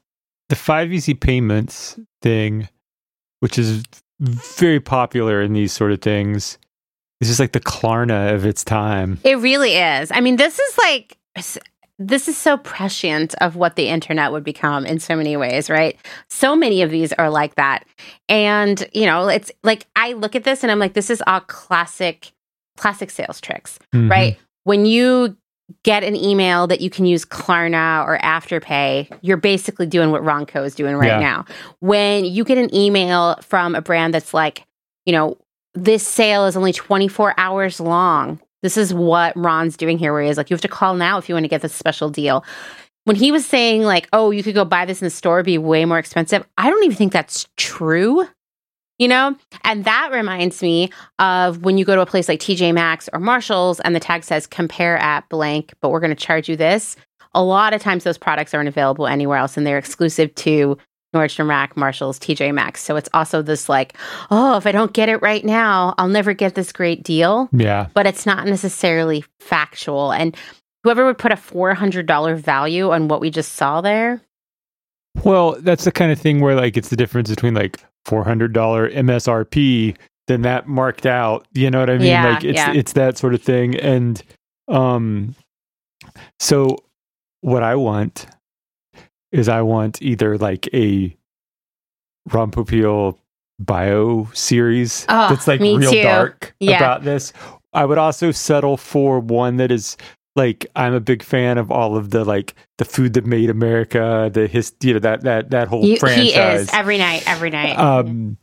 the 0.49 0.55
five 0.55 0.91
easy 0.91 1.13
payments 1.13 1.97
thing, 2.21 2.67
which 3.39 3.57
is 3.57 3.83
very 4.19 4.81
popular 4.81 5.41
in 5.41 5.53
these 5.53 5.71
sort 5.71 5.93
of 5.93 6.01
things, 6.01 6.57
is 7.21 7.27
just 7.27 7.39
like 7.39 7.51
the 7.51 7.59
Klarna 7.59 8.33
of 8.33 8.45
its 8.45 8.63
time. 8.63 9.19
It 9.23 9.37
really 9.39 9.73
is. 9.75 10.11
I 10.11 10.21
mean, 10.21 10.35
this 10.37 10.59
is 10.59 10.77
like 10.77 11.17
this 12.01 12.27
is 12.29 12.37
so 12.37 12.57
prescient 12.57 13.35
of 13.41 13.55
what 13.57 13.75
the 13.75 13.89
internet 13.89 14.31
would 14.31 14.43
become 14.43 14.85
in 14.85 14.99
so 14.99 15.15
many 15.17 15.35
ways, 15.35 15.69
right? 15.69 15.97
So 16.29 16.55
many 16.55 16.81
of 16.81 16.91
these 16.91 17.11
are 17.13 17.29
like 17.29 17.55
that. 17.55 17.85
And, 18.29 18.87
you 18.93 19.05
know, 19.05 19.27
it's 19.27 19.51
like 19.63 19.85
I 19.97 20.13
look 20.13 20.33
at 20.35 20.45
this 20.45 20.63
and 20.63 20.71
I'm 20.71 20.79
like 20.79 20.93
this 20.93 21.09
is 21.09 21.21
all 21.27 21.41
classic 21.41 22.31
classic 22.77 23.09
sales 23.11 23.41
tricks, 23.41 23.77
Mhm. 23.93 24.09
right? 24.09 24.37
When 24.63 24.85
you 24.85 25.35
get 25.83 26.03
an 26.05 26.15
email 26.15 26.65
that 26.67 26.79
you 26.79 26.89
can 26.89 27.05
use 27.05 27.25
Klarna 27.25 28.03
or 28.05 28.17
Afterpay, 28.19 29.17
you're 29.21 29.37
basically 29.37 29.85
doing 29.85 30.11
what 30.11 30.23
Ronco 30.23 30.65
is 30.65 30.73
doing 30.75 30.95
right 30.95 31.07
Yeah. 31.09 31.19
now. 31.19 31.45
When 31.81 32.23
you 32.23 32.45
get 32.45 32.57
an 32.57 32.73
email 32.73 33.35
from 33.41 33.75
a 33.75 33.81
brand 33.81 34.13
that's 34.13 34.33
like, 34.33 34.63
you 35.05 35.11
know, 35.11 35.37
this 35.75 36.05
sale 36.05 36.45
is 36.45 36.57
only 36.57 36.73
24 36.73 37.33
hours 37.37 37.79
long. 37.79 38.39
This 38.61 38.77
is 38.77 38.93
what 38.93 39.35
Ron's 39.37 39.77
doing 39.77 39.97
here, 39.97 40.11
where 40.11 40.21
he 40.21 40.29
is 40.29 40.37
like, 40.37 40.49
you 40.49 40.53
have 40.53 40.61
to 40.61 40.67
call 40.67 40.95
now 40.95 41.17
if 41.17 41.29
you 41.29 41.35
want 41.35 41.45
to 41.45 41.49
get 41.49 41.61
this 41.61 41.73
special 41.73 42.09
deal. 42.09 42.43
When 43.05 43.15
he 43.15 43.31
was 43.31 43.45
saying, 43.45 43.83
like, 43.83 44.09
oh, 44.11 44.31
you 44.31 44.43
could 44.43 44.53
go 44.53 44.65
buy 44.65 44.85
this 44.85 45.01
in 45.01 45.05
the 45.05 45.11
store, 45.11 45.41
be 45.43 45.57
way 45.57 45.85
more 45.85 45.97
expensive, 45.97 46.45
I 46.57 46.69
don't 46.69 46.83
even 46.83 46.97
think 46.97 47.13
that's 47.13 47.47
true. 47.57 48.27
You 48.97 49.07
know? 49.07 49.35
And 49.63 49.85
that 49.85 50.09
reminds 50.11 50.61
me 50.61 50.91
of 51.19 51.63
when 51.63 51.77
you 51.77 51.85
go 51.85 51.95
to 51.95 52.01
a 52.01 52.05
place 52.05 52.27
like 52.27 52.41
TJ 52.41 52.73
Maxx 52.73 53.07
or 53.13 53.19
Marshalls 53.19 53.79
and 53.79 53.95
the 53.95 53.99
tag 53.99 54.25
says 54.25 54.45
compare 54.45 54.97
at 54.97 55.27
blank, 55.29 55.73
but 55.81 55.89
we're 55.89 56.01
going 56.01 56.09
to 56.09 56.15
charge 56.15 56.49
you 56.49 56.57
this. 56.57 56.97
A 57.33 57.41
lot 57.41 57.73
of 57.73 57.81
times 57.81 58.03
those 58.03 58.17
products 58.17 58.53
aren't 58.53 58.67
available 58.67 59.07
anywhere 59.07 59.37
else 59.37 59.55
and 59.55 59.65
they're 59.65 59.77
exclusive 59.77 60.35
to 60.35 60.77
Nordstrom 61.13 61.49
Rack, 61.49 61.75
Marshalls, 61.75 62.19
TJ 62.19 62.53
Maxx. 62.53 62.81
So 62.81 62.95
it's 62.95 63.09
also 63.13 63.41
this 63.41 63.67
like, 63.67 63.95
oh, 64.29 64.57
if 64.57 64.67
I 64.67 64.71
don't 64.71 64.93
get 64.93 65.09
it 65.09 65.21
right 65.21 65.43
now, 65.43 65.95
I'll 65.97 66.07
never 66.07 66.33
get 66.33 66.55
this 66.55 66.71
great 66.71 67.03
deal. 67.03 67.49
Yeah. 67.51 67.87
But 67.93 68.05
it's 68.05 68.25
not 68.25 68.45
necessarily 68.45 69.25
factual. 69.39 70.11
And 70.11 70.37
whoever 70.83 71.05
would 71.05 71.17
put 71.17 71.31
a 71.31 71.35
$400 71.35 72.37
value 72.37 72.91
on 72.91 73.07
what 73.07 73.21
we 73.21 73.29
just 73.31 73.53
saw 73.53 73.81
there, 73.81 74.21
Well, 75.23 75.57
that's 75.59 75.83
the 75.83 75.91
kind 75.91 76.11
of 76.11 76.19
thing 76.19 76.39
where 76.41 76.55
like 76.55 76.77
it's 76.77 76.89
the 76.89 76.95
difference 76.95 77.29
between 77.29 77.53
like 77.53 77.83
four 78.05 78.23
hundred 78.23 78.53
dollar 78.53 78.89
MSRP 78.89 79.95
than 80.27 80.43
that 80.43 80.67
marked 80.67 81.05
out. 81.05 81.47
You 81.53 81.69
know 81.71 81.79
what 81.79 81.89
I 81.89 81.97
mean? 81.97 82.07
Yeah, 82.07 82.29
like 82.33 82.43
it's 82.43 82.55
yeah. 82.55 82.71
it's 82.73 82.93
that 82.93 83.17
sort 83.17 83.33
of 83.33 83.41
thing. 83.41 83.75
And 83.75 84.21
um 84.67 85.35
so 86.39 86.77
what 87.41 87.63
I 87.63 87.75
want 87.75 88.27
is 89.31 89.47
I 89.49 89.61
want 89.61 90.01
either 90.01 90.37
like 90.37 90.67
a 90.73 91.15
Ron 92.31 92.51
Popeil 92.51 93.17
bio 93.59 94.27
series 94.33 95.05
Oh, 95.09 95.29
that's 95.29 95.47
like 95.47 95.59
real 95.59 95.91
too. 95.91 96.01
dark 96.01 96.55
Yeah. 96.59 96.77
about 96.77 97.03
this. 97.03 97.33
I 97.73 97.85
would 97.85 97.97
also 97.97 98.31
settle 98.31 98.77
for 98.77 99.19
one 99.19 99.57
that 99.57 99.71
is 99.71 99.97
like 100.35 100.65
I'm 100.75 100.93
a 100.93 100.99
big 100.99 101.21
fan 101.23 101.57
of 101.57 101.69
all 101.71 101.97
of 101.97 102.11
the 102.11 102.23
like 102.23 102.55
the 102.77 102.85
food 102.85 103.13
that 103.13 103.25
made 103.25 103.49
America, 103.49 104.29
the 104.33 104.47
his 104.47 104.73
you 104.81 104.93
know 104.93 104.99
that 104.99 105.21
that 105.23 105.49
that 105.51 105.67
whole 105.67 105.83
you, 105.85 105.97
franchise. 105.97 106.23
he 106.23 106.39
is 106.39 106.69
every 106.73 106.97
night, 106.97 107.23
every 107.27 107.49
night. 107.49 107.77
Um, 107.77 108.37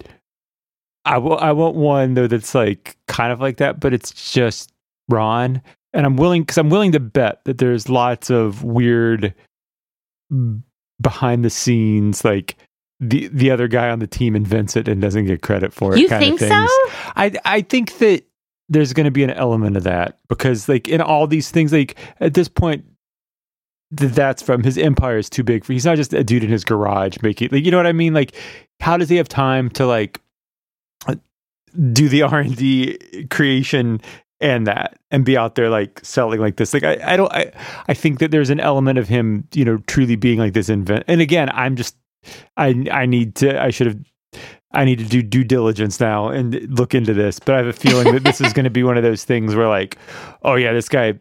I 1.05 1.19
will. 1.19 1.39
I 1.39 1.53
want 1.53 1.77
one 1.77 2.15
though 2.15 2.27
that's 2.27 2.55
like 2.55 2.97
kind 3.09 3.33
of 3.33 3.41
like 3.41 3.57
that, 3.59 3.81
but 3.81 3.95
it's 3.95 4.33
just 4.33 4.73
Ron, 5.09 5.63
and 5.93 6.05
I'm 6.05 6.17
willing 6.17 6.43
because 6.43 6.59
I'm 6.59 6.69
willing 6.69 6.93
to 6.93 7.01
bet 7.01 7.45
that 7.45 7.59
there's 7.59 7.89
lots 7.89 8.29
of 8.31 8.63
weird 8.65 9.33
behind 11.01 11.45
the 11.45 11.51
scenes, 11.51 12.25
like 12.25 12.57
the 13.01 13.29
the 13.29 13.51
other 13.51 13.69
guy 13.69 13.91
on 13.91 13.99
the 13.99 14.07
team 14.07 14.35
invents 14.35 14.77
it 14.77 14.89
and 14.89 15.03
doesn't 15.03 15.27
get 15.27 15.43
credit 15.43 15.73
for 15.73 15.95
it. 15.95 16.01
You 16.01 16.09
kind 16.09 16.21
think 16.21 16.41
of 16.43 16.49
so? 16.49 16.67
I 17.17 17.33
I 17.45 17.61
think 17.63 17.99
that 17.99 18.25
there's 18.69 18.93
going 18.93 19.05
to 19.05 19.11
be 19.11 19.23
an 19.23 19.31
element 19.31 19.77
of 19.77 19.85
that 19.85 20.19
because 20.29 20.69
like 20.69 20.89
in 20.89 21.01
all 21.01 21.27
these 21.27 21.51
things, 21.51 21.73
like 21.73 21.97
at 22.21 22.35
this 22.35 22.49
point. 22.49 22.85
th- 23.97 24.13
That's 24.13 24.43
from 24.43 24.63
his 24.65 24.77
empire 24.79 25.19
is 25.19 25.31
too 25.31 25.45
big 25.45 25.65
for. 25.65 25.73
He's 25.73 25.85
not 25.85 25.97
just 25.97 26.13
a 26.13 26.25
dude 26.25 26.43
in 26.43 26.51
his 26.51 26.65
garage 26.65 27.19
making, 27.23 27.51
like 27.53 27.65
you 27.65 27.71
know 27.71 27.77
what 27.77 27.87
I 27.87 27.93
mean. 27.93 28.15
Like, 28.15 28.35
how 28.81 28.97
does 28.97 29.09
he 29.09 29.17
have 29.17 29.29
time 29.29 29.71
to 29.71 29.87
like 29.87 30.21
uh, 31.07 31.15
do 31.93 32.09
the 32.09 32.23
R 32.23 32.41
and 32.41 32.57
D 32.57 33.27
creation 33.31 34.01
and 34.41 34.67
that 34.67 34.99
and 35.11 35.25
be 35.25 35.37
out 35.37 35.55
there 35.55 35.71
like 35.71 35.99
selling 36.05 36.41
like 36.41 36.57
this 36.57 36.75
like 36.75 36.85
I, 36.85 36.99
I 37.15 37.17
don't 37.17 37.33
I, 37.33 37.53
I 37.89 37.95
think 37.95 38.19
that 38.19 38.31
there's 38.31 38.51
an 38.51 38.61
element 38.61 38.99
of 38.99 39.09
him 39.09 39.49
you 39.55 39.65
know 39.65 39.79
truly 39.87 40.17
being 40.17 40.39
like 40.39 40.53
this 40.53 40.69
invent 40.69 41.05
and 41.09 41.21
again 41.23 41.49
I'm 41.55 41.75
just 41.77 41.97
I 42.57 42.85
I 42.91 43.07
need 43.07 43.35
to 43.37 43.61
I 43.63 43.71
should 43.71 43.87
have 43.87 43.99
I 44.73 44.85
need 44.85 44.99
to 44.99 45.05
do 45.07 45.23
due 45.23 45.45
diligence 45.45 46.01
now 46.01 46.29
and 46.29 46.55
look 46.77 46.95
into 46.95 47.15
this 47.15 47.39
but 47.41 47.55
I 47.55 47.59
have 47.59 47.67
a 47.67 47.73
feeling 47.73 48.13
that 48.13 48.25
this 48.25 48.41
is 48.43 48.53
going 48.53 48.65
to 48.65 48.71
be 48.71 48.83
one 48.83 48.99
of 48.99 49.03
those 49.03 49.25
things 49.25 49.55
where 49.55 49.69
like 49.69 49.97
oh 50.43 50.57
yeah 50.57 50.73
this 50.75 50.89
guy 50.91 51.15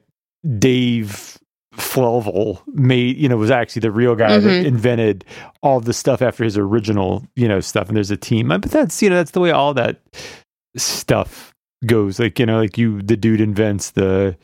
Dave 0.59 1.39
Flevel 1.75 2.61
made 2.73 3.15
you 3.17 3.29
know 3.29 3.37
was 3.37 3.51
actually 3.51 3.81
the 3.81 3.91
real 3.91 4.15
guy 4.15 4.37
that 4.37 4.43
Mhm. 4.49 4.65
invented 4.65 5.23
all 5.61 5.79
the 5.79 5.93
stuff 5.93 6.21
after 6.21 6.43
his 6.43 6.57
original 6.57 7.25
you 7.35 7.47
know 7.47 7.59
stuff 7.61 7.87
and 7.87 7.95
there's 7.95 8.11
a 8.11 8.17
team 8.17 8.47
but 8.49 8.61
that's 8.63 9.01
you 9.01 9.09
know 9.09 9.15
that's 9.15 9.31
the 9.31 9.39
way 9.39 9.51
all 9.51 9.73
that 9.73 10.01
stuff 10.77 11.53
goes 11.87 12.19
like 12.19 12.39
you 12.39 12.45
know 12.45 12.59
like 12.59 12.77
you 12.77 13.01
the 13.01 13.17
dude 13.17 13.41
invents 13.41 13.91
the 13.91 14.37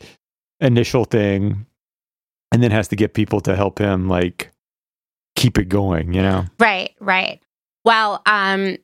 initial 0.60 1.04
thing 1.04 1.66
and 2.52 2.62
then 2.62 2.70
has 2.70 2.88
to 2.88 2.96
get 2.96 3.14
people 3.14 3.40
to 3.40 3.56
help 3.56 3.78
him 3.78 4.08
like 4.08 4.50
keep 5.36 5.58
it 5.58 5.68
going 5.68 6.12
you 6.12 6.22
know 6.22 6.44
Right, 6.58 6.94
right. 7.00 7.40
Well, 7.84 8.22
um, 8.26 8.76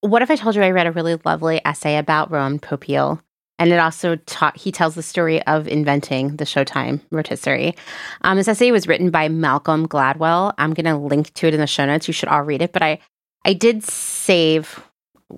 what 0.00 0.22
if 0.22 0.30
I 0.30 0.36
told 0.36 0.54
you 0.54 0.62
I 0.62 0.70
read 0.70 0.86
a 0.86 0.92
really 0.92 1.18
lovely 1.24 1.60
essay 1.64 1.96
about 1.96 2.30
Ron 2.30 2.58
Popeil 2.58 3.20
And 3.58 3.72
it 3.72 3.78
also 3.78 4.16
taught, 4.16 4.56
he 4.56 4.72
tells 4.72 4.94
the 4.94 5.02
story 5.02 5.42
of 5.46 5.68
inventing 5.68 6.36
the 6.36 6.44
Showtime 6.44 7.00
rotisserie. 7.10 7.74
Um, 8.22 8.36
this 8.36 8.48
essay 8.48 8.70
was 8.70 8.86
written 8.86 9.10
by 9.10 9.28
Malcolm 9.28 9.86
Gladwell. 9.88 10.54
I'm 10.58 10.74
going 10.74 10.86
to 10.86 10.96
link 10.96 11.32
to 11.34 11.46
it 11.46 11.54
in 11.54 11.60
the 11.60 11.66
show 11.66 11.86
notes. 11.86 12.08
You 12.08 12.14
should 12.14 12.28
all 12.28 12.42
read 12.42 12.62
it. 12.62 12.72
But 12.72 12.82
I, 12.82 12.98
I 13.44 13.52
did 13.54 13.84
save 13.84 14.82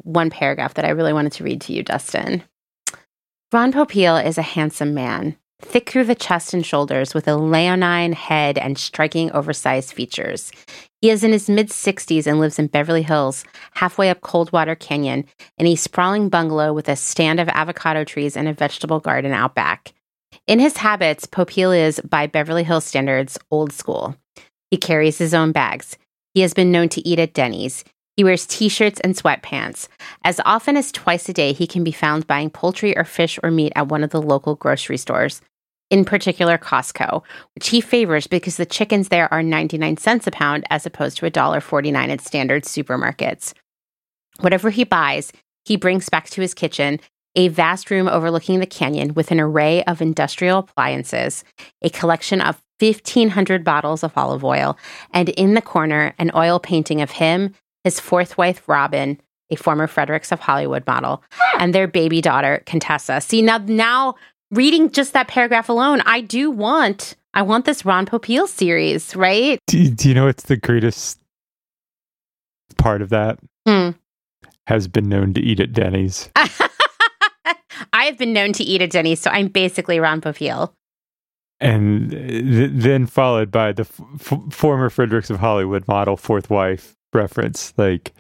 one 0.03 0.31
paragraph 0.31 0.75
that 0.75 0.85
I 0.85 0.91
really 0.91 1.13
wanted 1.13 1.33
to 1.33 1.45
read 1.45 1.61
to 1.63 1.73
you, 1.73 1.83
Dustin. 1.83 2.43
Ron 3.53 3.73
Popeil 3.73 4.25
is 4.25 4.37
a 4.37 4.43
handsome 4.43 4.95
man, 4.95 5.37
thick 5.63 5.91
through 5.91 6.05
the 6.05 6.15
chest 6.15 6.55
and 6.55 6.67
shoulders, 6.67 7.15
with 7.15 7.29
a 7.29 7.37
leonine 7.37 8.13
head 8.13 8.59
and 8.59 8.77
striking 8.77 9.31
oversized 9.33 9.93
features. 9.93 10.51
He 11.01 11.11
is 11.11 11.23
in 11.23 11.33
his 11.33 11.49
mid 11.49 11.69
60s 11.69 12.27
and 12.27 12.41
lives 12.41 12.59
in 12.59 12.67
Beverly 12.67 13.03
Hills, 13.03 13.45
halfway 13.73 14.11
up 14.11 14.23
Coldwater 14.23 14.75
Canyon, 14.75 15.25
in 15.59 15.67
a 15.67 15.77
sprawling 15.77 16.29
bungalow 16.29 16.73
with 16.73 16.89
a 16.89 16.97
stand 16.97 17.41
of 17.41 17.49
avocado 17.51 18.05
trees 18.05 18.37
and 18.37 18.49
a 18.49 18.53
vegetable 18.53 19.01
garden 19.01 19.33
out 19.33 19.55
back. 19.55 19.93
In 20.47 20.59
his 20.59 20.77
habits, 20.79 21.27
Popeil 21.27 21.73
is, 21.73 22.01
by 22.01 22.27
Beverly 22.27 22.65
Hills 22.65 22.85
standards, 22.85 23.39
old 23.51 23.73
school. 23.73 24.17
He 24.71 24.77
carries 24.77 25.19
his 25.19 25.35
own 25.35 25.53
bags. 25.53 25.97
He 26.35 26.41
has 26.41 26.55
been 26.55 26.73
known 26.73 26.89
to 26.91 27.07
eat 27.07 27.19
at 27.19 27.35
Denny's. 27.35 27.85
He 28.17 28.25
wears 28.25 28.47
t 28.47 28.69
shirts 28.69 29.01
and 29.01 29.15
sweatpants. 29.15 29.89
As 30.25 30.41
often 30.45 30.77
as 30.77 30.93
twice 30.93 31.29
a 31.29 31.33
day, 31.33 31.53
he 31.53 31.67
can 31.67 31.83
be 31.83 31.93
found 31.93 32.27
buying 32.27 32.51
poultry 32.51 32.97
or 32.97 33.05
fish 33.05 33.39
or 33.43 33.51
meat 33.51 33.73
at 33.75 33.89
one 33.89 34.05
of 34.05 34.11
the 34.11 34.23
local 34.23 34.55
grocery 34.55 34.99
stores, 34.99 35.41
in 35.91 36.05
particular 36.05 36.57
Costco, 36.57 37.23
which 37.55 37.69
he 37.69 37.81
favors 37.81 38.27
because 38.27 38.57
the 38.57 38.67
chickens 38.67 39.09
there 39.09 39.33
are 39.33 39.43
99 39.43 39.97
cents 39.97 40.27
a 40.27 40.31
pound 40.31 40.65
as 40.71 40.87
opposed 40.87 41.19
to 41.19 41.31
$1.49 41.31 42.09
at 42.09 42.21
standard 42.21 42.65
supermarkets. 42.65 43.53
Whatever 44.41 44.71
he 44.71 44.85
buys, 44.85 45.33
he 45.65 45.77
brings 45.77 46.09
back 46.09 46.29
to 46.31 46.41
his 46.41 46.55
kitchen 46.55 47.01
a 47.37 47.49
vast 47.49 47.91
room 47.91 48.09
overlooking 48.09 48.61
the 48.61 48.67
canyon 48.67 49.15
with 49.15 49.33
an 49.33 49.41
array 49.41 49.83
of 49.85 50.01
industrial 50.01 50.59
appliances, 50.59 51.43
a 51.83 51.91
collection 51.91 52.41
of 52.41 52.61
1,500 52.79 53.65
bottles 53.65 54.05
of 54.05 54.17
olive 54.17 54.45
oil, 54.45 54.77
and 55.13 55.31
in 55.31 55.55
the 55.55 55.63
corner, 55.63 56.15
an 56.19 56.31
oil 56.35 56.61
painting 56.61 57.01
of 57.01 57.13
him, 57.13 57.55
his 57.85 58.01
fourth 58.01 58.37
wife, 58.39 58.67
Robin, 58.69 59.21
a 59.51 59.57
former 59.57 59.87
Fredericks 59.87 60.33
of 60.33 60.41
Hollywood 60.41 60.87
model, 60.87 61.23
and 61.59 61.75
their 61.75 61.87
baby 61.87 62.21
daughter, 62.21 62.63
Contessa. 62.67 63.21
See, 63.21 63.43
now, 63.43 63.59
now 63.59 64.15
reading 64.51 64.91
just 64.91 65.13
that 65.13 65.29
paragraph 65.29 65.69
alone, 65.69 66.01
I 66.07 66.21
do 66.23 66.51
want, 66.51 67.15
I 67.35 67.43
want 67.43 67.65
this 67.67 67.85
Ron 67.85 68.07
Popeil 68.07 68.49
series, 68.49 69.15
right? 69.15 69.59
do, 69.67 69.91
do 69.91 70.09
you 70.09 70.15
know 70.15 70.25
what's 70.27 70.45
the 70.45 70.57
greatest 70.57 71.19
part 72.79 73.03
of 73.03 73.11
that 73.11 73.39
Hmm. 73.67 73.91
has 74.67 74.89
been 74.89 75.09
known 75.09 75.33
to 75.35 75.41
eat 75.41 75.61
at 75.61 75.73
denny's 75.73 76.29
I 77.93 78.05
have 78.05 78.19
been 78.19 78.33
known 78.33 78.53
to 78.55 78.65
eat 78.65 78.83
at 78.83 78.91
Denny's, 78.91 79.21
so 79.21 79.31
I'm 79.31 79.49
basically 79.49 79.99
Ron 80.01 80.21
Popeil. 80.21 80.73
and 81.61 82.11
th- 82.11 82.71
then 82.73 83.07
followed 83.07 83.51
by 83.51 83.73
the 83.73 83.83
f- 83.83 84.01
f- 84.33 84.53
former 84.53 84.91
fredericks 84.91 85.31
of 85.31 85.39
hollywood 85.39 85.87
model 85.89 86.17
fourth 86.17 86.51
wife 86.51 86.95
reference 87.15 87.73
like 87.77 88.13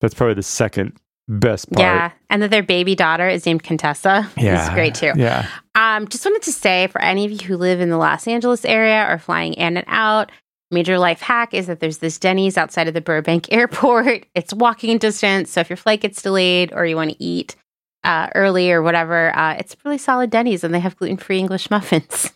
that's 0.00 0.14
probably 0.14 0.34
the 0.34 0.42
second 0.42 0.92
best 1.28 1.70
part 1.70 1.80
Yeah, 1.80 2.10
and 2.30 2.40
that 2.42 2.50
their 2.50 2.62
baby 2.62 2.94
daughter 2.94 3.28
is 3.28 3.44
named 3.44 3.62
Contessa. 3.62 4.28
Yeah, 4.36 4.64
it's 4.64 4.74
great 4.74 4.94
too. 4.94 5.12
yeah. 5.16 5.46
Um, 5.74 6.08
just 6.08 6.24
wanted 6.24 6.42
to 6.42 6.52
say 6.52 6.86
for 6.88 7.00
any 7.02 7.24
of 7.26 7.30
you 7.30 7.38
who 7.46 7.56
live 7.56 7.80
in 7.80 7.90
the 7.90 7.98
Los 7.98 8.26
Angeles 8.26 8.64
area 8.64 9.06
or 9.08 9.18
flying 9.18 9.52
in 9.54 9.76
and 9.76 9.84
out, 9.88 10.32
major 10.70 10.98
life 10.98 11.20
hack 11.20 11.52
is 11.54 11.66
that 11.66 11.80
there's 11.80 11.98
this 11.98 12.18
Denny's 12.18 12.56
outside 12.56 12.88
of 12.88 12.94
the 12.94 13.00
Burbank 13.00 13.52
Airport. 13.52 14.26
It's 14.34 14.54
walking 14.54 14.96
distance, 14.98 15.50
so 15.50 15.60
if 15.60 15.68
your 15.68 15.76
flight 15.76 16.00
gets 16.00 16.22
delayed 16.22 16.72
or 16.72 16.86
you 16.86 16.96
want 16.96 17.10
to 17.10 17.22
eat 17.22 17.56
uh, 18.04 18.28
early 18.34 18.70
or 18.72 18.80
whatever, 18.82 19.36
uh, 19.36 19.54
it's 19.54 19.76
really 19.84 19.98
solid 19.98 20.30
Denny's, 20.30 20.64
and 20.64 20.72
they 20.72 20.80
have 20.80 20.96
gluten 20.96 21.16
free 21.18 21.38
English 21.38 21.70
muffins. 21.70 22.32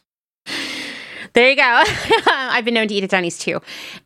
there 1.32 1.48
you 1.48 1.56
go. 1.56 1.62
I've 2.26 2.64
been 2.64 2.74
known 2.74 2.88
to 2.88 2.94
eat 2.94 3.04
at 3.04 3.10
Denny's 3.10 3.38
too. 3.38 3.60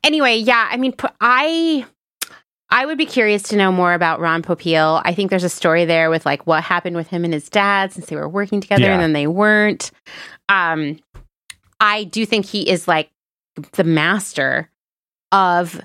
Anyway, 0.04 0.36
yeah, 0.36 0.68
I 0.70 0.76
mean, 0.76 0.94
I. 1.20 1.86
I 2.68 2.84
would 2.84 2.98
be 2.98 3.06
curious 3.06 3.42
to 3.44 3.56
know 3.56 3.70
more 3.70 3.94
about 3.94 4.18
Ron 4.20 4.42
Popeil. 4.42 5.00
I 5.04 5.14
think 5.14 5.30
there's 5.30 5.44
a 5.44 5.48
story 5.48 5.84
there 5.84 6.10
with 6.10 6.26
like 6.26 6.46
what 6.46 6.64
happened 6.64 6.96
with 6.96 7.06
him 7.08 7.24
and 7.24 7.32
his 7.32 7.48
dad 7.48 7.92
since 7.92 8.06
they 8.06 8.16
were 8.16 8.28
working 8.28 8.60
together 8.60 8.82
Yeah. 8.84 8.94
and 8.94 9.02
then 9.02 9.12
they 9.12 9.26
weren't. 9.28 9.90
Um, 10.48 10.98
I 11.80 12.04
do 12.04 12.26
think 12.26 12.46
he 12.46 12.68
is 12.68 12.88
like 12.88 13.10
the 13.72 13.84
master 13.84 14.70
of 15.32 15.80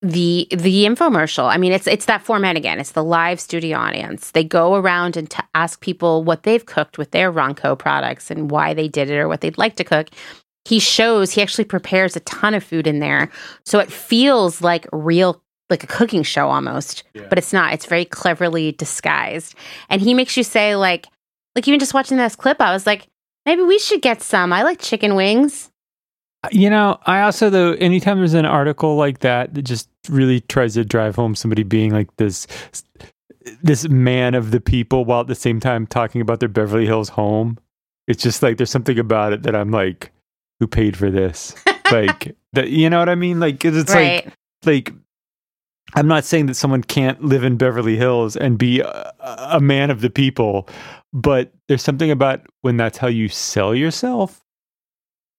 the 0.00 0.46
the 0.50 0.84
infomercial. 0.84 1.48
I 1.52 1.56
mean, 1.56 1.72
it's 1.72 1.88
it's 1.88 2.04
that 2.04 2.22
format 2.22 2.56
again. 2.56 2.78
It's 2.78 2.92
the 2.92 3.02
live 3.02 3.40
studio 3.40 3.78
audience. 3.78 4.30
They 4.30 4.44
go 4.44 4.76
around 4.76 5.16
and 5.16 5.28
t- 5.28 5.42
ask 5.54 5.80
people 5.80 6.22
what 6.22 6.44
they've 6.44 6.64
cooked 6.64 6.98
with 6.98 7.10
their 7.10 7.32
Ronco 7.32 7.76
products 7.76 8.30
and 8.30 8.48
why 8.50 8.74
they 8.74 8.86
did 8.86 9.10
it 9.10 9.16
or 9.18 9.26
what 9.26 9.40
they'd 9.40 9.58
like 9.58 9.74
to 9.76 9.84
cook. 9.84 10.08
He 10.64 10.78
shows 10.78 11.32
he 11.32 11.42
actually 11.42 11.64
prepares 11.64 12.14
a 12.14 12.20
ton 12.20 12.54
of 12.54 12.62
food 12.62 12.86
in 12.86 13.00
there, 13.00 13.30
so 13.64 13.80
it 13.80 13.90
feels 13.90 14.60
like 14.62 14.86
real 14.92 15.42
like 15.70 15.84
a 15.84 15.86
cooking 15.86 16.22
show 16.22 16.48
almost, 16.48 17.02
but 17.28 17.38
it's 17.38 17.52
not. 17.52 17.72
It's 17.72 17.86
very 17.86 18.04
cleverly 18.04 18.72
disguised, 18.72 19.54
and 19.90 20.00
he 20.00 20.14
makes 20.14 20.36
you 20.36 20.42
say 20.42 20.76
like 20.76 21.06
like 21.54 21.66
even 21.68 21.80
just 21.80 21.94
watching 21.94 22.16
this 22.16 22.36
clip, 22.36 22.60
I 22.60 22.72
was 22.72 22.86
like, 22.86 23.06
maybe 23.46 23.62
we 23.62 23.78
should 23.78 24.00
get 24.02 24.22
some. 24.22 24.52
I 24.52 24.62
like 24.62 24.80
chicken 24.80 25.14
wings. 25.14 25.70
Uh, 26.44 26.48
you 26.52 26.70
know, 26.70 26.98
I 27.04 27.22
also 27.22 27.50
though 27.50 27.72
anytime 27.72 28.18
there's 28.18 28.34
an 28.34 28.44
article 28.46 28.96
like 28.96 29.18
that 29.20 29.54
that 29.54 29.62
just 29.62 29.88
really 30.08 30.40
tries 30.40 30.74
to 30.74 30.84
drive 30.84 31.16
home 31.16 31.34
somebody 31.34 31.62
being 31.64 31.92
like 31.92 32.14
this 32.16 32.46
this 33.62 33.88
man 33.88 34.34
of 34.34 34.50
the 34.50 34.60
people 34.60 35.04
while 35.04 35.20
at 35.22 35.26
the 35.26 35.34
same 35.34 35.58
time 35.60 35.86
talking 35.86 36.20
about 36.20 36.40
their 36.40 36.48
Beverly 36.48 36.86
Hills 36.86 37.08
home. 37.08 37.58
It's 38.06 38.22
just 38.22 38.42
like 38.42 38.56
there's 38.56 38.70
something 38.70 38.98
about 38.98 39.32
it 39.32 39.42
that 39.42 39.54
I'm 39.54 39.70
like, 39.70 40.12
who 40.60 40.66
paid 40.66 40.96
for 40.96 41.10
this? 41.10 41.54
like 41.92 42.36
that 42.52 42.68
you 42.70 42.88
know 42.90 42.98
what 42.98 43.08
I 43.08 43.14
mean? 43.14 43.40
Like 43.40 43.58
'cause 43.60 43.76
it's 43.76 43.92
Right. 43.94 44.24
like 44.26 44.34
like 44.88 44.92
I'm 45.94 46.06
not 46.06 46.24
saying 46.24 46.46
that 46.46 46.54
someone 46.54 46.82
can't 46.82 47.22
live 47.24 47.44
in 47.44 47.56
Beverly 47.56 47.96
Hills 47.96 48.36
and 48.36 48.58
be 48.58 48.80
a, 48.80 49.12
a 49.20 49.60
man 49.60 49.90
of 49.90 50.00
the 50.00 50.10
people, 50.10 50.68
but 51.12 51.52
there's 51.68 51.82
something 51.82 52.10
about 52.10 52.42
when 52.60 52.76
that's 52.76 52.98
how 52.98 53.08
you 53.08 53.28
sell 53.28 53.74
yourself 53.74 54.44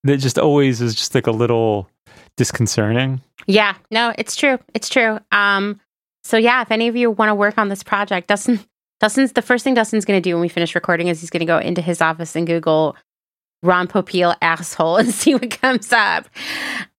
that 0.03 0.17
just 0.17 0.39
always 0.39 0.81
is 0.81 0.95
just 0.95 1.13
like 1.13 1.27
a 1.27 1.31
little 1.31 1.89
disconcerting. 2.37 3.21
Yeah, 3.47 3.75
no, 3.91 4.13
it's 4.17 4.35
true. 4.35 4.59
It's 4.73 4.89
true. 4.89 5.19
Um, 5.31 5.79
so 6.23 6.37
yeah, 6.37 6.61
if 6.61 6.71
any 6.71 6.87
of 6.87 6.95
you 6.95 7.11
want 7.11 7.29
to 7.29 7.35
work 7.35 7.57
on 7.57 7.69
this 7.69 7.83
project, 7.83 8.27
Dustin, 8.27 8.59
Dustin's 8.99 9.33
the 9.33 9.41
first 9.41 9.63
thing 9.63 9.73
Dustin's 9.73 10.05
going 10.05 10.21
to 10.21 10.27
do 10.29 10.33
when 10.35 10.41
we 10.41 10.49
finish 10.49 10.75
recording 10.75 11.07
is 11.07 11.21
he's 11.21 11.29
going 11.29 11.41
to 11.41 11.45
go 11.45 11.57
into 11.57 11.81
his 11.81 12.01
office 12.01 12.35
and 12.35 12.47
Google 12.47 12.95
Ron 13.61 13.87
Popeil 13.87 14.35
asshole 14.41 14.97
and 14.99 15.13
see 15.13 15.33
what 15.33 15.51
comes 15.51 15.91
up. 15.91 16.29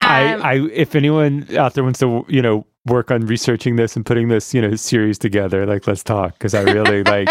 I, 0.00 0.34
Um, 0.34 0.42
I, 0.42 0.54
if 0.72 0.94
anyone 0.94 1.46
out 1.56 1.74
there 1.74 1.84
wants 1.84 2.00
to, 2.00 2.24
you 2.28 2.42
know, 2.42 2.66
work 2.86 3.10
on 3.10 3.26
researching 3.26 3.76
this 3.76 3.96
and 3.96 4.04
putting 4.06 4.28
this, 4.28 4.54
you 4.54 4.62
know, 4.62 4.74
series 4.74 5.18
together, 5.18 5.66
like 5.66 5.86
let's 5.86 6.02
talk 6.02 6.34
because 6.34 6.54
I 6.54 6.62
really 6.62 7.02
like, 7.04 7.28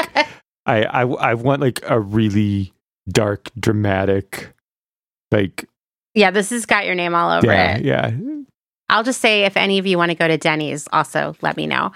I, 0.65 0.83
I, 0.83 1.01
I 1.01 1.33
want 1.33 1.61
like 1.61 1.81
a 1.87 1.99
really 1.99 2.73
dark, 3.09 3.49
dramatic, 3.59 4.53
like, 5.31 5.67
yeah, 6.13 6.31
this 6.31 6.49
has 6.49 6.65
got 6.65 6.85
your 6.85 6.95
name 6.95 7.13
all 7.15 7.31
over 7.31 7.47
yeah, 7.47 7.77
it. 7.77 7.85
yeah. 7.85 8.11
I'll 8.89 9.03
just 9.03 9.21
say 9.21 9.45
if 9.45 9.55
any 9.55 9.77
of 9.77 9.85
you 9.85 9.97
want 9.97 10.09
to 10.09 10.15
go 10.15 10.27
to 10.27 10.37
Denny's, 10.37 10.87
also 10.91 11.35
let 11.41 11.55
me 11.55 11.67
know. 11.67 11.91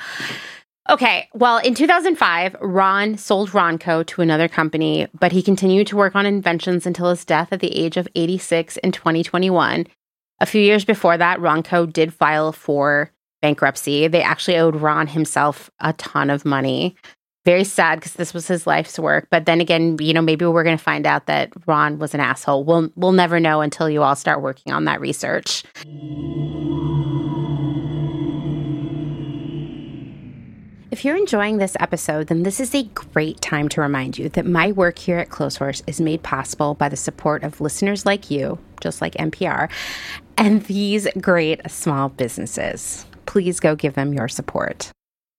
Okay, 0.90 1.30
well, 1.34 1.60
in 1.60 1.76
2005, 1.76 2.58
Ron 2.60 3.18
sold 3.18 3.52
Ronco 3.52 4.06
to 4.06 4.22
another 4.22 4.50
company, 4.50 5.08
but 5.18 5.32
he 5.32 5.42
continued 5.42 5.88
to 5.88 5.96
work 5.96 6.14
on 6.14 6.26
inventions 6.26 6.86
until 6.86 7.10
his 7.10 7.24
death 7.24 7.54
at 7.54 7.62
the 7.62 7.74
age 7.74 7.96
of 7.96 8.08
86 8.16 8.78
in 8.78 8.92
2021. 8.92 9.88
A 10.42 10.46
few 10.46 10.62
years 10.62 10.84
before 10.84 11.18
that, 11.18 11.40
Ronco 11.40 11.92
did 11.92 12.14
file 12.14 12.52
for 12.52 13.13
bankruptcy. 13.44 14.08
They 14.08 14.24
actually 14.24 14.58
owed 14.58 14.78
Ron 14.78 15.06
himself 15.06 15.70
a 15.82 15.92
ton 15.94 16.30
of 16.30 16.46
money. 16.46 16.96
Very 17.46 17.66
sad 17.66 18.00
because 18.00 18.14
this 18.14 18.34
was 18.34 18.48
his 18.48 18.66
life's 18.66 18.98
work. 18.98 19.28
But 19.30 19.46
then 19.46 19.60
again, 19.60 19.98
you 20.00 20.14
know, 20.14 20.22
maybe 20.22 20.46
we're 20.46 20.64
going 20.64 20.78
to 20.78 20.84
find 20.84 21.06
out 21.06 21.26
that 21.26 21.52
Ron 21.68 22.00
was 22.00 22.14
an 22.14 22.22
asshole. 22.22 22.64
We'll 22.64 22.90
we'll 22.96 23.12
never 23.12 23.42
know 23.42 23.60
until 23.60 23.90
you 23.90 24.02
all 24.02 24.16
start 24.16 24.42
working 24.42 24.72
on 24.72 24.86
that 24.86 25.02
research. 25.02 25.66
If 30.90 31.04
you're 31.04 31.18
enjoying 31.18 31.58
this 31.58 31.76
episode, 31.82 32.28
then 32.28 32.44
this 32.44 32.62
is 32.62 32.74
a 32.74 32.84
great 32.84 33.42
time 33.42 33.68
to 33.70 33.82
remind 33.82 34.18
you 34.18 34.30
that 34.30 34.46
my 34.46 34.72
work 34.72 34.98
here 34.98 35.18
at 35.18 35.30
Clotheshorse 35.30 35.82
is 35.86 36.00
made 36.00 36.24
possible 36.24 36.76
by 36.76 36.88
the 36.88 36.96
support 36.96 37.44
of 37.44 37.60
listeners 37.60 38.06
like 38.06 38.32
you, 38.32 38.58
just 38.80 39.02
like 39.02 39.16
NPR, 39.16 39.70
and 40.38 40.64
these 40.66 41.08
great 41.20 41.60
small 41.70 42.08
businesses. 42.10 43.06
Please 43.26 43.60
go 43.60 43.76
give 43.76 43.94
them 43.94 44.14
your 44.14 44.28
support. 44.28 44.92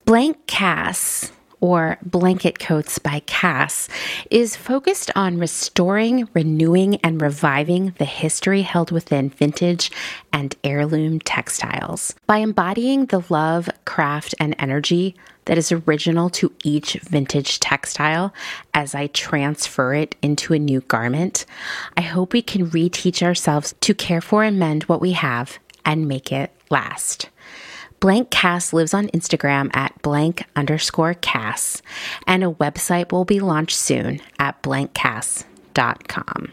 Blank 0.05 0.47
Cass 0.47 1.33
or 1.65 1.97
Blanket 2.03 2.59
Coats 2.59 2.99
by 2.99 3.21
Cass, 3.21 3.89
is 4.31 4.55
focused 4.55 5.11
on 5.17 5.39
restoring, 5.39 6.29
renewing, 6.35 6.97
and 6.97 7.23
reviving 7.23 7.95
the 7.97 8.05
history 8.05 8.61
held 8.61 8.91
within 8.91 9.31
vintage 9.31 9.91
and 10.31 10.55
heirloom 10.63 11.21
textiles. 11.21 12.15
By 12.27 12.39
embodying 12.39 13.07
the 13.07 13.25
love, 13.31 13.71
craft, 13.87 14.35
and 14.39 14.55
energy 14.59 15.17
that 15.47 15.57
is 15.57 15.73
original 15.73 16.29
to 16.31 16.53
each 16.65 16.99
vintage 17.03 17.61
textile 17.61 18.35
as 18.75 18.95
I 18.95 19.07
transfer 19.07 19.95
it 19.95 20.17
into 20.21 20.53
a 20.53 20.59
new 20.59 20.83
garment, 20.83 21.47
I 21.97 22.03
hope 22.03 22.35
we 22.35 22.43
can 22.43 22.71
reteach 22.71 23.23
ourselves 23.23 23.75
to 23.81 23.95
care 23.95 24.21
for 24.21 24.45
and 24.45 24.59
mend 24.59 24.83
what 24.83 25.01
we 25.01 25.13
have 25.13 25.59
and 25.87 26.07
make 26.07 26.31
it 26.31 26.51
last. 26.69 27.31
Blank 28.05 28.29
Cass 28.29 28.75
lives 28.75 28.93
on 28.93 29.09
Instagram 29.15 29.75
at 29.75 30.03
blank 30.03 30.45
underscore 30.55 31.15
Cass, 31.15 31.81
and 32.27 32.45
a 32.45 32.51
website 32.51 33.11
will 33.11 33.25
be 33.25 33.41
launched 33.41 33.79
soon 33.79 34.21
at 34.39 34.63
blankcass.com. 34.63 36.53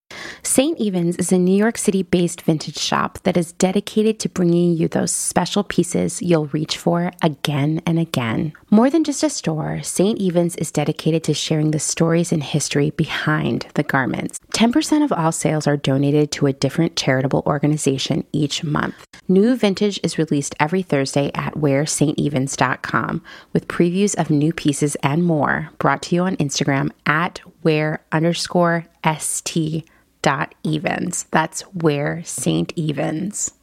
St. 0.43 0.77
Evens 0.79 1.15
is 1.17 1.31
a 1.31 1.37
New 1.37 1.55
York 1.55 1.77
City 1.77 2.03
based 2.03 2.41
vintage 2.41 2.77
shop 2.77 3.19
that 3.23 3.37
is 3.37 3.53
dedicated 3.53 4.19
to 4.19 4.29
bringing 4.29 4.75
you 4.75 4.87
those 4.87 5.11
special 5.11 5.63
pieces 5.63 6.21
you'll 6.21 6.47
reach 6.47 6.77
for 6.77 7.11
again 7.21 7.81
and 7.85 7.99
again. 7.99 8.53
More 8.69 8.89
than 8.89 9.03
just 9.03 9.23
a 9.23 9.29
store, 9.29 9.81
St. 9.83 10.19
Evens 10.19 10.55
is 10.57 10.71
dedicated 10.71 11.23
to 11.23 11.33
sharing 11.33 11.71
the 11.71 11.79
stories 11.79 12.31
and 12.31 12.43
history 12.43 12.89
behind 12.91 13.67
the 13.75 13.83
garments. 13.83 14.39
10% 14.53 15.03
of 15.03 15.11
all 15.11 15.31
sales 15.31 15.67
are 15.67 15.77
donated 15.77 16.31
to 16.31 16.47
a 16.47 16.53
different 16.53 16.95
charitable 16.95 17.43
organization 17.45 18.25
each 18.31 18.63
month. 18.63 18.95
New 19.27 19.55
vintage 19.55 19.99
is 20.03 20.17
released 20.17 20.55
every 20.59 20.81
Thursday 20.81 21.31
at 21.33 21.53
wearstevens.com 21.53 23.23
with 23.53 23.67
previews 23.67 24.15
of 24.19 24.29
new 24.29 24.51
pieces 24.51 24.95
and 25.03 25.23
more 25.23 25.69
brought 25.77 26.01
to 26.03 26.15
you 26.15 26.23
on 26.23 26.35
Instagram 26.37 26.91
at 27.05 27.41
wear 27.63 28.03
underscore 28.11 28.85
st 29.19 29.85
dot 30.23 30.55
evens. 30.63 31.27
That's 31.29 31.61
where 31.73 32.23
St. 32.23 32.73
Evens. 32.75 33.53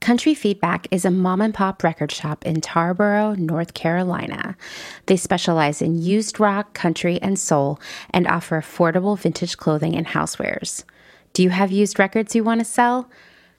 Country 0.00 0.34
Feedback 0.34 0.86
is 0.90 1.04
a 1.04 1.10
mom 1.10 1.40
and 1.40 1.54
pop 1.54 1.82
record 1.82 2.12
shop 2.12 2.44
in 2.44 2.60
Tarboro, 2.60 3.36
North 3.36 3.74
Carolina. 3.74 4.56
They 5.06 5.16
specialize 5.16 5.80
in 5.80 6.00
used 6.02 6.38
rock, 6.38 6.74
country, 6.74 7.20
and 7.22 7.38
soul 7.38 7.80
and 8.10 8.26
offer 8.26 8.60
affordable 8.60 9.18
vintage 9.18 9.56
clothing 9.56 9.96
and 9.96 10.06
housewares. 10.06 10.84
Do 11.32 11.42
you 11.42 11.50
have 11.50 11.72
used 11.72 11.98
records 11.98 12.34
you 12.34 12.44
want 12.44 12.60
to 12.60 12.64
sell? 12.64 13.10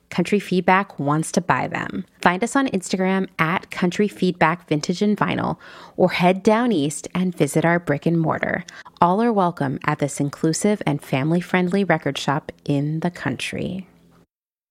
Country 0.09 0.39
Feedback 0.39 0.97
wants 0.99 1.33
to 1.33 1.41
buy 1.41 1.67
them. 1.67 2.05
Find 2.21 2.43
us 2.43 2.55
on 2.55 2.67
Instagram 2.67 3.27
at 3.39 3.69
Country 3.71 4.07
Feedback 4.07 4.67
Vintage 4.67 5.01
and 5.01 5.17
Vinyl 5.17 5.57
or 5.97 6.11
head 6.11 6.43
down 6.43 6.71
east 6.71 7.07
and 7.13 7.35
visit 7.35 7.65
our 7.65 7.79
brick 7.79 8.05
and 8.05 8.19
mortar. 8.19 8.63
All 8.99 9.21
are 9.21 9.31
welcome 9.31 9.77
at 9.85 9.99
this 9.99 10.19
inclusive 10.19 10.81
and 10.87 10.99
family 10.99 11.39
friendly 11.39 11.83
record 11.83 12.17
shop 12.17 12.51
in 12.65 13.01
the 13.01 13.11
country. 13.11 13.87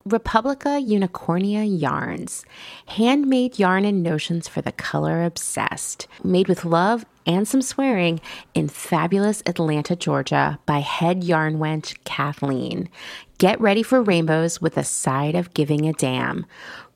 Republica 0.03 0.81
Unicornia 0.81 1.63
Yarns, 1.63 2.43
handmade 2.87 3.57
yarn 3.57 3.85
and 3.85 4.03
notions 4.03 4.49
for 4.49 4.61
the 4.61 4.73
color 4.73 5.23
obsessed, 5.23 6.07
made 6.25 6.49
with 6.49 6.65
love 6.65 7.05
and 7.25 7.47
some 7.47 7.61
swearing 7.61 8.19
in 8.53 8.67
fabulous 8.67 9.41
Atlanta, 9.45 9.95
Georgia 9.95 10.59
by 10.65 10.79
head 10.79 11.23
yarn 11.23 11.57
wench 11.57 11.97
Kathleen. 12.03 12.89
Get 13.37 13.61
ready 13.61 13.83
for 13.83 14.01
rainbows 14.01 14.59
with 14.59 14.77
a 14.77 14.83
side 14.83 15.35
of 15.35 15.53
giving 15.53 15.87
a 15.87 15.93
damn. 15.93 16.45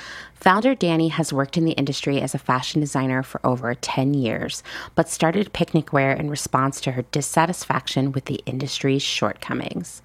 Founder 0.45 0.75
Danny 0.75 1.09
has 1.09 1.33
worked 1.33 1.57
in 1.57 1.65
the 1.65 1.73
industry 1.73 2.21
as 2.21 2.35
a 2.35 2.39
fashion 2.39 2.79
designer 2.79 3.23
for 3.23 3.41
over 3.47 3.75
10 3.75 4.13
years, 4.13 4.63
but 4.95 5.09
started 5.09 5.55
Picnicwear 5.55 6.21
in 6.21 6.29
response 6.29 6.83
to 6.83 6.93
her 6.93 7.01
dissatisfaction 7.13 8.13
with 8.13 8.27
the 8.27 8.43
industry's 8.45 9.01
shortcomings. 9.01 10.03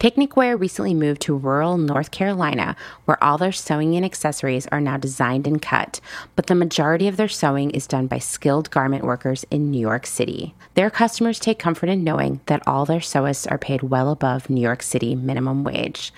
Picnicwear 0.00 0.58
recently 0.58 0.92
moved 0.92 1.20
to 1.20 1.36
rural 1.36 1.78
North 1.78 2.10
Carolina, 2.10 2.74
where 3.04 3.22
all 3.22 3.38
their 3.38 3.52
sewing 3.52 3.94
and 3.94 4.04
accessories 4.04 4.66
are 4.72 4.80
now 4.80 4.96
designed 4.96 5.46
and 5.46 5.62
cut, 5.62 6.00
but 6.34 6.48
the 6.48 6.56
majority 6.56 7.06
of 7.06 7.16
their 7.16 7.28
sewing 7.28 7.70
is 7.70 7.86
done 7.86 8.08
by 8.08 8.18
skilled 8.18 8.72
garment 8.72 9.04
workers 9.04 9.46
in 9.52 9.70
New 9.70 9.78
York 9.78 10.04
City. 10.04 10.52
Their 10.74 10.90
customers 10.90 11.38
take 11.38 11.60
comfort 11.60 11.90
in 11.90 12.02
knowing 12.02 12.40
that 12.46 12.66
all 12.66 12.86
their 12.86 12.98
sewists 12.98 13.48
are 13.48 13.56
paid 13.56 13.84
well 13.84 14.10
above 14.10 14.50
New 14.50 14.60
York 14.60 14.82
City 14.82 15.14
minimum 15.14 15.62
wage. 15.62 16.12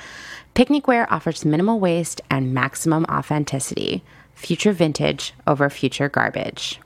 Picnicwear 0.59 1.07
offers 1.09 1.45
minimal 1.45 1.79
waste 1.79 2.21
and 2.33 2.53
maximum 2.53 3.05
authenticity. 3.05 4.03
Future 4.35 4.73
vintage 4.73 5.33
over 5.47 5.71
future 5.71 6.09
garbage. 6.09 6.81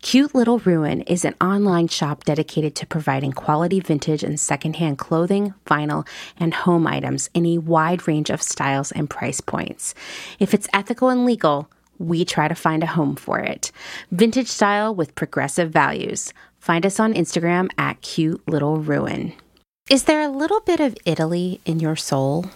Cute 0.00 0.34
Little 0.34 0.60
Ruin 0.60 1.02
is 1.02 1.26
an 1.26 1.34
online 1.38 1.88
shop 1.88 2.24
dedicated 2.24 2.74
to 2.76 2.86
providing 2.86 3.32
quality 3.32 3.80
vintage 3.80 4.22
and 4.22 4.40
secondhand 4.40 4.96
clothing, 4.96 5.52
vinyl, 5.66 6.08
and 6.38 6.54
home 6.54 6.86
items 6.86 7.28
in 7.34 7.44
a 7.44 7.58
wide 7.58 8.08
range 8.08 8.30
of 8.30 8.40
styles 8.40 8.92
and 8.92 9.10
price 9.10 9.42
points. 9.42 9.94
If 10.38 10.54
it's 10.54 10.68
ethical 10.72 11.10
and 11.10 11.26
legal, 11.26 11.68
we 11.98 12.24
try 12.24 12.48
to 12.48 12.54
find 12.54 12.82
a 12.82 12.86
home 12.86 13.14
for 13.14 13.38
it. 13.38 13.70
Vintage 14.10 14.48
style 14.48 14.94
with 14.94 15.14
progressive 15.14 15.70
values. 15.70 16.32
Find 16.60 16.86
us 16.86 16.98
on 16.98 17.12
Instagram 17.12 17.68
at 17.76 18.00
Cute 18.00 18.40
Little 18.48 18.78
Ruin. 18.78 19.34
Is 19.90 20.04
there 20.04 20.22
a 20.22 20.30
little 20.30 20.60
bit 20.60 20.80
of 20.80 20.96
Italy 21.04 21.60
in 21.66 21.78
your 21.78 21.94
soul? 21.94 22.46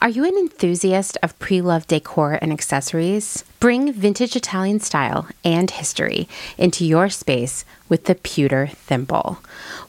Are 0.00 0.08
you 0.08 0.24
an 0.24 0.36
enthusiast 0.36 1.18
of 1.22 1.38
pre 1.38 1.60
loved 1.60 1.88
decor 1.88 2.38
and 2.40 2.52
accessories? 2.52 3.44
Bring 3.60 3.92
vintage 3.92 4.36
Italian 4.36 4.80
style 4.80 5.26
and 5.44 5.70
history 5.70 6.28
into 6.56 6.84
your 6.84 7.08
space 7.08 7.64
with 7.88 8.04
the 8.04 8.14
Pewter 8.14 8.68
Thimble. 8.68 9.38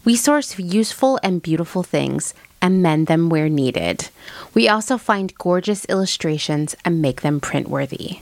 We 0.06 0.16
source 0.16 0.58
useful 0.58 1.20
and 1.24 1.42
beautiful 1.42 1.84
things 1.84 2.34
and 2.62 2.82
mend 2.84 3.08
them 3.08 3.30
where 3.30 3.50
needed. 3.50 4.10
We 4.54 4.68
also 4.68 4.98
find 4.98 5.36
gorgeous 5.38 5.86
illustrations 5.86 6.76
and 6.84 7.02
make 7.02 7.22
them 7.22 7.40
print 7.40 7.68
worthy. 7.70 8.20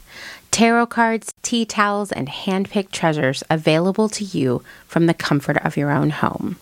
Tarot 0.51 0.87
cards, 0.87 1.33
tea 1.41 1.65
towels, 1.65 2.11
and 2.11 2.29
hand-picked 2.29 2.93
treasures 2.93 3.43
available 3.49 4.09
to 4.09 4.23
you 4.23 4.63
from 4.87 5.05
the 5.05 5.13
comfort 5.13 5.57
of 5.65 5.77
your 5.77 5.91
own 5.91 6.09
home. 6.09 6.57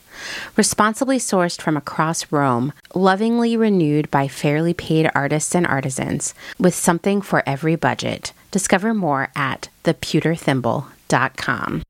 Responsibly 0.56 1.18
sourced 1.18 1.62
from 1.62 1.78
across 1.78 2.32
Rome, 2.32 2.74
lovingly 2.94 3.58
renewed 3.58 4.10
by 4.12 4.28
fairly 4.28 4.74
paid 4.74 5.10
artists 5.16 5.56
and 5.56 5.66
artisans, 5.68 6.34
with 6.60 6.76
something 6.76 7.22
for 7.22 7.44
every 7.46 7.76
budget. 7.76 8.34
Discover 8.52 8.94
more 8.94 9.30
at 9.36 9.70
thepewterthimble.com. 9.84 11.82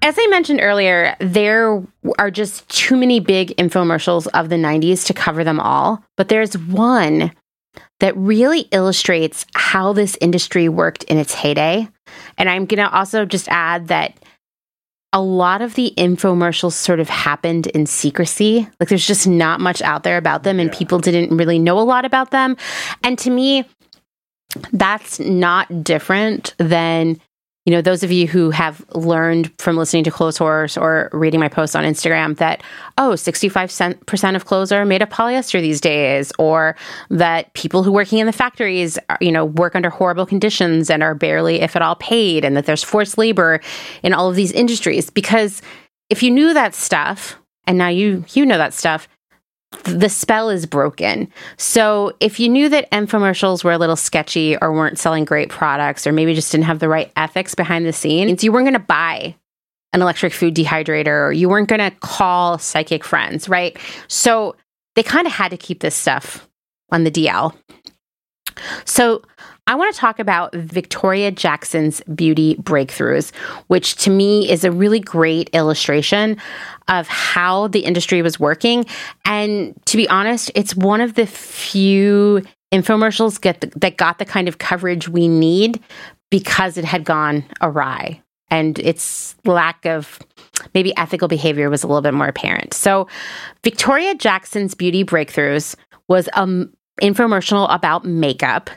As 0.00 0.14
I 0.18 0.26
mentioned 0.28 0.60
earlier, 0.62 1.16
there 1.20 1.82
are 2.18 2.30
just 2.30 2.66
too 2.70 2.96
many 2.96 3.20
big 3.20 3.48
infomercials 3.56 4.26
of 4.28 4.48
the 4.48 4.56
90s 4.56 5.04
to 5.06 5.12
cover 5.12 5.44
them 5.44 5.60
all, 5.60 6.02
but 6.16 6.28
there's 6.28 6.56
one 6.56 7.30
that 8.00 8.16
really 8.16 8.60
illustrates 8.70 9.44
how 9.54 9.92
this 9.92 10.16
industry 10.20 10.68
worked 10.68 11.04
in 11.04 11.18
its 11.18 11.34
heyday. 11.34 11.88
And 12.36 12.48
I'm 12.48 12.66
going 12.66 12.84
to 12.84 12.92
also 12.92 13.24
just 13.24 13.48
add 13.48 13.88
that 13.88 14.14
a 15.12 15.20
lot 15.20 15.62
of 15.62 15.74
the 15.74 15.92
infomercials 15.96 16.72
sort 16.72 17.00
of 17.00 17.08
happened 17.08 17.66
in 17.68 17.86
secrecy. 17.86 18.68
Like 18.78 18.88
there's 18.88 19.06
just 19.06 19.26
not 19.26 19.60
much 19.60 19.80
out 19.82 20.02
there 20.02 20.18
about 20.18 20.42
them, 20.42 20.60
and 20.60 20.70
yeah. 20.70 20.78
people 20.78 20.98
didn't 20.98 21.36
really 21.36 21.58
know 21.58 21.78
a 21.78 21.82
lot 21.82 22.04
about 22.04 22.30
them. 22.30 22.56
And 23.02 23.18
to 23.20 23.30
me, 23.30 23.64
that's 24.72 25.18
not 25.18 25.82
different 25.82 26.54
than 26.58 27.20
you 27.68 27.72
know, 27.72 27.82
those 27.82 28.02
of 28.02 28.10
you 28.10 28.26
who 28.26 28.48
have 28.48 28.82
learned 28.94 29.52
from 29.60 29.76
listening 29.76 30.02
to 30.04 30.10
Clotheshorse 30.10 30.80
or 30.80 31.10
reading 31.12 31.38
my 31.38 31.50
posts 31.50 31.76
on 31.76 31.84
Instagram 31.84 32.34
that, 32.38 32.62
oh, 32.96 33.10
65% 33.10 34.36
of 34.36 34.46
clothes 34.46 34.72
are 34.72 34.86
made 34.86 35.02
of 35.02 35.10
polyester 35.10 35.60
these 35.60 35.78
days, 35.78 36.32
or 36.38 36.76
that 37.10 37.52
people 37.52 37.82
who 37.82 37.92
working 37.92 38.20
in 38.20 38.26
the 38.26 38.32
factories, 38.32 38.98
uh, 39.10 39.18
you 39.20 39.30
know, 39.30 39.44
work 39.44 39.76
under 39.76 39.90
horrible 39.90 40.24
conditions 40.24 40.88
and 40.88 41.02
are 41.02 41.14
barely, 41.14 41.60
if 41.60 41.76
at 41.76 41.82
all, 41.82 41.96
paid, 41.96 42.42
and 42.42 42.56
that 42.56 42.64
there's 42.64 42.82
forced 42.82 43.18
labor 43.18 43.60
in 44.02 44.14
all 44.14 44.30
of 44.30 44.34
these 44.34 44.52
industries. 44.52 45.10
Because 45.10 45.60
if 46.08 46.22
you 46.22 46.30
knew 46.30 46.54
that 46.54 46.74
stuff, 46.74 47.36
and 47.66 47.76
now 47.76 47.88
you 47.88 48.24
you 48.30 48.46
know 48.46 48.56
that 48.56 48.72
stuff, 48.72 49.08
the 49.84 50.08
spell 50.08 50.48
is 50.48 50.66
broken. 50.66 51.30
So 51.56 52.12
if 52.20 52.40
you 52.40 52.48
knew 52.48 52.68
that 52.68 52.90
infomercials 52.90 53.64
were 53.64 53.72
a 53.72 53.78
little 53.78 53.96
sketchy 53.96 54.56
or 54.58 54.72
weren't 54.72 54.98
selling 54.98 55.24
great 55.24 55.50
products 55.50 56.06
or 56.06 56.12
maybe 56.12 56.34
just 56.34 56.50
didn't 56.52 56.64
have 56.64 56.78
the 56.78 56.88
right 56.88 57.12
ethics 57.16 57.54
behind 57.54 57.84
the 57.84 57.92
scenes, 57.92 58.42
you 58.42 58.50
weren't 58.52 58.64
going 58.64 58.72
to 58.72 58.78
buy 58.78 59.34
an 59.92 60.02
electric 60.02 60.32
food 60.32 60.54
dehydrator 60.54 61.28
or 61.28 61.32
you 61.32 61.48
weren't 61.48 61.68
going 61.68 61.80
to 61.80 61.96
call 62.00 62.58
psychic 62.58 63.04
friends, 63.04 63.48
right? 63.48 63.78
So 64.08 64.56
they 64.94 65.02
kind 65.02 65.26
of 65.26 65.32
had 65.32 65.50
to 65.50 65.56
keep 65.56 65.80
this 65.80 65.94
stuff 65.94 66.48
on 66.90 67.04
the 67.04 67.10
DL. 67.10 67.54
So 68.84 69.22
I 69.68 69.74
want 69.74 69.94
to 69.94 70.00
talk 70.00 70.18
about 70.18 70.54
Victoria 70.54 71.30
Jackson's 71.30 72.00
beauty 72.14 72.56
breakthroughs, 72.56 73.34
which 73.66 73.96
to 73.96 74.10
me 74.10 74.50
is 74.50 74.64
a 74.64 74.72
really 74.72 74.98
great 74.98 75.50
illustration 75.52 76.38
of 76.88 77.06
how 77.06 77.68
the 77.68 77.80
industry 77.80 78.22
was 78.22 78.40
working. 78.40 78.86
And 79.26 79.78
to 79.84 79.98
be 79.98 80.08
honest, 80.08 80.50
it's 80.54 80.74
one 80.74 81.02
of 81.02 81.16
the 81.16 81.26
few 81.26 82.42
infomercials 82.72 83.38
get 83.38 83.60
the, 83.60 83.66
that 83.76 83.98
got 83.98 84.18
the 84.18 84.24
kind 84.24 84.48
of 84.48 84.56
coverage 84.56 85.06
we 85.06 85.28
need 85.28 85.82
because 86.30 86.78
it 86.78 86.86
had 86.86 87.04
gone 87.04 87.44
awry 87.60 88.22
and 88.50 88.78
its 88.78 89.36
lack 89.44 89.84
of 89.84 90.18
maybe 90.72 90.96
ethical 90.96 91.28
behavior 91.28 91.68
was 91.68 91.82
a 91.82 91.86
little 91.86 92.00
bit 92.00 92.14
more 92.14 92.28
apparent. 92.28 92.72
So, 92.72 93.06
Victoria 93.62 94.14
Jackson's 94.14 94.74
Beauty 94.74 95.04
Breakthroughs 95.04 95.76
was 96.08 96.26
an 96.36 96.72
infomercial 97.02 97.70
about 97.70 98.06
makeup 98.06 98.70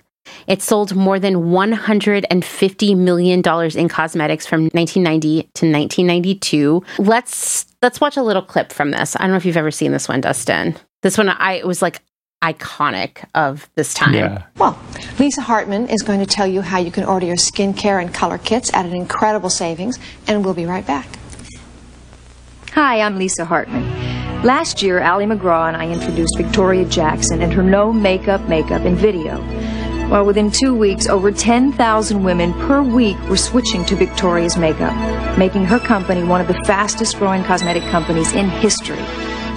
it 0.48 0.62
sold 0.62 0.96
more 0.96 1.20
than 1.20 1.36
$150 1.36 2.98
million 2.98 3.42
in 3.78 3.90
cosmetics 3.90 4.46
from 4.46 4.64
1990 4.64 5.42
to 5.42 5.72
1992. 5.72 6.84
Let's 7.00 7.66
let's 7.82 8.00
watch 8.00 8.18
a 8.18 8.24
little 8.24 8.42
clip 8.42 8.72
from 8.72 8.92
this. 8.92 9.16
I 9.16 9.22
don't 9.22 9.32
know 9.32 9.38
if 9.38 9.46
you've 9.46 9.58
ever 9.58 9.72
seen 9.72 9.92
this 9.92 10.08
one, 10.08 10.22
Dustin. 10.22 10.76
This 11.02 11.18
one 11.18 11.30
I 11.30 11.64
was 11.64 11.82
like 11.82 12.02
iconic 12.44 13.24
of 13.36 13.70
this 13.76 13.94
time. 13.94 14.14
Yeah. 14.14 14.44
Well, 14.58 14.80
Lisa 15.20 15.42
Hartman 15.42 15.90
is 15.90 16.02
going 16.02 16.20
to 16.20 16.26
tell 16.26 16.48
you 16.48 16.62
how 16.62 16.80
you 16.80 16.92
can 16.92 17.04
order 17.04 17.26
your 17.26 17.36
skincare 17.36 18.02
and 18.02 18.14
color 18.14 18.38
kits 18.40 18.74
at 18.74 18.86
an 18.86 18.94
incredible 18.94 19.50
savings, 19.50 20.00
and 20.28 20.44
we'll 20.44 20.56
be 20.56 20.66
right 20.66 20.86
back. 20.86 21.08
Hi, 22.74 23.02
I'm 23.02 23.18
Lisa 23.18 23.46
Hartman. 23.46 23.84
Last 24.44 24.82
year, 24.82 25.04
Ali 25.04 25.26
MacGraw 25.26 25.68
and 25.68 25.78
I 25.78 25.92
introduced 25.92 26.36
Victoria 26.36 26.84
Jackson 26.86 27.44
and 27.44 27.54
her 27.54 27.62
no 27.62 27.94
makeup 27.94 28.42
makeup 28.48 28.82
in 28.86 28.96
video. 28.96 29.38
Well, 30.10 30.26
within 30.26 30.52
two 30.52 30.74
weeks, 30.74 31.08
over 31.08 31.32
10,000 31.32 32.24
women 32.24 32.54
per 32.54 32.82
week 32.82 33.18
were 33.30 33.38
switching 33.38 33.86
to 33.86 33.96
Victoria's 33.96 34.58
makeup, 34.58 34.94
making 35.38 35.66
her 35.66 35.80
company 35.80 36.24
one 36.24 36.42
of 36.42 36.48
the 36.48 36.62
fastest 36.66 37.18
growing 37.18 37.44
cosmetic 37.44 37.84
companies 37.84 38.34
in 38.34 38.50
history. 38.50 39.02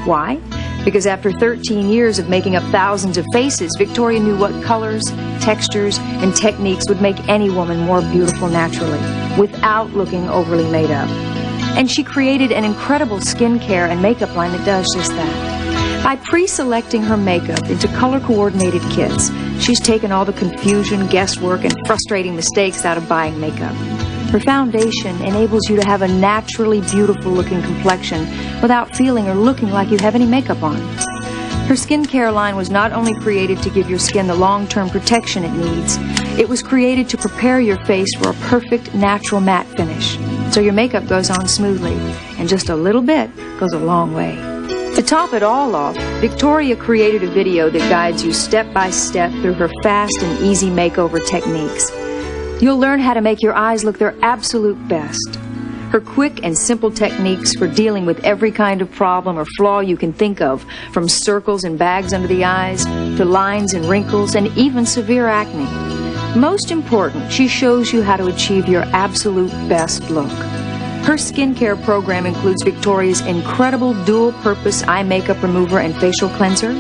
Why? 0.05 0.39
Because 0.85 1.07
after 1.07 1.33
13 1.33 1.89
years 1.89 2.19
of 2.19 2.29
making 2.29 2.57
up 2.57 2.62
thousands 2.65 3.16
of 3.16 3.25
faces, 3.33 3.75
Victoria 3.79 4.21
knew 4.21 4.37
what 4.37 4.62
colors, 4.62 5.03
textures, 5.41 5.99
and 5.99 6.37
techniques 6.37 6.89
would 6.89 7.01
make 7.01 7.19
any 7.29 7.49
woman 7.51 7.79
more 7.81 8.03
beautiful 8.03 8.49
naturally, 8.49 9.01
without 9.39 9.91
looking 9.95 10.29
overly 10.29 10.71
made 10.71 10.91
up. 10.91 11.09
And 11.77 11.91
she 11.91 12.05
created 12.05 12.53
an 12.53 12.65
incredible 12.65 13.16
skincare 13.16 13.89
and 13.89 14.03
makeup 14.03 14.37
line 14.37 14.53
that 14.53 14.65
does 14.66 14.87
just 14.95 15.11
that. 15.12 16.05
By 16.05 16.16
pre-selecting 16.16 17.03
her 17.03 17.16
makeup 17.16 17.66
into 17.69 17.89
color-coordinated 17.89 18.83
kits, 18.93 19.31
she's 19.61 19.81
taken 19.81 20.13
all 20.13 20.25
the 20.25 20.33
confusion, 20.33 21.07
guesswork, 21.09 21.65
and 21.65 21.75
frustrating 21.87 22.37
mistakes 22.37 22.85
out 22.85 22.97
of 22.97 23.09
buying 23.09 23.39
makeup. 23.41 23.75
Her 24.31 24.41
foundation 24.41 25.21
enables 25.23 25.69
you 25.69 25.77
to 25.77 25.87
have 25.87 26.03
a 26.03 26.09
naturally 26.09 26.81
beautiful-looking 26.81 27.63
complexion 27.63 28.21
without 28.61 28.95
feeling 28.97 29.29
or 29.29 29.35
looking 29.35 29.71
like 29.71 29.91
you 29.91 29.99
have 29.99 30.15
any 30.15 30.27
makeup 30.27 30.63
on. 30.63 30.77
Her 31.67 31.75
skincare 31.75 32.35
line 32.35 32.57
was 32.57 32.69
not 32.69 32.93
only 32.93 33.15
created 33.21 33.63
to 33.63 33.71
give 33.71 33.89
your 33.89 33.99
skin 33.99 34.27
the 34.27 34.35
long-term 34.35 34.91
protection 34.91 35.45
it 35.45 35.53
needs, 35.53 35.97
it 36.39 36.49
was 36.49 36.63
created 36.63 37.09
to 37.11 37.17
prepare 37.17 37.61
your 37.61 37.83
face 37.87 38.15
for 38.17 38.31
a 38.31 38.35
perfect 38.51 38.95
natural 38.95 39.41
matte 39.41 39.67
finish. 39.69 40.19
So 40.53 40.61
your 40.61 40.75
makeup 40.75 41.07
goes 41.07 41.31
on 41.31 41.49
smoothly, 41.49 41.95
and 42.39 42.49
just 42.49 42.69
a 42.69 42.77
little 42.77 43.03
bit 43.03 43.31
goes 43.59 43.73
a 43.73 43.79
long 43.79 44.13
way. 44.15 44.54
To 45.05 45.11
top 45.11 45.35
it 45.35 45.43
all 45.43 45.77
off, 45.77 45.95
Victoria 46.23 46.75
created 46.75 47.23
a 47.25 47.27
video 47.27 47.69
that 47.69 47.91
guides 47.91 48.25
you 48.25 48.33
step 48.33 48.73
by 48.73 48.89
step 48.89 49.31
through 49.33 49.53
her 49.53 49.69
fast 49.83 50.17
and 50.23 50.43
easy 50.43 50.71
makeover 50.71 51.23
techniques. 51.27 51.91
You'll 52.63 52.79
learn 52.79 53.01
how 53.01 53.13
to 53.13 53.21
make 53.21 53.43
your 53.43 53.53
eyes 53.53 53.85
look 53.85 53.99
their 53.99 54.15
absolute 54.23 54.89
best. 54.89 55.37
Her 55.91 56.01
quick 56.01 56.43
and 56.43 56.57
simple 56.57 56.91
techniques 56.91 57.55
for 57.55 57.67
dealing 57.69 58.07
with 58.07 58.25
every 58.25 58.51
kind 58.51 58.81
of 58.81 58.91
problem 58.93 59.39
or 59.39 59.45
flaw 59.59 59.81
you 59.81 59.99
can 59.99 60.15
think 60.15 60.41
of, 60.41 60.65
from 60.91 61.07
circles 61.07 61.65
and 61.65 61.79
bags 61.79 62.15
under 62.15 62.27
the 62.27 62.47
eyes 62.47 62.87
to 63.19 63.27
lines 63.27 63.75
and 63.75 63.85
wrinkles 63.85 64.35
and 64.35 64.47
even 64.57 64.87
severe 64.87 65.27
acne. 65.27 65.69
Most 66.35 66.71
important, 66.71 67.31
she 67.31 67.47
shows 67.47 67.93
you 67.93 68.03
how 68.03 68.17
to 68.17 68.29
achieve 68.29 68.69
your 68.69 68.85
absolute 68.95 69.53
best 69.69 70.09
look. 70.09 70.33
Her 71.05 71.17
skincare 71.17 71.81
program 71.85 72.25
includes 72.25 72.63
Victoria's 72.63 73.21
incredible 73.21 73.93
dual-purpose 74.05 74.85
eye 74.85 75.03
makeup 75.03 75.43
remover 75.43 75.79
and 75.79 75.95
facial 75.97 76.31
cleanser, 76.31 76.73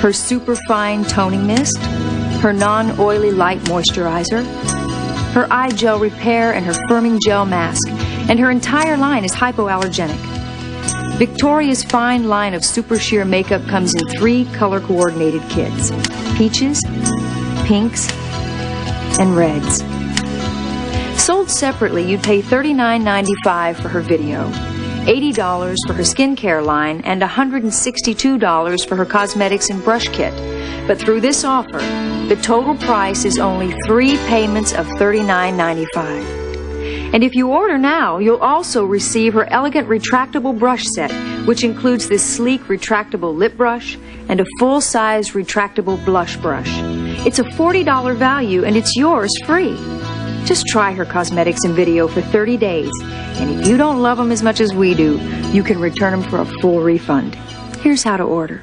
her 0.00 0.12
super 0.12 0.56
fine 0.66 1.04
toning 1.04 1.46
mist, 1.46 1.78
her 2.42 2.52
non-oily 2.52 3.30
light 3.30 3.60
moisturizer, 3.60 4.44
her 5.34 5.46
eye 5.52 5.70
gel 5.70 6.00
repair 6.00 6.52
and 6.52 6.66
her 6.66 6.72
firming 6.90 7.18
gel 7.24 7.46
mask, 7.46 7.88
and 8.28 8.40
her 8.40 8.50
entire 8.50 8.96
line 8.96 9.24
is 9.24 9.32
hypoallergenic. 9.32 10.18
Victoria's 11.16 11.84
fine 11.84 12.24
line 12.28 12.54
of 12.54 12.64
super 12.64 12.98
sheer 12.98 13.24
makeup 13.24 13.64
comes 13.68 13.94
in 13.94 14.06
three 14.18 14.46
color-coordinated 14.46 15.42
kits, 15.48 15.92
peaches, 16.36 16.82
pinks, 17.66 18.10
and 19.20 19.36
reds. 19.36 19.93
Sold 21.24 21.48
separately, 21.48 22.02
you'd 22.02 22.22
pay 22.22 22.42
$39.95 22.42 23.80
for 23.80 23.88
her 23.88 24.02
video, 24.02 24.46
$80 25.06 25.78
for 25.86 25.94
her 25.94 26.02
skincare 26.02 26.62
line, 26.62 27.00
and 27.00 27.22
$162 27.22 28.86
for 28.86 28.94
her 28.94 29.06
cosmetics 29.06 29.70
and 29.70 29.82
brush 29.82 30.10
kit. 30.10 30.34
But 30.86 30.98
through 30.98 31.22
this 31.22 31.42
offer, 31.42 31.78
the 32.28 32.38
total 32.42 32.76
price 32.76 33.24
is 33.24 33.38
only 33.38 33.74
three 33.86 34.18
payments 34.26 34.74
of 34.74 34.86
$39.95. 34.86 37.14
And 37.14 37.24
if 37.24 37.34
you 37.34 37.48
order 37.48 37.78
now, 37.78 38.18
you'll 38.18 38.36
also 38.36 38.84
receive 38.84 39.32
her 39.32 39.50
elegant 39.50 39.88
retractable 39.88 40.58
brush 40.58 40.84
set 40.84 41.10
which 41.44 41.62
includes 41.62 42.08
this 42.08 42.24
sleek 42.24 42.62
retractable 42.62 43.36
lip 43.36 43.56
brush 43.56 43.98
and 44.28 44.40
a 44.40 44.46
full 44.58 44.80
size 44.80 45.32
retractable 45.32 46.02
blush 46.04 46.36
brush. 46.38 46.70
It's 47.26 47.38
a 47.38 47.44
$40 47.44 48.16
value 48.16 48.64
and 48.64 48.76
it's 48.76 48.96
yours 48.96 49.32
free. 49.44 49.76
Just 50.44 50.66
try 50.66 50.92
her 50.92 51.04
cosmetics 51.04 51.64
and 51.64 51.74
video 51.74 52.06
for 52.06 52.20
30 52.20 52.56
days, 52.58 52.90
and 53.02 53.50
if 53.60 53.66
you 53.66 53.76
don't 53.76 54.02
love 54.02 54.18
them 54.18 54.30
as 54.30 54.42
much 54.42 54.60
as 54.60 54.74
we 54.74 54.94
do, 54.94 55.18
you 55.52 55.62
can 55.62 55.80
return 55.80 56.18
them 56.18 56.28
for 56.30 56.38
a 56.40 56.44
full 56.60 56.80
refund. 56.80 57.34
Here's 57.80 58.02
how 58.02 58.16
to 58.16 58.24
order. 58.24 58.62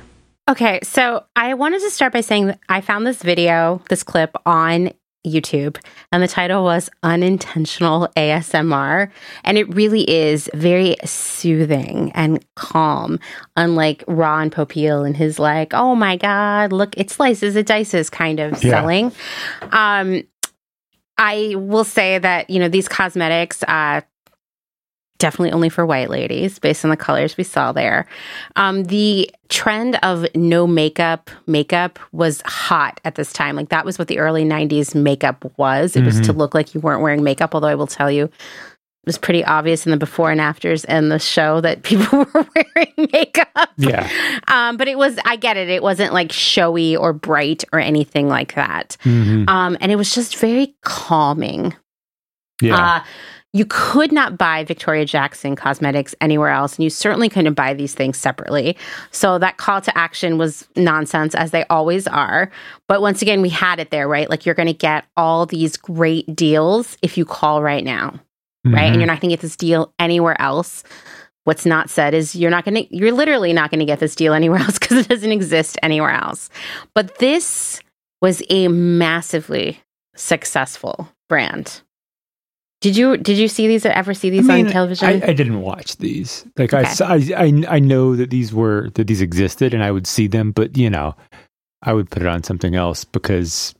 Okay, 0.50 0.80
so 0.84 1.26
I 1.36 1.54
wanted 1.56 1.82
to 1.82 1.90
start 1.90 2.14
by 2.14 2.22
saying 2.22 2.48
that 2.48 2.60
I 2.70 2.82
found 2.82 3.06
this 3.08 3.22
video, 3.24 3.82
this 3.90 4.04
clip 4.04 4.36
on 4.46 4.92
YouTube, 5.26 5.78
and 6.12 6.22
the 6.24 6.28
title 6.28 6.64
was 6.64 6.90
Unintentional 7.04 8.10
ASMR. 8.18 9.12
And 9.44 9.58
it 9.58 9.72
really 9.74 10.10
is 10.10 10.50
very 10.56 10.96
soothing 11.06 12.12
and 12.16 12.44
calm, 12.56 13.20
unlike 13.56 14.04
Ron 14.08 14.50
Popeil 14.50 15.06
and 15.06 15.16
his, 15.16 15.38
like, 15.38 15.74
oh 15.76 15.94
my 15.94 16.18
God, 16.18 16.74
look, 16.74 16.98
it 16.98 17.12
slices, 17.12 17.56
it 17.56 17.68
dices 17.68 18.10
kind 18.10 18.40
of 18.40 18.64
Yeah. 18.64 18.72
selling. 18.72 19.12
Um, 19.72 20.24
I 21.24 21.54
will 21.56 21.84
say 21.84 22.18
that, 22.18 22.50
you 22.50 22.58
know, 22.60 22.68
these 22.68 22.88
cosmetics, 22.88 23.62
uh, 23.68 24.02
definitely 25.20 25.52
only 25.52 25.70
for 25.70 25.86
white 25.86 26.10
ladies 26.10 26.58
based 26.58 26.84
on 26.84 26.90
the 26.90 26.98
colors 26.98 27.38
we 27.38 27.44
saw 27.44 27.72
there. 27.72 28.08
Um, 28.56 28.86
the 28.86 29.30
trend 29.50 30.00
of 30.02 30.26
no 30.34 30.66
makeup 30.66 31.30
makeup 31.46 32.00
was 32.12 32.42
hot 32.48 33.00
at 33.06 33.14
this 33.14 33.32
time. 33.32 33.56
Like 33.56 33.70
that 33.70 33.86
was 33.86 34.00
what 34.00 34.08
the 34.08 34.18
early 34.18 34.44
90s 34.44 34.96
makeup 34.96 35.46
was. 35.58 35.96
It 35.96 36.04
was 36.06 36.20
to 36.22 36.34
Mhm. 36.34 36.38
look 36.38 36.56
like 36.56 36.74
you 36.74 36.82
weren't 36.82 37.04
wearing 37.04 37.22
makeup, 37.24 37.54
although 37.54 37.68
I 37.68 37.76
will 37.76 37.86
tell 37.86 38.10
you 38.10 38.32
was 39.06 39.18
pretty 39.18 39.44
obvious 39.44 39.86
in 39.86 39.92
the 39.92 39.98
before 39.98 40.32
and 40.32 40.40
afters 40.40 40.86
and 40.86 41.12
the 41.12 41.20
show 41.20 41.60
that 41.62 41.84
people 41.84 42.20
were 42.34 42.48
wearing 42.56 43.10
makeup. 43.12 43.70
Yeah. 43.78 44.10
Um, 44.48 44.78
but 44.78 44.88
it 44.88 44.98
was, 44.98 45.18
I 45.26 45.36
get 45.36 45.58
it. 45.58 45.70
It 45.70 45.82
wasn't 45.84 46.14
like 46.14 46.32
showy 46.32 46.96
or 46.96 47.14
bright 47.14 47.64
or 47.74 47.80
anything 47.80 48.28
like 48.28 48.56
that. 48.56 48.98
Mhm. 49.04 49.50
Um, 49.50 49.78
and 49.82 49.92
it 49.92 49.96
was 49.96 50.14
just 50.14 50.38
very 50.38 50.76
calming. 50.84 51.76
Yeah. 52.62 52.78
Uh, 52.78 53.04
you 53.54 53.66
could 53.68 54.14
not 54.14 54.38
buy 54.38 54.64
Victoria 54.64 55.04
Jackson 55.04 55.58
cosmetics 55.58 56.16
anywhere 56.22 56.50
else, 56.52 56.78
and 56.78 56.86
you 56.86 56.90
certainly 56.90 57.28
couldn't 57.28 57.56
buy 57.56 57.74
these 57.74 57.94
things 57.94 58.18
separately. 58.18 58.78
So 59.12 59.38
that 59.40 59.58
call 59.58 59.82
to 59.82 59.98
action 59.98 60.38
was 60.38 60.66
nonsense, 60.78 61.36
as 61.36 61.52
they 61.52 61.66
always 61.66 62.08
are. 62.08 62.50
But 62.88 63.02
once 63.02 63.22
again, 63.22 63.42
we 63.42 63.50
had 63.50 63.80
it 63.80 63.90
there, 63.90 64.08
right? 64.08 64.30
Like 64.30 64.46
you're 64.46 64.56
going 64.56 64.68
to 64.68 64.74
get 64.74 65.04
all 65.18 65.46
these 65.46 65.76
great 65.76 66.34
deals 66.34 66.98
if 67.02 67.18
you 67.18 67.26
call 67.26 67.62
right 67.62 67.84
now, 67.84 68.18
right? 68.66 68.74
Mhm. 68.74 68.92
And 68.92 68.96
you're 68.98 69.08
not 69.08 69.20
going 69.20 69.30
to 69.30 69.36
get 69.36 69.42
this 69.42 69.56
deal 69.56 69.94
anywhere 70.00 70.40
else. 70.42 70.84
What's 71.44 71.66
not 71.66 71.90
said 71.90 72.14
is 72.14 72.36
you're 72.36 72.52
not 72.52 72.66
going 72.66 72.76
to, 72.76 72.96
you're 72.96 73.12
literally 73.12 73.52
not 73.52 73.72
going 73.72 73.80
to 73.80 73.86
get 73.86 74.00
this 74.00 74.16
deal 74.16 74.34
anywhere 74.34 74.60
else 74.66 74.78
because 74.78 74.98
it 74.98 75.08
doesn't 75.08 75.32
exist 75.32 75.78
anywhere 75.82 76.12
else. 76.12 76.50
But 76.94 77.18
this 77.20 77.80
was 78.22 78.44
a 78.50 78.68
massively 78.68 79.82
successful 80.16 81.10
brand. 81.30 81.82
Did 82.82 82.98
you 82.98 83.16
did 83.18 83.38
you 83.38 83.48
see 83.48 83.68
these 83.68 83.86
ever 83.86 84.16
see 84.16 84.32
these 84.32 84.50
I 84.50 84.58
mean, 84.58 84.66
on 84.66 84.72
television? 84.72 85.08
I, 85.08 85.28
I 85.28 85.34
didn't 85.34 85.62
watch 85.62 85.98
these. 85.98 86.46
Like 86.58 86.74
I 86.74 86.82
Okay. 86.82 87.34
I 87.36 87.44
I, 87.44 87.76
I, 87.76 87.80
know 87.80 88.16
that 88.16 88.32
these 88.32 88.52
were 88.52 88.90
that 88.96 89.06
these 89.06 89.22
existed, 89.22 89.76
and 89.76 89.84
I 89.84 89.92
would 89.92 90.08
see 90.08 90.26
them, 90.26 90.52
but 90.52 90.76
you 90.76 90.90
know, 90.90 91.16
I 91.84 91.94
would 91.94 92.10
put 92.10 92.24
it 92.24 92.28
on 92.28 92.42
something 92.42 92.74
else 92.74 93.04
because, 93.06 93.76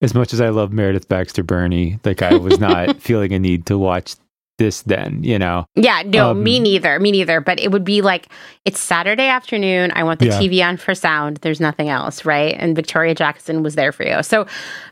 as 0.00 0.14
much 0.14 0.32
as 0.32 0.40
I 0.40 0.48
love 0.48 0.72
Meredith 0.72 1.08
Baxter 1.08 1.42
Birney, 1.42 1.98
like 2.04 2.22
I 2.22 2.36
was 2.36 2.58
not 2.58 2.96
feeling 3.00 3.32
a 3.32 3.38
need 3.38 3.66
to 3.66 3.78
watch 3.78 4.16
this 4.58 4.82
then. 4.82 5.22
You 5.22 5.38
know, 5.38 5.66
yeah, 5.76 6.02
no, 6.04 6.32
Um, 6.32 6.42
me 6.42 6.58
neither. 6.58 6.98
Me 6.98 7.12
neither. 7.12 7.40
But 7.40 7.60
it 7.60 7.70
would 7.70 7.84
be 7.84 8.02
like 8.02 8.28
it's 8.64 8.80
Saturday 8.80 9.28
afternoon. 9.28 9.92
I 9.94 10.02
want 10.02 10.18
the 10.18 10.26
Yeah. 10.26 10.40
TV 10.40 10.66
on 10.66 10.76
for 10.76 10.94
sound. 10.96 11.36
There's 11.38 11.60
nothing 11.60 11.88
else, 11.88 12.24
right? 12.24 12.56
And 12.58 12.74
Victoria 12.74 13.14
Jackson 13.14 13.62
was 13.62 13.76
there 13.76 13.92
for 13.92 14.04
you. 14.04 14.20
So 14.24 14.46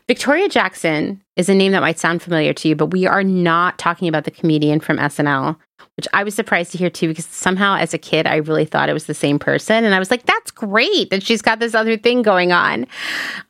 Victoria 0.07 0.47
Jackson 0.47 1.21
is 1.35 1.49
a 1.49 1.53
name 1.55 1.73
that 1.73 1.81
might 1.81 1.99
sound 1.99 2.21
familiar 2.21 2.53
to 2.53 2.69
you, 2.69 2.75
but 2.77 2.87
we 2.91 3.05
are 3.05 3.23
not 3.23 3.77
talking 3.77 4.07
about 4.07 4.23
the 4.23 4.31
comedian 4.31 4.79
from 4.79 4.97
SNL, 4.97 5.57
which 5.97 6.07
I 6.13 6.23
was 6.23 6.33
surprised 6.33 6.71
to 6.71 6.77
hear 6.77 6.89
too, 6.89 7.09
because 7.09 7.25
somehow 7.25 7.75
as 7.75 7.93
a 7.93 7.97
kid, 7.97 8.25
I 8.25 8.37
really 8.37 8.65
thought 8.65 8.87
it 8.89 8.93
was 8.93 9.05
the 9.05 9.13
same 9.13 9.37
person. 9.37 9.83
And 9.83 9.93
I 9.93 9.99
was 9.99 10.09
like, 10.09 10.25
that's 10.25 10.49
great 10.49 11.09
that 11.09 11.23
she's 11.23 11.41
got 11.41 11.59
this 11.59 11.75
other 11.75 11.97
thing 11.97 12.21
going 12.21 12.53
on. 12.53 12.87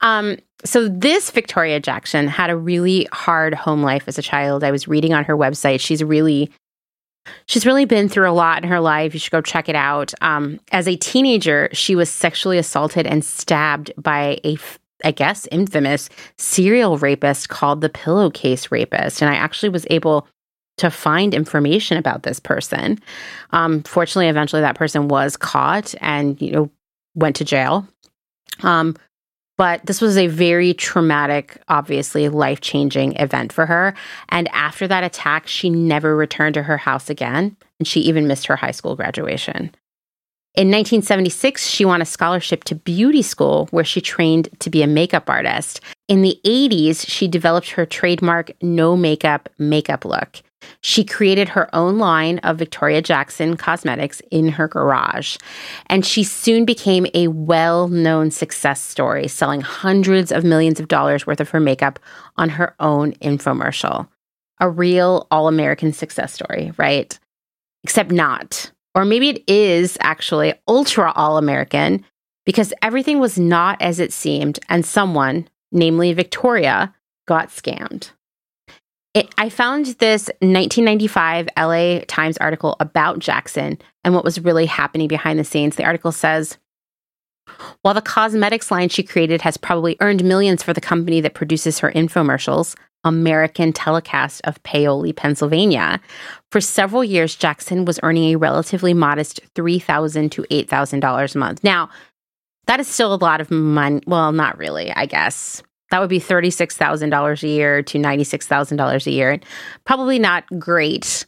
Um, 0.01 0.37
so 0.63 0.87
this 0.87 1.31
Victoria 1.31 1.79
Jackson 1.79 2.27
had 2.27 2.49
a 2.49 2.57
really 2.57 3.07
hard 3.11 3.53
home 3.53 3.83
life 3.83 4.03
as 4.07 4.17
a 4.17 4.21
child. 4.21 4.63
I 4.63 4.71
was 4.71 4.87
reading 4.87 5.13
on 5.13 5.23
her 5.25 5.37
website. 5.37 5.79
She's 5.79 6.03
really 6.03 6.51
She's 7.45 7.65
really 7.65 7.85
been 7.85 8.09
through 8.09 8.29
a 8.29 8.31
lot 8.31 8.63
in 8.63 8.69
her 8.69 8.79
life. 8.79 9.13
You 9.13 9.19
should 9.19 9.31
go 9.31 9.41
check 9.41 9.67
it 9.69 9.75
out. 9.75 10.13
Um, 10.21 10.59
as 10.71 10.87
a 10.87 10.95
teenager, 10.95 11.69
she 11.73 11.95
was 11.95 12.09
sexually 12.09 12.57
assaulted 12.57 13.05
and 13.05 13.23
stabbed 13.23 13.91
by 13.97 14.39
a, 14.45 14.57
I 15.03 15.11
guess, 15.11 15.47
infamous 15.51 16.09
serial 16.37 16.97
rapist 16.97 17.49
called 17.49 17.81
the 17.81 17.89
pillowcase 17.89 18.71
rapist. 18.71 19.21
And 19.21 19.29
I 19.29 19.35
actually 19.35 19.69
was 19.69 19.85
able 19.89 20.27
to 20.77 20.89
find 20.89 21.33
information 21.33 21.97
about 21.97 22.23
this 22.23 22.39
person. 22.39 22.99
Um, 23.51 23.83
fortunately, 23.83 24.29
eventually 24.29 24.61
that 24.61 24.77
person 24.77 25.07
was 25.07 25.35
caught 25.35 25.95
and, 26.01 26.41
you 26.41 26.51
know, 26.51 26.71
went 27.15 27.35
to 27.37 27.45
jail. 27.45 27.87
Um, 28.63 28.95
but 29.57 29.85
this 29.85 30.01
was 30.01 30.17
a 30.17 30.27
very 30.27 30.73
traumatic, 30.73 31.61
obviously 31.67 32.29
life 32.29 32.61
changing 32.61 33.15
event 33.17 33.51
for 33.51 33.65
her. 33.65 33.93
And 34.29 34.47
after 34.49 34.87
that 34.87 35.03
attack, 35.03 35.47
she 35.47 35.69
never 35.69 36.15
returned 36.15 36.53
to 36.53 36.63
her 36.63 36.77
house 36.77 37.09
again. 37.09 37.57
And 37.79 37.87
she 37.87 38.01
even 38.01 38.27
missed 38.27 38.47
her 38.47 38.55
high 38.55 38.71
school 38.71 38.95
graduation. 38.95 39.71
In 40.55 40.69
1976, 40.69 41.67
she 41.67 41.85
won 41.85 42.01
a 42.01 42.05
scholarship 42.05 42.63
to 42.63 42.73
beauty 42.73 43.21
school 43.21 43.67
where 43.69 43.83
she 43.83 44.01
trained 44.01 44.49
to 44.59 44.71
be 44.71 44.81
a 44.81 44.87
makeup 44.87 45.29
artist. 45.29 45.81
In 46.07 46.23
the 46.23 46.39
80s, 46.45 47.07
she 47.07 47.27
developed 47.27 47.69
her 47.71 47.85
trademark 47.85 48.51
no 48.61 48.97
makeup 48.97 49.49
makeup 49.59 50.03
look. 50.03 50.41
She 50.81 51.03
created 51.03 51.49
her 51.49 51.73
own 51.75 51.97
line 51.97 52.39
of 52.39 52.57
Victoria 52.57 53.01
Jackson 53.01 53.57
cosmetics 53.57 54.21
in 54.31 54.49
her 54.49 54.67
garage. 54.67 55.37
And 55.87 56.05
she 56.05 56.23
soon 56.23 56.65
became 56.65 57.07
a 57.13 57.27
well 57.27 57.87
known 57.87 58.31
success 58.31 58.81
story, 58.81 59.27
selling 59.27 59.61
hundreds 59.61 60.31
of 60.31 60.43
millions 60.43 60.79
of 60.79 60.87
dollars 60.87 61.27
worth 61.27 61.39
of 61.39 61.49
her 61.49 61.59
makeup 61.59 61.99
on 62.37 62.49
her 62.49 62.75
own 62.79 63.13
infomercial. 63.13 64.07
A 64.59 64.69
real 64.69 65.27
all 65.29 65.47
American 65.47 65.93
success 65.93 66.33
story, 66.33 66.71
right? 66.77 67.17
Except 67.83 68.11
not. 68.11 68.71
Or 68.95 69.05
maybe 69.05 69.29
it 69.29 69.43
is 69.47 69.97
actually 70.01 70.53
ultra 70.67 71.11
all 71.15 71.37
American 71.37 72.03
because 72.45 72.73
everything 72.81 73.19
was 73.19 73.37
not 73.37 73.79
as 73.81 73.99
it 73.99 74.13
seemed, 74.13 74.57
and 74.69 74.85
someone, 74.85 75.47
namely 75.71 76.13
Victoria, 76.13 76.95
got 77.27 77.49
scammed. 77.49 78.11
It, 79.17 79.33
I 79.35 79.49
found 79.49 79.87
this 79.97 80.27
1995 80.41 81.49
LA 81.57 82.01
Times 82.05 82.37
article 82.37 82.75
about 82.79 83.17
Jackson 83.17 83.79
and 84.03 84.13
what 84.13 84.23
was 84.23 84.39
really 84.39 84.67
happening 84.67 85.07
behind 85.07 85.39
the 85.39 85.43
scenes. 85.43 85.75
The 85.75 85.85
article 85.85 86.11
says 86.11 86.59
While 87.81 87.95
the 87.95 88.01
cosmetics 88.03 88.69
line 88.69 88.89
she 88.89 89.01
created 89.01 89.41
has 89.41 89.57
probably 89.57 89.97
earned 90.01 90.23
millions 90.23 90.61
for 90.61 90.71
the 90.71 90.81
company 90.81 91.19
that 91.21 91.33
produces 91.33 91.79
her 91.79 91.91
infomercials, 91.93 92.75
American 93.03 93.73
Telecast 93.73 94.41
of 94.43 94.61
Paoli, 94.61 95.13
Pennsylvania, 95.13 95.99
for 96.51 96.61
several 96.61 97.03
years, 97.03 97.35
Jackson 97.35 97.85
was 97.85 97.99
earning 98.03 98.35
a 98.35 98.37
relatively 98.37 98.93
modest 98.93 99.41
$3,000 99.55 100.29
to 100.29 100.43
$8,000 100.43 101.33
a 101.33 101.37
month. 101.39 101.63
Now, 101.63 101.89
that 102.67 102.79
is 102.79 102.87
still 102.87 103.15
a 103.15 103.15
lot 103.15 103.41
of 103.41 103.49
money. 103.49 104.03
Well, 104.05 104.31
not 104.31 104.59
really, 104.59 104.91
I 104.91 105.07
guess. 105.07 105.63
That 105.91 105.99
would 105.99 106.09
be 106.09 106.19
$36,000 106.19 107.43
a 107.43 107.47
year 107.47 107.81
to 107.83 107.97
$96,000 107.97 109.07
a 109.07 109.11
year. 109.11 109.39
Probably 109.85 110.19
not 110.19 110.43
great, 110.59 111.25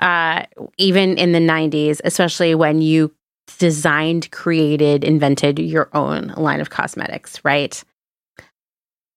uh, 0.00 0.44
even 0.78 1.16
in 1.16 1.32
the 1.32 1.38
90s, 1.38 2.00
especially 2.04 2.54
when 2.54 2.82
you 2.82 3.12
designed, 3.58 4.30
created, 4.30 5.04
invented 5.04 5.58
your 5.58 5.88
own 5.94 6.28
line 6.36 6.60
of 6.60 6.70
cosmetics, 6.70 7.42
right? 7.44 7.82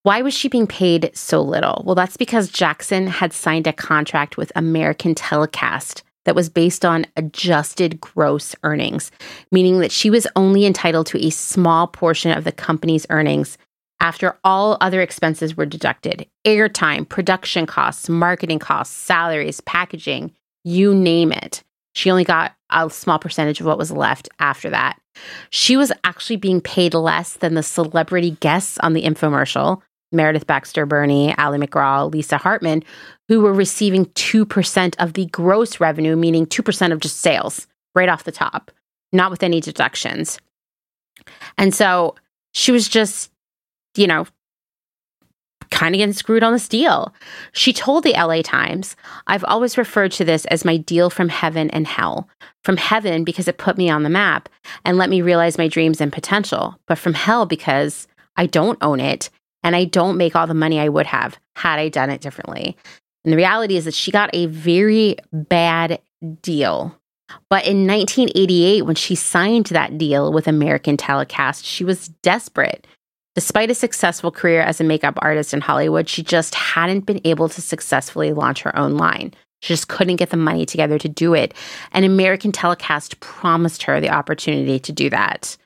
Why 0.04 0.22
was 0.22 0.34
she 0.34 0.50
being 0.50 0.68
paid 0.68 1.12
so 1.16 1.42
little? 1.42 1.82
Well, 1.86 1.96
that's 1.96 2.18
because 2.18 2.50
Jackson 2.50 3.08
had 3.08 3.34
signed 3.34 3.66
a 3.66 3.74
contract 3.74 4.38
with 4.38 4.52
American 4.56 5.16
Telecast 5.16 6.04
that 6.26 6.36
was 6.36 6.50
based 6.50 6.86
on 6.86 7.08
adjusted 7.16 8.00
gross 8.02 8.56
earnings, 8.64 9.12
meaning 9.52 9.80
that 9.80 9.92
she 9.92 10.10
was 10.10 10.28
only 10.36 10.66
entitled 10.66 11.08
to 11.08 11.26
a 11.26 11.32
small 11.32 11.88
portion 11.88 12.32
of 12.32 12.44
the 12.44 12.52
company's 12.52 13.08
earnings 13.10 13.58
after 14.00 14.38
all 14.44 14.78
other 14.82 15.02
expenses 15.02 15.56
were 15.56 15.66
deducted 15.66 16.28
airtime, 16.46 17.08
production 17.08 17.66
costs, 17.66 18.10
marketing 18.10 18.60
costs, 18.60 18.96
salaries, 18.96 19.62
packaging, 19.62 20.32
you 20.64 20.94
name 20.94 21.32
it. 21.32 21.64
She 21.94 22.12
only 22.12 22.24
got 22.24 22.54
a 22.70 22.90
small 22.90 23.20
percentage 23.20 23.60
of 23.60 23.66
what 23.66 23.78
was 23.78 23.92
left 23.92 24.28
after 24.40 24.70
that. 24.70 25.00
She 25.50 25.78
was 25.78 25.92
actually 26.04 26.36
being 26.36 26.60
paid 26.60 26.94
less 26.94 27.34
than 27.34 27.54
the 27.54 27.64
celebrity 27.64 28.32
guests 28.42 28.78
on 28.80 28.94
the 28.94 29.04
infomercial 29.04 29.82
Meredith 30.12 30.48
Baxter 30.48 30.86
Birney, 30.86 31.36
Ali 31.38 31.58
MacGraw, 31.58 32.12
Lisa 32.12 32.38
Hartman, 32.38 32.84
who 33.28 33.42
were 33.42 33.54
receiving 33.54 34.06
2% 34.08 34.96
of 35.00 35.14
the 35.14 35.26
gross 35.28 35.80
revenue, 35.80 36.16
meaning 36.16 36.46
2% 36.46 36.92
of 36.92 37.00
just 37.00 37.18
sales, 37.18 37.68
right 37.94 38.10
off 38.10 38.24
the 38.24 38.32
top, 38.32 38.72
not 39.12 39.32
with 39.32 39.44
any 39.44 39.60
deductions. 39.60 40.40
And 41.58 41.74
so 41.74 42.16
she 42.54 42.72
was 42.72 42.88
just, 42.88 43.32
you 43.96 44.08
know, 44.08 44.28
kind 45.72 45.96
of 45.96 46.00
getting 46.00 46.14
screwed 46.14 46.44
on 46.44 46.54
this 46.54 46.68
deal. 46.68 47.14
She 47.52 47.74
told 47.74 48.04
the 48.04 48.14
LA 48.14 48.42
Times, 48.42 48.96
I've 49.28 49.44
always 49.46 49.78
referred 49.78 50.12
to 50.14 50.26
this 50.26 50.46
as 50.46 50.66
my 50.66 50.78
deal 50.78 51.10
from 51.10 51.30
heaven 51.30 51.70
and 51.72 51.88
hell. 51.88 52.30
From 52.64 52.78
heaven 52.78 53.24
because 53.24 53.48
it 53.48 53.58
put 53.58 53.78
me 53.78 53.90
on 53.90 54.04
the 54.04 54.10
map 54.10 54.50
and 54.84 54.98
let 54.98 55.10
me 55.10 55.22
realize 55.22 55.58
my 55.58 55.68
dreams 55.68 56.02
and 56.02 56.12
potential, 56.12 56.80
but 56.88 56.98
from 56.98 57.14
hell 57.14 57.46
because 57.46 58.08
I 58.38 58.46
don't 58.46 58.78
own 58.82 59.00
it 59.00 59.30
and 59.64 59.76
I 59.76 59.86
don't 59.86 60.18
make 60.18 60.36
all 60.36 60.48
the 60.48 60.54
money 60.54 60.80
I 60.80 60.90
would 60.90 61.08
have 61.08 61.38
had 61.56 61.80
I 61.80 61.90
done 61.90 62.10
it 62.10 62.22
differently. 62.22 62.78
And 63.24 63.34
the 63.34 63.38
reality 63.38 63.78
is 63.78 63.86
that 63.86 63.94
she 63.94 64.12
got 64.12 64.30
a 64.34 64.46
very 64.46 65.18
bad 65.34 66.00
deal. 66.42 66.96
But 67.50 67.66
in 67.66 67.88
1988, 67.88 68.84
when 68.84 68.96
she 68.96 69.16
signed 69.16 69.66
that 69.68 69.98
deal 69.98 70.32
with 70.32 70.48
American 70.48 70.96
Telecast, 70.96 71.66
she 71.66 71.84
was 71.84 72.10
desperate. 72.22 72.86
Despite 73.36 73.70
a 73.70 73.76
successful 73.76 74.32
career 74.32 74.62
as 74.62 74.80
a 74.80 74.86
makeup 74.86 75.20
artist 75.22 75.54
in 75.54 75.60
Hollywood, 75.60 76.08
she 76.08 76.24
just 76.24 76.56
hadn't 76.56 77.02
been 77.02 77.20
able 77.26 77.50
to 77.50 77.62
successfully 77.62 78.32
launch 78.32 78.62
her 78.62 78.74
own 78.78 78.96
line. 78.96 79.34
She 79.62 79.74
just 79.74 79.90
couldn't 79.90 80.16
get 80.16 80.30
the 80.30 80.38
money 80.38 80.66
together 80.66 80.98
to 80.98 81.10
do 81.10 81.34
it. 81.34 81.54
And 81.92 82.06
American 82.06 82.54
Telecast 82.54 83.20
promised 83.20 83.84
her 83.84 84.00
the 84.00 84.10
opportunity 84.10 84.80
to 84.80 84.92
do 84.94 85.10
that. 85.10 85.58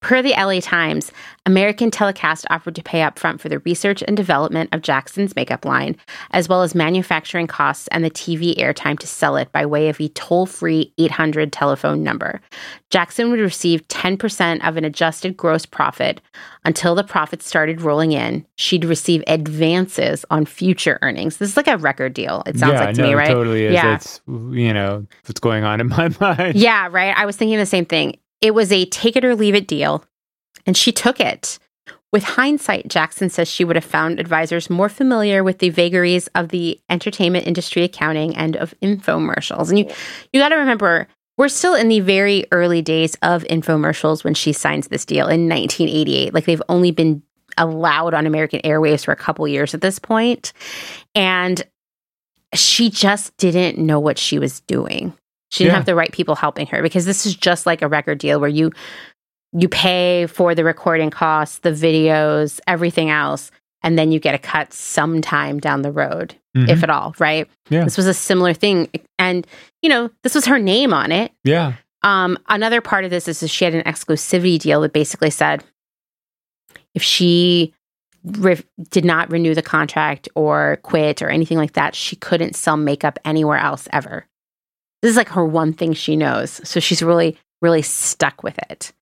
Per 0.00 0.22
the 0.22 0.30
LA 0.30 0.60
Times, 0.60 1.10
American 1.44 1.90
Telecast 1.90 2.46
offered 2.50 2.76
to 2.76 2.82
pay 2.82 3.00
upfront 3.00 3.40
for 3.40 3.48
the 3.48 3.58
research 3.60 4.00
and 4.06 4.16
development 4.16 4.72
of 4.72 4.80
Jackson's 4.80 5.34
makeup 5.34 5.64
line, 5.64 5.96
as 6.30 6.48
well 6.48 6.62
as 6.62 6.72
manufacturing 6.72 7.48
costs 7.48 7.88
and 7.88 8.04
the 8.04 8.10
TV 8.10 8.56
airtime 8.58 8.96
to 9.00 9.08
sell 9.08 9.36
it 9.36 9.50
by 9.50 9.66
way 9.66 9.88
of 9.88 10.00
a 10.00 10.08
toll 10.10 10.46
free 10.46 10.92
800 10.98 11.52
telephone 11.52 12.04
number. 12.04 12.40
Jackson 12.90 13.30
would 13.30 13.40
receive 13.40 13.86
10% 13.88 14.66
of 14.66 14.76
an 14.76 14.84
adjusted 14.84 15.36
gross 15.36 15.66
profit. 15.66 16.20
Until 16.64 16.94
the 16.94 17.02
profits 17.02 17.46
started 17.46 17.80
rolling 17.80 18.12
in, 18.12 18.46
she'd 18.54 18.84
receive 18.84 19.24
advances 19.26 20.24
on 20.30 20.44
future 20.44 20.98
earnings. 21.02 21.38
This 21.38 21.50
is 21.50 21.56
like 21.56 21.66
a 21.66 21.76
record 21.76 22.14
deal, 22.14 22.44
it 22.46 22.56
sounds 22.56 22.74
yeah, 22.74 22.84
like 22.84 22.94
to 22.94 23.00
no, 23.00 23.06
me, 23.08 23.12
it 23.14 23.16
right? 23.16 23.28
Totally 23.28 23.64
is. 23.64 23.74
Yeah. 23.74 23.96
It's 23.96 24.20
you 24.26 24.72
know 24.72 25.06
what's 25.24 25.40
going 25.40 25.64
on 25.64 25.80
in 25.80 25.88
my 25.88 26.10
mind. 26.20 26.54
Yeah, 26.54 26.88
right. 26.90 27.16
I 27.16 27.26
was 27.26 27.36
thinking 27.36 27.58
the 27.58 27.66
same 27.66 27.84
thing. 27.84 28.16
It 28.40 28.54
was 28.54 28.72
a 28.72 28.84
take 28.86 29.16
it 29.16 29.24
or 29.24 29.34
leave 29.34 29.54
it 29.54 29.66
deal, 29.66 30.04
and 30.66 30.76
she 30.76 30.92
took 30.92 31.20
it. 31.20 31.58
With 32.10 32.24
hindsight, 32.24 32.88
Jackson 32.88 33.28
says 33.28 33.48
she 33.48 33.64
would 33.64 33.76
have 33.76 33.84
found 33.84 34.18
advisors 34.18 34.70
more 34.70 34.88
familiar 34.88 35.44
with 35.44 35.58
the 35.58 35.68
vagaries 35.68 36.26
of 36.28 36.48
the 36.48 36.80
entertainment 36.88 37.46
industry 37.46 37.82
accounting 37.82 38.34
and 38.34 38.56
of 38.56 38.72
infomercials. 38.82 39.68
And 39.68 39.78
you, 39.78 39.90
you 40.32 40.40
got 40.40 40.48
to 40.48 40.56
remember, 40.56 41.06
we're 41.36 41.50
still 41.50 41.74
in 41.74 41.88
the 41.88 42.00
very 42.00 42.46
early 42.50 42.80
days 42.80 43.14
of 43.20 43.44
infomercials 43.44 44.24
when 44.24 44.32
she 44.32 44.54
signs 44.54 44.88
this 44.88 45.04
deal 45.04 45.26
in 45.26 45.48
1988. 45.48 46.32
Like 46.32 46.46
they've 46.46 46.62
only 46.70 46.92
been 46.92 47.22
allowed 47.58 48.14
on 48.14 48.26
American 48.26 48.60
Airwaves 48.62 49.04
for 49.04 49.12
a 49.12 49.16
couple 49.16 49.46
years 49.46 49.74
at 49.74 49.82
this 49.82 49.98
point, 49.98 50.54
and 51.14 51.62
she 52.54 52.88
just 52.88 53.36
didn't 53.36 53.78
know 53.78 54.00
what 54.00 54.16
she 54.16 54.38
was 54.38 54.60
doing. 54.60 55.12
She 55.50 55.64
didn't 55.64 55.72
Yeah. 55.72 55.76
have 55.78 55.86
the 55.86 55.94
right 55.94 56.12
people 56.12 56.34
helping 56.36 56.66
her 56.68 56.82
because 56.82 57.04
this 57.06 57.24
is 57.26 57.34
just 57.34 57.64
like 57.66 57.82
a 57.82 57.88
record 57.88 58.18
deal 58.18 58.38
where 58.40 58.50
you 58.50 58.72
you 59.54 59.66
pay 59.68 60.26
for 60.26 60.54
the 60.54 60.62
recording 60.62 61.08
costs, 61.08 61.60
the 61.60 61.70
videos, 61.70 62.60
everything 62.66 63.08
else, 63.08 63.50
and 63.82 63.98
then 63.98 64.12
you 64.12 64.20
get 64.20 64.34
a 64.34 64.38
cut 64.38 64.74
sometime 64.74 65.58
down 65.58 65.80
the 65.80 65.90
road, 65.90 66.34
Mhm. 66.54 66.68
if 66.68 66.82
at 66.82 66.90
all, 66.90 67.14
right? 67.18 67.48
Yeah. 67.70 67.84
This 67.84 67.96
was 67.96 68.06
a 68.06 68.12
similar 68.12 68.52
thing. 68.52 68.88
And, 69.18 69.46
you 69.80 69.88
know, 69.88 70.10
this 70.22 70.34
was 70.34 70.44
her 70.44 70.58
name 70.58 70.92
on 70.92 71.12
it. 71.12 71.32
Yeah. 71.44 71.72
Um, 72.02 72.36
another 72.50 72.82
part 72.82 73.06
of 73.06 73.10
this 73.10 73.26
is 73.26 73.50
she 73.50 73.64
had 73.64 73.74
an 73.74 73.82
exclusivity 73.84 74.58
deal 74.58 74.82
that 74.82 74.92
basically 74.92 75.30
said 75.30 75.64
if 76.94 77.02
she 77.02 77.72
re- 78.24 78.62
did 78.90 79.06
not 79.06 79.30
renew 79.32 79.54
the 79.54 79.62
contract 79.62 80.28
or 80.34 80.78
quit 80.82 81.22
or 81.22 81.30
anything 81.30 81.56
like 81.56 81.72
that, 81.72 81.94
she 81.94 82.16
couldn't 82.16 82.54
sell 82.54 82.76
makeup 82.76 83.18
anywhere 83.24 83.58
else 83.58 83.88
ever. 83.94 84.26
This 85.02 85.10
is 85.10 85.16
like 85.16 85.28
her 85.28 85.44
one 85.44 85.72
thing 85.72 85.92
she 85.92 86.16
knows. 86.16 86.60
So 86.68 86.80
she's 86.80 87.02
really, 87.02 87.38
really 87.62 87.82
stuck 87.82 88.42
with 88.42 88.58
it. 88.70 88.92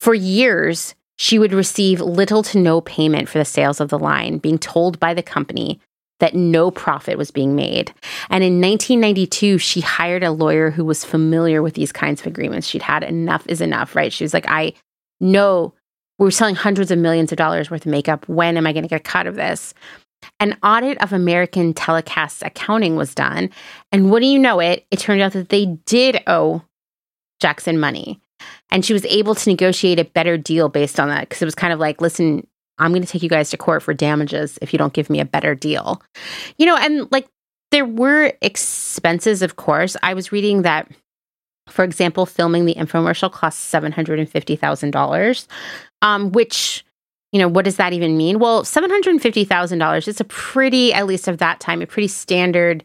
For 0.00 0.14
years, 0.14 0.94
she 1.16 1.38
would 1.38 1.52
receive 1.52 2.00
little 2.00 2.42
to 2.44 2.58
no 2.58 2.80
payment 2.80 3.28
for 3.28 3.38
the 3.38 3.44
sales 3.44 3.80
of 3.80 3.88
the 3.88 3.98
line, 3.98 4.38
being 4.38 4.58
told 4.58 4.98
by 4.98 5.14
the 5.14 5.22
company 5.22 5.80
that 6.18 6.34
no 6.34 6.70
profit 6.70 7.18
was 7.18 7.30
being 7.30 7.56
made. 7.56 7.92
And 8.30 8.44
in 8.44 8.60
1992, 8.60 9.58
she 9.58 9.80
hired 9.80 10.22
a 10.22 10.30
lawyer 10.30 10.70
who 10.70 10.84
was 10.84 11.04
familiar 11.04 11.62
with 11.62 11.74
these 11.74 11.92
kinds 11.92 12.20
of 12.20 12.26
agreements. 12.26 12.66
She'd 12.66 12.82
had 12.82 13.02
enough 13.02 13.44
is 13.48 13.60
enough, 13.60 13.96
right? 13.96 14.12
She 14.12 14.24
was 14.24 14.32
like, 14.32 14.48
I 14.48 14.74
know 15.20 15.74
we're 16.18 16.30
selling 16.30 16.54
hundreds 16.54 16.92
of 16.92 16.98
millions 16.98 17.32
of 17.32 17.38
dollars 17.38 17.70
worth 17.70 17.86
of 17.86 17.90
makeup. 17.90 18.28
When 18.28 18.56
am 18.56 18.66
I 18.66 18.72
going 18.72 18.84
to 18.84 18.88
get 18.88 19.00
a 19.00 19.02
cut 19.02 19.26
of 19.26 19.34
this? 19.34 19.74
An 20.40 20.56
audit 20.62 21.00
of 21.02 21.12
American 21.12 21.74
Telecast's 21.74 22.42
accounting 22.42 22.96
was 22.96 23.14
done. 23.14 23.50
And 23.90 24.10
wouldn't 24.10 24.30
you 24.30 24.38
know 24.38 24.60
it, 24.60 24.86
it 24.90 24.98
turned 24.98 25.20
out 25.20 25.32
that 25.32 25.48
they 25.48 25.66
did 25.86 26.22
owe 26.26 26.62
Jackson 27.40 27.78
money. 27.78 28.20
And 28.70 28.84
she 28.84 28.92
was 28.92 29.04
able 29.06 29.34
to 29.34 29.50
negotiate 29.50 29.98
a 29.98 30.04
better 30.04 30.36
deal 30.36 30.68
based 30.68 30.98
on 30.98 31.08
that 31.08 31.28
because 31.28 31.42
it 31.42 31.44
was 31.44 31.54
kind 31.54 31.72
of 31.72 31.78
like, 31.78 32.00
listen, 32.00 32.46
I'm 32.78 32.90
going 32.90 33.02
to 33.02 33.08
take 33.08 33.22
you 33.22 33.28
guys 33.28 33.50
to 33.50 33.56
court 33.56 33.82
for 33.82 33.94
damages 33.94 34.58
if 34.62 34.72
you 34.72 34.78
don't 34.78 34.92
give 34.92 35.10
me 35.10 35.20
a 35.20 35.24
better 35.24 35.54
deal. 35.54 36.02
You 36.58 36.66
know, 36.66 36.76
and 36.76 37.10
like 37.12 37.28
there 37.70 37.84
were 37.84 38.32
expenses, 38.40 39.42
of 39.42 39.56
course. 39.56 39.96
I 40.02 40.14
was 40.14 40.32
reading 40.32 40.62
that, 40.62 40.90
for 41.68 41.84
example, 41.84 42.26
filming 42.26 42.64
the 42.64 42.74
infomercial 42.74 43.30
cost 43.30 43.72
$750,000, 43.72 45.46
um, 46.02 46.32
which, 46.32 46.84
you 47.32 47.38
know, 47.38 47.48
what 47.48 47.64
does 47.64 47.76
that 47.76 47.92
even 47.92 48.16
mean? 48.16 48.38
Well, 48.38 48.62
$750,000 48.62 50.08
it's 50.08 50.20
a 50.20 50.24
pretty, 50.24 50.92
at 50.92 51.06
least 51.06 51.28
of 51.28 51.38
that 51.38 51.60
time, 51.60 51.82
a 51.82 51.86
pretty 51.86 52.08
standard 52.08 52.84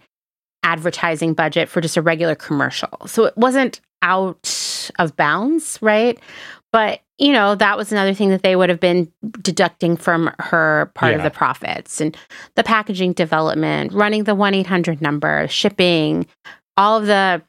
advertising 0.63 1.33
budget 1.33 1.69
for 1.69 1.81
just 1.81 1.97
a 1.97 2.01
regular 2.01 2.35
commercial. 2.35 3.05
So 3.05 3.25
it 3.25 3.37
wasn't 3.37 3.81
out 4.01 4.91
of 4.99 5.15
bounds, 5.15 5.77
right? 5.81 6.19
But, 6.71 7.01
you 7.17 7.31
know, 7.31 7.55
that 7.55 7.77
was 7.77 7.91
another 7.91 8.13
thing 8.13 8.29
that 8.29 8.43
they 8.43 8.55
would 8.55 8.69
have 8.69 8.79
been 8.79 9.11
deducting 9.41 9.97
from 9.97 10.33
her 10.39 10.91
part 10.93 11.13
of 11.13 11.23
the 11.23 11.31
profits 11.31 12.01
and 12.01 12.15
the 12.55 12.63
packaging 12.63 13.13
development, 13.13 13.93
running 13.93 14.25
the 14.25 14.35
1 14.35 14.53
800 14.53 15.01
number, 15.01 15.47
shipping, 15.47 16.27
all 16.75 16.97
of 16.97 17.05
the 17.05 17.41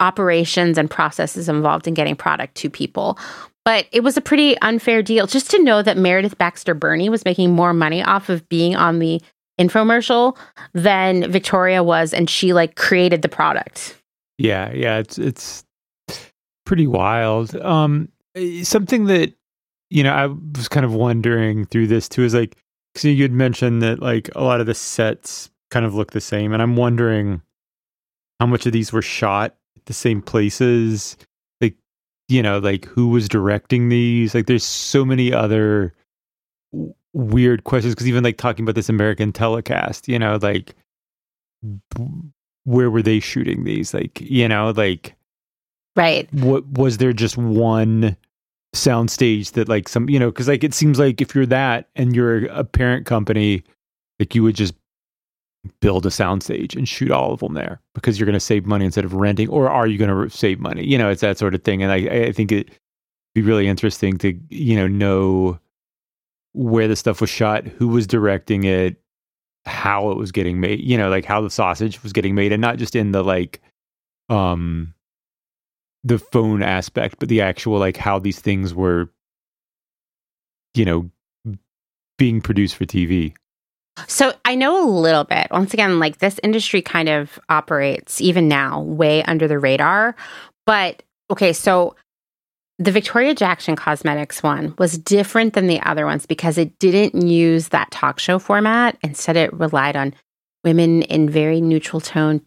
operations 0.00 0.78
and 0.78 0.90
processes 0.90 1.48
involved 1.48 1.86
in 1.86 1.94
getting 1.94 2.16
product 2.16 2.54
to 2.56 2.70
people. 2.70 3.18
But 3.64 3.86
it 3.92 4.00
was 4.00 4.16
a 4.16 4.20
pretty 4.20 4.58
unfair 4.58 5.02
deal 5.02 5.26
just 5.26 5.50
to 5.52 5.62
know 5.62 5.82
that 5.82 5.96
Meredith 5.96 6.36
Baxter 6.36 6.74
Birney 6.74 7.08
was 7.08 7.24
making 7.24 7.52
more 7.52 7.72
money 7.72 8.02
off 8.02 8.28
of 8.28 8.48
being 8.48 8.74
on 8.74 8.98
the 8.98 9.22
infomercial 9.60 10.36
than 10.72 11.30
Victoria 11.30 11.82
was, 11.82 12.12
and 12.12 12.28
she 12.28 12.52
like 12.52 12.74
created 12.74 13.22
the 13.22 13.28
product. 13.28 13.96
Yeah, 14.38 14.72
yeah, 14.72 14.98
it's 14.98 15.18
it's 15.18 15.64
pretty 16.66 16.86
wild. 16.86 17.54
Um, 17.56 18.08
something 18.62 19.06
that 19.06 19.32
you 19.90 20.02
know 20.02 20.12
I 20.12 20.26
was 20.26 20.68
kind 20.68 20.84
of 20.84 20.94
wondering 20.94 21.66
through 21.66 21.86
this 21.86 22.08
too 22.08 22.24
is 22.24 22.34
like, 22.34 22.56
because 22.92 23.04
you 23.04 23.22
had 23.22 23.32
mentioned 23.32 23.82
that 23.82 24.00
like 24.00 24.28
a 24.34 24.42
lot 24.42 24.60
of 24.60 24.66
the 24.66 24.74
sets 24.74 25.50
kind 25.70 25.86
of 25.86 25.94
look 25.94 26.10
the 26.12 26.20
same, 26.20 26.52
and 26.52 26.60
I'm 26.60 26.76
wondering 26.76 27.42
how 28.40 28.46
much 28.46 28.66
of 28.66 28.72
these 28.72 28.92
were 28.92 29.02
shot 29.02 29.54
at 29.76 29.86
the 29.86 29.92
same 29.92 30.20
places. 30.20 31.16
You 32.32 32.42
know, 32.42 32.58
like 32.58 32.86
who 32.86 33.08
was 33.08 33.28
directing 33.28 33.88
these? 33.90 34.34
Like, 34.34 34.46
there's 34.46 34.64
so 34.64 35.04
many 35.04 35.32
other 35.32 35.92
w- 36.72 36.94
weird 37.12 37.64
questions 37.64 37.94
because 37.94 38.08
even 38.08 38.24
like 38.24 38.38
talking 38.38 38.64
about 38.64 38.74
this 38.74 38.88
American 38.88 39.32
telecast, 39.32 40.08
you 40.08 40.18
know, 40.18 40.38
like 40.40 40.74
b- 41.62 42.04
where 42.64 42.90
were 42.90 43.02
they 43.02 43.20
shooting 43.20 43.64
these? 43.64 43.92
Like, 43.92 44.20
you 44.20 44.48
know, 44.48 44.70
like 44.70 45.14
Right. 45.94 46.26
what 46.32 46.66
was 46.66 46.96
there 46.98 47.12
just 47.12 47.36
one 47.36 48.16
soundstage 48.74 49.52
that 49.52 49.68
like 49.68 49.86
some 49.86 50.08
you 50.08 50.18
know 50.18 50.30
because 50.30 50.48
like 50.48 50.64
it 50.64 50.72
seems 50.72 50.98
like 50.98 51.20
if 51.20 51.34
you're 51.34 51.44
that 51.44 51.90
and 51.94 52.16
you're 52.16 52.46
a 52.46 52.64
parent 52.64 53.04
company 53.04 53.62
like 54.18 54.34
you 54.34 54.42
would 54.42 54.56
just 54.56 54.72
build 55.80 56.04
a 56.06 56.08
soundstage 56.08 56.76
and 56.76 56.88
shoot 56.88 57.10
all 57.10 57.32
of 57.32 57.40
them 57.40 57.54
there 57.54 57.80
because 57.94 58.18
you're 58.18 58.26
going 58.26 58.34
to 58.34 58.40
save 58.40 58.66
money 58.66 58.84
instead 58.84 59.04
of 59.04 59.14
renting 59.14 59.48
or 59.48 59.68
are 59.68 59.86
you 59.86 59.96
going 59.96 60.10
to 60.10 60.36
save 60.36 60.58
money 60.58 60.84
you 60.84 60.98
know 60.98 61.08
it's 61.08 61.20
that 61.20 61.38
sort 61.38 61.54
of 61.54 61.62
thing 61.62 61.82
and 61.82 61.92
i 61.92 61.96
i 61.96 62.32
think 62.32 62.50
it'd 62.50 62.76
be 63.34 63.42
really 63.42 63.68
interesting 63.68 64.18
to 64.18 64.38
you 64.48 64.74
know 64.74 64.88
know 64.88 65.58
where 66.52 66.88
the 66.88 66.96
stuff 66.96 67.20
was 67.20 67.30
shot 67.30 67.64
who 67.64 67.86
was 67.86 68.06
directing 68.06 68.64
it 68.64 68.96
how 69.64 70.10
it 70.10 70.16
was 70.16 70.32
getting 70.32 70.58
made 70.58 70.80
you 70.80 70.98
know 70.98 71.08
like 71.08 71.24
how 71.24 71.40
the 71.40 71.50
sausage 71.50 72.02
was 72.02 72.12
getting 72.12 72.34
made 72.34 72.52
and 72.52 72.60
not 72.60 72.76
just 72.76 72.96
in 72.96 73.12
the 73.12 73.22
like 73.22 73.60
um 74.28 74.92
the 76.04 76.18
phone 76.18 76.62
aspect, 76.62 77.16
but 77.18 77.28
the 77.28 77.40
actual 77.40 77.78
like 77.78 77.96
how 77.96 78.18
these 78.18 78.40
things 78.40 78.74
were, 78.74 79.10
you 80.74 80.84
know, 80.84 81.10
being 82.18 82.40
produced 82.40 82.76
for 82.76 82.84
TV. 82.84 83.34
So 84.08 84.32
I 84.44 84.54
know 84.54 84.82
a 84.82 84.88
little 84.88 85.24
bit. 85.24 85.48
Once 85.50 85.74
again, 85.74 85.98
like 85.98 86.18
this 86.18 86.40
industry 86.42 86.82
kind 86.82 87.08
of 87.08 87.38
operates 87.48 88.20
even 88.20 88.48
now 88.48 88.80
way 88.80 89.22
under 89.24 89.46
the 89.46 89.58
radar. 89.58 90.16
But 90.66 91.02
okay, 91.30 91.52
so 91.52 91.96
the 92.78 92.90
Victoria 92.90 93.34
Jackson 93.34 93.76
Cosmetics 93.76 94.42
one 94.42 94.74
was 94.78 94.98
different 94.98 95.52
than 95.54 95.66
the 95.66 95.80
other 95.80 96.06
ones 96.06 96.26
because 96.26 96.58
it 96.58 96.78
didn't 96.78 97.26
use 97.26 97.68
that 97.68 97.90
talk 97.90 98.18
show 98.18 98.38
format. 98.38 98.96
Instead, 99.02 99.36
it 99.36 99.52
relied 99.52 99.96
on 99.96 100.14
women 100.64 101.02
in 101.02 101.28
very 101.28 101.60
neutral 101.60 102.00
tone 102.00 102.40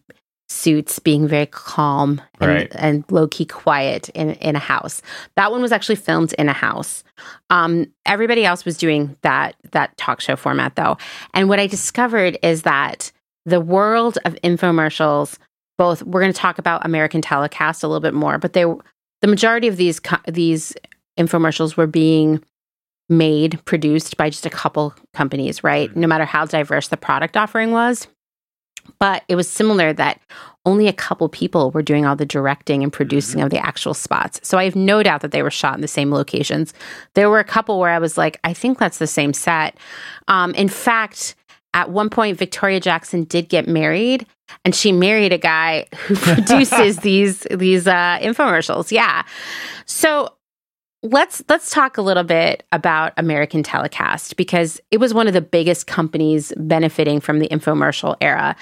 suits 0.48 0.98
being 1.00 1.26
very 1.26 1.46
calm 1.46 2.20
and, 2.40 2.50
Right. 2.50 2.72
and 2.76 3.04
low 3.10 3.26
key 3.26 3.44
quiet 3.46 4.08
in, 4.10 4.30
in 4.34 4.54
a 4.54 4.60
house. 4.60 5.02
That 5.36 5.50
one 5.50 5.60
was 5.60 5.72
actually 5.72 5.96
filmed 5.96 6.32
in 6.34 6.48
a 6.48 6.52
house. 6.52 7.02
Um, 7.50 7.86
everybody 8.04 8.44
else 8.44 8.64
was 8.64 8.76
doing 8.78 9.16
that 9.22 9.56
that 9.72 9.96
talk 9.96 10.20
show 10.20 10.36
format 10.36 10.76
though. 10.76 10.98
And 11.34 11.48
what 11.48 11.58
I 11.58 11.66
discovered 11.66 12.38
is 12.42 12.62
that 12.62 13.10
the 13.44 13.60
world 13.60 14.18
of 14.24 14.34
infomercials, 14.44 15.38
both 15.78 16.02
we're 16.04 16.20
going 16.20 16.32
to 16.32 16.38
talk 16.38 16.58
about 16.58 16.84
American 16.86 17.22
Telecast 17.22 17.82
a 17.82 17.88
little 17.88 18.00
bit 18.00 18.14
more, 18.14 18.38
but 18.38 18.52
they 18.52 18.64
the 19.22 19.28
majority 19.28 19.66
of 19.66 19.76
these 19.76 19.98
co- 19.98 20.16
these 20.28 20.74
infomercials 21.18 21.76
were 21.76 21.86
being 21.86 22.42
made 23.08 23.64
produced 23.64 24.16
by 24.16 24.30
just 24.30 24.46
a 24.46 24.50
couple 24.50 24.94
companies, 25.14 25.62
right? 25.64 25.94
No 25.96 26.06
matter 26.06 26.24
how 26.24 26.44
diverse 26.44 26.88
the 26.88 26.96
product 26.96 27.36
offering 27.36 27.70
was. 27.72 28.06
But 28.98 29.24
it 29.28 29.36
was 29.36 29.48
similar 29.48 29.92
that 29.92 30.20
only 30.64 30.88
a 30.88 30.92
couple 30.92 31.28
people 31.28 31.70
were 31.70 31.82
doing 31.82 32.04
all 32.04 32.16
the 32.16 32.26
directing 32.26 32.82
and 32.82 32.92
producing 32.92 33.40
of 33.40 33.50
the 33.50 33.58
actual 33.58 33.94
spots. 33.94 34.40
So 34.42 34.58
I 34.58 34.64
have 34.64 34.74
no 34.74 35.02
doubt 35.02 35.20
that 35.20 35.30
they 35.30 35.42
were 35.42 35.50
shot 35.50 35.76
in 35.76 35.80
the 35.80 35.88
same 35.88 36.10
locations. 36.10 36.74
There 37.14 37.30
were 37.30 37.38
a 37.38 37.44
couple 37.44 37.78
where 37.78 37.90
I 37.90 38.00
was 38.00 38.18
like, 38.18 38.40
I 38.42 38.52
think 38.52 38.78
that's 38.78 38.98
the 38.98 39.06
same 39.06 39.32
set. 39.32 39.78
Um, 40.26 40.52
in 40.54 40.68
fact, 40.68 41.36
at 41.72 41.90
one 41.90 42.10
point, 42.10 42.38
Victoria 42.38 42.80
Jackson 42.80 43.24
did 43.24 43.48
get 43.48 43.68
married, 43.68 44.26
and 44.64 44.74
she 44.74 44.92
married 44.92 45.32
a 45.32 45.38
guy 45.38 45.86
who 46.06 46.16
produces 46.16 46.96
these 47.02 47.40
these 47.50 47.86
uh, 47.86 48.18
infomercials. 48.20 48.90
Yeah, 48.90 49.22
so 49.84 50.32
let's 51.02 51.42
let's 51.48 51.70
talk 51.70 51.98
a 51.98 52.02
little 52.02 52.24
bit 52.24 52.64
about 52.72 53.12
American 53.16 53.62
Telecast 53.62 54.36
because 54.36 54.80
it 54.90 54.98
was 54.98 55.14
one 55.14 55.26
of 55.26 55.34
the 55.34 55.40
biggest 55.40 55.86
companies 55.86 56.52
benefiting 56.56 57.20
from 57.20 57.38
the 57.38 57.48
infomercial 57.48 58.16
era. 58.20 58.56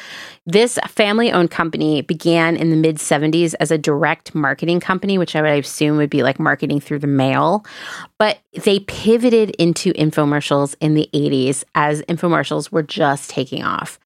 This 0.47 0.79
family-owned 0.89 1.51
company 1.51 2.03
began 2.03 2.57
in 2.57 2.71
the 2.71 2.77
mid 2.77 2.97
70s 2.97 3.55
as 3.61 3.71
a 3.71 3.79
direct 3.79 4.35
marketing 4.35 4.81
company, 4.81 5.17
which 5.17 5.35
I 5.35 5.43
would 5.43 5.65
assume 5.65 5.97
would 5.97 6.11
be 6.11 6.23
like 6.23 6.39
marketing 6.39 6.81
through 6.81 6.99
the 7.01 7.07
mail, 7.07 7.65
but 8.19 8.39
they 8.65 8.81
pivoted 8.81 9.51
into 9.51 9.93
infomercials 9.95 10.75
in 10.81 10.95
the 10.95 11.09
80s 11.15 11.65
as 11.75 12.03
infomercials 12.03 12.71
were 12.71 12.83
just 12.83 13.31
taking 13.31 13.63
off. 13.63 13.99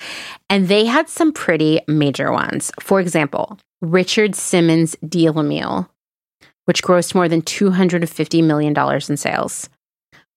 And 0.50 0.68
they 0.68 0.84
had 0.84 1.08
some 1.08 1.32
pretty 1.32 1.80
major 1.88 2.32
ones. 2.32 2.70
For 2.80 3.00
example, 3.00 3.58
Richard 3.80 4.34
Simmons 4.34 4.96
Deal 5.06 5.38
a 5.38 5.42
Meal 5.42 5.90
which 6.68 6.82
grossed 6.82 7.14
more 7.14 7.28
than 7.30 7.40
$250 7.40 8.44
million 8.44 8.76
in 9.08 9.16
sales. 9.16 9.70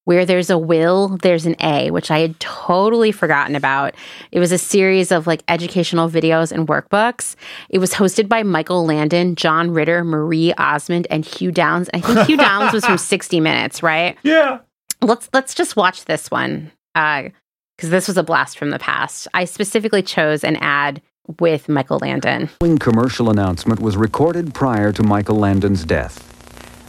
Where 0.05 0.25
there's 0.25 0.49
a 0.49 0.57
will, 0.57 1.17
there's 1.21 1.45
an 1.45 1.55
A, 1.59 1.91
which 1.91 2.09
I 2.09 2.19
had 2.19 2.39
totally 2.39 3.11
forgotten 3.11 3.55
about. 3.55 3.93
It 4.31 4.39
was 4.39 4.51
a 4.51 4.57
series 4.57 5.11
of 5.11 5.27
like 5.27 5.43
educational 5.49 6.09
videos 6.09 6.51
and 6.53 6.67
workbooks. 6.67 7.35
It 7.69 7.77
was 7.79 7.93
hosted 7.93 8.27
by 8.29 8.41
Michael 8.43 8.83
Landon, 8.85 9.35
John 9.35 9.69
Ritter, 9.71 10.03
Marie 10.03 10.53
Osmond, 10.53 11.05
and 11.11 11.23
Hugh 11.25 11.51
Downs. 11.51 11.89
I 11.93 11.99
think 11.99 12.27
Hugh 12.27 12.37
Downs 12.37 12.73
was 12.73 12.83
from 12.85 12.97
60 13.13 13.39
Minutes, 13.41 13.83
right? 13.83 14.17
Yeah. 14.23 14.59
Let's 15.01 15.29
let's 15.33 15.53
just 15.53 15.75
watch 15.75 16.05
this 16.05 16.31
one 16.31 16.71
Uh, 16.95 17.29
because 17.77 17.91
this 17.91 18.07
was 18.07 18.17
a 18.17 18.23
blast 18.23 18.57
from 18.57 18.71
the 18.71 18.79
past. 18.79 19.27
I 19.35 19.45
specifically 19.45 20.01
chose 20.01 20.43
an 20.43 20.55
ad 20.57 21.01
with 21.39 21.69
Michael 21.69 21.99
Landon. 21.99 22.47
following 22.59 22.77
commercial 22.77 23.29
announcement 23.29 23.79
was 23.79 23.95
recorded 23.95 24.53
prior 24.53 24.91
to 24.91 25.03
Michael 25.03 25.37
Landon's 25.37 25.85
death. 25.85 26.27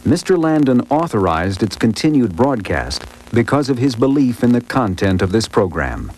Mr. 0.03 0.37
Landon 0.37 0.81
authorized 0.89 1.63
its 1.63 1.75
continued 1.75 2.35
broadcast 2.35 3.05
because 3.33 3.69
of 3.69 3.77
his 3.77 3.95
belief 3.95 4.43
in 4.43 4.51
the 4.51 4.61
content 4.61 5.21
of 5.21 5.31
this 5.31 5.47
program. 5.47 6.11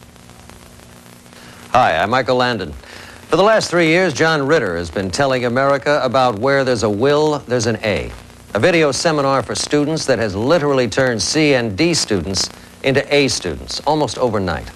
Hi, 1.72 1.98
I'm 1.98 2.10
Michael 2.10 2.38
Landon. 2.38 2.72
For 2.72 3.38
the 3.38 3.44
last 3.44 3.70
three 3.70 3.88
years, 3.88 4.14
John 4.14 4.48
Ritter 4.48 4.78
has 4.78 4.90
been 4.90 5.12
telling 5.12 5.46
America 5.46 6.00
about 6.04 6.40
where 6.40 6.64
there's 6.64 6.84
a 6.84 6.90
will, 6.90 7.40
there's 7.40 7.68
an 7.68 7.78
A. 7.84 8.12
A 8.54 8.60
video 8.60 8.92
seminar 8.92 9.44
for 9.44 9.56
students 9.56 10.06
that 10.06 10.18
has 10.20 10.36
literally 10.36 10.88
turned 10.88 11.22
C 11.22 11.56
and 11.56 11.78
D 11.78 11.94
students 11.94 12.50
into 12.84 13.06
A 13.14 13.28
students 13.28 13.82
almost 13.82 14.18
overnight. 14.18 14.70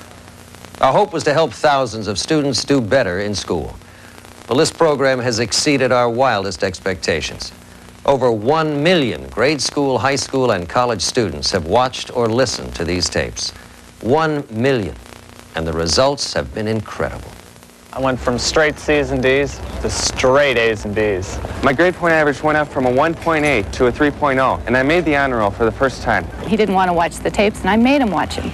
Our 0.81 0.93
hope 0.93 1.11
was 1.11 1.25
to 1.25 1.33
help 1.33 1.51
thousands 1.51 2.07
of 2.07 2.17
students 2.17 2.63
do 2.63 2.79
better 2.79 3.19
in 3.19 3.35
school. 3.35 3.75
Well, 4.47 4.57
this 4.57 4.71
program 4.71 5.19
has 5.19 5.39
exceeded 5.39 5.91
our 5.91 6.09
wildest 6.09 6.63
expectations. 6.63 7.51
Over 8.05 8.31
one 8.31 8.81
million 8.81 9.27
grade 9.27 9.61
school, 9.61 9.99
high 9.99 10.15
school, 10.15 10.51
and 10.51 10.69
college 10.69 11.01
students 11.01 11.51
have 11.51 11.65
watched 11.65 12.15
or 12.15 12.29
listened 12.29 12.75
to 12.75 12.85
these 12.85 13.09
tapes. 13.09 13.51
One 13.99 14.45
million. 14.49 14.95
And 15.53 15.67
the 15.67 15.73
results 15.73 16.33
have 16.33 16.53
been 16.53 16.69
incredible. 16.69 17.31
I 17.91 17.99
went 17.99 18.19
from 18.19 18.37
straight 18.37 18.77
C's 18.77 19.09
and 19.09 19.21
D's 19.21 19.57
to 19.81 19.89
straight 19.89 20.57
A's 20.57 20.85
and 20.85 20.93
B's. 20.93 21.39
My 21.63 21.73
grade 21.73 21.95
point 21.95 22.13
average 22.13 22.43
went 22.43 22.55
up 22.55 22.67
from 22.67 22.85
a 22.85 22.91
1.8 22.91 23.71
to 23.71 23.87
a 23.87 23.91
3.0, 23.91 24.67
and 24.67 24.77
I 24.77 24.83
made 24.83 25.05
the 25.05 25.15
honor 25.15 25.37
roll 25.37 25.49
for 25.49 25.65
the 25.65 25.71
first 25.71 26.03
time. 26.03 26.27
He 26.45 26.55
didn't 26.55 26.75
want 26.75 26.89
to 26.89 26.93
watch 26.93 27.15
the 27.17 27.31
tapes, 27.31 27.61
and 27.61 27.69
I 27.69 27.77
made 27.77 27.99
him 28.01 28.11
watch 28.11 28.35
them. 28.35 28.51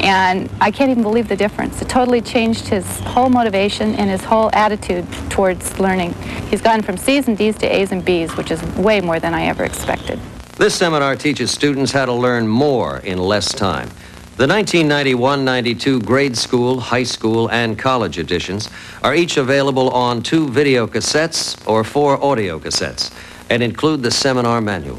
And 0.00 0.50
I 0.60 0.70
can't 0.70 0.90
even 0.90 1.02
believe 1.02 1.28
the 1.28 1.36
difference. 1.36 1.80
It 1.80 1.88
totally 1.88 2.20
changed 2.20 2.68
his 2.68 3.00
whole 3.00 3.30
motivation 3.30 3.94
and 3.94 4.10
his 4.10 4.22
whole 4.22 4.50
attitude 4.52 5.10
towards 5.30 5.80
learning. 5.80 6.12
He's 6.50 6.60
gone 6.60 6.82
from 6.82 6.98
C's 6.98 7.26
and 7.26 7.38
D's 7.38 7.56
to 7.58 7.66
A's 7.66 7.90
and 7.90 8.04
B's, 8.04 8.36
which 8.36 8.50
is 8.50 8.62
way 8.76 9.00
more 9.00 9.18
than 9.18 9.32
I 9.32 9.46
ever 9.46 9.64
expected. 9.64 10.20
This 10.56 10.74
seminar 10.74 11.16
teaches 11.16 11.50
students 11.50 11.90
how 11.90 12.04
to 12.04 12.12
learn 12.12 12.46
more 12.46 12.98
in 12.98 13.16
less 13.18 13.50
time. 13.50 13.88
The 14.36 14.48
1991-92 14.48 16.04
grade 16.04 16.36
school, 16.36 16.80
high 16.80 17.04
school, 17.04 17.48
and 17.52 17.78
college 17.78 18.18
editions 18.18 18.68
are 19.04 19.14
each 19.14 19.36
available 19.36 19.90
on 19.90 20.24
two 20.24 20.48
video 20.48 20.88
cassettes 20.88 21.56
or 21.68 21.84
four 21.84 22.20
audio 22.20 22.58
cassettes 22.58 23.14
and 23.48 23.62
include 23.62 24.02
the 24.02 24.10
seminar 24.10 24.60
manual. 24.60 24.98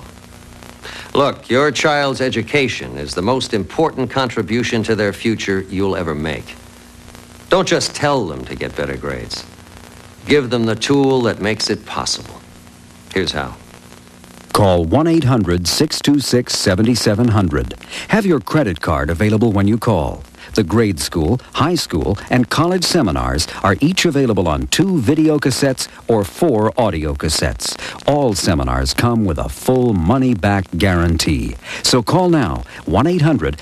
Look, 1.14 1.50
your 1.50 1.70
child's 1.72 2.22
education 2.22 2.98
is 2.98 3.14
the 3.14 3.22
most 3.22 3.54
important 3.54 4.10
contribution 4.10 4.84
to 4.84 4.96
their 4.96 5.12
future 5.12 5.62
you'll 5.64 5.98
ever 5.98 6.16
make. 6.16 6.56
Don't 7.50 7.68
just 7.68 7.94
tell 7.94 8.26
them 8.26 8.46
to 8.46 8.56
get 8.56 8.74
better 8.78 8.96
grades. 8.96 9.46
Give 10.26 10.50
them 10.50 10.66
the 10.66 10.78
tool 10.78 11.24
that 11.24 11.42
makes 11.42 11.70
it 11.70 11.86
possible. 11.86 12.40
Here's 13.14 13.34
how. 13.34 13.58
Call 14.56 14.86
1 14.86 15.06
800 15.06 15.68
626 15.68 16.58
7700. 16.58 17.74
Have 18.08 18.26
your 18.26 18.40
credit 18.40 18.80
card 18.80 19.10
available 19.10 19.52
when 19.52 19.68
you 19.68 19.78
call. 19.78 20.24
The 20.54 20.64
grade 20.64 20.98
school, 20.98 21.42
high 21.56 21.76
school, 21.76 22.18
and 22.30 22.50
college 22.50 22.86
seminars 22.86 23.50
are 23.64 23.76
each 23.82 24.06
available 24.06 24.48
on 24.48 24.68
two 24.68 25.00
video 25.02 25.40
cassettes 25.40 25.90
or 26.08 26.24
four 26.24 26.72
audio 26.80 27.14
cassettes. 27.16 27.76
All 28.08 28.34
seminars 28.34 28.94
come 28.94 29.26
with 29.26 29.40
a 29.40 29.50
full 29.50 29.94
money 29.94 30.34
back 30.34 30.66
guarantee. 30.78 31.58
So 31.84 32.02
call 32.02 32.30
now 32.30 32.64
1 32.86 33.08
800 33.08 33.58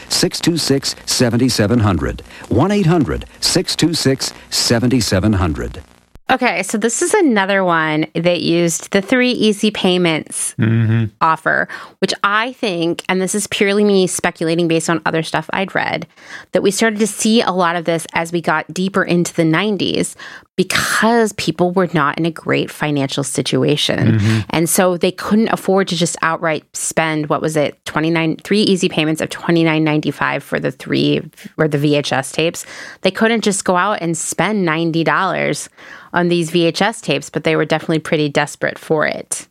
626 6.29 6.31
7700. 6.31 6.31
1 6.31 6.31
800 6.31 6.31
626 6.31 6.31
7700. 6.31 6.31
Okay, 6.31 6.63
so 6.63 6.77
this 6.77 7.01
is 7.01 7.13
another 7.13 7.63
one 7.65 8.07
that 8.15 8.39
used 8.41 8.91
the 8.91 9.01
three 9.01 9.31
easy 9.31 9.69
payments 9.71 10.55
Mm-hmm. 10.57 11.05
offer, 11.21 11.67
which 11.99 12.13
I 12.23 12.53
think, 12.53 13.03
and 13.09 13.21
this 13.21 13.35
is 13.35 13.47
purely 13.47 13.83
me 13.83 14.07
speculating 14.07 14.67
based 14.67 14.89
on 14.89 15.01
other 15.05 15.21
stuff 15.21 15.49
I'd 15.51 15.75
read, 15.75 16.07
that 16.53 16.63
we 16.63 16.71
started 16.71 16.99
to 16.99 17.07
see 17.07 17.41
a 17.41 17.51
lot 17.51 17.75
of 17.75 17.83
this 17.85 18.07
as 18.13 18.31
we 18.31 18.39
got 18.41 18.71
deeper 18.73 19.03
into 19.03 19.33
the 19.33 19.43
90s 19.43 20.15
because 20.55 21.33
people 21.33 21.71
were 21.71 21.89
not 21.93 22.17
in 22.17 22.25
a 22.25 22.31
great 22.31 22.69
financial 22.71 23.23
situation. 23.23 24.19
Mhm. 24.19 24.45
And 24.51 24.69
so 24.69 24.97
they 24.97 25.11
couldn't 25.11 25.49
afford 25.49 25.87
to 25.89 25.95
just 25.95 26.15
outright 26.21 26.63
spend 26.75 27.27
what 27.27 27.41
was 27.41 27.57
it, 27.57 27.82
29 27.93 28.37
three 28.43 28.61
easy 28.61 28.89
payments 28.89 29.21
of 29.21 29.29
29.95 29.29 30.41
for 30.41 30.59
the 30.59 30.71
three 30.71 31.21
or 31.57 31.67
the 31.67 31.77
VHS 31.77 32.33
tapes. 32.33 32.65
They 33.01 33.11
couldn't 33.11 33.43
just 33.43 33.63
go 33.65 33.75
out 33.75 33.99
and 34.01 34.17
spend 34.17 34.67
$90 34.67 35.69
on 36.13 36.27
these 36.27 36.49
VHS 36.51 37.01
tapes, 37.01 37.29
but 37.29 37.43
they 37.43 37.55
were 37.55 37.65
definitely 37.65 37.99
pretty 37.99 38.29
desperate 38.29 38.79
for 38.79 39.05
it. 39.05 39.47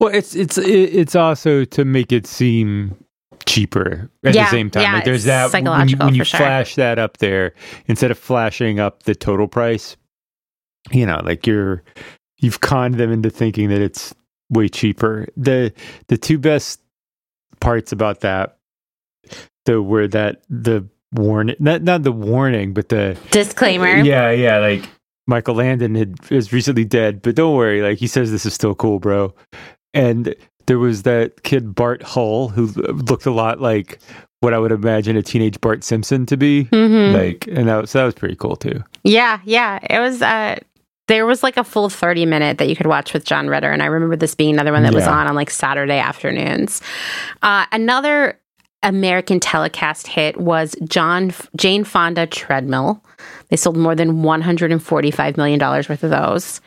Well, 0.00 0.12
it's 0.14 0.34
it's 0.34 0.58
it's 0.58 1.14
also 1.14 1.64
to 1.66 1.84
make 1.84 2.10
it 2.12 2.26
seem 2.26 2.96
cheaper 3.46 4.10
at 4.24 4.34
Yeah, 4.34 4.44
the 4.44 4.50
same 4.50 4.70
time. 4.70 4.82
yeah, 4.82 4.94
like 4.94 5.04
there's 5.04 5.24
that 5.24 5.52
when 5.52 5.88
you, 5.88 5.96
when 5.98 6.14
you 6.14 6.22
for 6.22 6.24
sure. 6.24 6.38
flash 6.40 6.74
that 6.76 6.98
up 6.98 7.18
there 7.18 7.54
instead 7.86 8.10
of 8.10 8.18
flashing 8.18 8.80
up 8.80 9.02
the 9.04 9.14
total 9.14 9.46
price. 9.48 9.96
You 10.90 11.06
know, 11.06 11.20
like 11.22 11.46
you're 11.46 11.84
you've 12.38 12.60
conned 12.62 12.96
them 12.96 13.12
into 13.12 13.30
thinking 13.30 13.68
that 13.68 13.80
it's 13.80 14.12
way 14.50 14.68
cheaper. 14.68 15.28
The 15.36 15.72
the 16.08 16.18
two 16.18 16.36
best 16.38 16.81
parts 17.62 17.92
about 17.92 18.20
that 18.20 18.58
the 19.64 19.80
were 19.80 20.06
that 20.08 20.42
the 20.50 20.86
warning 21.14 21.56
not 21.58 21.82
not 21.82 22.02
the 22.02 22.12
warning 22.12 22.74
but 22.74 22.88
the 22.88 23.16
Disclaimer. 23.30 23.96
yeah 23.98 24.30
yeah 24.30 24.58
like 24.58 24.88
Michael 25.28 25.54
Landon 25.54 25.94
had, 25.94 26.16
is 26.32 26.52
recently 26.52 26.84
dead, 26.84 27.22
but 27.22 27.36
don't 27.36 27.54
worry. 27.54 27.80
Like 27.80 27.98
he 27.98 28.08
says, 28.08 28.32
this 28.32 28.44
is 28.44 28.54
still 28.54 28.74
cool, 28.74 28.98
bro. 28.98 29.32
And 29.94 30.34
there 30.66 30.80
was 30.80 31.04
that 31.04 31.44
kid 31.44 31.76
Bart 31.76 32.02
Hull 32.02 32.48
who 32.48 32.66
looked 32.66 33.24
a 33.24 33.30
lot 33.30 33.60
like 33.60 34.00
what 34.40 34.52
I 34.52 34.58
would 34.58 34.72
imagine 34.72 35.16
a 35.16 35.22
teenage 35.22 35.60
Bart 35.60 35.84
Simpson 35.84 36.26
to 36.26 36.36
be. 36.36 36.64
Mhm. 36.72 37.14
Like, 37.14 37.46
and 37.46 37.68
that, 37.68 37.88
so 37.88 38.00
that 38.00 38.04
was 38.04 38.14
pretty 38.14 38.34
cool 38.34 38.56
too. 38.56 38.82
Yeah, 39.04 39.38
yeah. 39.44 39.78
It 39.88 40.00
was 40.00 40.22
uh 40.22 40.58
there 41.08 41.26
was 41.26 41.42
like 41.42 41.56
a 41.56 41.64
full 41.64 41.88
30 41.88 42.26
minute 42.26 42.58
that 42.58 42.68
you 42.68 42.76
could 42.76 42.86
watch 42.86 43.12
with 43.12 43.24
John 43.24 43.48
Ritter 43.48 43.70
and 43.70 43.82
I 43.82 43.86
remember 43.86 44.16
this 44.16 44.34
being 44.34 44.54
another 44.54 44.72
one 44.72 44.82
that 44.84 44.94
was 44.94 45.06
on 45.06 45.26
on 45.26 45.34
like 45.34 45.50
Saturday 45.50 45.98
afternoons. 45.98 46.80
Uh 47.42 47.66
another 47.72 48.38
American 48.82 49.38
telecast 49.38 50.08
hit 50.08 50.40
was 50.40 50.74
John 50.84 51.32
Jane 51.56 51.84
Fonda 51.84 52.26
Treadmill. 52.26 53.02
They 53.48 53.56
sold 53.56 53.76
more 53.76 53.94
than 53.94 54.22
145 54.22 55.36
million 55.36 55.58
dollars 55.58 55.88
worth 55.88 56.02
of 56.02 56.10
those. 56.10 56.60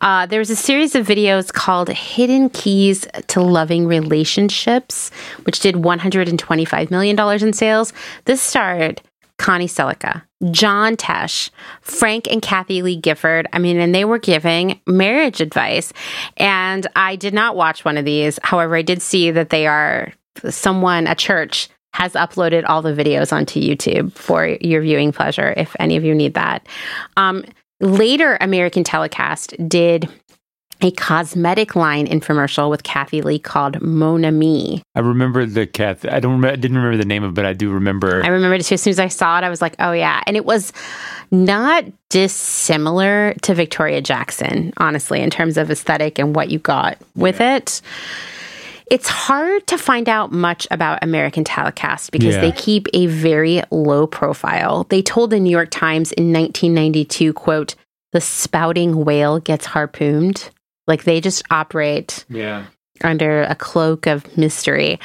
Uh, 0.00 0.26
there 0.26 0.38
was 0.38 0.50
a 0.50 0.56
series 0.56 0.94
of 0.94 1.06
videos 1.06 1.52
called 1.52 1.88
Hidden 1.88 2.50
Keys 2.50 3.06
to 3.28 3.40
Loving 3.40 3.86
Relationships, 3.86 5.10
which 5.44 5.60
did 5.60 5.76
$125 5.76 6.90
million 6.90 7.42
in 7.42 7.52
sales. 7.52 7.92
This 8.24 8.42
starred 8.42 9.00
Connie 9.38 9.68
Sellecca, 9.68 10.22
John 10.50 10.96
Tesh, 10.96 11.50
Frank 11.80 12.26
and 12.30 12.42
Kathie 12.42 12.82
Lee 12.82 12.96
Gifford. 12.96 13.46
I 13.52 13.58
mean, 13.58 13.78
and 13.78 13.94
they 13.94 14.04
were 14.04 14.18
giving 14.18 14.80
marriage 14.86 15.40
advice. 15.40 15.92
And 16.36 16.86
I 16.94 17.16
did 17.16 17.32
not 17.34 17.56
watch 17.56 17.84
one 17.84 17.96
of 17.96 18.04
these. 18.04 18.38
However, 18.42 18.76
I 18.76 18.82
did 18.82 19.00
see 19.00 19.30
that 19.30 19.50
they 19.50 19.66
are 19.66 20.12
someone, 20.50 21.06
a 21.06 21.14
church, 21.14 21.68
has 21.94 22.12
uploaded 22.12 22.64
all 22.68 22.82
the 22.82 22.92
videos 22.92 23.32
onto 23.32 23.58
YouTube 23.58 24.12
for 24.12 24.46
your 24.60 24.82
viewing 24.82 25.12
pleasure 25.12 25.54
if 25.56 25.74
any 25.80 25.96
of 25.96 26.04
you 26.04 26.14
need 26.14 26.34
that. 26.34 26.66
Um, 27.16 27.42
later, 27.80 28.36
American 28.42 28.84
Telecast 28.84 29.54
did 29.66 30.06
a 30.82 30.90
cosmetic 30.92 31.74
line 31.74 32.06
infomercial 32.06 32.68
with 32.70 32.82
Kathie 32.82 33.22
Lee 33.22 33.38
called 33.38 33.80
Mona 33.80 34.30
Me. 34.30 34.82
I 34.94 35.00
remember 35.00 35.46
the 35.46 35.66
Kathy. 35.66 36.08
I 36.08 36.20
don't 36.20 36.32
remember. 36.32 36.52
I 36.52 36.56
didn't 36.56 36.76
remember 36.76 36.96
the 36.98 37.04
name 37.06 37.22
of 37.24 37.30
it, 37.30 37.34
but 37.34 37.46
I 37.46 37.52
do 37.52 37.70
remember. 37.70 38.22
I 38.24 38.28
remember 38.28 38.54
it 38.56 38.64
too. 38.64 38.74
As 38.74 38.82
soon 38.82 38.90
as 38.90 38.98
I 38.98 39.08
saw 39.08 39.38
it, 39.38 39.44
I 39.44 39.48
was 39.48 39.62
like, 39.62 39.74
oh, 39.78 39.92
yeah. 39.92 40.22
And 40.26 40.36
it 40.36 40.44
was 40.44 40.72
not 41.30 41.84
dissimilar 42.10 43.34
to 43.42 43.54
Victoria 43.54 44.00
Jackson, 44.00 44.72
honestly, 44.76 45.20
in 45.22 45.30
terms 45.30 45.56
of 45.56 45.70
aesthetic 45.70 46.18
and 46.18 46.34
what 46.36 46.50
you 46.50 46.58
got 46.58 46.98
with 47.14 47.40
it. 47.40 47.80
It's 48.88 49.08
hard 49.08 49.66
to 49.66 49.78
find 49.78 50.08
out 50.08 50.30
much 50.30 50.68
about 50.70 51.02
American 51.02 51.42
Telecast 51.42 52.12
because 52.12 52.36
Yeah. 52.36 52.40
they 52.42 52.52
keep 52.52 52.86
a 52.94 53.06
very 53.06 53.62
low 53.72 54.06
profile. 54.06 54.86
They 54.90 55.02
told 55.02 55.30
the 55.30 55.40
New 55.40 55.50
York 55.50 55.70
Times 55.72 56.12
in 56.12 56.32
1992, 56.32 57.32
quote, 57.32 57.74
the 58.12 58.20
spouting 58.20 59.04
whale 59.04 59.40
gets 59.40 59.66
harpooned. 59.66 60.50
Like 60.86 61.04
they 61.04 61.20
just 61.20 61.42
operate 61.50 62.24
Yeah. 62.28 62.64
under 63.02 63.42
a 63.42 63.54
cloak 63.54 64.06
of 64.06 64.36
mystery. 64.36 64.98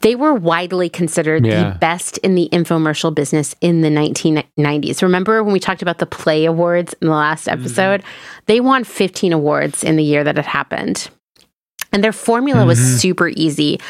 They 0.00 0.14
were 0.14 0.34
widely 0.34 0.90
considered 0.90 1.46
Yeah. 1.46 1.70
the 1.72 1.78
best 1.78 2.18
in 2.18 2.34
the 2.34 2.48
infomercial 2.52 3.14
business 3.14 3.54
in 3.62 3.80
the 3.80 3.88
1990s. 3.90 5.02
Remember 5.02 5.42
when 5.42 5.52
we 5.52 5.60
talked 5.60 5.80
about 5.80 5.98
the 5.98 6.04
Play 6.06 6.44
Awards 6.44 6.94
in 7.00 7.08
the 7.08 7.14
last 7.14 7.48
episode? 7.48 8.02
They 8.46 8.60
won 8.60 8.84
15 8.84 9.32
awards 9.32 9.82
in 9.82 9.96
the 9.96 10.04
year 10.04 10.22
that 10.22 10.36
it 10.38 10.44
happened. 10.44 11.08
And 11.90 12.04
their 12.04 12.12
formula 12.12 12.66
was 12.66 12.78
Mhm. 12.78 12.98
super 12.98 13.28
easy 13.28 13.80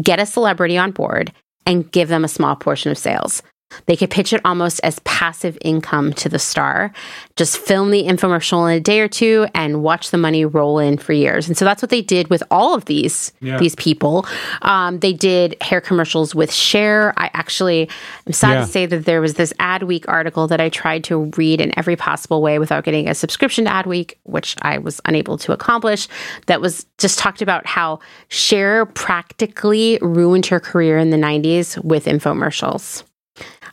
get 0.00 0.20
a 0.20 0.26
celebrity 0.26 0.76
on 0.78 0.92
board 0.92 1.32
and 1.66 1.90
give 1.90 2.08
them 2.08 2.24
a 2.24 2.28
small 2.28 2.54
portion 2.54 2.92
of 2.92 2.98
sales. 2.98 3.42
They 3.86 3.96
could 3.96 4.10
pitch 4.10 4.32
it 4.32 4.40
almost 4.44 4.80
as 4.84 5.00
passive 5.00 5.58
income 5.60 6.12
to 6.14 6.28
the 6.28 6.38
star. 6.38 6.92
Just 7.34 7.56
film 7.58 7.90
the 7.90 8.04
infomercial 8.04 8.70
in 8.70 8.76
a 8.76 8.80
day 8.80 9.00
or 9.00 9.08
two 9.08 9.46
and 9.52 9.82
watch 9.82 10.10
the 10.12 10.18
money 10.18 10.44
roll 10.44 10.78
in 10.78 10.96
for 10.96 11.12
years. 11.12 11.48
And 11.48 11.56
so 11.56 11.64
that's 11.64 11.82
what 11.82 11.90
they 11.90 12.00
did 12.02 12.28
with 12.28 12.42
all 12.52 12.74
of 12.74 12.84
these 12.84 13.32
Yeah. 13.40 13.58
these 13.58 13.74
people. 13.74 14.26
Um, 14.62 15.00
they 15.00 15.12
did 15.12 15.56
hair 15.60 15.80
commercials 15.80 16.34
with 16.36 16.52
Cher. 16.52 17.12
I 17.16 17.30
actually 17.34 17.88
am 18.26 18.32
sad 18.32 18.52
Yeah. 18.52 18.60
to 18.60 18.66
say 18.66 18.86
that 18.86 19.06
there 19.06 19.20
was 19.20 19.34
this 19.34 19.52
Adweek 19.58 20.04
article 20.06 20.46
that 20.46 20.60
I 20.60 20.68
tried 20.68 21.02
to 21.04 21.32
read 21.36 21.60
in 21.60 21.76
every 21.76 21.96
possible 21.96 22.42
way 22.42 22.58
without 22.60 22.84
getting 22.84 23.08
a 23.08 23.14
subscription 23.14 23.64
to 23.64 23.70
Adweek, 23.72 24.14
which 24.22 24.54
I 24.62 24.78
was 24.78 25.00
unable 25.04 25.36
to 25.38 25.52
accomplish. 25.52 26.06
That 26.46 26.60
was 26.60 26.86
just 26.98 27.18
talked 27.18 27.42
about 27.42 27.66
how 27.66 27.98
Cher 28.28 28.86
practically 28.86 29.98
ruined 30.00 30.46
her 30.46 30.60
career 30.60 30.96
in 30.98 31.10
the 31.10 31.16
90s 31.16 31.76
with 31.82 32.04
infomercials 32.04 33.02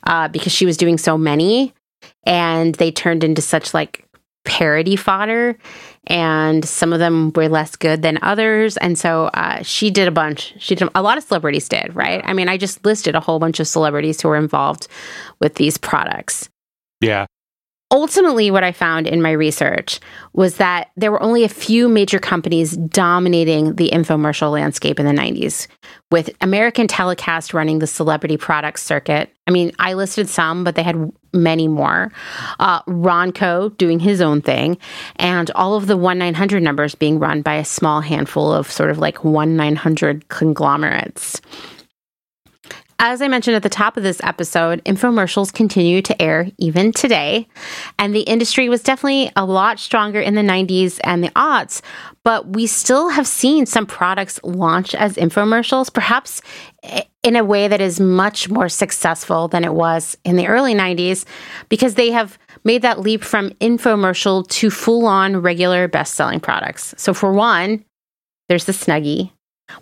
uh, 0.06 0.28
because 0.28 0.52
she 0.52 0.66
was 0.66 0.78
doing 0.78 0.98
so 0.98 1.18
many 1.18 1.74
and 2.24 2.76
they 2.76 2.92
turned 2.92 3.24
into 3.24 3.42
such 3.42 3.74
like 3.74 4.08
parody 4.44 4.96
fodder 4.96 5.58
and 6.08 6.66
some 6.66 6.94
of 6.94 7.00
them 7.00 7.32
were 7.36 7.48
less 7.48 7.76
good 7.76 8.02
than 8.02 8.18
others 8.24 8.76
and 8.78 8.98
so 8.98 9.26
uh, 9.26 9.62
she 9.62 9.92
did 9.92 10.08
a 10.08 10.12
bunch. 10.12 10.56
She 10.58 10.74
did 10.74 10.90
a 10.96 11.02
lot 11.02 11.18
of 11.18 11.24
celebrities 11.24 11.70
did 11.70 11.96
right? 11.96 12.22
I 12.24 12.34
mean 12.34 12.50
i 12.50 12.58
just 12.58 12.84
listed 12.84 13.16
a 13.16 13.20
whole 13.20 13.40
bunch 13.40 13.60
of 13.60 13.68
celebrities 13.68 14.22
who 14.22 14.30
were 14.30 14.38
involved 14.38 14.88
with 15.40 15.56
these 15.56 15.78
products. 15.78 16.50
Yeah. 17.02 17.26
Ultimately 17.92 18.50
what 18.50 18.64
i 18.64 18.72
found 18.72 19.08
in 19.08 19.22
my 19.22 19.32
research 19.32 20.00
was 20.34 20.58
that 20.58 20.90
there 20.96 21.12
were 21.12 21.22
only 21.22 21.44
a 21.44 21.50
few 21.50 21.88
major 21.90 22.20
companies 22.20 22.76
dominating 22.78 23.76
the 23.76 23.90
infomercial 23.92 24.52
landscape 24.52 25.00
in 25.00 25.06
the 25.06 25.12
90s 25.12 25.68
with 26.10 26.30
american 26.42 26.88
telecast 26.88 27.54
running 27.54 27.80
the 27.80 27.88
celebrity 27.88 28.38
product 28.38 28.80
circuit. 28.80 29.34
I 29.48 29.52
mean 29.52 29.72
i 29.80 29.94
listed 29.94 30.30
some 30.30 30.64
but 30.64 30.76
they 30.76 30.84
had 30.84 31.12
many 31.34 31.68
more. 31.68 32.12
Uh, 32.60 32.82
ronco 32.84 33.76
doing 33.78 34.00
his 34.00 34.22
own 34.22 34.42
thing 34.42 34.78
and 35.16 35.50
all 35.52 35.76
of 35.76 35.88
the 35.88 35.98
1-900 35.98 36.62
numbers 36.62 36.96
being 36.96 37.20
run 37.20 37.42
by 37.42 37.56
a 37.56 37.66
small 37.66 38.02
handful 38.02 38.52
of 38.52 38.72
sort 38.72 38.90
of 38.90 38.98
like 38.98 39.18
1-900 39.20 40.28
conglomerates 40.28 41.42
as 43.04 43.20
I 43.20 43.28
mentioned 43.28 43.56
at 43.56 43.64
the 43.64 43.70
top 43.70 43.98
of 43.98 44.04
this 44.04 44.22
episode, 44.24 44.84
infomercials 44.84 45.52
continue 45.52 46.04
to 46.04 46.22
air 46.22 46.52
even 46.60 46.92
today. 46.92 47.48
And 47.98 48.14
the 48.14 48.22
industry 48.22 48.70
was 48.70 48.84
definitely 48.84 49.32
a 49.36 49.44
lot 49.44 49.80
stronger 49.80 50.22
in 50.22 50.36
the 50.36 50.44
90s 50.44 51.00
and 51.04 51.24
the 51.24 51.30
aughts, 51.30 51.82
but 52.24 52.50
we 52.50 52.68
still 52.68 53.10
have 53.10 53.26
seen 53.26 53.66
some 53.66 53.88
products 53.88 54.40
launch 54.44 54.94
as 54.94 55.16
infomercials, 55.16 55.92
perhaps 55.92 56.44
in 57.24 57.36
a 57.36 57.44
way 57.44 57.68
that 57.68 57.82
is 57.82 58.00
much 58.00 58.50
more 58.50 58.70
successful 58.70 59.48
than 59.48 59.66
it 59.66 59.74
was 59.74 60.16
in 60.24 60.36
the 60.36 60.46
early 60.46 60.76
90s, 60.76 61.26
because 61.70 61.96
they 61.96 62.12
have 62.12 62.38
made 62.64 62.84
that 62.84 63.00
leap 63.00 63.24
from 63.24 63.50
infomercial 63.54 64.48
to 64.48 64.70
full 64.70 65.08
on 65.08 65.38
regular 65.38 65.88
best 65.88 66.14
selling 66.14 66.40
products. 66.40 66.94
So, 66.98 67.16
for 67.16 67.34
one, 67.34 67.84
there's 68.48 68.66
the 68.66 68.74
Snuggie, 68.74 69.32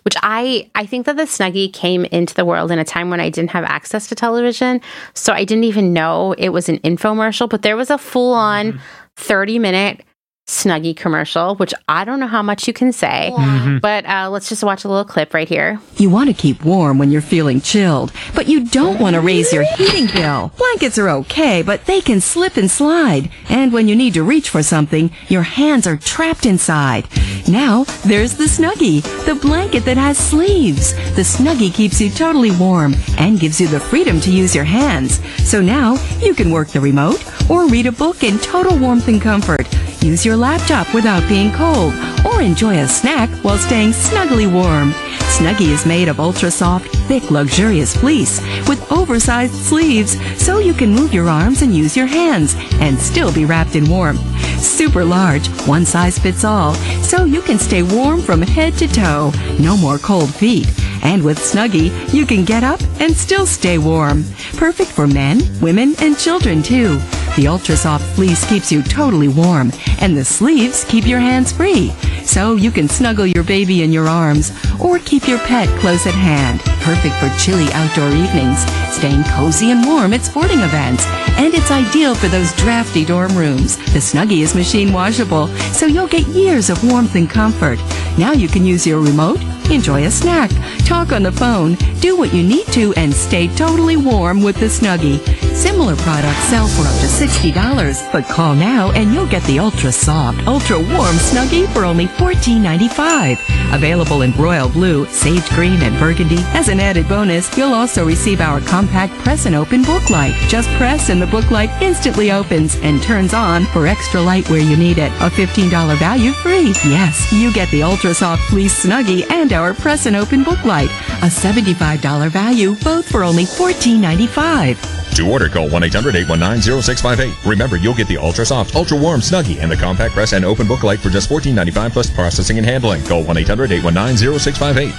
which 0.02 0.16
I 0.22 0.70
I 0.74 0.86
think 0.86 1.06
that 1.06 1.16
the 1.16 1.24
Snuggie 1.24 1.72
came 1.72 2.04
into 2.06 2.34
the 2.34 2.44
world 2.44 2.70
in 2.70 2.78
a 2.78 2.84
time 2.84 3.10
when 3.10 3.20
I 3.20 3.30
didn't 3.30 3.50
have 3.50 3.64
access 3.64 4.08
to 4.08 4.14
television, 4.14 4.80
so 5.14 5.32
I 5.32 5.44
didn't 5.44 5.64
even 5.64 5.92
know 5.92 6.34
it 6.38 6.50
was 6.50 6.68
an 6.68 6.78
infomercial. 6.78 7.48
But 7.48 7.62
there 7.62 7.76
was 7.76 7.90
a 7.90 7.98
full 7.98 8.32
on 8.34 8.72
mm-hmm. 8.72 8.78
thirty 9.16 9.58
minute 9.58 10.02
Snuggie 10.50 10.96
commercial, 10.96 11.54
which 11.56 11.72
I 11.88 12.04
don't 12.04 12.18
know 12.18 12.26
how 12.26 12.42
much 12.42 12.66
you 12.66 12.72
can 12.72 12.92
say, 12.92 13.32
Mhm. 13.36 13.80
but 13.80 14.04
uh, 14.04 14.28
let's 14.30 14.48
just 14.48 14.64
watch 14.64 14.84
a 14.84 14.88
little 14.88 15.04
clip 15.04 15.32
right 15.32 15.48
here. 15.48 15.78
You 15.96 16.10
want 16.10 16.28
to 16.28 16.34
keep 16.34 16.64
warm 16.64 16.98
when 16.98 17.12
you're 17.12 17.20
feeling 17.22 17.60
chilled, 17.60 18.10
but 18.34 18.48
you 18.48 18.64
don't 18.64 18.98
want 18.98 19.14
to 19.14 19.20
raise 19.20 19.52
your 19.52 19.62
heating 19.76 20.08
bill. 20.12 20.50
Blankets 20.58 20.98
are 20.98 21.08
okay, 21.20 21.62
but 21.62 21.86
they 21.86 22.00
can 22.00 22.20
slip 22.20 22.56
and 22.56 22.68
slide. 22.68 23.30
And 23.48 23.72
when 23.72 23.86
you 23.86 23.94
need 23.94 24.14
to 24.14 24.24
reach 24.24 24.48
for 24.50 24.62
something, 24.62 25.12
your 25.28 25.42
hands 25.42 25.86
are 25.86 25.96
trapped 25.96 26.44
inside. 26.46 27.06
Now, 27.46 27.84
there's 28.04 28.34
the 28.34 28.44
Snuggie, 28.48 29.02
the 29.26 29.36
blanket 29.36 29.84
that 29.84 29.96
has 29.96 30.18
sleeves. 30.18 30.94
The 31.14 31.22
Snuggie 31.22 31.72
keeps 31.72 32.00
you 32.00 32.10
totally 32.10 32.50
warm 32.50 32.96
and 33.18 33.38
gives 33.38 33.60
you 33.60 33.68
the 33.68 33.78
freedom 33.80 34.20
to 34.22 34.30
use 34.32 34.52
your 34.54 34.64
hands. 34.64 35.20
So 35.44 35.60
now, 35.62 35.96
you 36.20 36.34
can 36.34 36.50
work 36.50 36.68
the 36.68 36.80
remote 36.80 37.22
or 37.48 37.68
read 37.68 37.86
a 37.86 37.92
book 37.92 38.24
in 38.24 38.38
total 38.40 38.76
warmth 38.76 39.06
and 39.06 39.22
comfort. 39.22 39.66
Use 40.02 40.24
your 40.24 40.36
laptop 40.40 40.92
without 40.94 41.28
being 41.28 41.52
cold, 41.52 41.92
or 42.24 42.40
enjoy 42.40 42.78
a 42.78 42.88
snack 42.88 43.28
while 43.44 43.58
staying 43.58 43.92
snugly 43.92 44.46
warm. 44.46 44.94
Snuggie 45.28 45.72
is 45.72 45.86
made 45.86 46.08
of 46.08 46.20
ultra 46.20 46.50
soft, 46.50 46.94
thick, 47.08 47.30
luxurious 47.30 47.96
fleece 47.96 48.40
with 48.68 48.90
oversized 48.92 49.54
sleeves 49.54 50.16
so 50.42 50.58
you 50.58 50.74
can 50.74 50.94
move 50.94 51.14
your 51.14 51.28
arms 51.28 51.62
and 51.62 51.74
use 51.74 51.96
your 51.96 52.06
hands 52.06 52.54
and 52.80 52.98
still 52.98 53.32
be 53.32 53.44
wrapped 53.44 53.76
in 53.76 53.88
warmth. 53.88 54.20
Super 54.60 55.04
large, 55.04 55.48
one 55.66 55.84
size 55.86 56.18
fits 56.18 56.44
all, 56.44 56.74
so 57.02 57.24
you 57.24 57.40
can 57.42 57.58
stay 57.58 57.82
warm 57.82 58.20
from 58.20 58.42
head 58.42 58.74
to 58.74 58.86
toe. 58.88 59.32
No 59.58 59.76
more 59.76 59.98
cold 59.98 60.34
feet. 60.34 60.68
And 61.02 61.24
with 61.24 61.38
Snuggie, 61.38 61.90
you 62.12 62.26
can 62.26 62.44
get 62.44 62.62
up 62.62 62.80
and 63.00 63.16
still 63.16 63.46
stay 63.46 63.78
warm. 63.78 64.22
Perfect 64.58 64.90
for 64.90 65.06
men, 65.06 65.40
women, 65.62 65.94
and 66.00 66.18
children 66.18 66.62
too. 66.62 66.98
The 67.36 67.46
ultra 67.46 67.76
soft 67.76 68.04
fleece 68.14 68.46
keeps 68.50 68.70
you 68.70 68.82
totally 68.82 69.28
warm, 69.28 69.72
and 70.00 70.14
the 70.14 70.24
sleeves 70.24 70.84
keep 70.84 71.06
your 71.06 71.20
hands 71.20 71.52
free. 71.52 71.92
so 72.30 72.54
you 72.54 72.70
can 72.70 72.88
snuggle 72.88 73.26
your 73.26 73.42
baby 73.42 73.82
in 73.82 73.92
your 73.92 74.06
arms 74.06 74.52
or 74.80 75.00
keep 75.10 75.26
your 75.26 75.40
pet 75.40 75.68
close 75.80 76.06
at 76.06 76.14
hand. 76.14 76.60
Perfect 76.82 77.16
for 77.16 77.28
chilly 77.36 77.66
outdoor 77.72 78.10
evenings, 78.10 78.60
staying 78.94 79.24
cozy 79.24 79.72
and 79.72 79.84
warm 79.84 80.14
at 80.14 80.22
sporting 80.22 80.60
events, 80.60 81.04
and 81.36 81.52
it's 81.52 81.72
ideal 81.72 82.14
for 82.14 82.28
those 82.28 82.52
drafty 82.52 83.04
dorm 83.04 83.36
rooms. 83.36 83.76
The 83.92 83.98
Snuggie 83.98 84.42
is 84.42 84.54
machine 84.54 84.92
washable, 84.92 85.48
so 85.74 85.86
you'll 85.86 86.06
get 86.06 86.28
years 86.28 86.70
of 86.70 86.84
warmth 86.84 87.16
and 87.16 87.28
comfort. 87.28 87.80
Now 88.18 88.30
you 88.30 88.46
can 88.46 88.64
use 88.64 88.86
your 88.86 89.00
remote, 89.00 89.40
enjoy 89.70 90.04
a 90.04 90.10
snack, 90.10 90.50
talk 90.84 91.12
on 91.12 91.22
the 91.22 91.32
phone, 91.32 91.74
do 92.00 92.16
what 92.16 92.32
you 92.32 92.42
need 92.42 92.66
to, 92.68 92.94
and 92.94 93.12
stay 93.12 93.48
totally 93.56 93.96
warm 93.96 94.42
with 94.42 94.56
the 94.60 94.66
Snuggie. 94.66 95.18
Similar 95.54 95.96
products 95.96 96.44
sell 96.44 96.66
for 96.68 96.82
up 96.82 96.98
to 97.00 97.06
$60, 97.06 98.12
but 98.12 98.24
call 98.24 98.54
now 98.54 98.90
and 98.92 99.12
you'll 99.12 99.26
get 99.26 99.42
the 99.44 99.58
ultra 99.58 99.92
soft, 99.92 100.46
ultra 100.46 100.78
warm 100.78 101.16
Snuggie 101.16 101.68
for 101.74 101.84
only 101.84 102.06
$14.95. 102.06 103.38
Available 103.74 104.22
in 104.22 104.32
royal 104.32 104.68
blue, 104.70 105.04
sage 105.06 105.48
green, 105.50 105.82
and 105.82 105.98
burgundy. 105.98 106.38
As 106.54 106.68
an 106.68 106.80
added 106.80 107.08
bonus, 107.08 107.54
you'll 107.58 107.74
also 107.74 108.06
receive 108.06 108.40
our 108.40 108.60
compact 108.62 109.12
press 109.18 109.44
and 109.44 109.54
open 109.54 109.82
book 109.82 110.08
light. 110.08 110.34
Just 110.48 110.70
press 110.70 111.10
and 111.10 111.20
the 111.20 111.26
book 111.26 111.50
light 111.50 111.70
instantly 111.82 112.32
opens 112.32 112.76
and 112.76 113.02
turns 113.02 113.34
on 113.34 113.66
for 113.66 113.86
extra 113.86 114.20
light 114.20 114.48
where 114.48 114.62
you 114.62 114.76
need 114.76 114.96
it. 114.98 115.12
A 115.20 115.28
$15 115.28 115.98
value 115.98 116.32
free. 116.32 116.72
Yes, 116.84 117.30
you 117.32 117.52
get 117.52 117.70
the 117.70 117.82
ultra 117.82 118.14
soft 118.14 118.42
fleece 118.44 118.84
Snuggie 118.84 119.30
and 119.30 119.52
our 119.52 119.59
press 119.74 120.06
and 120.06 120.16
open 120.16 120.42
book 120.42 120.64
light. 120.64 120.90
A 121.22 121.28
$75 121.28 122.30
value, 122.30 122.74
both 122.76 123.08
for 123.08 123.22
only 123.22 123.44
$14.95. 123.44 125.00
To 125.16 125.30
order, 125.30 125.48
call 125.48 125.68
1 125.68 125.82
800 125.82 126.16
819 126.16 126.82
0658. 126.82 127.44
Remember, 127.44 127.76
you'll 127.76 127.94
get 127.94 128.08
the 128.08 128.16
ultra 128.16 128.46
soft, 128.46 128.74
ultra 128.74 128.96
warm 128.96 129.20
Snuggie 129.20 129.60
and 129.60 129.70
the 129.70 129.76
compact 129.76 130.14
press 130.14 130.32
and 130.32 130.44
open 130.44 130.66
book 130.66 130.82
light 130.82 131.00
for 131.00 131.10
just 131.10 131.28
$14.95 131.28 131.92
plus 131.92 132.10
processing 132.10 132.58
and 132.58 132.66
handling. 132.66 133.02
Call 133.04 133.24
1 133.24 133.36
800 133.36 133.72
819 133.72 134.38
0658. 134.38 134.94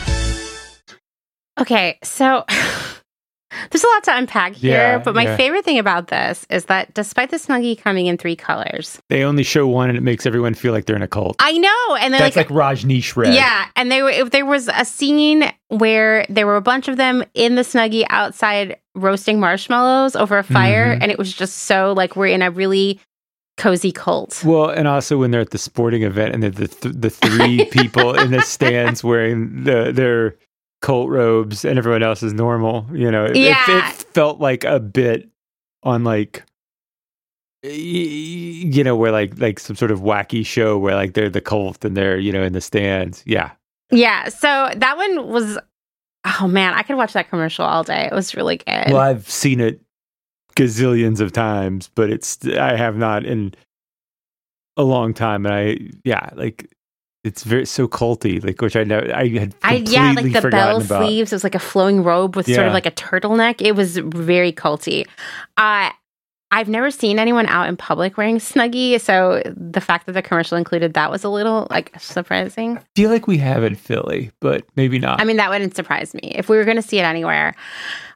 Okay, 1.59 1.97
so 2.03 2.45
there's 3.69 3.84
a 3.84 3.88
lot 3.88 4.03
to 4.06 4.18
unpack 4.18 4.53
here, 4.53 4.72
Yeah, 4.78 4.98
but 4.99 5.14
my 5.15 5.23
yeah. 5.23 5.36
favorite 5.38 5.65
thing 5.65 5.78
about 5.80 6.07
this 6.07 6.45
is 6.49 6.65
that 6.65 6.94
despite 6.94 7.32
the 7.32 7.38
Snuggie 7.38 7.78
coming 7.78 8.06
in 8.07 8.18
three 8.18 8.36
colors, 8.36 9.02
They 9.10 9.23
only 9.23 9.44
show 9.44 9.68
one, 9.68 9.90
and 9.90 9.98
it 9.98 10.02
makes 10.02 10.26
everyone 10.26 10.53
feel 10.53 10.72
like 10.73 10.86
they're 10.86 10.95
in 10.95 11.02
a 11.02 11.07
cult. 11.07 11.36
I 11.40 11.57
know, 11.57 11.95
and 11.99 12.14
then 12.14 12.22
That's 12.22 12.36
like, 12.36 12.49
like, 12.49 12.78
Rajneesh 12.78 13.15
red. 13.15 13.34
Yeah, 13.34 13.65
and 13.76 13.91
they 13.91 13.99
if 13.99 14.32
there 14.32 14.45
was 14.45 14.68
a 14.73 14.86
scene 14.86 15.52
where 15.69 16.26
there 16.30 16.45
were 16.48 16.56
a 16.57 16.61
bunch 16.61 16.88
of 16.88 16.98
them 16.98 17.23
in 17.34 17.56
the 17.56 17.61
snuggie 17.61 18.06
outside 18.10 18.78
roasting 18.95 19.40
marshmallows 19.40 20.15
over 20.15 20.38
a 20.38 20.44
fire, 20.44 20.95
Mhm. 20.95 21.03
and 21.03 21.11
it 21.11 21.18
was 21.18 21.34
just 21.34 21.60
so 21.60 21.94
like 21.94 22.15
we're 22.15 22.28
in 22.28 22.41
a 22.41 22.52
really 22.52 22.99
cozy 23.57 23.91
cult. 23.91 24.44
Well, 24.44 24.69
and 24.69 24.88
also 24.88 25.18
when 25.18 25.32
they're 25.32 25.41
at 25.41 25.52
the 25.52 25.57
sporting 25.57 26.03
event 26.03 26.34
and 26.34 26.41
the 26.44 26.49
the, 26.49 26.68
th- 26.68 26.95
the 26.98 27.10
three 27.10 27.65
people 27.72 28.18
in 28.18 28.32
the 28.32 28.41
stands 28.41 29.03
wearing 29.03 29.64
the, 29.65 29.91
their 29.94 30.36
cult 30.81 31.09
robes 31.09 31.63
and 31.65 31.77
everyone 31.77 32.03
else 32.03 32.23
is 32.23 32.33
normal, 32.33 32.85
you 32.91 33.09
know, 33.11 33.25
it, 33.25 33.31
it- 33.31 33.37
Yeah. 33.37 33.89
it, 33.89 33.95
felt 34.13 34.39
like 34.39 34.63
a 34.63 34.79
bit 34.79 35.29
on 35.83 36.03
like 36.03 36.43
you 37.63 38.83
know 38.83 38.95
where 38.95 39.11
like 39.11 39.37
like 39.39 39.59
some 39.59 39.75
sort 39.75 39.91
of 39.91 39.99
wacky 39.99 40.43
show 40.45 40.77
where 40.79 40.95
like 40.95 41.13
they're 41.13 41.29
the 41.29 41.39
cult 41.41 41.85
and 41.85 41.95
they're 41.95 42.17
you 42.17 42.31
know 42.31 42.41
in 42.43 42.53
the 42.53 42.61
stands 42.61 43.21
yeah 43.25 43.51
Yeah, 43.91 44.29
so 44.29 44.71
that 44.75 44.97
one 44.97 45.27
was 45.27 45.59
oh 46.39 46.47
man, 46.47 46.73
I 46.73 46.81
could 46.83 46.95
watch 46.97 47.13
that 47.13 47.29
commercial 47.29 47.65
all 47.65 47.83
day. 47.83 48.07
It 48.11 48.13
was 48.13 48.35
really 48.35 48.57
good. 48.57 48.85
well 48.91 48.97
i've 48.97 49.29
seen 49.29 49.59
it 49.59 49.79
gazillions 50.55 51.19
of 51.21 51.31
times 51.31 51.89
but 51.95 52.09
it's 52.09 52.39
i 52.47 52.75
have 52.75 52.97
not 52.97 53.25
in 53.25 53.53
a 54.77 54.83
long 54.83 55.13
time 55.13 55.45
and 55.45 55.53
i 55.55 55.77
yeah 56.03 56.29
like 56.33 56.67
it's 57.23 57.43
very 57.43 57.65
so 57.65 57.88
culty 57.88 58.43
like 58.43 58.61
which 58.61 58.76
i 58.76 58.84
know 58.84 58.99
i 59.14 59.27
had 59.27 59.56
I 59.64 59.76
yeah, 59.76 60.14
like 60.14 60.34
the 60.34 60.49
bell 60.49 60.81
about. 60.81 61.06
sleeves. 61.06 61.31
It 61.31 61.35
was 61.35 61.43
like 61.43 61.56
a 61.56 61.60
flowing 61.60 62.03
robe 62.03 62.35
with 62.35 62.48
sort 62.48 62.68
of 62.68 62.73
like 62.73 62.85
a 62.85 62.91
turtleneck. 62.91 63.61
It 63.61 63.73
was 63.73 63.98
very 63.98 64.52
culty. 64.52 65.07
Uh 65.57 65.91
I've 66.53 66.68
never 66.68 66.91
seen 66.91 67.18
anyone 67.18 67.45
out 67.45 67.69
in 67.69 67.77
public 67.77 68.18
wearing 68.18 68.38
snuggie, 68.38 68.99
so 68.99 69.41
the 69.45 69.80
fact 69.80 70.06
that 70.06 70.11
the 70.11 70.22
commercial 70.22 70.57
included 70.57 70.95
that 70.95 71.10
was 71.10 71.23
a 71.23 71.30
little 71.30 71.65
like 71.69 71.98
surprising. 71.98 72.77
I 72.77 72.81
feel 72.93 73.10
like 73.10 73.26
we 73.26 73.38
have 73.38 73.64
in 73.64 73.76
philly 73.76 74.31
but 74.41 74.65
maybe 74.76 74.99
not 74.99 75.22
I 75.22 75.23
mean, 75.23 75.38
that 75.38 75.49
wouldn't 75.49 75.76
surprise 75.76 76.14
me 76.14 76.34
if 76.35 76.49
we 76.49 76.57
were 76.57 76.65
going 76.65 76.76
to 76.76 76.84
see 76.84 76.99
it 76.99 77.03
anywhere. 77.03 77.56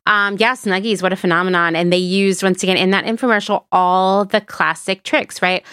Um, 0.07 0.35
yeah, 0.37 0.53
Snuggies, 0.53 1.01
what 1.01 1.13
a 1.13 1.15
phenomenon. 1.15 1.75
And 1.75 1.91
they 1.91 1.97
used, 1.97 2.43
once 2.43 2.61
again, 2.61 2.77
in 2.77 2.91
that 2.91 3.05
infomercial, 3.05 3.65
all 3.71 4.25
the 4.25 4.39
classic 4.41 5.03
tricks, 5.03 5.41
right? 5.41 5.63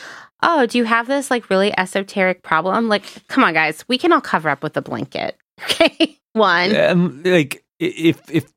Oh, 0.42 0.66
do 0.66 0.78
you 0.78 0.84
have 0.84 1.06
this 1.06 1.30
like 1.30 1.48
really 1.50 1.76
esoteric 1.78 2.42
problem? 2.42 2.88
Like, 2.88 3.04
come 3.28 3.44
on, 3.44 3.54
guys, 3.54 3.84
we 3.88 3.96
can 3.98 4.12
all 4.12 4.20
cover 4.20 4.48
up 4.48 4.62
with 4.62 4.76
a 4.76 4.82
blanket. 4.82 5.36
Okay. 5.64 6.18
One. 6.32 6.74
um, 6.74 7.22
like 7.24 7.62
if 7.78 8.18
if 8.30 8.50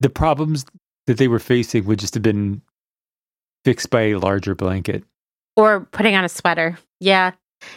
the 0.00 0.10
problems 0.10 0.66
that 1.06 1.16
they 1.16 1.28
were 1.28 1.38
facing 1.38 1.84
would 1.86 1.98
just 1.98 2.14
have 2.14 2.22
been 2.22 2.60
fixed 3.64 3.90
by 3.90 4.02
a 4.02 4.14
larger 4.16 4.54
blanket 4.54 5.04
or 5.56 5.86
putting 5.92 6.14
on 6.14 6.24
a 6.24 6.28
sweater. 6.28 6.76
Yeah. 7.00 7.32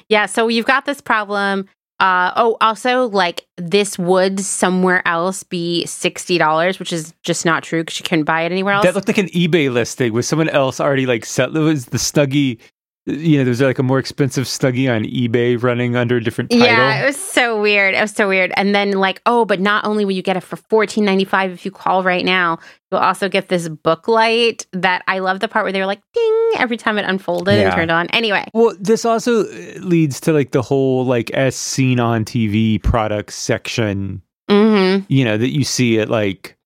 Yeah. 0.09 0.25
So 0.25 0.47
you've 0.47 0.65
got 0.65 0.85
this 0.85 0.99
problem. 0.99 1.67
Uh, 1.99 2.33
oh, 2.35 2.57
also, 2.59 3.07
like 3.07 3.45
this 3.55 3.97
would 3.97 4.41
somewhere 4.41 5.07
else 5.07 5.43
be 5.43 5.85
$60, 5.87 6.79
which 6.79 6.91
is 6.91 7.13
just 7.23 7.45
not 7.45 7.63
true 7.63 7.81
because 7.83 7.97
you 7.99 8.03
couldn't 8.03 8.25
buy 8.25 8.41
it 8.41 8.51
anywhere 8.51 8.73
else. 8.73 8.83
That 8.83 8.95
looked 8.95 9.07
like 9.07 9.17
an 9.17 9.29
eBay 9.29 9.71
listing 9.71 10.11
with 10.11 10.25
someone 10.25 10.49
else 10.49 10.81
already 10.81 11.05
like 11.05 11.25
set. 11.25 11.49
It 11.55 11.59
was 11.59 11.85
the 11.85 11.97
Snuggie. 11.97 12.59
You 13.07 13.37
know, 13.37 13.43
there's 13.43 13.61
like 13.61 13.77
a 13.77 13.83
more 13.83 13.99
expensive 13.99 14.45
Snuggie 14.45 14.93
on 14.93 15.03
eBay 15.03 15.61
running 15.61 15.95
under 15.95 16.17
a 16.17 16.23
different 16.23 16.49
title. 16.49 16.65
Yeah, 16.65 17.03
it 17.03 17.05
was 17.05 17.15
so 17.15 17.61
weird. 17.61 17.93
It 17.93 18.01
was 18.01 18.11
so 18.11 18.27
weird. 18.27 18.51
And 18.57 18.73
then 18.73 18.93
like, 18.93 19.21
oh, 19.27 19.45
but 19.45 19.59
not 19.59 19.85
only 19.85 20.05
will 20.05 20.13
you 20.13 20.23
get 20.23 20.37
it 20.37 20.41
for 20.41 20.55
fourteen 20.55 21.05
ninety 21.05 21.23
five 21.23 21.51
if 21.51 21.65
you 21.65 21.71
call 21.71 22.01
right 22.01 22.25
now, 22.25 22.57
you'll 22.91 23.01
also 23.01 23.29
get 23.29 23.47
this 23.47 23.69
book 23.69 24.07
light 24.07 24.65
that 24.73 25.03
I 25.07 25.19
love 25.19 25.39
the 25.39 25.47
part 25.47 25.65
where 25.65 25.71
they 25.71 25.79
were 25.79 25.85
like 25.85 26.01
ding 26.13 26.51
every 26.57 26.77
time 26.77 26.97
it 26.97 27.05
unfolded 27.05 27.59
and 27.59 27.75
turned 27.75 27.91
on. 27.91 28.07
Anyway. 28.07 28.45
Well, 28.55 28.75
this 28.79 29.05
also 29.05 29.41
uh, 29.41 29.79
leads 29.81 30.19
to 30.21 30.33
like 30.33 30.51
the 30.51 30.63
whole 30.63 31.05
like 31.05 31.29
as 31.31 31.55
seen 31.55 31.99
on 31.99 32.25
TV 32.25 32.81
products 32.81 33.35
section. 33.35 34.23
Mm-hmm. 34.49 35.05
You 35.09 35.25
know 35.25 35.37
that 35.37 35.51
you 35.51 35.63
see 35.63 35.99
at 35.99 36.09
like 36.09 36.57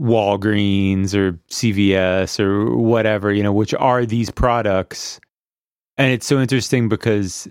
Walgreens 0.00 1.14
or 1.14 1.32
CVS 1.50 2.40
or 2.40 2.74
whatever. 2.76 3.30
You 3.30 3.42
know, 3.42 3.52
which 3.52 3.74
are 3.74 4.06
these 4.06 4.30
products, 4.30 5.20
and 5.98 6.12
it's 6.12 6.26
so 6.26 6.40
interesting 6.40 6.88
because 6.88 7.48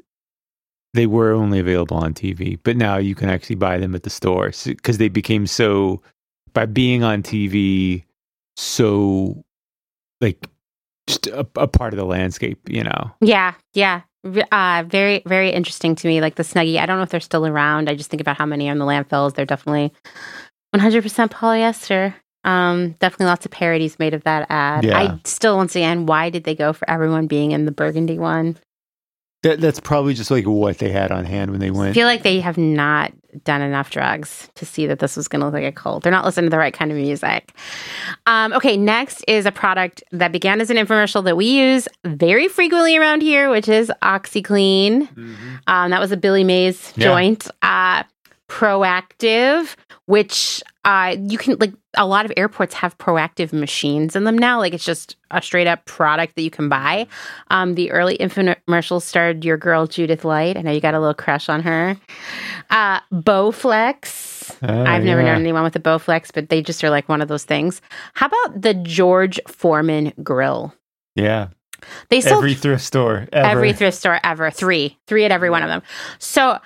they 0.94 1.08
were 1.08 1.32
only 1.32 1.60
available 1.60 1.98
on 1.98 2.14
TV, 2.14 2.60
but 2.64 2.76
now 2.76 2.98
you 2.98 3.16
can 3.16 3.30
actually 3.30 3.56
buy 3.56 3.78
them 3.78 3.96
at 3.96 4.04
the 4.04 4.10
store 4.10 4.52
because 4.66 4.98
they 4.98 5.10
became 5.10 5.48
so 5.48 6.02
by 6.54 6.66
being 6.66 7.04
on 7.04 7.24
TV 7.24 8.04
so 8.58 9.42
like 10.20 10.46
just 11.08 11.28
a, 11.28 11.48
a 11.56 11.68
part 11.68 11.94
of 11.94 11.98
the 11.98 12.06
landscape. 12.06 12.60
You 12.70 12.84
know. 12.84 13.12
Yeah, 13.22 13.54
yeah. 13.74 14.02
Uh, 14.52 14.84
very, 14.88 15.24
very 15.26 15.50
interesting 15.50 15.96
to 15.96 16.08
me. 16.08 16.22
Like 16.22 16.36
the 16.36 16.44
Snuggie, 16.44 16.78
I 16.78 16.86
don't 16.86 16.98
know 16.98 17.04
if 17.04 17.10
they're 17.10 17.20
still 17.20 17.48
around. 17.48 17.90
I 17.90 17.96
just 17.96 18.10
think 18.10 18.22
about 18.22 18.38
how 18.38 18.46
many 18.46 18.70
are 18.70 18.72
in 18.72 18.78
the 18.78 18.86
landfills. 18.86 19.34
They're 19.34 19.46
definitely 19.46 19.92
100% 20.76 21.30
polyester. 21.30 22.14
Um, 22.44 22.92
definitely 23.00 23.28
lots 23.28 23.46
of 23.46 23.52
parodies 23.52 24.00
made 24.00 24.14
of 24.14 24.24
that 24.24 24.48
ad. 24.50 24.84
Yeah. 24.84 24.98
I 24.98 25.20
still, 25.26 25.58
once 25.58 25.76
again, 25.76 26.06
why 26.06 26.30
did 26.30 26.44
they 26.44 26.56
go 26.56 26.74
for 26.74 26.90
everyone 26.90 27.28
being 27.28 27.52
in 27.52 27.66
the 27.66 27.72
burgundy 27.72 28.18
one? 28.18 28.58
That, 29.44 29.60
that's 29.60 29.80
probably 29.80 30.14
just 30.14 30.30
like 30.30 30.46
what 30.46 30.78
they 30.78 30.92
had 30.92 31.12
on 31.12 31.26
hand 31.26 31.50
when 31.50 31.60
they 31.60 31.72
went. 31.72 31.90
I 31.90 31.94
feel 31.94 32.06
like 32.06 32.22
they 32.22 32.40
have 32.42 32.60
not 32.60 33.12
done 33.44 33.62
enough 33.62 33.90
drugs 33.90 34.50
to 34.54 34.68
see 34.68 34.86
that 34.86 35.00
this 35.00 35.16
was 35.18 35.28
going 35.28 35.40
to 35.40 35.48
look 35.48 35.54
like 35.56 35.64
a 35.64 35.72
cult. 35.72 36.04
They're 36.04 36.12
not 36.12 36.26
listening 36.26 36.46
to 36.48 36.50
the 36.52 36.60
right 36.60 36.74
kind 36.74 36.92
of 36.92 36.98
music. 36.98 37.52
Um, 38.28 38.54
okay, 38.54 38.78
next 38.78 39.24
is 39.28 39.48
a 39.48 39.52
product 39.52 40.04
that 40.12 40.32
began 40.32 40.62
as 40.62 40.70
an 40.70 40.78
infomercial 40.78 41.24
that 41.24 41.36
we 41.38 41.46
use 41.46 41.88
very 42.06 42.50
frequently 42.50 42.98
around 42.98 43.22
here, 43.22 43.50
which 43.50 43.68
is 43.68 43.92
OxiClean. 44.04 45.08
Um, 45.68 45.90
that 45.92 46.00
was 46.00 46.12
a 46.12 46.18
Billy 46.18 46.44
Mays 46.44 46.94
Yeah. 46.96 47.06
joint. 47.08 47.48
Uh, 47.64 48.04
Proactiv, 48.52 49.78
which 50.08 50.62
uh, 50.84 51.16
you 51.18 51.38
can 51.38 51.56
like 51.60 51.72
a 51.96 52.06
lot 52.06 52.26
of 52.26 52.34
airports 52.36 52.74
have 52.74 52.98
Proactiv 52.98 53.54
machines 53.54 54.14
in 54.14 54.26
them 54.26 54.38
now. 54.38 54.60
Like 54.60 54.74
it's 54.74 54.84
just 54.84 55.16
a 55.32 55.42
straight 55.42 55.68
up 55.68 55.86
product 55.86 56.36
that 56.36 56.42
you 56.42 56.52
can 56.52 56.68
buy. 56.68 57.08
Um, 57.50 57.76
the 57.76 57.92
early 57.92 58.18
infomercials 58.18 59.04
starred 59.04 59.46
your 59.46 59.56
girl 59.56 59.88
Judith 59.88 60.26
Light. 60.26 60.58
I 60.58 60.64
know 60.64 60.72
you 60.72 60.82
got 60.82 60.94
a 60.94 61.00
little 61.00 61.14
crush 61.14 61.48
on 61.48 61.64
her. 61.64 61.98
Uh, 62.70 63.00
Bowflex. 63.14 64.58
Oh, 64.64 64.84
I've 64.84 65.04
never 65.04 65.22
yeah. 65.22 65.32
known 65.32 65.42
anyone 65.42 65.64
with 65.64 65.78
a 65.78 65.80
Bowflex, 65.80 66.32
but 66.34 66.50
they 66.50 66.62
just 66.62 66.84
are 66.84 66.90
like 66.90 67.08
one 67.08 67.22
of 67.22 67.30
those 67.30 67.46
things. 67.46 67.82
How 68.16 68.26
about 68.26 68.62
the 68.62 68.74
George 68.74 69.40
Foreman 69.48 70.12
grill? 70.22 70.76
Yeah. 71.16 71.48
They 72.10 72.20
sold 72.20 72.44
every 72.44 72.54
thrift 72.54 72.84
store 72.84 73.30
ever. 73.32 73.48
Every 73.48 73.74
thrift 73.74 73.98
store 73.98 74.20
ever. 74.24 74.52
Three. 74.52 74.98
Three 75.08 75.24
at 75.24 75.32
every 75.32 75.50
one 75.50 75.64
of 75.64 75.70
them. 75.70 75.82
So 76.20 76.60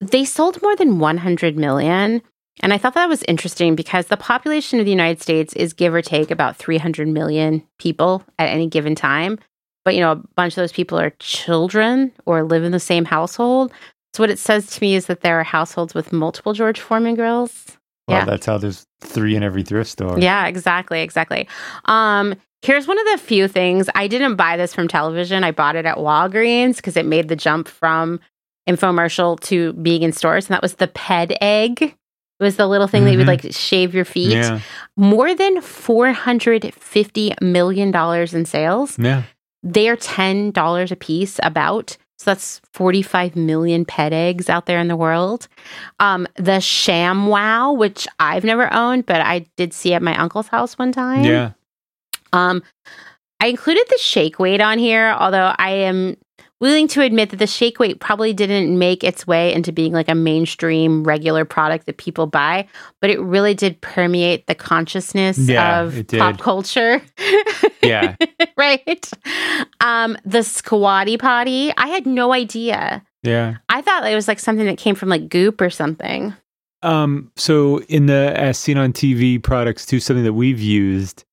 they 0.00 0.24
sold 0.24 0.60
more 0.62 0.76
than 0.76 0.98
100 0.98 1.56
million. 1.56 2.22
And 2.62 2.72
I 2.72 2.78
thought 2.78 2.94
that 2.94 3.08
was 3.08 3.22
interesting 3.24 3.74
because 3.74 4.06
the 4.06 4.16
population 4.16 4.78
of 4.78 4.86
the 4.86 4.90
United 4.90 5.20
States 5.20 5.52
is 5.54 5.72
give 5.72 5.92
or 5.92 6.02
take 6.02 6.30
about 6.30 6.56
300 6.56 7.06
million 7.08 7.62
people 7.78 8.22
at 8.38 8.48
any 8.48 8.66
given 8.66 8.94
time. 8.94 9.38
But, 9.84 9.94
you 9.94 10.00
know, 10.00 10.12
a 10.12 10.22
bunch 10.34 10.54
of 10.54 10.56
those 10.56 10.72
people 10.72 10.98
are 10.98 11.10
children 11.18 12.12
or 12.24 12.42
live 12.42 12.64
in 12.64 12.72
the 12.72 12.80
same 12.80 13.04
household. 13.04 13.72
So 14.14 14.22
what 14.22 14.30
it 14.30 14.38
says 14.38 14.66
to 14.68 14.80
me 14.80 14.96
is 14.96 15.06
that 15.06 15.20
there 15.20 15.38
are 15.38 15.44
households 15.44 15.94
with 15.94 16.12
multiple 16.12 16.54
George 16.54 16.80
Foreman 16.80 17.14
grills. 17.14 17.76
Well, 18.08 18.18
yeah. 18.18 18.24
that's 18.24 18.46
how 18.46 18.58
there's 18.58 18.86
three 19.00 19.36
in 19.36 19.42
every 19.42 19.62
thrift 19.62 19.90
store. 19.90 20.18
Yeah, 20.18 20.46
exactly, 20.46 21.02
exactly. 21.02 21.46
Um, 21.84 22.34
here's 22.62 22.86
one 22.86 22.98
of 22.98 23.06
the 23.12 23.18
few 23.18 23.48
things 23.48 23.88
I 23.94 24.08
didn't 24.08 24.36
buy 24.36 24.56
this 24.56 24.72
from 24.72 24.88
television. 24.88 25.44
I 25.44 25.50
bought 25.50 25.76
it 25.76 25.86
at 25.86 25.98
Walgreens 25.98 26.76
because 26.76 26.96
it 26.96 27.04
made 27.04 27.28
the 27.28 27.36
jump 27.36 27.68
from 27.68 28.20
infomercial 28.68 29.38
to 29.40 29.72
being 29.74 30.02
in 30.02 30.12
stores, 30.12 30.46
and 30.46 30.54
that 30.54 30.62
was 30.62 30.74
the 30.74 30.88
Ped 30.88 31.32
Egg. 31.40 31.82
It 32.38 32.42
was 32.44 32.56
the 32.56 32.66
little 32.66 32.86
thing 32.86 33.04
that 33.04 33.12
you 33.12 33.18
would 33.18 33.26
Mhm. 33.26 33.44
like 33.44 33.52
shave 33.54 33.94
your 33.94 34.04
feet. 34.04 34.32
Yeah. 34.32 34.60
More 34.96 35.34
than 35.34 35.60
four 35.62 36.12
hundred 36.12 36.72
fifty 36.74 37.32
million 37.40 37.90
dollars 37.90 38.34
in 38.34 38.44
sales. 38.44 38.98
Yeah. 38.98 39.22
They 39.62 39.88
are 39.88 39.96
ten 39.96 40.50
dollars 40.50 40.92
a 40.92 40.96
piece, 40.96 41.40
about. 41.42 41.96
So 42.18 42.30
that's 42.30 42.60
forty-five 42.72 43.36
million 43.36 43.84
Ped 43.84 44.12
Eggs 44.12 44.48
out 44.50 44.66
there 44.66 44.78
in 44.80 44.88
the 44.88 44.96
world. 44.96 45.48
Um, 46.00 46.26
the 46.36 46.60
ShamWow, 46.60 47.76
which 47.76 48.06
I've 48.18 48.44
never 48.44 48.72
owned, 48.72 49.06
but 49.06 49.20
I 49.20 49.46
did 49.56 49.72
see 49.72 49.92
at 49.94 50.02
my 50.02 50.16
uncle's 50.16 50.48
house 50.48 50.78
one 50.78 50.92
time. 50.92 51.24
Yeah. 51.24 51.50
Um, 52.32 52.62
I 53.40 53.46
included 53.48 53.84
the 53.88 53.98
shake 53.98 54.38
weight 54.38 54.60
on 54.62 54.78
here, 54.78 55.14
although 55.18 55.54
I 55.58 55.70
am 55.70 56.16
willing 56.60 56.88
to 56.88 57.02
admit 57.02 57.30
that 57.30 57.36
the 57.36 57.46
shake 57.46 57.78
weight 57.78 58.00
probably 58.00 58.32
didn't 58.32 58.78
make 58.78 59.04
its 59.04 59.26
way 59.26 59.52
into 59.52 59.72
being 59.72 59.92
like 59.92 60.08
a 60.08 60.14
mainstream 60.14 61.04
regular 61.04 61.44
product 61.44 61.86
that 61.86 61.98
people 61.98 62.26
buy, 62.26 62.66
but 63.00 63.10
it 63.10 63.20
really 63.20 63.54
did 63.54 63.80
permeate 63.80 64.46
the 64.46 64.54
consciousness 64.54 65.38
Yeah, 65.38 65.82
of 65.82 66.06
pop 66.08 66.38
culture. 66.38 67.02
Yeah. 67.82 68.16
right. 68.56 69.10
Um, 69.80 70.16
the 70.24 70.42
squatty 70.42 71.16
potty, 71.18 71.72
I 71.76 71.88
had 71.88 72.06
no 72.06 72.32
idea. 72.32 73.04
Yeah. 73.22 73.56
I 73.68 73.82
thought 73.82 74.06
it 74.06 74.14
was 74.14 74.28
like 74.28 74.40
something 74.40 74.66
that 74.66 74.78
came 74.78 74.94
from 74.94 75.08
like 75.08 75.28
goop 75.28 75.60
or 75.60 75.70
something. 75.70 76.34
Um, 76.82 77.32
so 77.36 77.80
in 77.82 78.06
the 78.06 78.32
as 78.36 78.58
seen 78.58 78.78
on 78.78 78.92
TV 78.92 79.42
products 79.42 79.84
too, 79.86 79.98
something 80.00 80.24
that 80.24 80.34
we've 80.34 80.60
used 80.60 81.24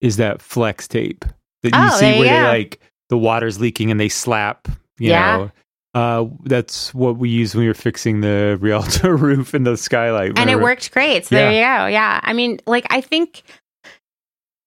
is 0.00 0.16
that 0.16 0.42
flex 0.42 0.86
tape 0.88 1.24
that 1.62 1.74
you 1.74 1.80
Oh, 1.80 1.88
see 1.96 2.00
there 2.06 2.14
you 2.14 2.20
where 2.20 2.42
they 2.42 2.58
like 2.58 2.80
the 3.10 3.18
water's 3.18 3.60
leaking 3.60 3.90
and 3.90 4.00
they 4.00 4.08
slap, 4.08 4.66
you 4.98 5.10
Yeah. 5.10 5.36
know. 5.36 5.50
Uh, 5.92 6.26
that's 6.44 6.94
what 6.94 7.16
we 7.18 7.28
used 7.28 7.54
when 7.54 7.62
we 7.62 7.68
were 7.68 7.74
fixing 7.74 8.20
the 8.20 8.56
Rialto 8.62 9.08
roof 9.10 9.52
and 9.54 9.66
the 9.66 9.76
skylight. 9.76 10.38
and 10.38 10.48
it 10.48 10.60
worked 10.60 10.90
great. 10.92 11.26
So 11.26 11.34
there 11.34 11.50
you 11.50 11.58
go. 11.58 11.86
Yeah. 11.86 12.20
I 12.22 12.32
mean, 12.32 12.60
like 12.66 12.86
I 12.90 13.00
think 13.02 13.42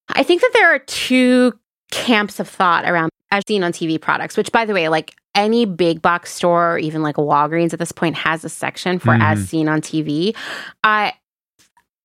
I 0.10 0.24
think 0.24 0.42
that 0.42 0.52
there 0.54 0.76
are 0.76 0.80
two 0.80 1.54
camps 1.92 2.40
of 2.40 2.48
thought 2.50 2.86
around 2.86 3.10
I've 3.32 3.44
seen 3.48 3.64
on 3.64 3.72
TV 3.72 4.00
products, 4.00 4.38
which 4.38 4.52
by 4.52 4.66
the 4.66 4.74
way, 4.74 4.90
like 4.90 5.14
any 5.34 5.66
big 5.66 6.02
box 6.02 6.32
store 6.32 6.74
or 6.74 6.78
even 6.78 7.02
like 7.02 7.18
a 7.18 7.22
Walgreens 7.22 7.74
at 7.74 7.80
this 7.80 7.92
point 7.92 8.16
has 8.18 8.44
a 8.44 8.50
section 8.50 9.00
for 9.00 9.14
as 9.14 9.40
Mhm. 9.40 9.48
seen 9.48 9.68
on 9.70 9.82
TV. 9.82 10.36
I 10.84 11.14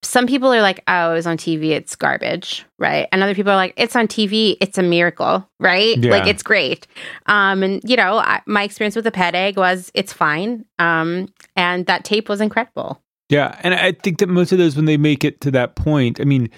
some 0.03 0.27
people 0.27 0.53
are 0.53 0.63
like, 0.63 0.83
oh, 0.87 1.11
it 1.11 1.15
was 1.15 1.27
on 1.27 1.37
TV, 1.37 1.71
it's 1.71 1.97
garbage, 1.97 2.65
right? 2.79 3.09
And 3.11 3.23
other 3.23 3.35
people 3.35 3.53
are 3.53 3.57
like, 3.57 3.75
it's 3.77 3.97
on 3.97 4.07
TV, 4.07 4.57
it's 4.61 4.79
a 4.79 4.83
miracle, 4.83 5.49
right? 5.59 5.99
Yeah. 5.99 6.13
Like 6.13 6.27
it's 6.27 6.43
great. 6.43 6.87
Um, 7.27 7.63
and 7.63 7.81
you 7.85 7.97
know, 7.97 8.19
I, 8.19 8.41
my 8.47 8.63
experience 8.63 8.95
with 8.95 9.05
the 9.05 9.11
Ped 9.11 9.35
Egg 9.35 9.57
was 9.57 9.91
it's 9.95 10.13
fine. 10.13 10.65
Um, 10.79 11.29
and 11.57 11.87
that 11.87 12.05
tape 12.05 12.29
was 12.29 12.41
incredible. 12.41 13.03
Yeah, 13.29 13.59
and 13.63 13.75
I 13.75 13.93
think 13.93 14.19
that 14.19 14.29
most 14.29 14.53
of 14.53 14.59
those, 14.59 14.75
when 14.75 14.87
they 14.87 14.97
make 14.97 15.23
it 15.23 15.41
to 15.43 15.51
that 15.51 15.77
point, 15.77 16.19
I 16.19 16.25
mean, 16.25 16.49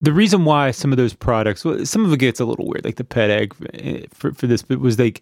the 0.00 0.12
reason 0.12 0.44
why 0.44 0.70
some 0.70 0.92
of 0.92 0.98
those 0.98 1.14
products, 1.14 1.64
well, 1.64 1.84
some 1.84 2.04
of 2.04 2.12
it 2.12 2.18
gets 2.18 2.40
a 2.40 2.44
little 2.44 2.66
weird, 2.68 2.84
like 2.84 2.96
the 2.96 3.04
Ped 3.04 3.30
Egg 3.30 3.54
eh, 3.74 4.06
for 4.12 4.32
for 4.32 4.46
this, 4.46 4.62
but 4.62 4.78
was 4.78 4.98
like 4.98 5.20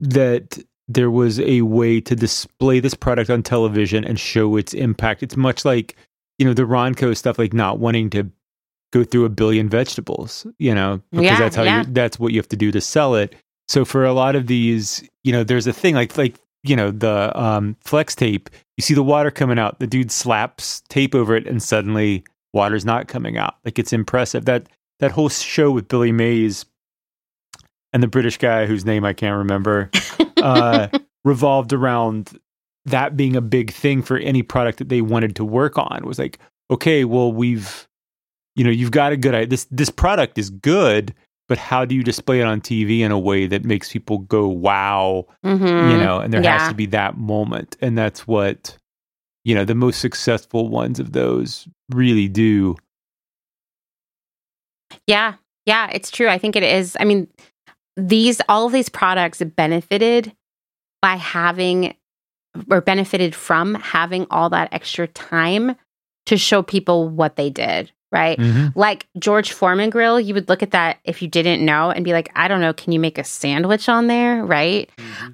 that 0.00 0.58
there 0.88 1.10
was 1.10 1.40
a 1.40 1.62
way 1.62 2.00
to 2.00 2.14
display 2.14 2.80
this 2.80 2.94
product 2.94 3.30
on 3.30 3.42
television 3.42 4.04
and 4.04 4.18
show 4.20 4.56
its 4.56 4.74
impact. 4.74 5.22
It's 5.22 5.36
much 5.36 5.64
like 5.64 5.96
you 6.42 6.48
know 6.48 6.54
the 6.54 6.62
Ronco 6.64 7.16
stuff, 7.16 7.38
like 7.38 7.52
not 7.52 7.78
wanting 7.78 8.10
to 8.10 8.28
go 8.92 9.04
through 9.04 9.24
a 9.24 9.28
billion 9.28 9.68
vegetables, 9.68 10.44
you 10.58 10.74
know, 10.74 11.00
because 11.12 11.24
Yeah, 11.24 11.38
that's 11.38 11.54
how 11.54 11.62
yeah. 11.62 11.78
you 11.82 11.92
that's 11.92 12.18
what 12.18 12.32
you 12.32 12.40
have 12.40 12.48
to 12.48 12.56
do 12.56 12.72
to 12.72 12.80
sell 12.80 13.14
it. 13.14 13.36
So 13.68 13.84
for 13.84 14.04
a 14.04 14.12
lot 14.12 14.34
of 14.34 14.48
these, 14.48 15.08
you 15.22 15.30
know, 15.30 15.44
there's 15.44 15.68
a 15.68 15.72
thing 15.72 15.94
like 15.94 16.18
like 16.18 16.34
you 16.64 16.74
know 16.74 16.90
the 16.90 17.30
um, 17.40 17.76
flex 17.84 18.16
tape. 18.16 18.50
You 18.76 18.82
see 18.82 18.94
the 18.94 19.04
water 19.04 19.30
coming 19.30 19.56
out. 19.56 19.78
The 19.78 19.86
dude 19.86 20.10
slaps 20.10 20.82
tape 20.88 21.14
over 21.14 21.36
it, 21.36 21.46
and 21.46 21.62
suddenly 21.62 22.24
water's 22.52 22.84
not 22.84 23.06
coming 23.06 23.38
out. 23.38 23.54
Like 23.64 23.78
it's 23.78 23.92
impressive. 23.92 24.46
That 24.46 24.68
that 24.98 25.12
whole 25.12 25.28
show 25.28 25.70
with 25.70 25.86
Billy 25.86 26.10
Mays 26.10 26.66
and 27.92 28.02
the 28.02 28.08
British 28.08 28.36
guy 28.36 28.66
whose 28.66 28.84
name 28.84 29.04
I 29.04 29.12
can't 29.12 29.38
remember 29.38 29.90
uh, 30.38 30.88
revolved 31.24 31.72
around 31.72 32.36
that 32.86 33.16
being 33.16 33.36
a 33.36 33.40
big 33.40 33.72
thing 33.72 34.02
for 34.02 34.16
any 34.18 34.42
product 34.42 34.78
that 34.78 34.88
they 34.88 35.00
wanted 35.00 35.36
to 35.36 35.44
work 35.44 35.78
on. 35.78 36.02
Was 36.04 36.18
like, 36.18 36.38
okay, 36.70 37.04
well, 37.04 37.32
we've 37.32 37.86
you 38.54 38.64
know, 38.64 38.70
you've 38.70 38.90
got 38.90 39.12
a 39.12 39.16
good 39.16 39.34
idea. 39.34 39.46
This 39.46 39.66
this 39.70 39.90
product 39.90 40.36
is 40.38 40.50
good, 40.50 41.14
but 41.48 41.58
how 41.58 41.84
do 41.84 41.94
you 41.94 42.02
display 42.02 42.40
it 42.40 42.44
on 42.44 42.60
TV 42.60 43.00
in 43.00 43.10
a 43.10 43.18
way 43.18 43.46
that 43.46 43.64
makes 43.64 43.90
people 43.92 44.18
go 44.18 44.46
wow? 44.48 45.26
Mhm. 45.44 45.90
You 45.92 45.96
know, 45.96 46.18
and 46.18 46.32
there 46.32 46.42
has 46.42 46.68
to 46.68 46.74
be 46.74 46.86
that 46.86 47.16
moment, 47.16 47.76
and 47.80 47.96
that's 47.96 48.26
what 48.26 48.76
you 49.44 49.54
know 49.54 49.64
the 49.64 49.74
most 49.74 50.00
successful 50.00 50.68
ones 50.68 51.00
of 51.00 51.12
those 51.12 51.66
really 51.90 52.28
do. 52.28 52.76
Yeah. 55.06 55.34
Yeah, 55.64 55.88
it's 55.92 56.10
true. 56.10 56.28
I 56.28 56.38
think 56.38 56.56
it 56.56 56.62
is. 56.62 56.96
I 56.98 57.04
mean, 57.04 57.28
these 57.96 58.40
all 58.48 58.66
of 58.66 58.72
these 58.72 58.88
products 58.88 59.40
benefited 59.56 60.34
by 61.00 61.16
having 61.16 61.94
or 62.70 62.80
benefited 62.80 63.34
from 63.34 63.74
having 63.74 64.26
all 64.30 64.50
that 64.50 64.68
extra 64.72 65.06
time 65.08 65.74
to 66.26 66.36
show 66.36 66.62
people 66.62 67.08
what 67.08 67.36
they 67.36 67.50
did, 67.50 67.90
right? 68.12 68.38
Mhm. 68.38 68.72
Like 68.76 69.06
George 69.18 69.52
Foreman 69.52 69.90
grill, 69.90 70.20
you 70.20 70.34
would 70.34 70.48
look 70.48 70.62
at 70.62 70.70
that 70.72 70.98
if 71.04 71.22
you 71.22 71.28
didn't 71.28 71.64
know 71.64 71.90
and 71.90 72.04
be 72.04 72.12
like, 72.12 72.30
I 72.36 72.48
don't 72.48 72.60
know, 72.60 72.72
can 72.72 72.92
you 72.92 73.00
make 73.00 73.18
a 73.18 73.24
sandwich 73.24 73.88
on 73.88 74.06
there, 74.06 74.44
right? 74.44 74.88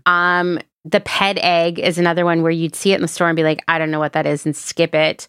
Um 0.07 0.59
the 0.85 1.01
Ped 1.01 1.39
Egg 1.43 1.79
is 1.79 1.99
another 1.99 2.25
one 2.25 2.41
where 2.43 2.53
you'd 2.53 2.75
see 2.75 2.93
it 2.93 2.97
in 2.97 3.03
the 3.03 3.09
store 3.09 3.29
and 3.29 3.37
be 3.37 3.43
like, 3.43 3.63
I 3.69 3.79
don't 3.79 3.91
know 3.91 3.99
what 3.99 4.15
that 4.15 4.25
is 4.25 4.47
and 4.47 4.57
skip 4.57 4.95
it. 4.95 5.29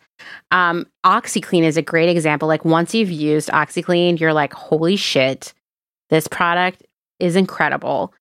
Um, 0.51 0.85
OxiClean 1.05 1.63
is 1.63 1.75
a 1.75 1.81
great 1.81 2.07
example. 2.07 2.47
Like 2.47 2.63
once 2.63 2.93
you've 2.95 3.11
used 3.11 3.49
OxiClean, 3.49 4.19
you're 4.21 4.31
like, 4.31 4.53
holy 4.53 4.95
shit, 4.95 5.53
this 6.09 6.27
product 6.29 6.83
is 7.19 7.35
incredible. 7.35 8.13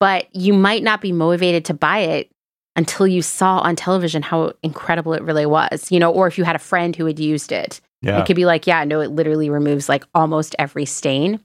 But 0.00 0.34
you 0.34 0.52
might 0.52 0.82
not 0.82 1.00
be 1.00 1.12
motivated 1.12 1.64
to 1.66 1.74
buy 1.74 2.00
it 2.00 2.30
until 2.76 3.06
you 3.06 3.22
saw 3.22 3.58
on 3.58 3.76
television 3.76 4.22
how 4.22 4.52
incredible 4.62 5.12
it 5.12 5.22
really 5.22 5.46
was, 5.46 5.90
you 5.90 5.98
know, 5.98 6.10
or 6.10 6.26
if 6.26 6.38
you 6.38 6.44
had 6.44 6.56
a 6.56 6.60
friend 6.60 6.96
who 6.96 7.06
had 7.06 7.18
used 7.18 7.52
it. 7.52 7.80
Yeah. 8.00 8.20
It 8.20 8.26
could 8.26 8.36
be 8.36 8.46
like, 8.46 8.66
yeah, 8.66 8.84
no, 8.84 9.00
it 9.00 9.10
literally 9.10 9.50
removes 9.50 9.88
like 9.88 10.04
almost 10.14 10.56
every 10.58 10.86
stain. 10.86 11.40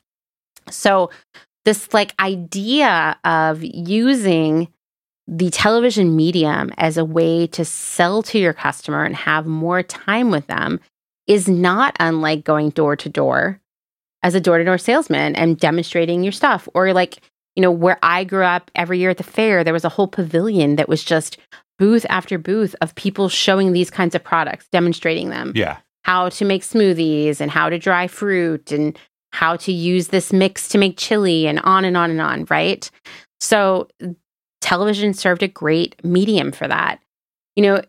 So 0.70 1.12
this 1.66 1.94
like 1.94 2.14
idea 2.20 3.18
of 3.24 3.64
using 3.64 4.70
the 5.28 5.50
television 5.50 6.16
medium 6.16 6.72
as 6.78 6.98
a 6.98 7.04
way 7.04 7.48
to 7.48 7.66
sell 7.66 8.24
to 8.24 8.40
your 8.40 8.54
customer 8.54 9.04
and 9.04 9.16
have 9.16 9.46
more 9.46 9.84
time 9.84 10.32
with 10.32 10.48
them 10.48 10.80
is 11.28 11.50
not 11.50 11.96
unlike 12.00 12.46
going 12.46 12.70
door 12.70 12.96
to 12.96 13.10
door 13.10 13.60
as 14.24 14.34
a 14.34 14.40
door 14.40 14.58
to 14.58 14.64
door 14.64 14.78
salesman 14.78 15.36
and 15.36 15.60
demonstrating 15.60 16.24
your 16.24 16.32
stuff. 16.32 16.70
Or 16.74 16.94
like, 16.94 17.22
you 17.58 17.62
know, 17.62 17.72
where 17.72 17.98
I 18.04 18.24
grew 18.24 18.44
up 18.44 18.70
every 18.76 19.00
year 19.00 19.10
at 19.10 19.18
the 19.18 19.24
fair, 19.24 19.64
there 19.64 19.74
was 19.74 19.84
a 19.84 19.90
whole 19.90 20.08
pavilion 20.08 20.76
that 20.76 20.88
was 20.88 21.04
just 21.04 21.40
booth 21.80 22.06
after 22.08 22.38
booth 22.38 22.76
of 22.82 22.94
people 22.94 23.30
showing 23.30 23.74
these 23.74 23.90
kinds 23.90 24.14
of 24.14 24.24
products, 24.24 24.68
demonstrating 24.72 25.30
them 25.30 25.52
Yeah. 25.56 25.78
how 26.04 26.30
to 26.30 26.46
make 26.46 26.62
smoothies 26.62 27.42
and 27.42 27.50
how 27.50 27.68
to 27.70 27.80
dry 27.80 28.06
fruit 28.08 28.72
and 28.72 28.96
how 29.34 29.56
to 29.58 29.72
use 29.72 30.10
this 30.10 30.32
mix 30.32 30.68
to 30.70 30.78
make 30.78 30.98
chili 30.98 31.48
and 31.48 31.60
on 31.62 31.84
and 31.84 31.98
on 31.98 32.12
and 32.12 32.22
on, 32.22 32.46
right? 32.50 32.90
So 33.40 33.88
television 34.62 35.14
served 35.16 35.42
a 35.42 35.48
great 35.48 35.96
medium 36.04 36.52
for 36.52 36.68
that. 36.68 37.00
You 37.56 37.64
know, 37.64 37.82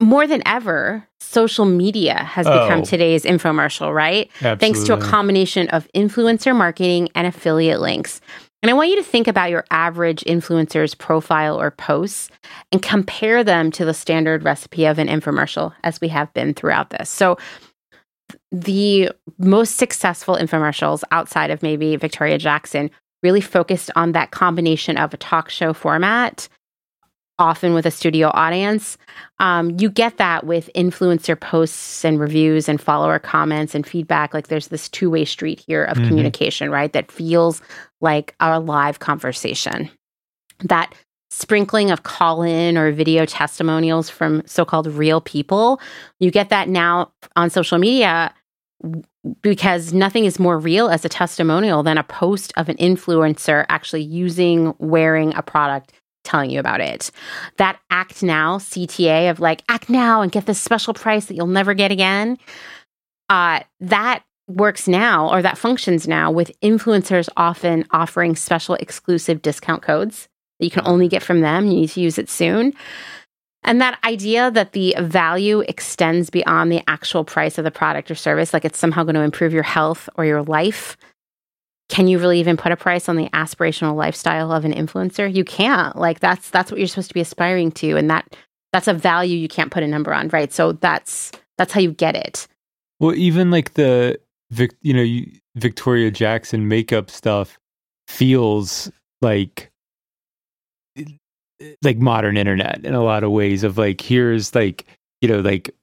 more 0.00 0.26
than 0.26 0.42
ever, 0.46 1.08
social 1.20 1.64
media 1.64 2.14
has 2.14 2.46
become 2.46 2.80
Oh. 2.80 2.84
today's 2.84 3.24
infomercial, 3.24 3.94
right? 3.94 4.30
Thanks 4.60 4.82
to 4.84 4.92
a 4.94 5.00
combination 5.00 5.68
of 5.70 5.88
influencer 5.94 6.54
marketing 6.54 7.08
and 7.14 7.26
affiliate 7.26 7.80
links. 7.80 8.20
And 8.62 8.70
I 8.70 8.74
want 8.74 8.88
you 8.88 8.96
to 8.96 9.02
think 9.02 9.28
about 9.28 9.50
your 9.50 9.64
average 9.70 10.24
influencer's 10.24 10.94
profile 10.94 11.60
or 11.60 11.70
posts 11.70 12.30
and 12.72 12.82
compare 12.82 13.44
them 13.44 13.70
to 13.72 13.84
the 13.84 13.94
standard 13.94 14.44
recipe 14.44 14.86
of 14.86 14.98
an 14.98 15.08
infomercial 15.08 15.74
as 15.84 16.00
we 16.00 16.08
have 16.08 16.32
been 16.34 16.54
throughout 16.54 16.90
this. 16.90 17.10
So, 17.10 17.36
the 18.50 19.10
most 19.38 19.76
successful 19.76 20.36
infomercials 20.36 21.04
outside 21.12 21.50
of 21.50 21.62
maybe 21.62 21.94
Victoria 21.96 22.38
Jackson 22.38 22.90
really 23.22 23.40
focused 23.40 23.90
on 23.94 24.12
that 24.12 24.30
combination 24.30 24.96
of 24.96 25.14
a 25.14 25.16
talk 25.16 25.48
show 25.48 25.72
format, 25.72 26.48
often 27.38 27.74
with 27.74 27.84
a 27.86 27.90
studio 27.90 28.30
audience. 28.34 28.96
Um, 29.38 29.76
you 29.78 29.90
get 29.90 30.16
that 30.16 30.46
with 30.46 30.70
influencer 30.74 31.38
posts 31.38 32.04
and 32.04 32.18
reviews 32.18 32.68
and 32.68 32.80
follower 32.80 33.18
comments 33.18 33.74
and 33.74 33.86
feedback. 33.86 34.32
Like 34.32 34.48
there's 34.48 34.68
this 34.68 34.88
two 34.88 35.10
way 35.10 35.24
street 35.24 35.62
here 35.66 35.84
of 35.84 35.98
Mhm. 35.98 36.08
communication, 36.08 36.70
right? 36.70 36.92
That 36.92 37.12
feels 37.12 37.60
like 38.00 38.34
a 38.40 38.58
live 38.60 38.98
conversation. 39.00 39.90
That 40.64 40.94
sprinkling 41.30 41.90
of 41.90 42.02
call 42.04 42.42
in 42.42 42.78
or 42.78 42.92
video 42.92 43.26
testimonials 43.26 44.08
from 44.08 44.42
so 44.46 44.64
called 44.64 44.86
real 44.86 45.20
people. 45.20 45.80
You 46.20 46.30
get 46.30 46.48
that 46.48 46.68
now 46.68 47.12
on 47.34 47.50
social 47.50 47.78
media 47.78 48.32
because 49.42 49.92
nothing 49.92 50.24
is 50.24 50.38
more 50.38 50.58
real 50.58 50.88
as 50.88 51.04
a 51.04 51.08
testimonial 51.08 51.82
than 51.82 51.98
a 51.98 52.04
post 52.04 52.52
of 52.56 52.68
an 52.68 52.76
influencer 52.76 53.66
actually 53.68 54.02
using, 54.02 54.74
wearing 54.78 55.34
a 55.34 55.42
product, 55.42 55.92
telling 56.26 56.50
you 56.50 56.60
about 56.60 56.80
it. 56.80 57.10
That 57.56 57.78
act 57.90 58.22
now, 58.22 58.58
CTA 58.58 59.30
of 59.30 59.40
like, 59.40 59.62
act 59.68 59.88
now 59.88 60.20
and 60.20 60.30
get 60.30 60.46
this 60.46 60.60
special 60.60 60.92
price 60.92 61.26
that 61.26 61.34
you'll 61.34 61.46
never 61.46 61.72
get 61.72 61.90
again. 61.90 62.38
Uh, 63.28 63.60
that 63.80 64.22
works 64.48 64.86
now 64.86 65.32
or 65.32 65.42
that 65.42 65.58
functions 65.58 66.06
now 66.06 66.30
with 66.30 66.52
influencers 66.60 67.28
often 67.36 67.84
offering 67.90 68.36
special 68.36 68.76
exclusive 68.76 69.42
discount 69.42 69.82
codes 69.82 70.28
that 70.58 70.64
you 70.64 70.70
can 70.70 70.86
only 70.86 71.08
get 71.08 71.22
from 71.22 71.40
them. 71.40 71.66
You 71.66 71.74
need 71.74 71.90
to 71.90 72.00
use 72.00 72.18
it 72.18 72.28
soon. 72.28 72.72
And 73.64 73.80
that 73.80 73.98
idea 74.04 74.50
that 74.52 74.72
the 74.72 74.94
value 75.00 75.60
extends 75.60 76.30
beyond 76.30 76.70
the 76.70 76.82
actual 76.86 77.24
price 77.24 77.58
of 77.58 77.64
the 77.64 77.72
product 77.72 78.10
or 78.10 78.14
service, 78.14 78.52
like 78.52 78.64
it's 78.64 78.78
somehow 78.78 79.02
going 79.02 79.16
to 79.16 79.22
improve 79.22 79.52
your 79.52 79.64
health 79.64 80.08
or 80.14 80.24
your 80.24 80.42
life. 80.42 80.96
Can 81.88 82.08
you 82.08 82.18
really 82.18 82.40
even 82.40 82.56
put 82.56 82.72
a 82.72 82.76
price 82.76 83.08
on 83.08 83.16
the 83.16 83.28
aspirational 83.30 83.94
lifestyle 83.94 84.50
of 84.52 84.64
an 84.64 84.72
influencer? 84.72 85.32
You 85.32 85.44
can't. 85.44 85.96
Like 85.96 86.20
that's 86.20 86.50
that's 86.50 86.70
what 86.70 86.78
you're 86.78 86.88
supposed 86.88 87.08
to 87.08 87.14
be 87.14 87.20
aspiring 87.20 87.70
to 87.72 87.96
and 87.96 88.10
that 88.10 88.36
that's 88.72 88.88
a 88.88 88.94
value 88.94 89.38
you 89.38 89.48
can't 89.48 89.70
put 89.70 89.82
a 89.82 89.86
number 89.86 90.12
on, 90.12 90.28
right? 90.28 90.52
So 90.52 90.72
that's 90.72 91.32
that's 91.58 91.72
how 91.72 91.80
you 91.80 91.92
get 91.92 92.16
it. 92.16 92.46
Well, 93.00 93.14
even 93.14 93.50
like 93.50 93.74
the 93.74 94.18
Vic, 94.50 94.74
you 94.82 94.94
know, 94.94 95.32
Victoria 95.54 96.10
Jackson 96.10 96.68
makeup 96.68 97.10
stuff 97.10 97.58
feels 98.06 98.90
like 99.22 99.70
like 101.82 101.98
modern 101.98 102.36
internet 102.36 102.84
in 102.84 102.94
a 102.94 103.02
lot 103.02 103.24
of 103.24 103.30
ways 103.30 103.64
of 103.64 103.78
like 103.78 104.00
here's 104.00 104.54
like 104.54 104.84
you 105.20 105.28
know 105.28 105.40
like 105.40 105.74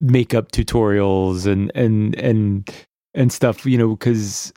makeup 0.00 0.50
tutorials 0.50 1.46
and 1.46 1.70
and 1.74 2.16
and 2.16 2.68
and 3.14 3.32
stuff 3.32 3.64
you 3.64 3.78
know 3.78 3.90
because 3.90 4.52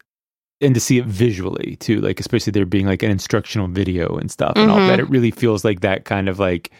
and 0.63 0.73
to 0.73 0.79
see 0.81 0.97
it 0.97 1.05
visually 1.05 1.75
too 1.79 1.99
like 2.01 2.19
especially 2.19 2.51
there 2.51 2.65
being 2.65 2.85
like 2.87 3.03
an 3.03 3.11
instructional 3.11 3.67
video 3.67 4.15
and 4.17 4.31
stuff 4.31 4.53
and 4.55 4.71
all 4.71 4.77
that 4.77 4.99
Mhm. 4.99 5.03
it 5.03 5.09
really 5.09 5.31
feels 5.31 5.63
like 5.65 5.81
that 5.81 6.05
kind 6.05 6.27
of 6.29 6.39
like 6.39 6.71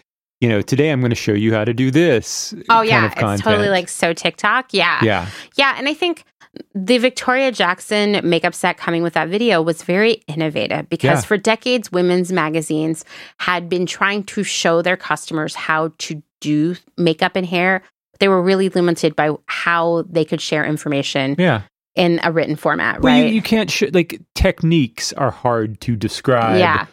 you 0.42 0.50
know 0.50 0.62
today 0.62 0.90
i'm 0.90 1.00
going 1.00 1.10
to 1.10 1.16
show 1.16 1.34
you 1.34 1.54
how 1.54 1.64
to 1.66 1.74
do 1.74 1.92
this 1.92 2.54
Oh 2.70 2.78
kind 2.80 2.90
yeah, 2.90 3.34
it's 3.34 3.42
totally 3.42 3.70
like 3.70 3.90
so 3.90 4.14
TikTok. 4.14 4.74
Yeah. 4.74 5.00
yeah 5.04 5.28
Yeah, 5.58 5.76
and 5.78 5.88
I 5.88 5.94
think 5.94 6.24
the 6.76 7.00
Victoria 7.00 7.52
Jackson 7.52 8.20
makeup 8.24 8.54
set 8.54 8.78
coming 8.78 9.02
with 9.02 9.14
that 9.14 9.28
video 9.30 9.62
was 9.62 9.82
very 9.82 10.22
innovative 10.28 10.88
because 10.88 11.22
Yeah. 11.24 11.28
for 11.28 11.36
decades 11.38 11.92
women's 11.92 12.32
magazines 12.32 13.06
had 13.40 13.68
been 13.70 13.86
trying 13.88 14.24
to 14.26 14.44
show 14.44 14.82
their 14.84 14.96
customers 14.98 15.56
how 15.56 15.92
to 16.00 16.22
do 16.42 16.76
makeup 16.98 17.36
and 17.36 17.48
hair. 17.48 17.82
They 18.20 18.28
were 18.28 18.42
really 18.42 18.70
limited 18.70 19.16
by 19.16 19.32
how 19.48 20.04
they 20.08 20.26
could 20.26 20.42
share 20.42 20.64
information 20.64 21.36
yeah 21.40 21.62
in 21.96 22.20
a 22.24 22.32
written 22.32 22.56
format, 22.56 23.02
well, 23.02 23.14
right? 23.14 23.28
you, 23.28 23.36
you 23.36 23.42
can't 23.42 23.70
sh- 23.70 23.92
like 23.94 24.22
techniques 24.36 25.14
are 25.14 25.32
hard 25.32 25.80
to 25.82 25.96
describe 25.96 26.60
yeah. 26.60 26.88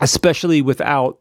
especially 0.00 0.62
without 0.62 1.18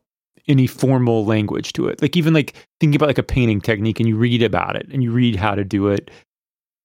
any 0.47 0.65
formal 0.67 1.25
language 1.25 1.73
to 1.73 1.87
it. 1.87 2.01
Like 2.01 2.15
even 2.15 2.33
like 2.33 2.53
thinking 2.79 2.95
about 2.95 3.07
like 3.07 3.17
a 3.17 3.23
painting 3.23 3.59
technique 3.61 3.99
and 3.99 4.07
you 4.07 4.15
read 4.15 4.41
about 4.41 4.75
it 4.75 4.87
and 4.91 5.03
you 5.03 5.11
read 5.11 5.35
how 5.35 5.55
to 5.55 5.63
do 5.63 5.87
it 5.89 6.09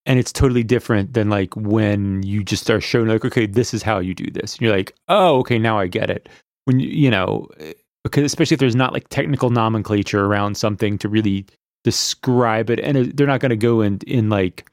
and 0.05 0.19
it's 0.19 0.33
totally 0.33 0.65
different 0.65 1.15
than 1.15 1.31
like 1.31 1.55
when 1.55 2.23
you 2.25 2.43
just 2.43 2.65
start 2.65 2.83
showing 2.83 3.07
like 3.07 3.25
okay 3.25 3.47
this 3.47 3.73
is 3.73 3.83
how 3.83 3.99
you 4.01 4.15
do 4.15 4.31
this. 4.33 4.55
And 4.55 4.63
you're 4.63 4.77
like, 4.77 4.95
"Oh, 5.09 5.39
okay, 5.41 5.59
now 5.59 5.79
I 5.79 5.87
get 5.87 6.11
it." 6.11 6.29
When 6.65 6.81
you, 6.81 6.89
you 6.89 7.11
know, 7.11 7.49
eh, 7.61 7.73
because 8.05 8.25
especially 8.25 8.55
if 8.57 8.61
there's 8.61 8.75
not 8.75 8.93
like 8.93 9.09
technical 9.11 9.51
nomenclature 9.51 10.25
around 10.25 10.57
something 10.57 10.99
to 10.99 11.09
really 11.09 11.47
describe 11.85 12.69
it 12.69 12.81
and 12.81 12.97
it- 12.97 13.17
they're 13.17 13.29
not 13.29 13.41
going 13.41 13.51
to 13.51 13.57
go 13.57 13.81
in 13.81 13.99
in 14.07 14.29
like 14.29 14.69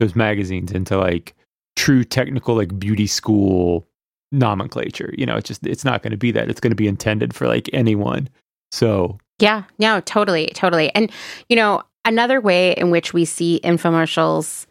those 0.00 0.16
magazines 0.16 0.72
into 0.72 0.98
like 0.98 1.34
true 1.76 2.04
technical 2.04 2.54
like 2.54 2.78
beauty 2.78 3.06
school 3.06 3.86
nomenclature. 4.32 5.14
You 5.16 5.26
know, 5.26 5.36
it's 5.36 5.48
just 5.48 5.66
it's 5.66 5.84
not 5.84 6.02
going 6.02 6.10
to 6.10 6.16
be 6.16 6.32
that. 6.32 6.50
It's 6.50 6.60
going 6.60 6.72
to 6.72 6.76
be 6.76 6.88
intended 6.88 7.34
for 7.34 7.48
like 7.48 7.70
anyone. 7.72 8.28
So 8.72 9.18
Yeah, 9.38 9.64
no, 9.78 10.00
totally, 10.00 10.46
totally. 10.54 10.94
And, 10.94 11.10
you 11.48 11.56
know, 11.56 11.82
another 12.04 12.40
way 12.40 12.72
in 12.72 12.90
which 12.90 13.12
we 13.12 13.24
see 13.24 13.60
infomercials, 13.64 14.66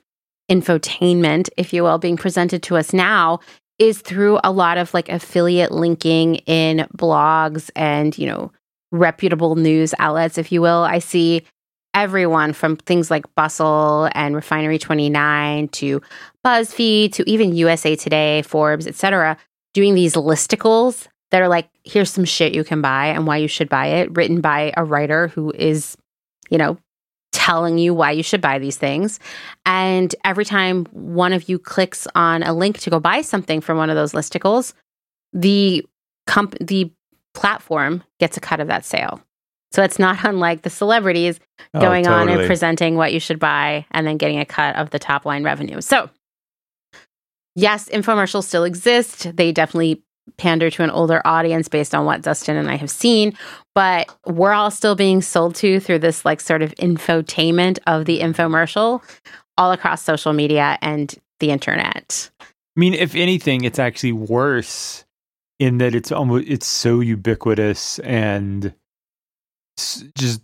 infotainment, 0.50 1.50
if 1.58 1.74
you 1.74 1.84
will, 1.84 1.98
being 1.98 2.18
presented 2.18 2.64
to 2.64 2.78
us 2.78 2.94
now 2.94 3.40
is 3.80 4.02
through 4.02 4.40
a 4.44 4.52
lot 4.52 4.78
of 4.78 4.94
like 4.94 5.10
affiliate 5.10 5.72
linking 5.72 6.36
in 6.46 6.88
blogs 6.96 7.70
and, 7.76 8.18
you 8.18 8.28
know, 8.28 8.52
reputable 8.92 9.56
news 9.56 9.94
outlets, 10.00 10.38
if 10.38 10.52
you 10.52 10.62
will. 10.62 10.84
I 10.84 11.00
see 11.00 11.44
everyone 11.94 12.54
from 12.54 12.76
things 12.76 13.12
like 13.12 13.34
Bustle 13.36 14.10
and 14.14 14.36
Refinery 14.36 14.80
29 14.80 15.68
to 15.70 16.02
BuzzFeed 16.46 17.14
to 17.14 17.30
even 17.30 17.56
USA 17.56 17.96
Today, 17.96 18.42
Forbes, 18.42 18.88
etc., 18.88 19.38
doing 19.74 19.96
these 19.96 20.14
listicles 20.14 21.08
that 21.32 21.42
are 21.42 21.48
like, 21.48 21.70
here's 21.84 22.12
some 22.12 22.26
shit 22.26 22.54
you 22.54 22.64
can 22.64 22.82
buy 22.82 23.08
and 23.08 23.26
why 23.26 23.38
you 23.38 23.48
should 23.48 23.70
buy 23.70 23.88
it, 23.88 24.16
written 24.16 24.40
by 24.40 24.72
a 24.78 24.84
writer 24.84 25.30
who 25.30 25.52
is, 25.52 25.98
you 26.50 26.58
know, 26.58 26.78
telling 27.32 27.78
you 27.80 27.94
why 27.94 28.12
you 28.12 28.24
should 28.24 28.42
buy 28.42 28.60
these 28.60 28.78
things. 28.78 29.20
And 29.66 30.16
every 30.24 30.46
time 30.46 30.86
one 30.92 31.34
of 31.34 31.50
you 31.50 31.58
clicks 31.58 32.08
on 32.16 32.44
a 32.44 32.54
link 32.54 32.80
to 32.80 32.90
go 32.90 33.00
buy 33.00 33.22
something 33.22 33.62
from 33.62 33.78
one 33.78 33.90
of 33.90 33.96
those 33.96 34.14
listicles, 34.14 34.74
the 35.34 35.84
comp- 36.28 36.58
the 36.60 36.92
platform 37.34 38.04
gets 38.20 38.38
a 38.38 38.40
cut 38.40 38.60
of 38.60 38.68
that 38.68 38.86
sale. 38.86 39.20
So 39.74 39.84
it's 39.84 40.00
not 40.00 40.24
unlike 40.24 40.62
the 40.62 40.70
celebrities 40.70 41.40
Oh, 41.76 41.80
going 41.80 42.06
on 42.08 42.30
and 42.30 42.46
presenting 42.46 42.98
what 42.98 43.14
you 43.14 43.20
should 43.20 43.40
buy 43.40 43.86
and 43.92 44.06
then 44.06 44.18
getting 44.18 44.40
a 44.40 44.46
cut 44.46 44.76
of 44.76 44.92
the 44.92 45.00
top 45.00 45.26
line 45.26 45.44
revenue. 45.44 45.82
So 45.82 46.10
yes, 47.56 47.90
infomercials 47.90 48.44
still 48.44 48.64
exist. 48.64 49.36
They 49.36 49.52
definitely 49.52 50.04
pander 50.38 50.70
to 50.70 50.84
an 50.84 50.92
older 50.92 51.22
audience 51.26 51.68
based 51.68 51.96
on 51.96 52.06
what 52.06 52.22
Dustin 52.22 52.56
and 52.58 52.70
I 52.70 52.76
have 52.76 52.92
seen, 52.92 53.36
but 53.74 54.16
we're 54.26 54.54
all 54.54 54.72
still 54.72 54.96
being 54.96 55.22
sold 55.22 55.56
to 55.56 55.80
through 55.80 56.00
this 56.00 56.24
like 56.24 56.42
sort 56.42 56.62
of 56.62 56.76
infotainment 56.76 57.80
of 57.88 58.06
the 58.06 58.20
infomercial 58.20 59.02
all 59.58 59.72
across 59.72 60.04
social 60.04 60.34
media 60.34 60.78
and 60.82 61.16
the 61.40 61.50
internet. 61.50 62.30
I 62.40 62.46
mean, 62.80 62.94
if 62.94 63.16
anything, 63.16 63.64
it's 63.64 63.80
actually 63.80 64.14
worse 64.14 65.06
in 65.60 65.80
that 65.80 65.96
it's 65.96 66.12
almost 66.12 66.48
it's 66.48 66.68
so 66.68 67.00
ubiquitous 67.00 68.00
and 68.00 68.74
just 69.78 70.42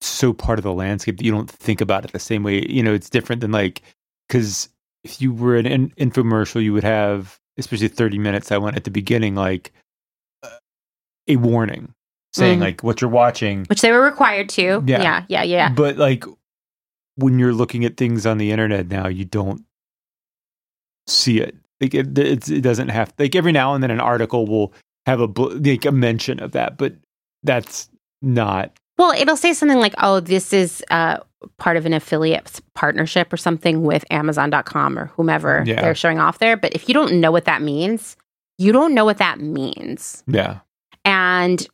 so 0.00 0.32
part 0.32 0.58
of 0.58 0.62
the 0.64 0.72
landscape 0.72 1.16
that 1.18 1.24
you 1.24 1.30
don't 1.30 1.50
think 1.50 1.80
about 1.80 2.04
it 2.04 2.12
the 2.12 2.18
same 2.18 2.42
way. 2.42 2.66
You 2.68 2.82
know, 2.82 2.92
it's 2.92 3.10
different 3.10 3.40
than 3.40 3.52
like 3.52 3.82
because 4.28 4.68
if 5.04 5.20
you 5.20 5.32
were 5.32 5.56
an 5.56 5.66
in- 5.66 5.90
infomercial, 5.92 6.62
you 6.62 6.72
would 6.72 6.84
have 6.84 7.38
especially 7.58 7.88
thirty 7.88 8.18
minutes. 8.18 8.50
I 8.52 8.58
went 8.58 8.76
at 8.76 8.84
the 8.84 8.90
beginning 8.90 9.34
like 9.34 9.72
uh, 10.42 10.48
a 11.28 11.36
warning 11.36 11.94
saying 12.32 12.58
Mhm. 12.58 12.62
like 12.62 12.82
what 12.82 13.00
you're 13.00 13.10
watching 13.10 13.64
Which 13.66 13.80
they 13.82 13.92
were 13.92 14.00
required 14.02 14.48
to. 14.50 14.82
Yeah. 14.86 15.02
Yeah, 15.02 15.24
yeah, 15.28 15.42
yeah. 15.42 15.68
But 15.68 15.96
like 15.98 16.24
when 17.16 17.38
you're 17.38 17.52
looking 17.52 17.84
at 17.84 17.96
things 17.98 18.24
on 18.24 18.38
the 18.38 18.50
internet 18.50 18.88
now, 18.88 19.06
you 19.06 19.24
don't 19.26 19.64
see 21.06 21.40
it. 21.40 21.54
Like 21.80 21.94
it, 21.94 22.16
it 22.16 22.62
doesn't 22.62 22.88
have 22.88 23.12
like 23.18 23.34
every 23.36 23.52
now 23.52 23.74
and 23.74 23.82
then 23.82 23.90
an 23.90 24.00
article 24.00 24.46
will 24.46 24.72
have 25.06 25.20
a 25.20 25.26
like 25.26 25.84
a 25.84 25.92
mention 25.92 26.40
of 26.40 26.52
that, 26.52 26.78
but 26.78 26.94
that's 27.42 27.88
not. 28.22 28.72
Well, 28.98 29.12
it'll 29.12 29.36
say 29.36 29.52
something 29.52 29.78
like, 29.78 29.94
oh, 29.98 30.20
this 30.20 30.52
is 30.52 30.82
uh, 30.90 31.18
part 31.56 31.76
of 31.76 31.86
an 31.86 31.92
affiliate 31.92 32.60
partnership 32.74 33.32
or 33.32 33.36
something 33.36 33.82
with 33.82 34.04
Amazon.com 34.10 34.98
or 34.98 35.06
whomever 35.06 35.62
Yeah. 35.66 35.80
they're 35.82 35.94
showing 35.94 36.18
off 36.20 36.38
there. 36.38 36.56
But 36.56 36.72
if 36.74 36.88
you 36.88 36.94
don't 36.94 37.20
know 37.20 37.32
what 37.32 37.46
that 37.46 37.62
means, 37.62 38.16
you 38.58 38.70
don't 38.72 38.94
know 38.94 39.04
what 39.04 39.18
that 39.18 39.40
means. 39.40 40.22
Yeah. 40.26 40.60
And 41.04 41.66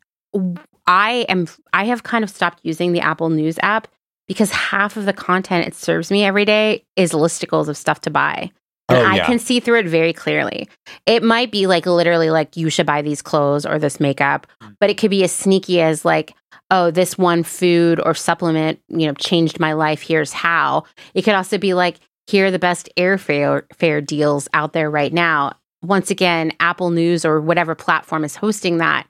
I 0.86 1.26
am, 1.28 1.48
I 1.72 1.84
have 1.84 2.02
kind 2.02 2.24
of 2.24 2.30
stopped 2.30 2.60
using 2.62 2.92
the 2.92 3.00
Apple 3.00 3.28
News 3.28 3.58
app 3.62 3.88
because 4.26 4.50
half 4.50 4.96
of 4.96 5.04
the 5.04 5.12
content 5.12 5.66
it 5.66 5.74
serves 5.74 6.10
me 6.10 6.24
every 6.24 6.44
day 6.44 6.84
is 6.96 7.12
listicles 7.12 7.68
of 7.68 7.76
stuff 7.76 8.00
to 8.02 8.10
buy. 8.10 8.50
And 8.88 8.98
Oh, 8.98 9.04
I 9.04 9.20
can 9.20 9.38
see 9.38 9.60
through 9.60 9.80
it 9.80 9.86
very 9.86 10.12
clearly. 10.12 10.68
It 11.06 11.22
might 11.22 11.50
be 11.50 11.66
like 11.66 11.86
literally 11.86 12.30
like 12.30 12.56
you 12.56 12.70
should 12.70 12.86
buy 12.86 13.02
these 13.02 13.22
clothes 13.22 13.66
or 13.66 13.78
this 13.78 14.00
makeup, 14.00 14.46
mm. 14.62 14.74
but 14.80 14.88
it 14.90 14.96
could 14.98 15.10
be 15.10 15.24
as 15.24 15.32
sneaky 15.32 15.80
as 15.80 16.04
like, 16.04 16.34
oh, 16.70 16.90
this 16.90 17.18
one 17.18 17.42
food 17.42 18.00
or 18.00 18.14
supplement, 18.14 18.80
you 18.88 19.06
know, 19.06 19.14
changed 19.14 19.60
my 19.60 19.72
life. 19.72 20.02
Here's 20.02 20.32
how. 20.32 20.84
It 21.14 21.22
could 21.22 21.34
also 21.34 21.58
be 21.58 21.74
like, 21.74 21.96
here 22.26 22.46
are 22.46 22.50
the 22.50 22.58
best 22.58 22.88
airfare 22.96 23.64
fare 23.74 24.00
deals 24.00 24.48
out 24.52 24.72
there 24.72 24.90
right 24.90 25.12
now. 25.12 25.52
Once 25.82 26.10
again, 26.10 26.52
Apple 26.60 26.90
News 26.90 27.24
or 27.24 27.40
whatever 27.40 27.74
platform 27.74 28.24
is 28.24 28.36
hosting 28.36 28.78
that 28.78 29.06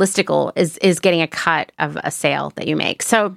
listicle 0.00 0.52
is 0.56 0.78
is 0.78 1.00
getting 1.00 1.20
a 1.20 1.26
cut 1.26 1.72
of 1.78 1.96
a 2.02 2.10
sale 2.10 2.52
that 2.56 2.66
you 2.66 2.76
make. 2.76 3.02
So 3.02 3.36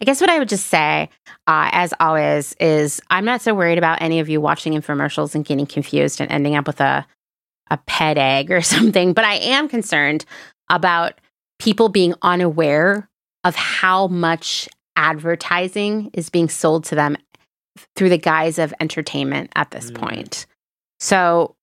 I 0.00 0.04
guess 0.04 0.20
what 0.20 0.30
I 0.30 0.38
would 0.38 0.48
just 0.48 0.66
say, 0.68 1.08
uh, 1.46 1.68
as 1.72 1.92
always, 2.00 2.54
is 2.60 3.00
I'm 3.10 3.24
not 3.24 3.42
so 3.42 3.54
worried 3.54 3.78
about 3.78 4.00
any 4.02 4.20
of 4.20 4.28
you 4.28 4.40
watching 4.40 4.72
infomercials 4.74 5.34
and 5.34 5.44
getting 5.44 5.66
confused 5.66 6.20
and 6.20 6.30
ending 6.30 6.54
up 6.56 6.66
with 6.66 6.80
a 6.80 7.06
a 7.68 7.78
Ped 7.86 8.16
Egg 8.18 8.50
or 8.52 8.60
something. 8.74 9.12
But 9.12 9.24
I 9.24 9.34
am 9.34 9.68
concerned 9.68 10.24
about 10.70 11.20
people 11.58 11.88
being 11.88 12.14
unaware 12.22 13.08
of 13.44 13.56
how 13.56 14.06
much 14.06 14.68
advertising 14.96 16.10
is 16.12 16.30
being 16.30 16.48
sold 16.48 16.84
to 16.84 16.94
them 16.94 17.16
through 17.96 18.08
the 18.08 18.18
guise 18.18 18.58
of 18.58 18.72
entertainment 18.80 19.50
at 19.56 19.70
this 19.70 19.90
Mm. 19.90 19.94
point. 19.98 20.46
So 21.00 21.54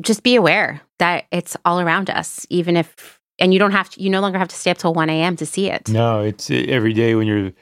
just 0.00 0.22
be 0.22 0.36
aware 0.36 0.80
that 0.98 1.26
it's 1.30 1.56
all 1.64 1.80
around 1.80 2.08
us, 2.08 2.46
even 2.50 2.76
if, 2.76 3.17
and 3.38 3.52
you 3.52 3.58
don't 3.58 3.72
have 3.72 3.90
to, 3.90 4.02
you 4.02 4.10
no 4.10 4.20
longer 4.20 4.38
have 4.38 4.48
to 4.48 4.56
stay 4.56 4.70
up 4.70 4.78
till 4.78 4.94
1 4.94 5.10
a.m. 5.10 5.36
to 5.36 5.46
see 5.46 5.70
it. 5.70 5.88
No, 5.88 6.20
it's 6.20 6.50
uh, 6.50 6.64
every 6.68 6.92
day 6.92 7.14
when 7.14 7.26
you're 7.26 7.52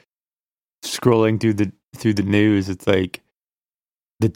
scrolling 0.83 1.39
through 1.39 1.55
the 1.55 1.71
through 1.95 2.13
the 2.13 2.23
news. 2.23 2.69
It's 2.69 2.87
like 2.87 3.21
the 4.19 4.33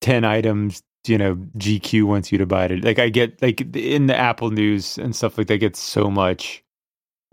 ten 0.00 0.24
items 0.24 0.82
you 1.06 1.16
know 1.16 1.36
GQ 1.56 2.04
wants 2.04 2.30
you 2.32 2.38
to 2.38 2.46
buy 2.46 2.66
it. 2.66 2.84
Like 2.84 2.98
I 2.98 3.08
get 3.08 3.40
like 3.42 3.60
in 3.76 4.06
the 4.06 4.16
Apple 4.16 4.50
News 4.50 4.98
and 4.98 5.14
stuff 5.14 5.38
like 5.38 5.46
that. 5.48 5.58
Gets 5.58 5.80
so 5.80 6.10
much 6.10 6.62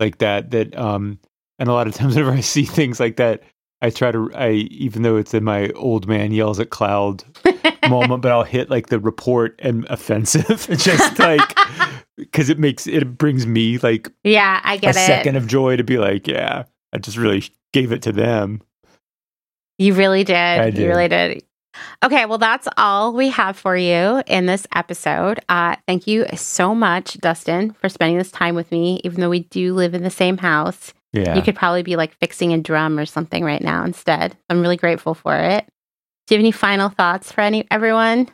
like 0.00 0.18
that 0.18 0.50
that 0.50 0.76
um 0.76 1.18
and 1.58 1.68
a 1.68 1.72
lot 1.72 1.86
of 1.86 1.94
times 1.96 2.14
whenever 2.14 2.36
I 2.36 2.40
see 2.40 2.64
things 2.64 3.00
like 3.00 3.16
that, 3.16 3.42
I 3.82 3.90
try 3.90 4.10
to 4.10 4.30
I 4.34 4.50
even 4.70 5.02
though 5.02 5.16
it's 5.16 5.34
in 5.34 5.44
my 5.44 5.70
old 5.70 6.08
man 6.08 6.32
yells 6.32 6.60
at 6.60 6.70
cloud 6.70 7.24
moment, 7.88 8.22
but 8.22 8.32
I'll 8.32 8.44
hit 8.44 8.70
like 8.70 8.88
the 8.88 8.98
report 9.00 9.58
and 9.62 9.84
offensive. 9.86 10.66
Just 10.78 11.18
like 11.18 11.56
because 12.18 12.50
it 12.50 12.58
makes 12.58 12.86
it 12.86 13.16
brings 13.16 13.46
me 13.46 13.78
like 13.78 14.10
Yeah, 14.24 14.60
I 14.62 14.76
get 14.76 14.96
it. 14.96 14.98
second 14.98 15.36
of 15.36 15.46
joy 15.46 15.76
to 15.76 15.84
be 15.84 15.98
like, 15.98 16.26
yeah, 16.28 16.64
I 16.92 16.98
just 16.98 17.16
really 17.16 17.44
gave 17.72 17.92
it 17.92 18.02
to 18.02 18.12
them. 18.12 18.60
You 19.78 19.94
really 19.94 20.24
did. 20.24 20.34
I 20.36 20.66
You 20.66 20.88
really 20.88 21.08
did. 21.08 21.44
Okay, 22.04 22.26
well, 22.26 22.38
that's 22.38 22.66
all 22.76 23.12
we 23.12 23.28
have 23.28 23.56
for 23.56 23.76
you 23.76 24.20
in 24.26 24.46
this 24.46 24.66
episode. 24.74 25.38
Uh, 25.48 25.76
thank 25.86 26.08
you 26.08 26.26
so 26.34 26.74
much, 26.74 27.16
Dustin, 27.18 27.70
for 27.74 27.88
spending 27.88 28.18
this 28.18 28.32
time 28.32 28.56
with 28.56 28.72
me, 28.72 29.00
even 29.04 29.20
though 29.20 29.30
we 29.30 29.40
do 29.44 29.74
live 29.74 29.94
in 29.94 30.02
the 30.02 30.10
same 30.10 30.38
house. 30.38 30.92
Yeah. 31.12 31.36
You 31.36 31.42
could 31.42 31.54
probably 31.54 31.84
be 31.84 31.94
like 31.94 32.16
fixing 32.18 32.52
a 32.52 32.58
drum 32.58 32.98
or 32.98 33.06
something 33.06 33.44
right 33.44 33.62
now 33.62 33.84
instead. 33.84 34.36
I'm 34.50 34.60
really 34.60 34.76
grateful 34.76 35.14
for 35.14 35.36
it. 35.36 35.66
Do 36.26 36.34
you 36.34 36.38
have 36.38 36.42
any 36.44 36.50
final 36.52 36.88
thoughts 36.88 37.30
for 37.30 37.40
any 37.42 37.64
everyone? 37.70 38.28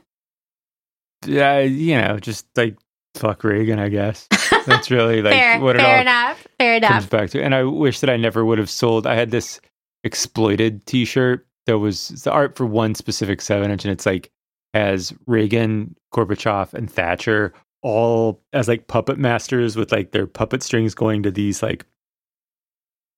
Yeah, 1.26 1.60
you 1.60 1.96
know, 2.00 2.18
just 2.18 2.46
like 2.56 2.76
fuck 3.14 3.44
Reagan, 3.44 3.78
I 3.78 3.88
guess. 3.88 4.28
That's 4.66 4.90
really 4.90 5.22
like 5.22 5.34
fair, 5.34 5.60
what 5.60 5.76
it 5.76 5.80
fair 5.80 5.94
all 5.96 6.00
enough. 6.00 6.46
Fair 6.58 6.80
comes 6.80 6.90
enough. 7.04 7.10
back 7.10 7.30
to. 7.30 7.42
And 7.42 7.54
I 7.54 7.64
wish 7.64 8.00
that 8.00 8.10
I 8.10 8.16
never 8.16 8.44
would 8.44 8.58
have 8.58 8.70
sold. 8.70 9.06
I 9.06 9.14
had 9.14 9.30
this 9.30 9.60
exploited 10.02 10.84
T-shirt 10.86 11.46
that 11.66 11.78
was 11.78 12.08
the 12.08 12.32
art 12.32 12.56
for 12.56 12.66
one 12.66 12.94
specific 12.94 13.40
seven 13.40 13.70
inch, 13.70 13.84
and 13.84 13.92
it's 13.92 14.06
like 14.06 14.30
has 14.74 15.12
Reagan, 15.26 15.94
Gorbachev, 16.12 16.74
and 16.74 16.90
Thatcher 16.90 17.52
all 17.82 18.42
as 18.52 18.66
like 18.66 18.86
puppet 18.86 19.18
masters 19.18 19.76
with 19.76 19.92
like 19.92 20.10
their 20.10 20.26
puppet 20.26 20.62
strings 20.62 20.94
going 20.94 21.22
to 21.22 21.30
these 21.30 21.62
like 21.62 21.84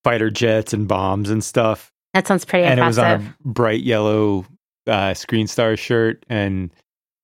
fighter 0.05 0.29
jets 0.29 0.73
and 0.73 0.89
bombs 0.89 1.31
and 1.31 1.43
stuff. 1.43 1.93
That 2.15 2.27
sounds 2.27 2.45
pretty 2.45 2.65
and 2.65 2.81
impressive. 2.81 3.05
it 3.05 3.17
was 3.17 3.27
on 3.27 3.35
a 3.45 3.49
bright 3.49 3.83
yellow 3.83 4.45
uh, 4.87 5.15
Screen 5.15 5.47
Star 5.47 5.77
shirt, 5.77 6.25
and 6.29 6.71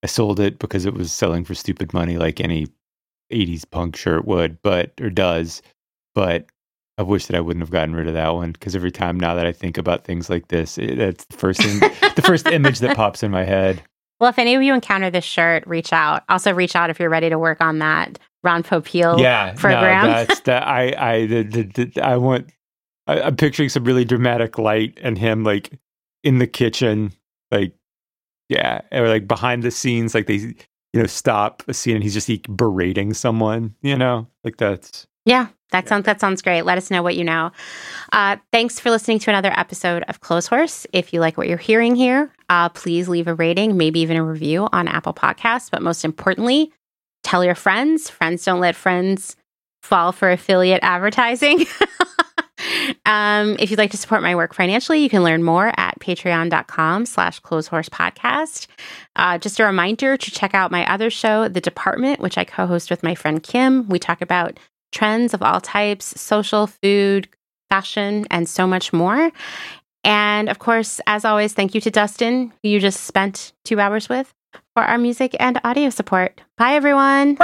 I 0.03 0.07
sold 0.07 0.41
it 0.41 0.59
because 0.59 0.85
it 0.85 0.95
was 0.95 1.13
selling 1.13 1.45
for 1.45 1.55
stupid 1.55 1.93
money, 1.93 2.17
like 2.17 2.41
any 2.41 2.67
'80s 3.33 3.69
punk 3.71 3.97
shirt 3.97 4.27
would, 4.27 4.61
but 4.63 4.93
or 5.01 5.11
does. 5.11 5.63
But 6.15 6.47
I 6.99 7.03
wish 7.03 7.27
that 7.27 7.37
I 7.37 7.41
wouldn't 7.41 7.63
have 7.63 7.71
gotten 7.71 7.95
rid 7.95 8.07
of 8.07 8.15
that 8.15 8.35
one 8.35 8.53
because 8.53 8.77
every 8.77 8.91
time 8.91 9.19
now 9.19 9.35
that 9.35 9.47
I 9.47 9.53
think 9.53 9.79
about 9.79 10.05
things 10.05 10.29
like 10.29 10.49
this, 10.49 10.77
it, 10.77 10.97
that's 10.97 11.25
the 11.25 11.37
first 11.37 11.63
thing, 11.63 11.81
the 11.81 12.23
first 12.23 12.47
image 12.47 12.81
that 12.81 12.97
pops 12.97 13.23
in 13.23 13.31
my 13.31 13.45
head. 13.45 13.83
well, 14.21 14.31
if 14.31 14.39
any 14.39 14.55
of 14.55 14.63
you 14.63 14.75
encounter 14.75 15.11
this 15.11 15.25
shirt, 15.25 15.67
reach 15.67 15.93
out. 15.93 16.23
Also, 16.29 16.53
reach 16.53 16.77
out 16.77 16.91
if 16.91 17.01
you're 17.01 17.11
ready 17.11 17.31
to 17.31 17.39
work 17.39 17.61
on 17.61 17.79
that 17.79 18.19
Ron 18.45 18.63
Popeil 18.63 19.19
yeah, 19.19 19.53
program. 19.53 20.07
No, 20.07 20.13
that's 20.27 20.41
that. 20.41 20.67
I 20.67 20.95
I 20.99 21.27
the, 21.27 21.43
the, 21.43 21.85
the, 21.85 22.03
I 22.03 22.17
want. 22.17 22.51
I, 23.07 23.21
I'm 23.21 23.37
picturing 23.37 23.69
some 23.69 23.85
really 23.85 24.05
dramatic 24.05 24.59
light 24.59 24.99
and 25.03 25.17
him 25.17 25.45
like 25.45 25.73
in 26.23 26.39
the 26.39 26.47
kitchen, 26.47 27.13
like 27.51 27.75
yeah, 28.53 28.83
or 28.93 29.09
like 29.09 29.27
behind 29.27 29.63
the 29.63 29.71
scenes, 29.71 30.15
like 30.15 30.27
they 30.27 30.35
you 30.35 30.55
know 30.95 31.07
stop 31.07 31.63
a 31.69 31.75
scene 31.75 31.95
and 31.95 32.03
he's 32.03 32.13
just 32.13 32.29
like, 32.29 32.47
berating 32.49 33.15
someone. 33.15 33.75
You 33.81 33.97
know, 33.97 34.29
like 34.45 34.59
that's 34.59 35.07
Yeah, 35.25 35.49
that 35.71 35.89
sounds 35.89 36.05
that 36.05 36.21
sounds 36.21 36.43
great. 36.43 36.63
Let 36.63 36.77
us 36.77 36.91
know 36.91 37.03
what 37.03 37.17
you 37.17 37.25
know. 37.25 37.51
Uh, 38.13 38.37
thanks 38.53 38.79
for 38.79 38.91
listening 38.91 39.19
to 39.21 39.31
another 39.31 39.53
episode 39.57 40.03
of 40.05 40.21
Clotheshorse. 40.21 40.87
If 40.93 41.15
you 41.15 41.21
like 41.21 41.39
what 41.39 41.49
you're 41.49 41.57
hearing 41.57 41.97
here, 41.97 42.31
uh, 42.51 42.69
please 42.69 43.09
leave 43.09 43.27
a 43.27 43.35
rating, 43.35 43.79
maybe 43.79 44.01
even 44.01 44.19
a 44.19 44.25
review 44.25 44.69
on 44.71 44.87
Apple 44.87 45.15
Podcasts. 45.15 45.71
But 45.71 45.81
most 45.81 46.05
importantly, 46.05 46.71
tell 47.23 47.43
your 47.43 47.55
friends. 47.55 48.11
Friends 48.11 48.45
don't 48.45 48.61
let 48.61 48.77
friends 48.77 49.37
fall 49.83 50.13
for 50.13 50.31
affiliate 50.31 50.81
advertising. 50.83 51.65
um, 53.05 53.57
if 53.59 53.71
you'd 53.71 53.79
like 53.79 53.91
to 53.91 53.97
support 53.97 54.23
my 54.23 54.35
work 54.35 54.55
financially, 54.55 55.01
you 55.01 55.09
can 55.09 55.25
learn 55.25 55.43
more 55.43 55.73
at 55.77 55.99
patreon.com 55.99 57.07
slash 57.07 57.41
clothes 57.41 57.67
horse 57.67 57.89
podcast. 57.89 58.67
Uh, 59.17 59.39
just 59.39 59.59
a 59.59 59.65
reminder 59.65 60.17
to 60.17 60.31
check 60.31 60.55
out 60.55 60.71
my 60.71 60.91
other 60.93 61.11
show, 61.11 61.49
The 61.49 61.61
Department, 61.61 62.21
which 62.21 62.39
I 62.39 62.45
co-host 62.45 62.91
with 62.91 63.03
my 63.03 63.15
friend 63.15 63.43
Kim. 63.43 63.89
We 63.89 63.99
talk 63.99 64.23
about 64.23 64.59
trends 64.93 65.35
of 65.35 65.43
all 65.43 65.61
types, 65.61 66.21
social, 66.21 66.67
food, 66.67 67.29
fashion, 67.71 68.27
and 68.31 68.49
so 68.49 68.67
much 68.67 68.93
more. 68.93 69.33
And 70.05 70.49
of 70.49 70.59
course, 70.59 71.01
as 71.07 71.25
always, 71.25 71.55
thank 71.55 71.75
you 71.75 71.81
to 71.81 71.91
Dustin, 71.91 72.53
who 72.63 72.69
you 72.69 72.81
just 72.81 73.05
spent 73.05 73.53
two 73.65 73.81
hours 73.81 74.09
with, 74.09 74.33
for 74.75 74.83
our 74.83 74.99
music 74.99 75.35
and 75.41 75.61
audio 75.65 75.91
support. 75.91 76.41
Bye, 76.59 76.75
everyone. 76.75 77.37